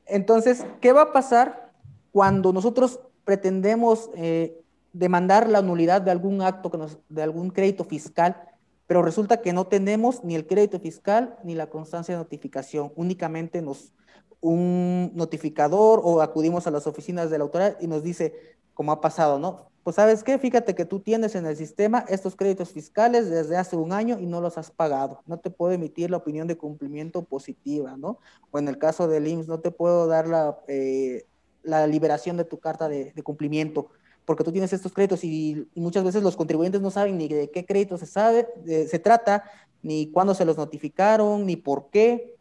[0.06, 1.72] Entonces, ¿qué va a pasar
[2.12, 4.60] cuando nosotros pretendemos eh,
[4.92, 8.42] demandar la nulidad de algún acto, que nos, de algún crédito fiscal,
[8.88, 12.92] pero resulta que no tenemos ni el crédito fiscal ni la constancia de notificación?
[12.96, 13.94] Únicamente nos
[14.42, 19.02] un notificador o acudimos a las oficinas de la autoridad y nos dice, como ha
[19.02, 19.70] pasado, ¿no?
[19.84, 23.76] Pues sabes qué, fíjate que tú tienes en el sistema estos créditos fiscales desde hace
[23.76, 25.22] un año y no los has pagado.
[25.26, 28.20] No te puedo emitir la opinión de cumplimiento positiva, ¿no?
[28.52, 31.26] O en el caso del IMSS, no te puedo dar la, eh,
[31.64, 33.90] la liberación de tu carta de, de, cumplimiento
[34.26, 37.50] porque tú tienes estos créditos y, y, muchas veces los contribuyentes no saben ni de
[37.50, 39.44] qué crédito se, sabe, de, se trata,
[39.82, 42.38] ni cuándo se los notificaron, ni por qué.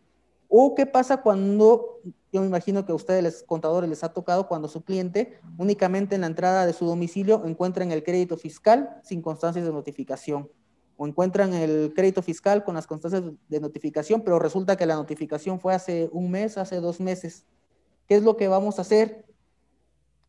[0.49, 2.01] O qué pasa cuando,
[2.33, 6.15] yo me imagino que a ustedes, los contadores, les ha tocado cuando su cliente únicamente
[6.15, 10.51] en la entrada de su domicilio encuentran el crédito fiscal sin constancias de notificación.
[10.97, 15.60] O encuentran el crédito fiscal con las constancias de notificación, pero resulta que la notificación
[15.60, 17.47] fue hace un mes, hace dos meses.
[18.07, 19.27] ¿Qué es lo que vamos a hacer?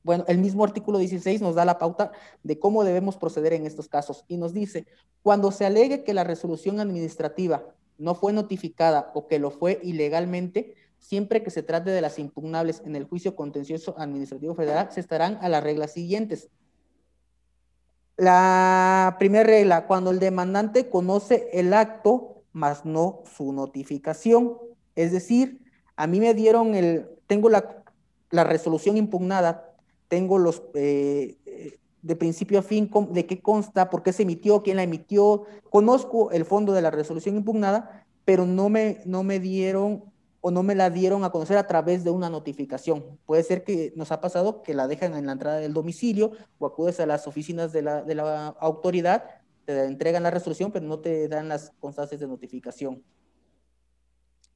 [0.03, 2.11] Bueno, el mismo artículo 16 nos da la pauta
[2.43, 4.85] de cómo debemos proceder en estos casos y nos dice,
[5.23, 7.63] cuando se alegue que la resolución administrativa
[7.99, 12.81] no fue notificada o que lo fue ilegalmente, siempre que se trate de las impugnables
[12.85, 16.49] en el juicio contencioso administrativo federal, se estarán a las reglas siguientes.
[18.17, 24.57] La primera regla, cuando el demandante conoce el acto, más no su notificación.
[24.95, 25.61] Es decir,
[25.95, 27.83] a mí me dieron el, tengo la,
[28.31, 29.73] la resolución impugnada,
[30.07, 31.37] tengo los, eh,
[32.01, 35.45] de principio a fin, de qué consta, por qué se emitió, quién la emitió.
[35.69, 40.03] Conozco el fondo de la resolución impugnada, pero no me, no me dieron
[40.41, 43.03] o no me la dieron a conocer a través de una notificación.
[43.25, 46.65] Puede ser que nos ha pasado que la dejan en la entrada del domicilio o
[46.65, 49.25] acudes a las oficinas de la, de la autoridad,
[49.65, 53.03] te entregan la resolución, pero no te dan las constancias de notificación.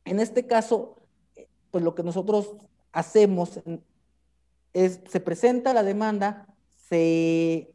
[0.05, 0.95] En este caso,
[1.71, 2.55] pues lo que nosotros
[2.91, 3.59] hacemos
[4.73, 6.47] es, se presenta la demanda,
[6.93, 7.73] se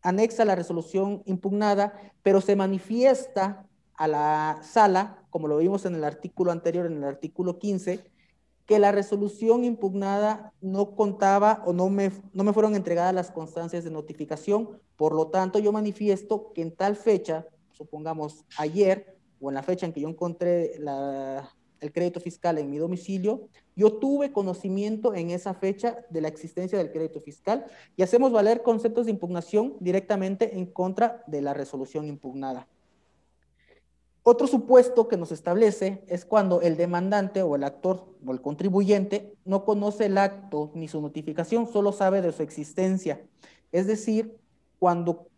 [0.00, 6.04] anexa la resolución impugnada, pero se manifiesta a la sala, como lo vimos en el
[6.04, 8.02] artículo anterior, en el artículo 15,
[8.64, 13.84] que la resolución impugnada no contaba o no me, no me fueron entregadas las constancias
[13.84, 19.54] de notificación, por lo tanto yo manifiesto que en tal fecha, supongamos ayer, o en
[19.54, 25.14] la fecha en que yo encontré el crédito fiscal en mi domicilio, yo tuve conocimiento
[25.14, 29.76] en esa fecha de la existencia del crédito fiscal y hacemos valer conceptos de impugnación
[29.80, 32.66] directamente en contra de la resolución impugnada.
[34.22, 39.36] Otro supuesto que nos establece es cuando el demandante o el actor o el contribuyente
[39.44, 43.20] no conoce el acto ni su notificación, solo sabe de su existencia.
[43.70, 44.36] Es decir,
[44.80, 45.28] cuando,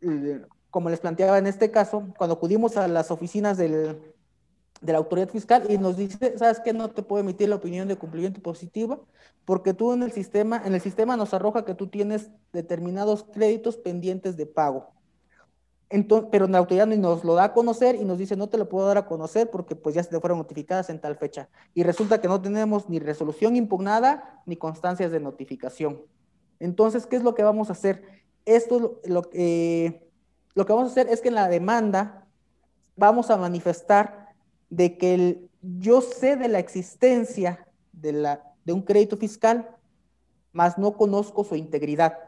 [0.00, 4.11] eh, como les planteaba en este caso, cuando acudimos a las oficinas del,
[4.82, 6.72] de la autoridad fiscal y nos dice, ¿sabes qué?
[6.72, 9.06] No te puedo emitir la opinión de cumplimiento positivo
[9.44, 13.76] porque tú en el sistema, en el sistema nos arroja que tú tienes determinados créditos
[13.76, 14.90] pendientes de pago.
[15.88, 18.68] entonces, pero la autoridad nos lo da a conocer y nos dice, no te lo
[18.68, 21.48] puedo dar a conocer porque pues ya se te fueron notificadas en tal fecha.
[21.74, 26.02] Y resulta que no tenemos ni resolución impugnada ni constancias de notificación.
[26.58, 28.02] Entonces, ¿qué es lo que vamos a hacer?
[28.44, 29.22] Esto lo,
[30.54, 32.26] lo que vamos a hacer es que en la demanda
[32.96, 34.21] vamos a manifestar
[34.72, 39.76] de que el, yo sé de la existencia de, la, de un crédito fiscal,
[40.50, 42.18] mas no conozco su integridad,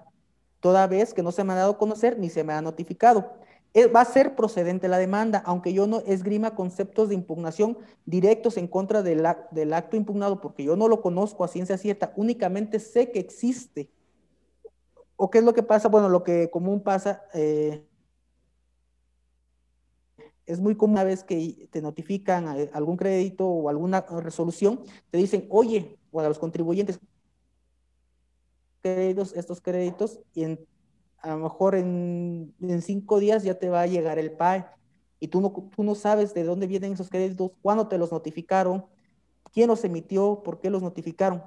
[0.61, 3.33] toda vez que no se me ha dado a conocer ni se me ha notificado.
[3.73, 8.59] Eh, va a ser procedente la demanda, aunque yo no esgrima conceptos de impugnación directos
[8.59, 12.79] en contra del, del acto impugnado, porque yo no lo conozco a ciencia cierta, únicamente
[12.79, 13.91] sé que existe.
[15.17, 15.89] ¿O qué es lo que pasa?
[15.89, 17.87] Bueno, lo que común pasa, eh,
[20.47, 25.19] es muy común una vez que te notifican eh, algún crédito o alguna resolución, te
[25.19, 27.01] dicen, oye, o a los contribuyentes,
[28.83, 30.67] créditos, estos créditos, y en
[31.25, 34.67] a lo mejor en, cinco días ya te va a llegar el PAE
[35.21, 38.85] y tú no, tú no sabes de dónde vienen esos créditos, cuándo te los notificaron,
[39.51, 41.43] quién los emitió, por qué los notificaron.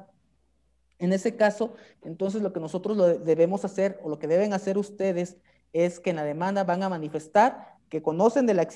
[0.98, 5.38] En ese caso, entonces lo que nosotros debemos hacer o lo que deben hacer ustedes
[5.86, 8.68] es que en la demanda van a manifestar que conocen de la,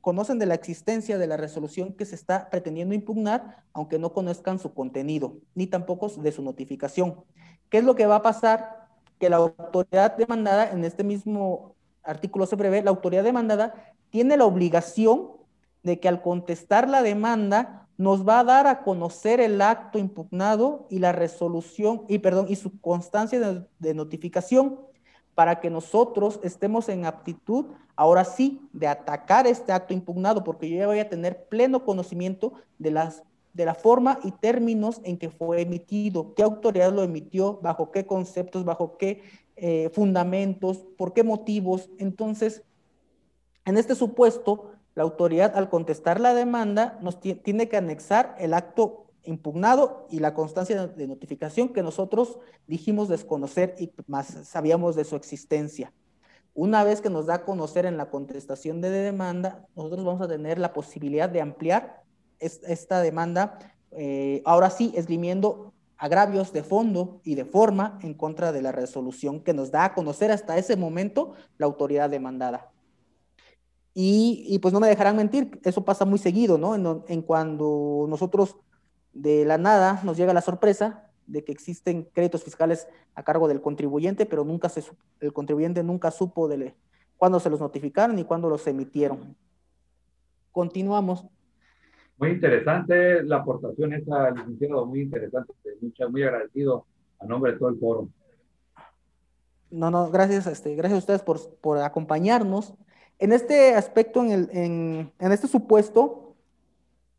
[0.00, 4.58] conocen de la existencia de la resolución que se está pretendiendo impugnar, aunque no conozcan
[4.58, 7.24] su contenido, ni tampoco de su notificación.
[7.68, 8.86] ¿Qué es lo que va a pasar?
[9.18, 13.74] que la autoridad demandada, en este mismo artículo se prevé, la autoridad demandada
[14.10, 15.30] tiene la obligación
[15.82, 20.86] de que al contestar la demanda nos va a dar a conocer el acto impugnado
[20.90, 24.80] y la resolución, y perdón, y su constancia de, de notificación
[25.36, 30.78] para que nosotros estemos en aptitud, ahora sí, de atacar este acto impugnado, porque yo
[30.78, 35.30] ya voy a tener pleno conocimiento de las de la forma y términos en que
[35.30, 39.22] fue emitido, qué autoridad lo emitió, bajo qué conceptos, bajo qué
[39.56, 41.88] eh, fundamentos, por qué motivos.
[41.98, 42.62] Entonces,
[43.64, 49.05] en este supuesto, la autoridad al contestar la demanda nos tiene que anexar el acto
[49.26, 55.16] impugnado y la constancia de notificación que nosotros dijimos desconocer y más sabíamos de su
[55.16, 55.92] existencia.
[56.54, 60.28] Una vez que nos da a conocer en la contestación de demanda, nosotros vamos a
[60.28, 62.02] tener la posibilidad de ampliar
[62.38, 63.58] esta demanda,
[63.92, 69.40] eh, ahora sí, esgrimiendo agravios de fondo y de forma en contra de la resolución
[69.40, 72.70] que nos da a conocer hasta ese momento la autoridad demandada.
[73.98, 77.02] Y, pues no me dejarán mentir, eso pasa muy seguido, ¿no?
[77.08, 78.56] En, cuando nosotros
[79.16, 83.60] de la nada nos llega la sorpresa de que existen créditos fiscales a cargo del
[83.60, 84.84] contribuyente, pero nunca se,
[85.20, 86.74] el contribuyente nunca supo de
[87.16, 89.36] cuándo se los notificaron y cuándo los emitieron.
[90.52, 91.26] Continuamos.
[92.18, 95.52] Muy interesante la aportación esa, licenciado, muy interesante.
[96.08, 96.86] muy agradecido
[97.18, 98.08] a nombre de todo el foro.
[99.70, 102.74] No, no, gracias, este, gracias a ustedes por, por acompañarnos.
[103.18, 106.25] En este aspecto, en, el, en, en, este supuesto,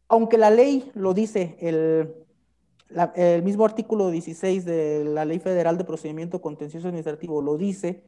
[0.08, 6.42] aunque la ley lo dice, el, mismo artículo 16 de la Ley Federal de Procedimiento
[6.42, 8.03] Contencioso Administrativo lo dice,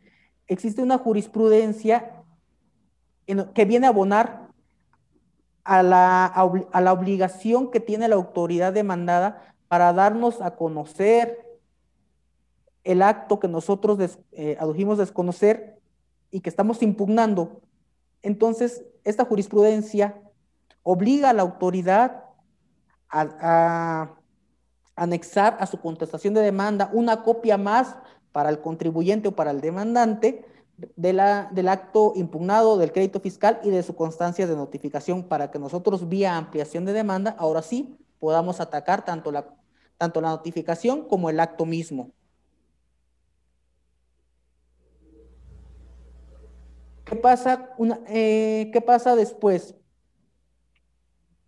[0.48, 2.24] existe una jurisprudencia
[3.53, 4.48] que viene a abonar
[5.66, 11.45] a la, a la obligación que tiene la autoridad demandada para darnos a conocer
[12.84, 15.80] el acto que nosotros eh, adujimos desconocer
[16.32, 17.61] y que estamos impugnando.
[18.24, 20.19] Entonces, esta jurisprudencia
[20.83, 22.24] obliga a la autoridad
[23.09, 24.16] a,
[24.95, 27.95] anexar a su contestación de demanda una copia más
[28.32, 30.45] para el contribuyente o para el demandante
[30.95, 35.51] de la, del acto impugnado del crédito fiscal y de su constancia de notificación para
[35.51, 39.48] que nosotros vía ampliación de demanda, ahora sí, podamos atacar tanto la,
[39.98, 42.11] tanto la notificación como el acto mismo.
[47.06, 49.75] ¿Qué pasa, una, eh, ¿Qué pasa después?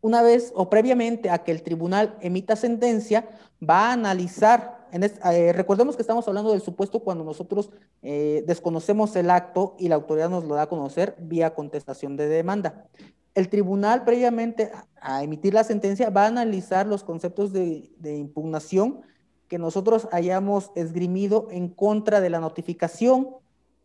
[0.02, 3.30] Una vez o previamente a que el tribunal emita sentencia,
[3.62, 7.70] va a analizar eh, recordemos que estamos hablando del supuesto cuando nosotros
[8.02, 12.28] eh, desconocemos el acto y la autoridad nos lo da a conocer vía contestación de
[12.28, 12.88] demanda.
[13.34, 19.02] El tribunal previamente a, emitir la sentencia va a analizar los conceptos de impugnación
[19.48, 23.30] que nosotros hayamos esgrimido en contra de la notificación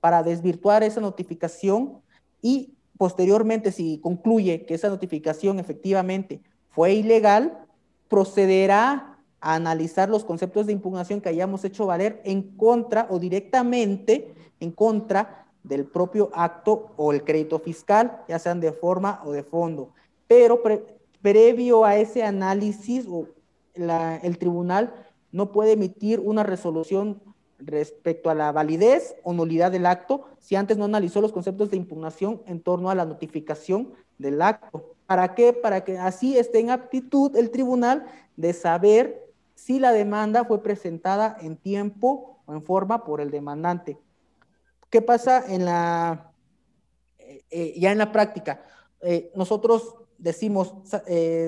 [0.00, 2.02] para desvirtuar esa notificación
[2.42, 7.66] y posteriormente si concluye que esa notificación efectivamente fue ilegal,
[8.08, 14.34] procederá a analizar los conceptos de impugnación que hayamos hecho valer en contra o directamente
[14.60, 19.42] en contra del propio acto o el crédito fiscal, ya sean de forma o de
[19.42, 19.90] fondo.
[20.28, 20.62] Pero
[21.20, 23.06] previo a ese análisis,
[23.74, 24.94] el tribunal
[25.32, 27.20] no puede emitir una resolución
[27.58, 31.76] respecto a la validez o nulidad del acto si antes no analizó los conceptos de
[31.76, 34.94] impugnación en torno a la notificación del acto.
[35.06, 35.52] ¿Para qué?
[35.52, 41.36] Para que así esté en aptitud el tribunal de saber si la demanda fue presentada
[41.40, 43.98] en tiempo o en forma por el demandante.
[44.90, 46.30] ¿Qué pasa en la,
[47.18, 48.62] eh, eh, ya en la práctica?
[49.00, 50.74] Eh, nosotros decimos,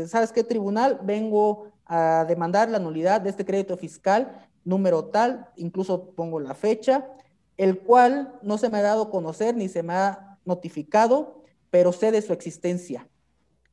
[0.06, 1.00] ¿sabes qué tribunal?
[1.02, 7.08] Vengo a demandar la nulidad de este crédito fiscal número tal, incluso pongo la fecha,
[7.56, 11.92] el cual no se me ha dado a conocer ni se me ha notificado, pero
[11.92, 13.08] sé de su existencia.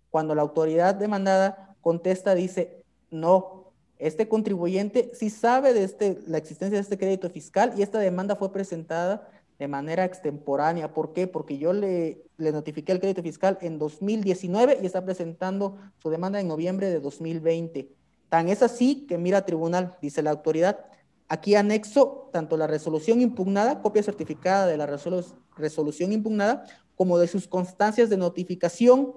[0.09, 6.77] Cuando la autoridad demandada contesta, dice, no, este contribuyente sí sabe de este, la existencia
[6.77, 10.93] de este crédito fiscal y esta demanda fue presentada de manera extemporánea.
[10.93, 11.27] ¿Por qué?
[11.27, 16.39] Porque yo le, le notifiqué el crédito fiscal en 2019 y está presentando su demanda
[16.39, 17.89] en noviembre de 2020.
[18.29, 20.85] Tan es así que mira tribunal, dice la autoridad,
[21.27, 24.87] aquí anexo tanto la resolución impugnada, copia certificada de la
[25.57, 29.13] resolución impugnada, como de sus constancias de notificación,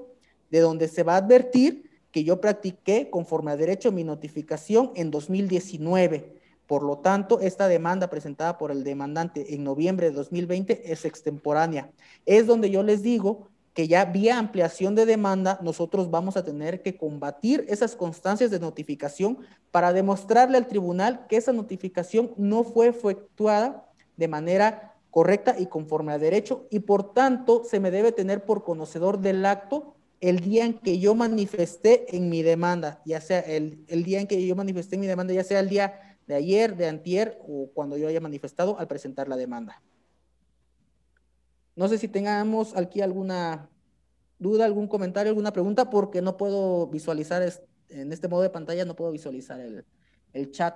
[0.51, 5.11] de donde se va a advertir que yo practiqué conforme a derecho mi notificación en
[5.11, 6.35] 2019.
[6.67, 11.91] Por lo tanto, esta demanda presentada por el demandante en noviembre de 2020 es extemporánea.
[12.27, 13.49] Es donde yo les digo
[13.79, 18.59] que ya vía ampliación de demanda nosotros vamos a tener que combatir esas constancias de
[18.59, 19.39] notificación
[19.71, 26.13] para demostrarle al tribunal que esa notificación no fue efectuada de manera correcta y conforme
[26.13, 30.65] a derecho y por tanto se me debe tener por conocedor del acto el día
[30.65, 34.57] en que yo manifesté en mi demanda, ya sea el, el día en que yo
[34.57, 38.09] manifesté en mi demanda, ya sea el día de ayer, de antier o cuando yo
[38.09, 39.81] haya manifestado al presentar la demanda.
[41.79, 43.71] No sé si tengamos aquí alguna
[44.41, 47.41] duda, algún comentario, alguna pregunta, porque no puedo visualizar
[47.89, 50.75] en este modo de pantalla, no puedo visualizar el, chat.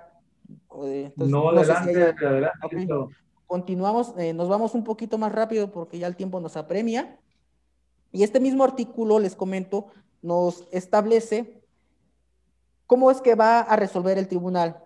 [1.17, 2.97] no, adelante, adelante.
[3.45, 7.19] Continuamos, eh, nos vamos un poquito más rápido porque ya el tiempo nos apremia.
[8.13, 9.87] Y este mismo artículo, les comento,
[10.21, 11.65] nos establece
[12.87, 14.81] cómo es que va a resolver el tribunal.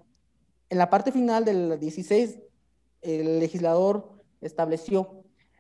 [0.72, 2.40] En la parte final del 16,
[3.04, 5.17] el legislador estableció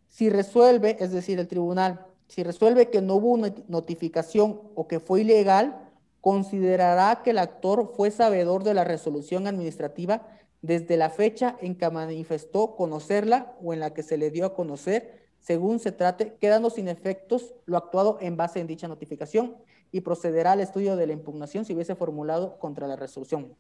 [0.10, 5.00] si resuelve, es decir, el tribunal, si resuelve que no hubo una notificación o que
[5.00, 5.88] fue ilegal,
[6.22, 10.28] considerará que el actor fue sabedor de la resolución administrativa
[10.62, 14.54] desde la fecha en que manifestó conocerla o en la que se le dio a
[14.54, 19.56] conocer, según se trate, quedando sin efectos lo actuado en base en dicha notificación
[19.92, 23.56] y procederá al estudio de la impugnación si hubiese formulado contra la resolución.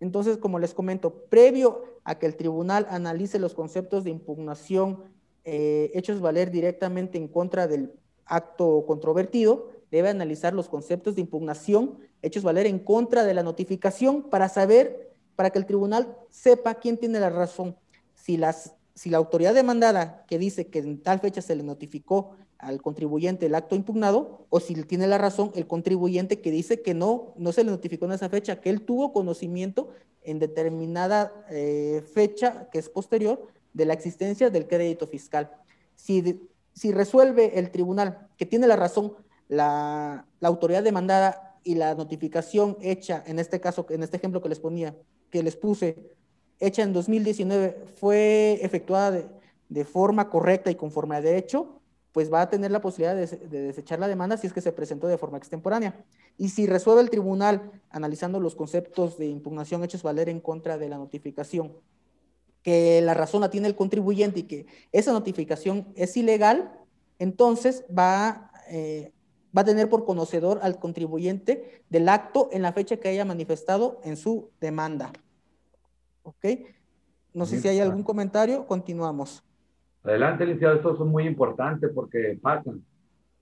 [0.00, 5.04] Entonces, como les comento, previo a que el tribunal analice los conceptos de impugnación
[5.44, 7.92] eh, hechos valer directamente en contra del
[8.26, 14.22] acto controvertido, debe analizar los conceptos de impugnación hechos valer en contra de la notificación
[14.22, 17.76] para saber, para que el tribunal sepa quién tiene la razón.
[18.14, 18.38] Si,
[18.94, 23.46] si la autoridad demandada que dice que en tal fecha se le notificó al contribuyente
[23.46, 27.52] el acto impugnado, o si tiene la razón el contribuyente que dice que no, no
[27.52, 29.88] se le notificó en esa fecha, que él tuvo conocimiento
[30.22, 35.50] en determinada eh, fecha que es posterior de la existencia del crédito fiscal.
[35.94, 39.14] Si, si resuelve el tribunal que tiene la razón
[39.50, 44.60] la, autoridad demandada y la notificación hecha, en este caso, en este ejemplo que les
[44.60, 44.96] ponía,
[45.30, 46.16] que les puse,
[46.58, 49.26] hecha en 2019, fue efectuada de,
[49.68, 51.80] de forma correcta y conforme a derecho,
[52.12, 54.72] pues va a tener la posibilidad de, de, desechar la demanda si es que se
[54.72, 56.04] presentó de forma extemporánea.
[56.38, 60.88] Y si resuelve el tribunal, analizando los conceptos de impugnación hechos valer en contra de
[60.88, 61.72] la notificación,
[62.62, 66.72] que la razón la tiene el contribuyente y que esa notificación es ilegal,
[67.18, 69.12] entonces va, eh,
[69.56, 74.00] va a tener por conocedor al contribuyente del acto en la fecha que haya manifestado
[74.04, 75.12] en su demanda.
[76.22, 76.46] ¿Ok?
[77.32, 79.44] No sé si hay algún comentario, continuamos.
[80.02, 82.84] Adelante, licenciado, esto es muy importante porque pasan.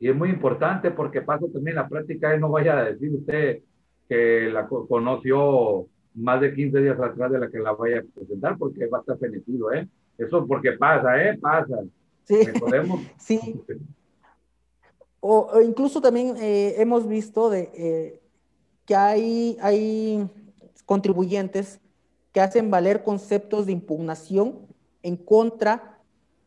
[0.01, 3.63] Y es muy importante porque pasa también la práctica no vaya a decir usted
[4.09, 5.89] que la conoció
[6.19, 9.01] más de 15 días atrás de la que la vaya a presentar porque va a
[9.01, 9.89] estar fenecido, ¿eh?
[10.19, 11.39] Eso porque pasa, ¿eh?
[11.39, 11.79] Pasa.
[12.25, 12.41] Sí.
[12.59, 13.01] ¿Podemos?
[13.19, 13.61] sí.
[15.21, 18.21] O, incluso también eh, hemos visto de, eh,
[18.85, 20.29] que hay, hay
[20.85, 21.81] contribuyentes
[22.33, 24.59] que hacen valer conceptos de impugnación
[25.03, 25.99] en contra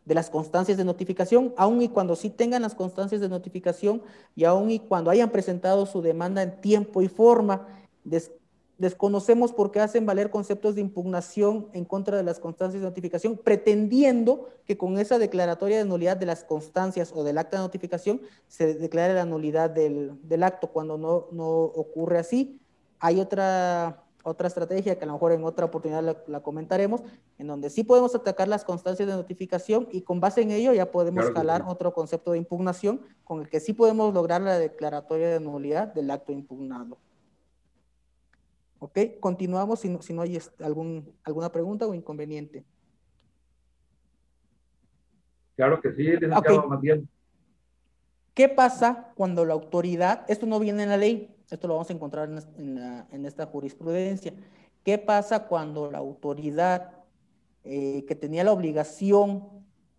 [0.05, 4.01] de las constancias de notificación, aun y cuando sí tengan las constancias de notificación
[4.35, 7.67] y aun y cuando hayan presentado su demanda en tiempo y forma,
[8.81, 13.37] Desconocemos por qué hacen valer conceptos de impugnación en contra de las constancias de notificación,
[13.37, 18.21] pretendiendo que con esa declaratoria de nulidad de las constancias o del acta de notificación
[18.47, 22.59] se declare la nulidad del, acto, cuando no, no ocurre así.
[22.97, 27.01] Hay otra otra estrategia que a lo mejor en otra oportunidad la, comentaremos,
[27.37, 30.91] en donde sí podemos atacar las constancias de notificación y con base en ello ya
[30.91, 35.39] podemos jalar otro concepto de impugnación con el que sí podemos lograr la declaratoria de
[35.39, 36.97] nulidad del acto impugnado.
[38.83, 38.97] ¿Ok?
[39.19, 42.65] Continuamos si no, si no hay algún, alguna pregunta o inconveniente.
[45.55, 47.07] Claro que sí, licenciado okay.
[48.33, 51.93] ¿Qué pasa cuando la autoridad, esto no viene en la ley, esto lo vamos a
[51.93, 52.27] encontrar
[52.57, 54.33] en, esta jurisprudencia.
[54.83, 57.03] ¿Qué pasa cuando la autoridad
[57.63, 59.47] eh, que tenía la obligación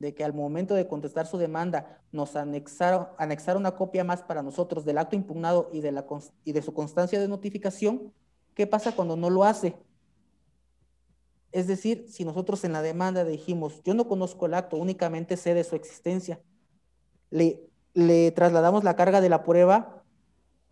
[0.00, 4.42] de que al momento de contestar su demanda nos anexaron, anexara una copia más para
[4.42, 6.04] nosotros del acto impugnado y de, la,
[6.44, 8.12] y de su constancia de notificación?
[8.54, 9.76] ¿Qué pasa cuando no lo hace?
[11.52, 15.52] Es decir, si nosotros en la demanda dijimos, yo no conozco el acto, únicamente sé
[15.54, 16.40] de su existencia,
[17.30, 20.02] le, trasladamos la carga de la prueba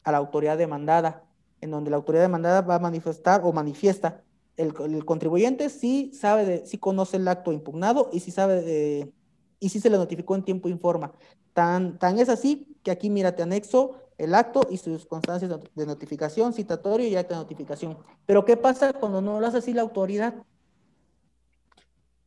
[0.05, 1.25] a la autoridad demandada,
[1.60, 4.25] en donde la autoridad demandada va a manifestar o manifiesta.
[4.57, 9.12] El, contribuyente sí sabe, de, sí conoce el acto impugnado y sí sabe de,
[9.59, 11.12] y sí se le notificó en tiempo informa.
[11.52, 15.86] Tan, tan es así que aquí, mira, te anexo el acto y sus constancias de
[15.86, 17.97] notificación, citatorio y acta de notificación.
[18.26, 20.34] Pero ¿qué pasa cuando no lo hace así la autoridad?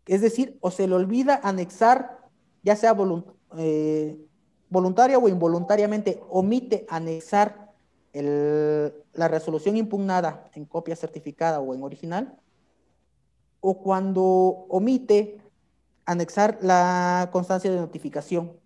[0.08, 2.18] Es decir, o se le olvida anexar,
[2.64, 2.98] ya sea
[3.60, 4.18] eh,
[4.70, 7.72] voluntaria o involuntariamente, omite anexar
[8.12, 12.40] la resolución impugnada en copia certificada o en original,
[13.60, 15.38] o cuando omite
[16.06, 18.63] anexar la constancia de notificación.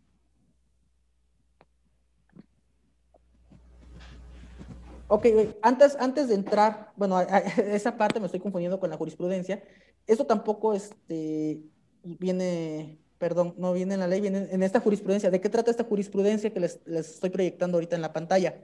[5.09, 5.25] Ok,
[5.61, 7.19] antes, antes de entrar, bueno,
[7.57, 9.63] esa parte me estoy confundiendo con la jurisprudencia.
[10.05, 11.61] Esto tampoco este,
[12.03, 15.31] viene, perdón, no viene en la ley, viene en esta jurisprudencia.
[15.31, 18.61] ¿De qué trata esta jurisprudencia que les, les estoy proyectando ahorita en la pantalla?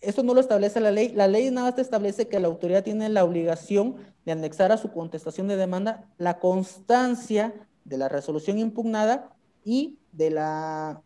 [0.00, 1.10] Eso no lo establece la ley.
[1.10, 4.90] La ley nada más establece que la autoridad tiene la obligación de anexar a su
[4.90, 7.52] contestación de demanda la constancia
[7.84, 11.02] de la resolución impugnada y de la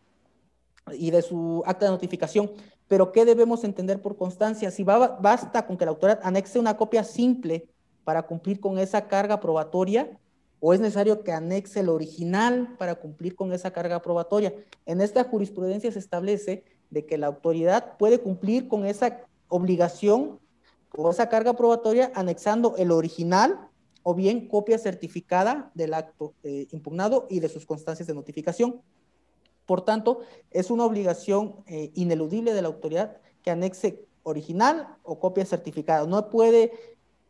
[0.91, 2.51] y de su acta de notificación.
[2.93, 4.69] Pero ¿qué debemos entender por constancia?
[4.69, 7.67] Si basta con que la autoridad anexe una copia simple
[8.03, 10.15] para cumplir con esa carga probatoria,
[10.59, 14.53] o es necesario que anexe el original para cumplir con esa carga probatoria.
[14.85, 20.39] En esta jurisprudencia se establece de que la autoridad puede cumplir con esa obligación
[20.95, 23.71] o esa carga probatoria anexando el original
[24.03, 28.83] o bien copia certificada del acto eh, impugnado y de sus constancias de notificación.
[29.65, 30.19] Por tanto,
[30.51, 36.05] es una obligación eh, ineludible de la autoridad que anexe original o copia certificada.
[36.07, 36.71] No puede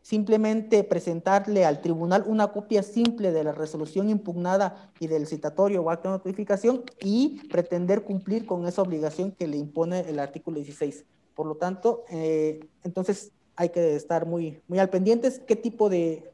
[0.04, 5.90] simplemente presentarle al tribunal una copia simple de la resolución impugnada y del citatorio o
[5.90, 11.06] acto de notificación y pretender cumplir con esa obligación que le impone el artículo 16.
[11.34, 16.32] Por lo tanto, eh, entonces hay que estar muy, muy al pendientes qué tipo de,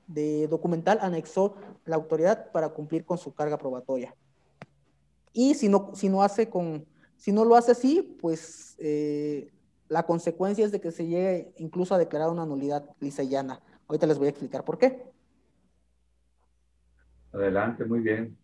[0.50, 1.54] documental anexó
[1.84, 4.16] la autoridad para cumplir con su carga probatoria.
[5.32, 6.86] Y si no, si no, hace con,
[7.16, 9.52] si no lo hace así, pues eh,
[9.88, 13.60] la consecuencia es de que se llegue incluso a declarar una nulidad lisa y llana.
[13.86, 15.04] Ahorita les voy a explicar por qué.
[17.32, 18.36] Adelante, muy bien.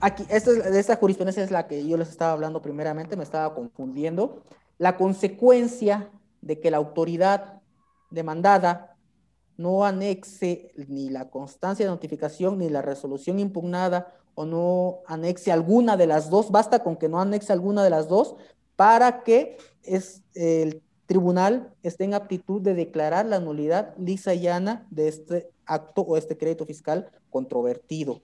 [0.00, 4.42] Aquí, esta, esta jurisprudencia es la que yo les estaba hablando primeramente, me estaba confundiendo.
[4.78, 7.60] La consecuencia de que la autoridad
[8.10, 8.96] demandada
[9.60, 15.98] no anexe ni la constancia de notificación ni la resolución impugnada o no anexe alguna
[15.98, 18.36] de las dos, basta con que no anexe alguna de las dos
[18.74, 24.86] para que es, el tribunal esté en aptitud de declarar la nulidad lisa y llana
[24.90, 28.22] de este acto o este crédito fiscal controvertido.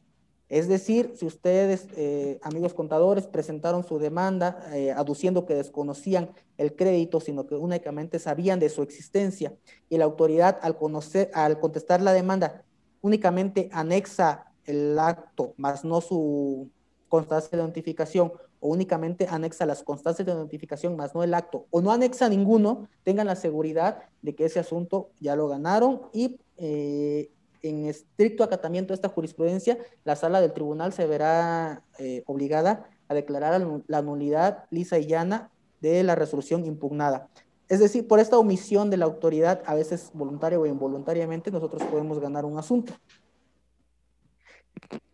[0.48, 6.76] Es decir, si ustedes, eh, amigos contadores, presentaron su demanda eh, aduciendo que desconocían el
[6.76, 9.54] crédito, sino que únicamente sabían de su existencia,
[9.88, 12.64] y la autoridad al, conocer, al contestar la demanda
[13.00, 16.70] únicamente anexa el acto, más no su
[17.08, 21.80] constancia de notificación, o únicamente anexa las constancias de notificación más no el acto, o
[21.80, 27.30] no anexa ninguno, tengan la seguridad de que ese asunto ya lo ganaron y eh,
[27.68, 33.14] en estricto acatamiento de esta jurisprudencia, la sala del tribunal se verá eh, obligada a
[33.14, 37.28] declarar la nulidad lisa y llana de la resolución impugnada.
[37.68, 42.20] Es decir, por esta omisión de la autoridad, a veces voluntaria o involuntariamente, nosotros podemos
[42.20, 42.92] ganar un asunto.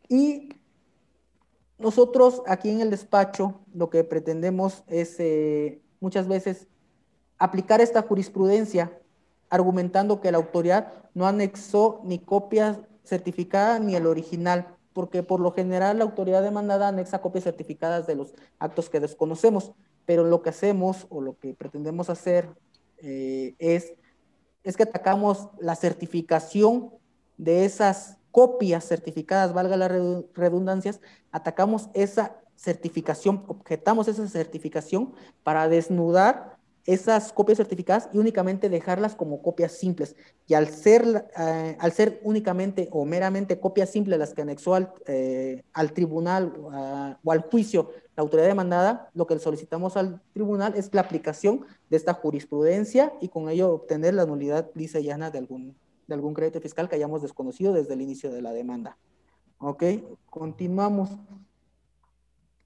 [0.09, 0.51] Y
[1.79, 6.69] nosotros aquí en el despacho lo que pretendemos es eh, muchas veces
[7.39, 9.02] aplicar esta jurisprudencia
[9.53, 15.53] argumentando que la autoridad no anexó ni copia certificada ni el original, porque por lo
[15.53, 19.73] general la autoridad demandada anexa copias certificadas de los actos que desconocemos,
[20.07, 22.49] pero lo que hacemos o lo que pretendemos hacer
[23.03, 23.93] eh, es,
[24.65, 26.91] es que atacamos la certificación
[27.37, 29.93] de esas copias certificadas, valga las
[30.33, 36.52] redundancias, atacamos esa certificación, objetamos esa certificación para desnudar
[36.85, 40.17] esas copias certificadas y únicamente dejarlas como copias simples.
[40.47, 44.93] Y al ser, eh, al ser únicamente o meramente copias simples las que anexó al,
[45.07, 46.53] eh, al tribunal
[47.23, 51.97] o al juicio la autoridad demandada, lo que solicitamos al tribunal es la aplicación de
[51.97, 56.35] esta jurisprudencia y con ello obtener la nulidad lisa y llana de algún, de algún
[56.35, 58.99] crédito fiscal que hayamos desconocido desde el inicio de la demanda.
[59.59, 59.85] Ok,
[60.29, 61.11] continuamos.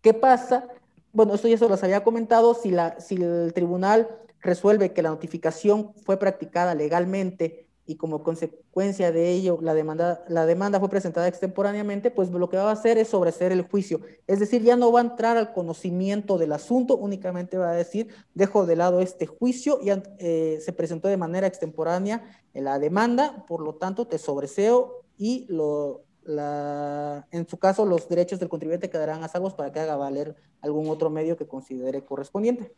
[0.01, 0.69] ¿Qué pasa
[1.17, 4.07] bueno, esto ya se los había comentado, si, la, si el tribunal
[4.43, 10.45] resuelve que la notificación fue practicada legalmente y como consecuencia de ello la demanda, la
[10.45, 14.03] demanda fue presentada extemporáneamente, pues lo que va a hacer es sobreseer el juicio.
[14.27, 18.09] Es decir, ya no va a entrar al conocimiento del asunto, únicamente va a decir,
[18.35, 19.89] dejo de lado este juicio, y
[20.19, 26.06] eh, se presentó de manera extemporánea la demanda, por lo tanto te sobreseo y lo,
[26.27, 30.37] la, en su caso los derechos del contribuyente quedarán a salvos para que haga valer
[30.61, 32.75] algún otro medio que considere correspondiente.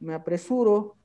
[0.00, 0.96] Me apresuro.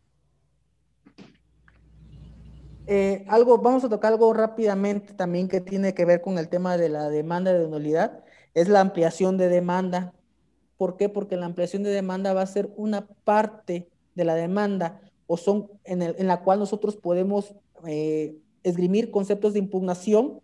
[2.88, 6.78] Eh, algo, vamos a tocar algo rápidamente también que tiene que ver con el tema
[6.78, 8.24] de la demanda de nulidad,
[8.56, 10.14] es la ampliación de demanda.
[10.78, 11.10] ¿Por qué?
[11.10, 15.70] Porque la ampliación de demanda va a ser una parte de la demanda o son
[15.84, 17.54] en, el, en la cual nosotros podemos
[17.86, 20.42] eh, esgrimir conceptos de impugnación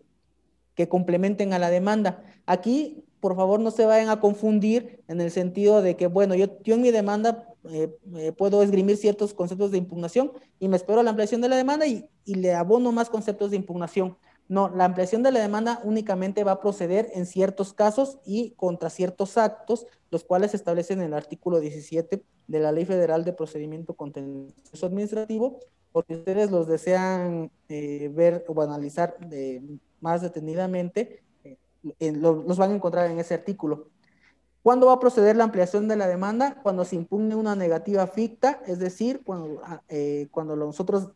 [0.76, 2.22] que complementen a la demanda.
[2.44, 6.46] Aquí, por favor, no se vayan a confundir en el sentido de que, bueno, yo,
[6.64, 11.10] en mi demanda eh, eh, puedo esgrimir ciertos conceptos de impugnación y me espero la
[11.10, 14.16] ampliación de la demanda y, le abono más conceptos de impugnación.
[14.48, 18.90] No, la ampliación de la demanda únicamente va a proceder en ciertos casos y contra
[18.90, 23.94] ciertos actos, los cuales establecen en el artículo 17 de la Ley Federal de Procedimiento
[23.94, 29.62] Contencioso Administrativo, porque ustedes los desean eh, ver o analizar de
[30.00, 33.88] más detenidamente, eh, los van a encontrar en ese artículo.
[34.62, 36.60] ¿Cuándo va a proceder la ampliación de la demanda?
[36.60, 41.10] Cuando se impugne una negativa ficta, es decir, cuando, ah, eh, cuando nosotros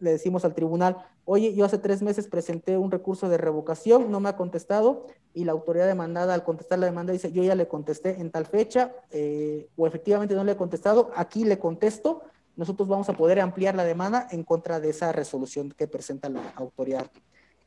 [0.00, 4.20] le decimos al tribunal, oye, yo hace tres meses presenté un recurso de revocación, no
[4.20, 7.68] me ha contestado, y la autoridad demandada al contestar la demanda dice, yo ya le
[7.68, 12.22] contesté en tal fecha, eh, o efectivamente no le he contestado, aquí le contesto,
[12.56, 16.52] nosotros vamos a poder ampliar la demanda en contra de esa resolución que presenta la
[16.56, 17.10] autoridad.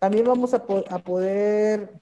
[0.03, 1.93] También vamos a, poder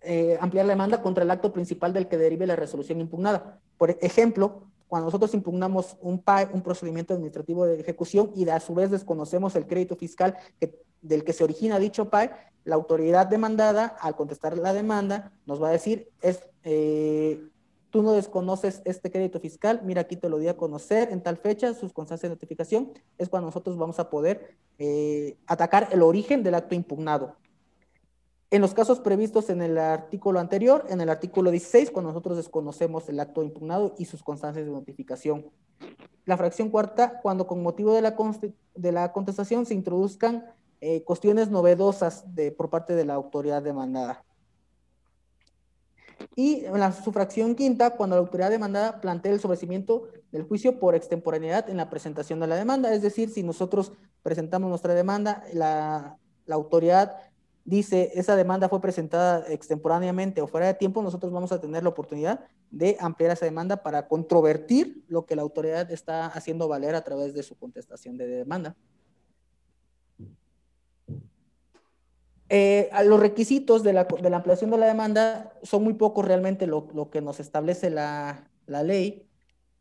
[0.00, 3.60] eh, ampliar la demanda contra el acto principal del que derive la resolución impugnada.
[3.76, 8.74] Por ejemplo, cuando nosotros impugnamos un PAE, un procedimiento administrativo de ejecución, y a su
[8.74, 10.36] vez desconocemos el crédito fiscal
[11.00, 12.32] del que se origina dicho PAE,
[12.64, 17.40] la autoridad demandada, al contestar la demanda, nos va a decir, es, eh,
[17.90, 21.36] tú no desconoces este crédito fiscal, mira aquí te lo di a conocer en tal
[21.36, 26.42] fecha, sus constancias de notificación, es cuando nosotros vamos a poder eh, atacar el origen
[26.42, 27.36] del acto impugnado.
[28.50, 33.08] En los casos previstos en el artículo anterior, en el artículo 16, cuando nosotros desconocemos
[33.10, 35.50] el acto impugnado y sus constancias de notificación.
[36.24, 38.16] La fracción cuarta, cuando con motivo de la,
[38.74, 40.46] de la contestación se introduzcan
[40.80, 44.24] eh, cuestiones novedosas de, por parte de la autoridad demandada.
[46.34, 50.94] Y en la sufracción quinta, cuando la autoridad demandada plantea el sobrecimiento del juicio por
[50.94, 52.92] extemporaneidad en la presentación de la demanda.
[52.94, 57.16] Es decir, si nosotros presentamos nuestra demanda, la, la autoridad
[57.68, 61.90] dice esa demanda fue presentada extemporáneamente o fuera de tiempo, nosotros vamos a tener la
[61.90, 62.40] oportunidad
[62.70, 67.34] de ampliar esa demanda para controvertir lo que la autoridad está haciendo valer a través
[67.34, 68.74] de su contestación de demanda.
[72.50, 76.66] Eh, los requisitos de la, de la, ampliación de la demanda son muy pocos realmente
[76.66, 79.26] lo, lo que nos establece la, la ley.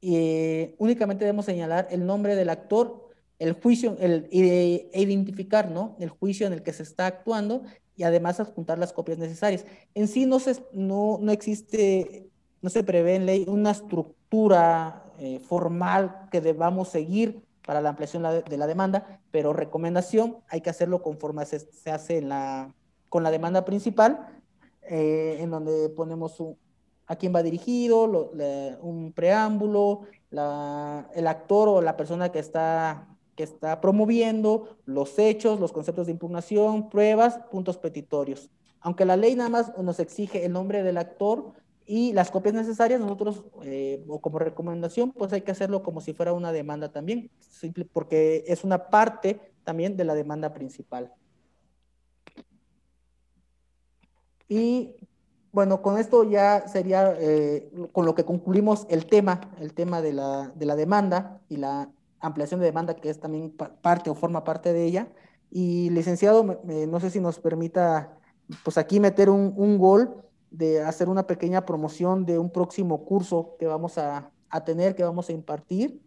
[0.01, 5.95] Y eh, únicamente debemos señalar el nombre del actor, el juicio, el, e identificar ¿no?
[5.99, 7.63] el juicio en el que se está actuando
[7.95, 9.65] y además adjuntar las copias necesarias.
[9.95, 12.29] En sí no, se, no, no existe,
[12.61, 18.23] no se prevé en ley una estructura eh, formal que debamos seguir para la ampliación
[18.23, 22.73] de la demanda, pero recomendación, hay que hacerlo conforme se, hace en la,
[23.09, 24.41] con la demanda principal,
[24.83, 26.41] eh, en donde ponemos
[27.07, 28.05] a quién va dirigido,
[28.81, 35.73] un preámbulo, el actor o la persona que está, que está promoviendo, los hechos, los
[35.73, 38.49] conceptos de impugnación, pruebas, puntos petitorios.
[38.79, 41.51] Aunque la ley nada más nos exige el nombre del actor,
[41.87, 46.13] y las copias necesarias, nosotros, eh, o como recomendación, pues hay que hacerlo como si
[46.13, 51.13] fuera una demanda también, simple, porque es una parte también de la demanda principal.
[54.49, 54.95] Y
[55.53, 60.11] bueno, con esto ya sería eh, con lo que concluimos el tema, el tema de
[60.11, 64.43] la, de la demanda y la ampliación de demanda que es también parte o forma
[64.43, 65.07] parte de ella.
[65.49, 68.17] Y licenciado, no sé si nos permita,
[68.65, 73.55] pues aquí meter un, un, gol de hacer una pequeña promoción de un próximo curso
[73.59, 76.01] que vamos a, a tener, que vamos a impartir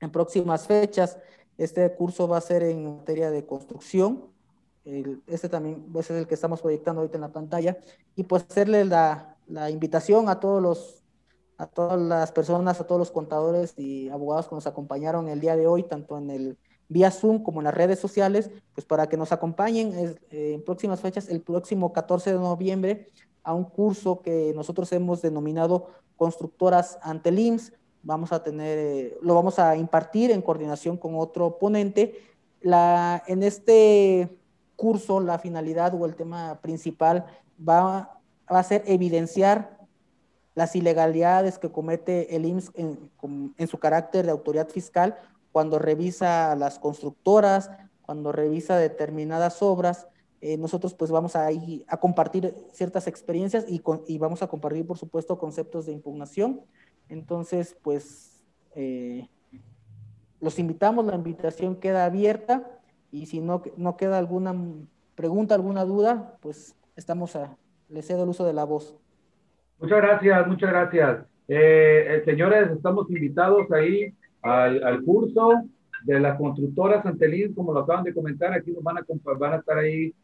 [0.00, 1.18] en próximas fechas.
[1.58, 4.26] Este curso va a ser en materia de construcción.
[5.26, 7.78] este también ese es el que estamos proyectando ahorita en la pantalla.
[8.14, 11.02] Y pues hacerle la, la invitación a todos los
[11.58, 15.56] a todas las personas, a todos los contadores y abogados que nos acompañaron el día
[15.56, 19.16] de hoy, tanto en el vía Zoom como en las redes sociales, pues para que
[19.16, 23.06] nos acompañen eh, en próximas fechas, el próximo 14 de noviembre,
[23.46, 27.72] a un curso que nosotros hemos denominado Constructoras ante el IMSS.
[28.02, 32.20] Vamos a tener, eh, lo vamos a impartir en coordinación con otro ponente.
[32.60, 34.36] La, en este
[34.74, 37.26] curso, la finalidad o el tema principal
[37.56, 38.18] va,
[38.52, 39.78] va a ser evidenciar
[40.54, 43.10] las ilegalidades que comete el IMSS en,
[43.58, 45.18] en, su carácter de autoridad fiscal
[45.52, 47.70] cuando revisa las constructoras,
[48.02, 50.08] cuando revisa determinadas obras.
[50.46, 51.48] Eh, nosotros pues vamos a,
[51.88, 56.60] a compartir ciertas experiencias y, y, vamos a compartir por supuesto conceptos de impugnación.
[57.08, 58.44] Entonces pues
[58.76, 59.28] eh,
[60.40, 62.62] los invitamos, la invitación queda abierta
[63.10, 64.54] y si no, no queda alguna
[65.16, 67.56] pregunta, alguna duda, pues estamos a,
[67.88, 68.96] les cedo el uso de la voz.
[69.80, 71.26] Muchas gracias, muchas gracias.
[71.48, 75.64] Eh, eh, señores, estamos invitados ahí al, al, curso
[76.04, 79.06] de las constructoras Antelín, como lo acaban de comentar, aquí nos van a,
[79.40, 80.14] van a estar ahí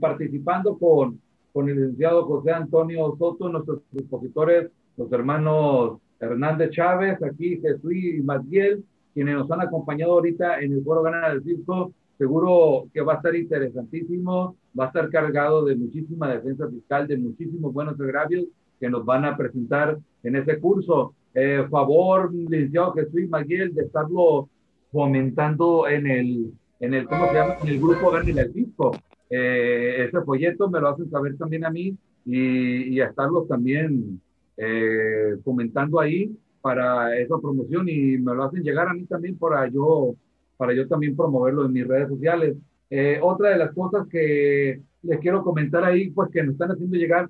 [0.00, 1.20] participando con,
[1.52, 8.20] con el licenciado José Antonio Soto, nuestros expositores, los hermanos Hernández Chávez, aquí Jesús y
[8.22, 13.14] Matiel, quienes nos han acompañado ahorita en el foro Gana del Circo seguro que va
[13.14, 18.46] a estar interesantísimo, va a estar cargado de muchísima defensa fiscal, de muchísimos buenos agravios
[18.78, 21.14] que nos van a presentar en ese curso.
[21.34, 24.48] Eh, favor, licenciado Jesús Maguiel, de estarlo
[24.92, 27.56] fomentando en el, en el, ¿cómo se llama?
[27.62, 28.96] En el grupo Gánile el Fisco.
[29.30, 34.20] Eh, ese folleto me lo hacen saber también a mí y, y a estarlo también
[34.56, 39.68] eh, comentando ahí para esa promoción y me lo hacen llegar a mí también para
[39.68, 40.14] yo
[40.56, 42.56] para yo también promoverlo en mis redes sociales.
[42.90, 46.96] Eh, otra de las cosas que les quiero comentar ahí, pues que nos están haciendo
[46.96, 47.28] llegar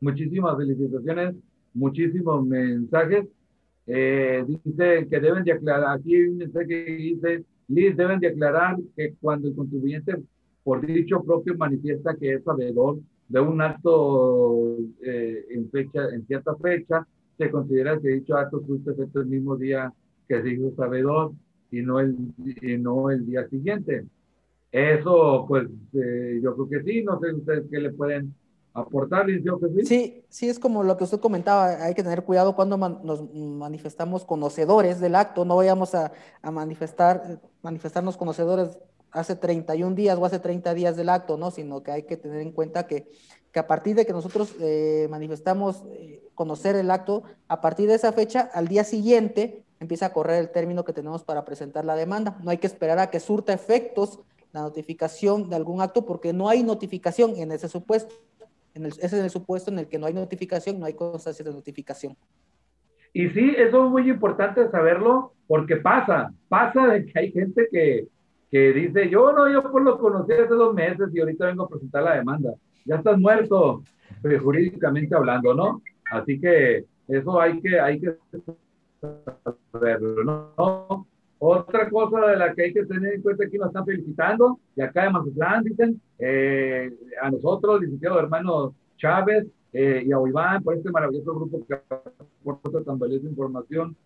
[0.00, 1.34] muchísimas felicitaciones,
[1.74, 3.26] muchísimos mensajes.
[3.86, 8.28] Eh, dice que deben de aclarar, aquí hay un mensaje que dice, Liz, deben de
[8.28, 10.16] aclarar que cuando el contribuyente
[10.64, 12.98] por dicho propio manifiesta que es sabedor
[13.28, 17.06] de un acto eh, en, fecha, en cierta fecha,
[17.36, 19.92] se considera que dicho acto surte efecto el mismo día
[20.26, 21.32] que se hizo sabedor
[21.70, 24.04] y no el, y no el día siguiente.
[24.72, 28.34] Eso, pues, eh, yo creo que sí, no sé ustedes qué le pueden
[28.80, 29.86] aportar, yo que sí.
[29.86, 34.24] Sí, sí, es como lo que usted comentaba, hay que tener cuidado cuando nos manifestamos
[34.24, 38.78] conocedores del acto, no vayamos a, a, manifestar, manifestarnos conocedores
[39.10, 41.50] hace 31 días o hace 30 días del acto, ¿no?
[41.50, 43.10] Sino que hay que tener en cuenta que,
[43.52, 47.94] que a partir de que nosotros eh, manifestamos eh, conocer el acto, a partir de
[47.94, 51.94] esa fecha, al día siguiente, empieza a correr el término que tenemos para presentar la
[51.94, 52.38] demanda.
[52.42, 54.20] No hay que esperar a que surta efectos
[54.52, 58.14] la notificación de algún acto porque no hay notificación en ese supuesto.
[58.78, 61.44] En el, ese es el supuesto en el que no hay notificación, no hay constancia
[61.44, 62.16] de notificación.
[63.12, 68.06] Y sí, eso es muy importante saberlo porque pasa, pasa de que hay gente que,
[68.50, 71.68] que dice, yo no, yo por lo conocí hace dos meses y ahorita vengo a
[71.68, 72.54] presentar la demanda.
[72.84, 73.82] Ya estás muerto,
[74.22, 75.82] pues, jurídicamente hablando, ¿no?
[76.12, 78.14] Así que eso hay que, hay que
[80.24, 81.06] ¿no?
[81.38, 84.80] Otra cosa de la que hay que tener en cuenta aquí nos están felicitando, y
[84.80, 86.90] acá de Mazatlán dicen, eh,
[87.22, 92.82] a nosotros, licenciado hermano Chávez eh, y a Iván, por este maravilloso grupo que aporta
[92.82, 93.96] tan valiosa información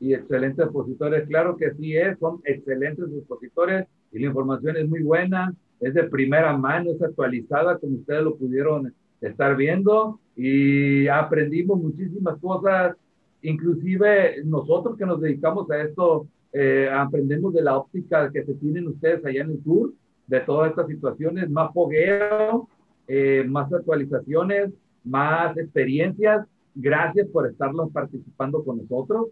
[0.00, 1.26] y excelentes expositores.
[1.28, 6.04] Claro que sí es, son excelentes expositores y la información es muy buena, es de
[6.04, 12.96] primera mano, es actualizada, como ustedes lo pudieron estar viendo, y aprendimos muchísimas cosas
[13.42, 18.86] Inclusive nosotros que nos dedicamos a esto, eh, aprendemos de la óptica que se tienen
[18.88, 19.92] ustedes allá en el sur,
[20.26, 22.68] de todas estas situaciones, más fogueo,
[23.08, 24.70] eh, más actualizaciones,
[25.04, 26.46] más experiencias.
[26.74, 29.28] Gracias por estarlos participando con nosotros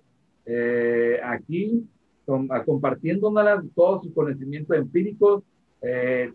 [0.47, 1.87] eh, aquí,
[2.27, 5.43] con, compartiéndonos todos sus conocimientos empíricos.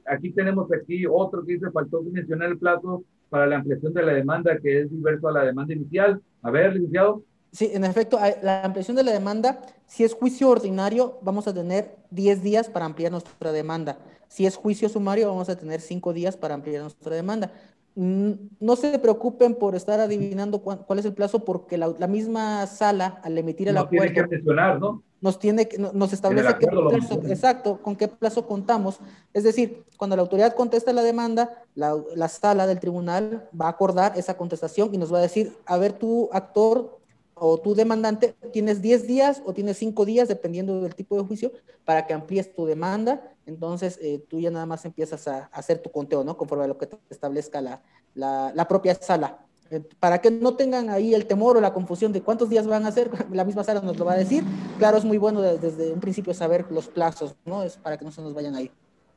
[0.05, 4.13] aquí tenemos aquí otro que dice, faltó mencionar el plazo para la ampliación de la
[4.13, 6.21] demanda, que es diverso a la demanda inicial.
[6.41, 7.23] A ver, licenciado.
[7.55, 11.95] Sí, en efecto, la ampliación de la demanda, si es juicio ordinario, vamos a tener
[12.11, 13.97] 10 días para ampliar nuestra demanda.
[14.27, 17.53] Si es juicio sumario, vamos a tener 5 días para ampliar nuestra demanda.
[17.95, 23.21] mm, no se preocupen por estar adivinando cuál, es el plazo, porque la, misma sala,
[23.23, 25.01] al emitir el no acuerdo, tiene que mencionar, ¿no?
[25.21, 28.99] nos, tiene, nos establece qué plazo, exacto, con qué plazo contamos.
[29.33, 33.69] Es decir, cuando la autoridad contesta la demanda, la, la, sala del tribunal va a
[33.69, 36.99] acordar esa contestación y nos va a decir, a ver, tú, actor,
[37.35, 41.51] o tu demandante tienes 10 días o tienes 5 días, dependiendo del tipo de juicio,
[41.83, 43.21] para que amplíes tu demanda.
[43.45, 46.37] Entonces, eh, tú ya nada más empiezas a, hacer tu conteo, ¿no?
[46.37, 47.81] Conforme a lo que establezca la,
[48.15, 49.39] la, propia sala.
[49.69, 52.85] Eh, para que no tengan ahí el temor o la confusión de cuántos días van
[52.85, 54.43] a hacer, la misma sala nos lo va a decir.
[54.79, 57.63] Claro, es muy bueno desde un principio saber los plazos, ¿no?
[57.63, 58.71] Es para que no se nos vayan ahí.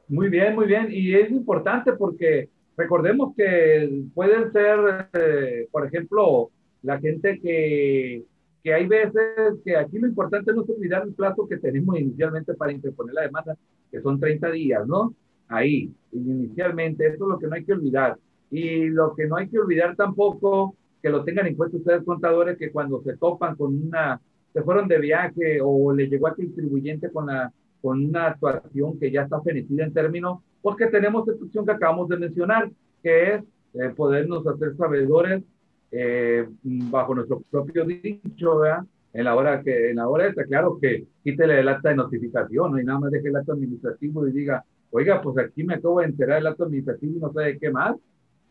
[0.08, 0.88] Muy bien, muy bien.
[0.90, 6.50] Y es importante porque recordemos que pueden ser, eh, por ejemplo,
[6.82, 8.24] la gente que,
[8.62, 12.55] que hay veces que aquí lo importante no es olvidar el plazo que tenemos inicialmente
[12.55, 13.57] para interponer la demanda,
[13.90, 15.15] que son 30 días, ¿no?
[15.48, 18.18] Ahí, inicialmente, eso es lo que no hay que olvidar.
[18.50, 22.58] Y lo que no hay que olvidar tampoco, que lo tengan en cuenta ustedes contadores,
[22.58, 24.20] que cuando se topan con una,
[24.52, 28.98] se fueron de viaje o le llegó a tu distribuyente con, la, con una actuación
[28.98, 32.70] que ya está fenecida en términos, pues que tenemos esta opción que acabamos de mencionar,
[33.02, 33.42] que es
[33.74, 35.42] eh, podernos hacer sabedores
[35.91, 38.84] eh, bajo nuestro propio dicho, ¿verdad?
[39.12, 42.73] En la hora que, en la hora está claro que quítele el acta de notificación,
[42.73, 42.81] ¿no?
[42.81, 46.07] y nada más deje el acto administrativo y diga, oiga, pues aquí me acabo de
[46.07, 47.97] enterar del acto administrativo y no sé de qué más,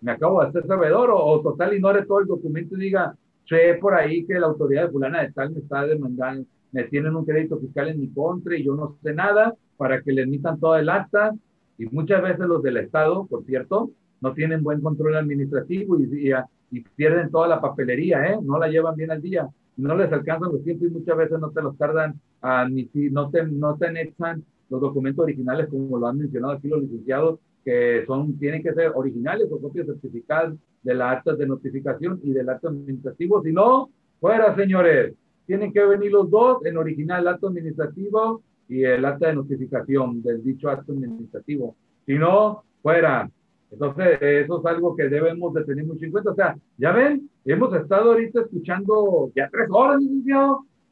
[0.01, 3.15] me acabo de hacer sabedor, o, o total ignore todo el documento y diga,
[3.47, 7.15] sé por ahí que la autoridad de fulana de tal me está demandando, me tienen
[7.15, 10.59] un crédito fiscal en mi contra y yo no sé nada para que le emitan
[10.59, 11.33] todo el acta,
[11.77, 16.31] y muchas veces los del Estado, por cierto, no tienen buen control administrativo y, y,
[16.71, 18.37] y pierden toda la papelería, ¿eh?
[18.41, 19.47] No la llevan bien al día,
[19.77, 23.09] no les alcanzan los tiempos y muchas veces no te los tardan, a, ni si
[23.09, 27.39] no te, no te anexan los documentos originales como lo han mencionado aquí los licenciados,
[27.63, 32.31] que son, tienen que ser originales o copias certificadas de las actas de notificación y
[32.31, 33.89] del acto administrativo, si no,
[34.19, 35.13] fuera señores,
[35.45, 40.21] tienen que venir los dos, en original el acto administrativo y el acta de notificación
[40.21, 41.75] del dicho acto administrativo.
[42.05, 43.29] Si no, fuera.
[43.71, 46.31] Entonces, eso es algo que debemos de tener mucho en cuenta.
[46.31, 50.01] O sea, ya ven, hemos estado ahorita escuchando ya tres horas,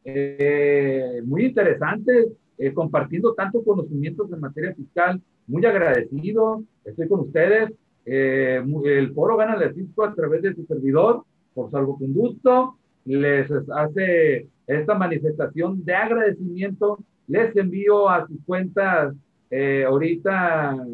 [0.03, 5.21] eh, muy interesante, eh, compartiendo tantos conocimientos en materia fiscal.
[5.47, 7.71] Muy agradecido, estoy con ustedes.
[8.05, 11.23] Eh, el foro gana el fisco a través de su servidor,
[11.53, 12.77] por salvoconducto.
[13.05, 16.99] Les hace esta manifestación de agradecimiento.
[17.27, 19.15] Les envío a sus cuentas
[19.49, 20.85] eh, ahorita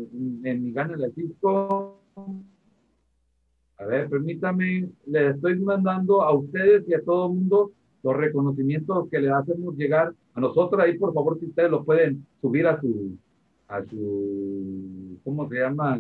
[0.44, 2.00] en mi gana el fisco,
[3.78, 7.72] a ver, permítame, les estoy mandando a ustedes y a todo mundo
[8.04, 10.82] los reconocimientos que le hacemos llegar a nosotros.
[10.82, 13.18] Ahí, por favor, si ustedes lo pueden subir a su,
[13.68, 16.00] a su, ¿cómo se llama?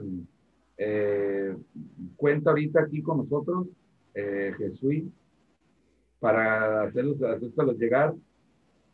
[0.77, 1.55] Eh,
[2.17, 3.67] cuenta ahorita aquí con nosotros,
[4.13, 5.03] eh, Jesús,
[6.19, 8.13] para hacerlos, hacerlos llegar.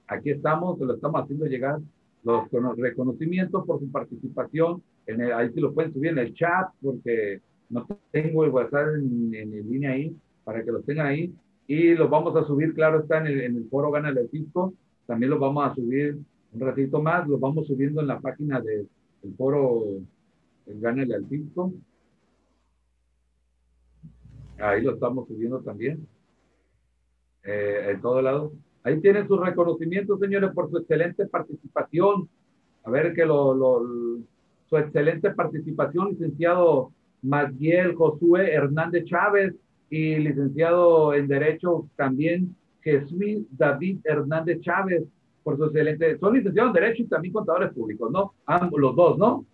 [0.08, 1.80] Aquí estamos, se lo estamos haciendo llegar
[2.24, 4.82] los reconocimientos por su participación.
[5.06, 8.96] En el, ahí sí lo pueden subir en el chat porque no tengo el WhatsApp
[8.96, 11.34] en, en, línea ahí para que los tengan ahí.
[11.68, 14.74] Y los vamos a subir, claro, está en el, en el foro Gana el Fisco.
[15.06, 16.18] También los vamos a subir
[16.54, 17.28] un ratito más.
[17.28, 18.88] Los vamos subiendo en la página del
[19.38, 19.86] foro
[20.66, 21.74] Gana el Fisco.
[24.60, 26.08] Ahí lo estamos subiendo también.
[27.44, 28.54] Eh, en todo lado.
[28.88, 32.30] Ahí tienen sus reconocimientos, señores, por su excelente participación.
[32.86, 33.82] A ver que lo, lo,
[34.70, 39.54] su excelente participación, licenciado Magdiel Josué Hernández Chávez
[39.90, 45.04] y licenciado en Derecho también Jesús David Hernández Chávez
[45.44, 48.36] por su excelente, son licenciados en Derecho y también contadores públicos, ¿no?
[48.46, 49.46] Ambos, los dos, ¿no?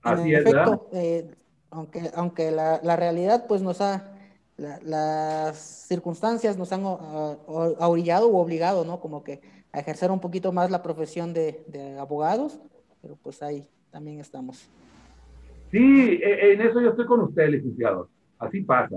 [0.00, 0.80] Así es, ¿verdad?
[0.92, 1.30] Eh,
[1.70, 4.14] aunque, aunque la, la realidad pues nos ha
[4.60, 5.56] las
[5.88, 9.00] circunstancias nos han orillado o obligado, ¿no?
[9.00, 9.40] Como que
[9.72, 12.60] a ejercer un poquito más la profesión de, de, abogados,
[13.00, 14.68] pero pues ahí también estamos.
[15.70, 18.08] Sí, e, en eso yo estoy con usted, licenciado.
[18.38, 18.96] Así pasa,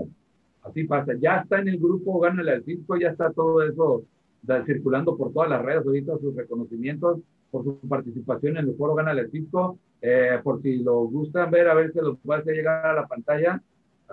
[0.62, 1.12] así pasa.
[1.20, 4.04] Ya está en el grupo Gánale al Fisco, ya está todo eso
[4.66, 7.20] circulando por todas las redes, ahorita sus reconocimientos
[7.50, 9.78] por su participación en el foro Gánale al Fisco.
[10.02, 13.06] Eh, por si lo gustan ver, a ver si los puede hacer llegar a la
[13.06, 13.62] pantalla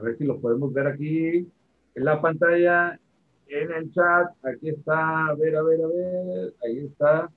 [0.01, 1.47] a ver si lo podemos ver aquí
[1.93, 2.99] en la pantalla,
[3.47, 4.31] en el chat.
[4.43, 6.53] Aquí está, a ver, a ver, a ver.
[6.65, 7.30] Ahí está.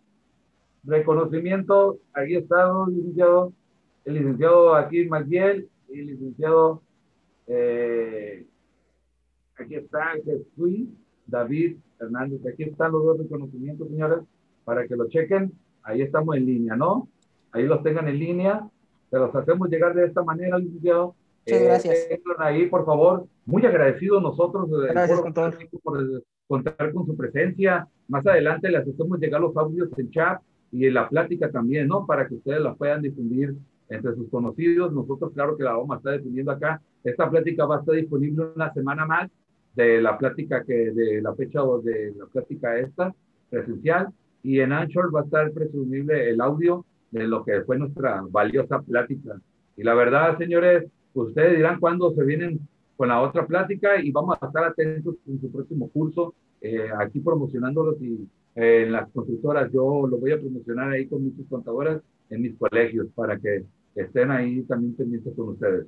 [0.85, 1.99] Reconocimiento.
[2.15, 3.53] Ahí está, licenciado.
[4.05, 5.69] El licenciado aquí, Magdiel.
[5.91, 6.83] Y el licenciado.
[7.47, 8.47] Eh,
[9.59, 10.89] aquí está Jesús
[11.27, 12.41] David Hernández.
[12.47, 14.21] Aquí están los dos reconocimientos, señores,
[14.65, 15.53] para que lo chequen.
[15.83, 17.09] Ahí estamos en línea, ¿no?
[17.53, 18.71] Ahí los tengan en línea
[19.15, 21.15] se los hacemos llegar de esta manera, licenciado.
[21.47, 22.09] Muchas Eh, gracias.
[22.39, 25.51] ahí, por favor, muy agradecidos nosotros eh, Gracias, por, con todo.
[25.83, 27.87] por eh, contar con su presencia.
[28.09, 30.41] Más adelante les hacemos llegar los audios en chat
[30.73, 32.07] y en la plática también, ¿no?
[32.07, 33.55] Para que ustedes la puedan difundir
[33.89, 34.93] entre sus conocidos.
[34.93, 36.81] Nosotros, claro que la vamos a estar difundiendo acá.
[37.03, 39.31] Esta plática va a estar disponible una semana más
[39.75, 43.15] de la plática que, de la fecha de la plática esta,
[43.51, 44.09] presencial.
[44.43, 48.81] Y en Anchor va a estar presumible el audio de lo que fue nuestra valiosa
[48.83, 49.41] plática.
[49.77, 52.61] Y la verdad, señores, ustedes dirán cuándo se vienen
[52.97, 57.21] con la otra plática y vamos a estar atentos en su próximo curso, eh, aquí
[57.21, 59.71] promocionándolos y eh, en las constructoras.
[59.73, 64.31] Yo lo voy a promocionar ahí con mis contadoras en mis colegios para que estén
[64.31, 65.87] ahí también pendientes con ustedes.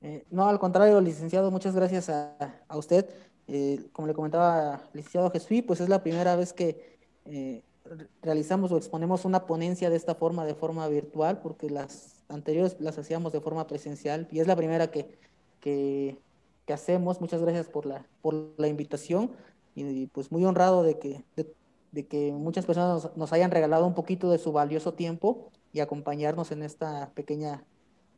[0.00, 3.06] Eh, no, al contrario, licenciado, muchas gracias a, a usted.
[3.46, 8.72] Eh, como le comentaba, licenciado Jesús, pues es la primera vez que eh, re- realizamos
[8.72, 13.32] o exponemos una ponencia de esta forma, de forma virtual, porque las anteriores las hacíamos
[13.32, 15.06] de forma presencial y es la primera que,
[15.60, 16.18] que,
[16.66, 17.20] que hacemos.
[17.20, 19.30] Muchas gracias por la, por la invitación
[19.74, 21.52] y, y, pues muy honrado de que, de,
[21.92, 25.80] de que muchas personas nos, nos hayan regalado un poquito de su valioso tiempo y
[25.80, 27.64] acompañarnos en esta pequeña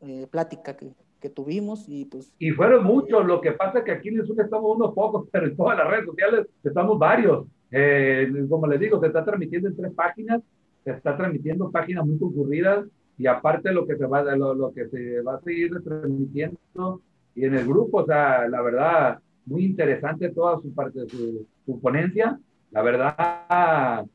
[0.00, 3.92] eh, plática que, que tuvimos y pues Y fueron muchos, lo que pasa es que
[3.92, 7.46] aquí en el sur estamos unos pocos, pero en todas las redes sociales estamos varios.
[7.70, 10.42] Eh, como les digo, se está transmitiendo en tres páginas,
[10.84, 12.84] se está transmitiendo páginas muy concurridas
[13.18, 17.00] y aparte lo que se va, lo, lo que se va a seguir transmitiendo
[17.34, 21.80] y en el grupo, o sea, la verdad, muy interesante toda su parte, su, su
[21.80, 22.38] ponencia.
[22.70, 24.06] La verdad,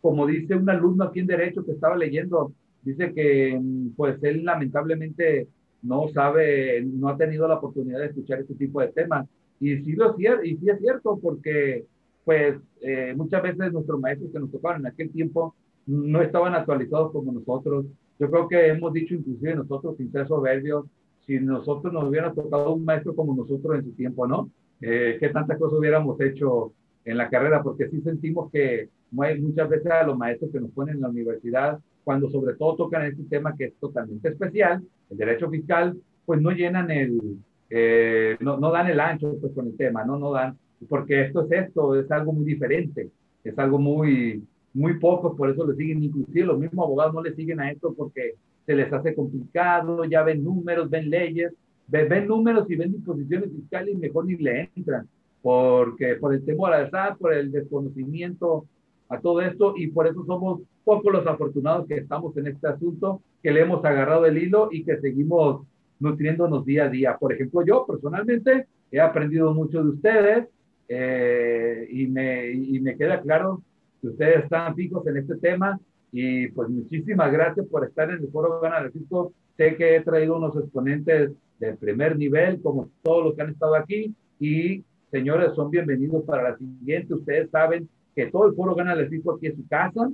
[0.00, 2.52] como dice un alumno aquí en Derecho que estaba leyendo,
[2.82, 3.60] dice que
[3.96, 5.48] pues él lamentablemente
[5.82, 9.26] no sabe, no ha tenido la oportunidad de escuchar este tipo de temas.
[9.60, 11.84] Y sí, lo, y sí es cierto, porque
[12.24, 15.54] pues eh, muchas veces nuestros maestros que nos tocaron en aquel tiempo
[15.86, 17.86] no estaban actualizados como nosotros.
[18.18, 20.86] Yo creo que hemos dicho inclusive nosotros, sin ser soberbios,
[21.26, 24.50] si nosotros nos hubiera tocado un maestro como nosotros en su tiempo, ¿no?
[24.80, 26.72] Eh, ¿Qué tantas cosas hubiéramos hecho
[27.04, 27.62] en la carrera?
[27.62, 31.78] Porque sí sentimos que muchas veces a los maestros que nos ponen en la universidad,
[32.02, 36.50] cuando sobre todo tocan este tema que es totalmente especial, el derecho fiscal, pues no
[36.50, 37.38] llenan el,
[37.70, 41.46] eh, no, no, dan el ancho pues con el tema, no, no dan, porque esto
[41.46, 43.08] es esto, es algo muy diferente,
[43.42, 44.42] es algo muy,
[44.74, 47.94] muy poco, por eso le siguen, inclusive los mismos abogados no le siguen a esto
[47.96, 48.34] porque
[48.66, 51.52] se les hace complicado, ya ven números, ven leyes,
[51.86, 55.08] ven, ven números y ven disposiciones fiscales y mejor ni le entran,
[55.42, 58.64] porque por el temor al SAT, por el desconocimiento
[59.08, 63.22] a todo esto y por eso somos pocos los afortunados que estamos en este asunto,
[63.42, 65.66] que le hemos agarrado el hilo y que seguimos
[66.00, 67.16] nutriéndonos día a día.
[67.16, 70.48] Por ejemplo, yo personalmente he aprendido mucho de ustedes
[70.88, 73.62] eh, y, me, y me queda claro
[74.08, 75.78] ustedes están fijos en este tema
[76.12, 79.32] y pues muchísimas gracias por estar en el Foro Gana Francisco.
[79.56, 83.74] Sé que he traído unos exponentes de primer nivel, como todos los que han estado
[83.74, 87.14] aquí, y señores, son bienvenidos para la siguiente.
[87.14, 90.10] Ustedes saben que todo el Foro Gana Francisco aquí es su casa,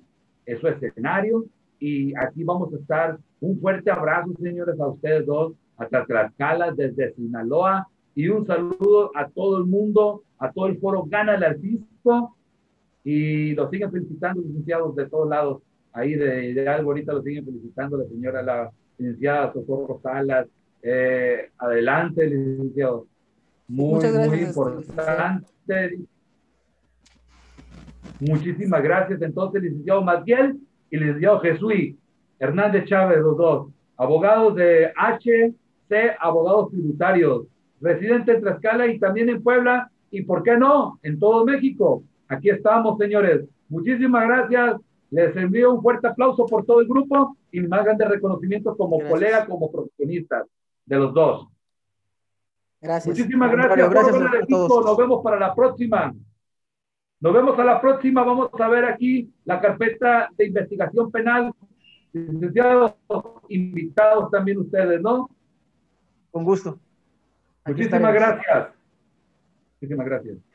[0.47, 1.45] es su escenario,
[1.79, 3.19] y aquí vamos a estar.
[3.41, 9.29] Un fuerte abrazo, señores, a ustedes dos, hasta Tlaxcala, desde Sinaloa, y un saludo a
[9.29, 12.37] todo el mundo, a todo el foro Gana el Arcisco,
[13.05, 15.63] y los siguen felicitando, licenciados de todos lados,
[15.93, 20.47] ahí de, de algo ahorita lo siguen felicitando la señora, la licenciada Socorro Salas,
[20.83, 23.07] eh, adelante, licenciado.
[23.69, 25.99] Muy, gracias, muy importante.
[28.21, 30.59] Muchísimas gracias, entonces, licenciado Matiel
[30.91, 31.73] y licenciado Jesús
[32.39, 37.47] Hernández Chávez, los dos, abogados de HC, abogados tributarios,
[37.81, 42.03] residentes en Tlaxcala y también en Puebla, y por qué no, en todo México.
[42.31, 43.45] Aquí estamos, señores.
[43.69, 44.77] Muchísimas gracias.
[45.11, 48.99] Les envío un fuerte aplauso por todo el grupo y me hagan de reconocimiento como
[48.99, 49.13] gracias.
[49.13, 50.47] colega, como profesionistas
[50.87, 51.49] de los dos.
[52.81, 53.19] Gracias.
[53.19, 54.49] Muchísimas gracias.
[54.49, 54.85] todos.
[54.87, 56.15] Nos vemos para la próxima.
[57.19, 58.23] Nos vemos a la próxima.
[58.23, 61.53] Vamos a ver aquí la carpeta de investigación penal.
[62.13, 62.95] Licenciados,
[63.49, 65.29] invitados también ustedes, ¿no?
[66.31, 66.79] Con gusto.
[67.65, 68.45] Aquí Muchísimas estaremos.
[68.45, 68.75] gracias.
[69.81, 70.50] Muchísimas gracias.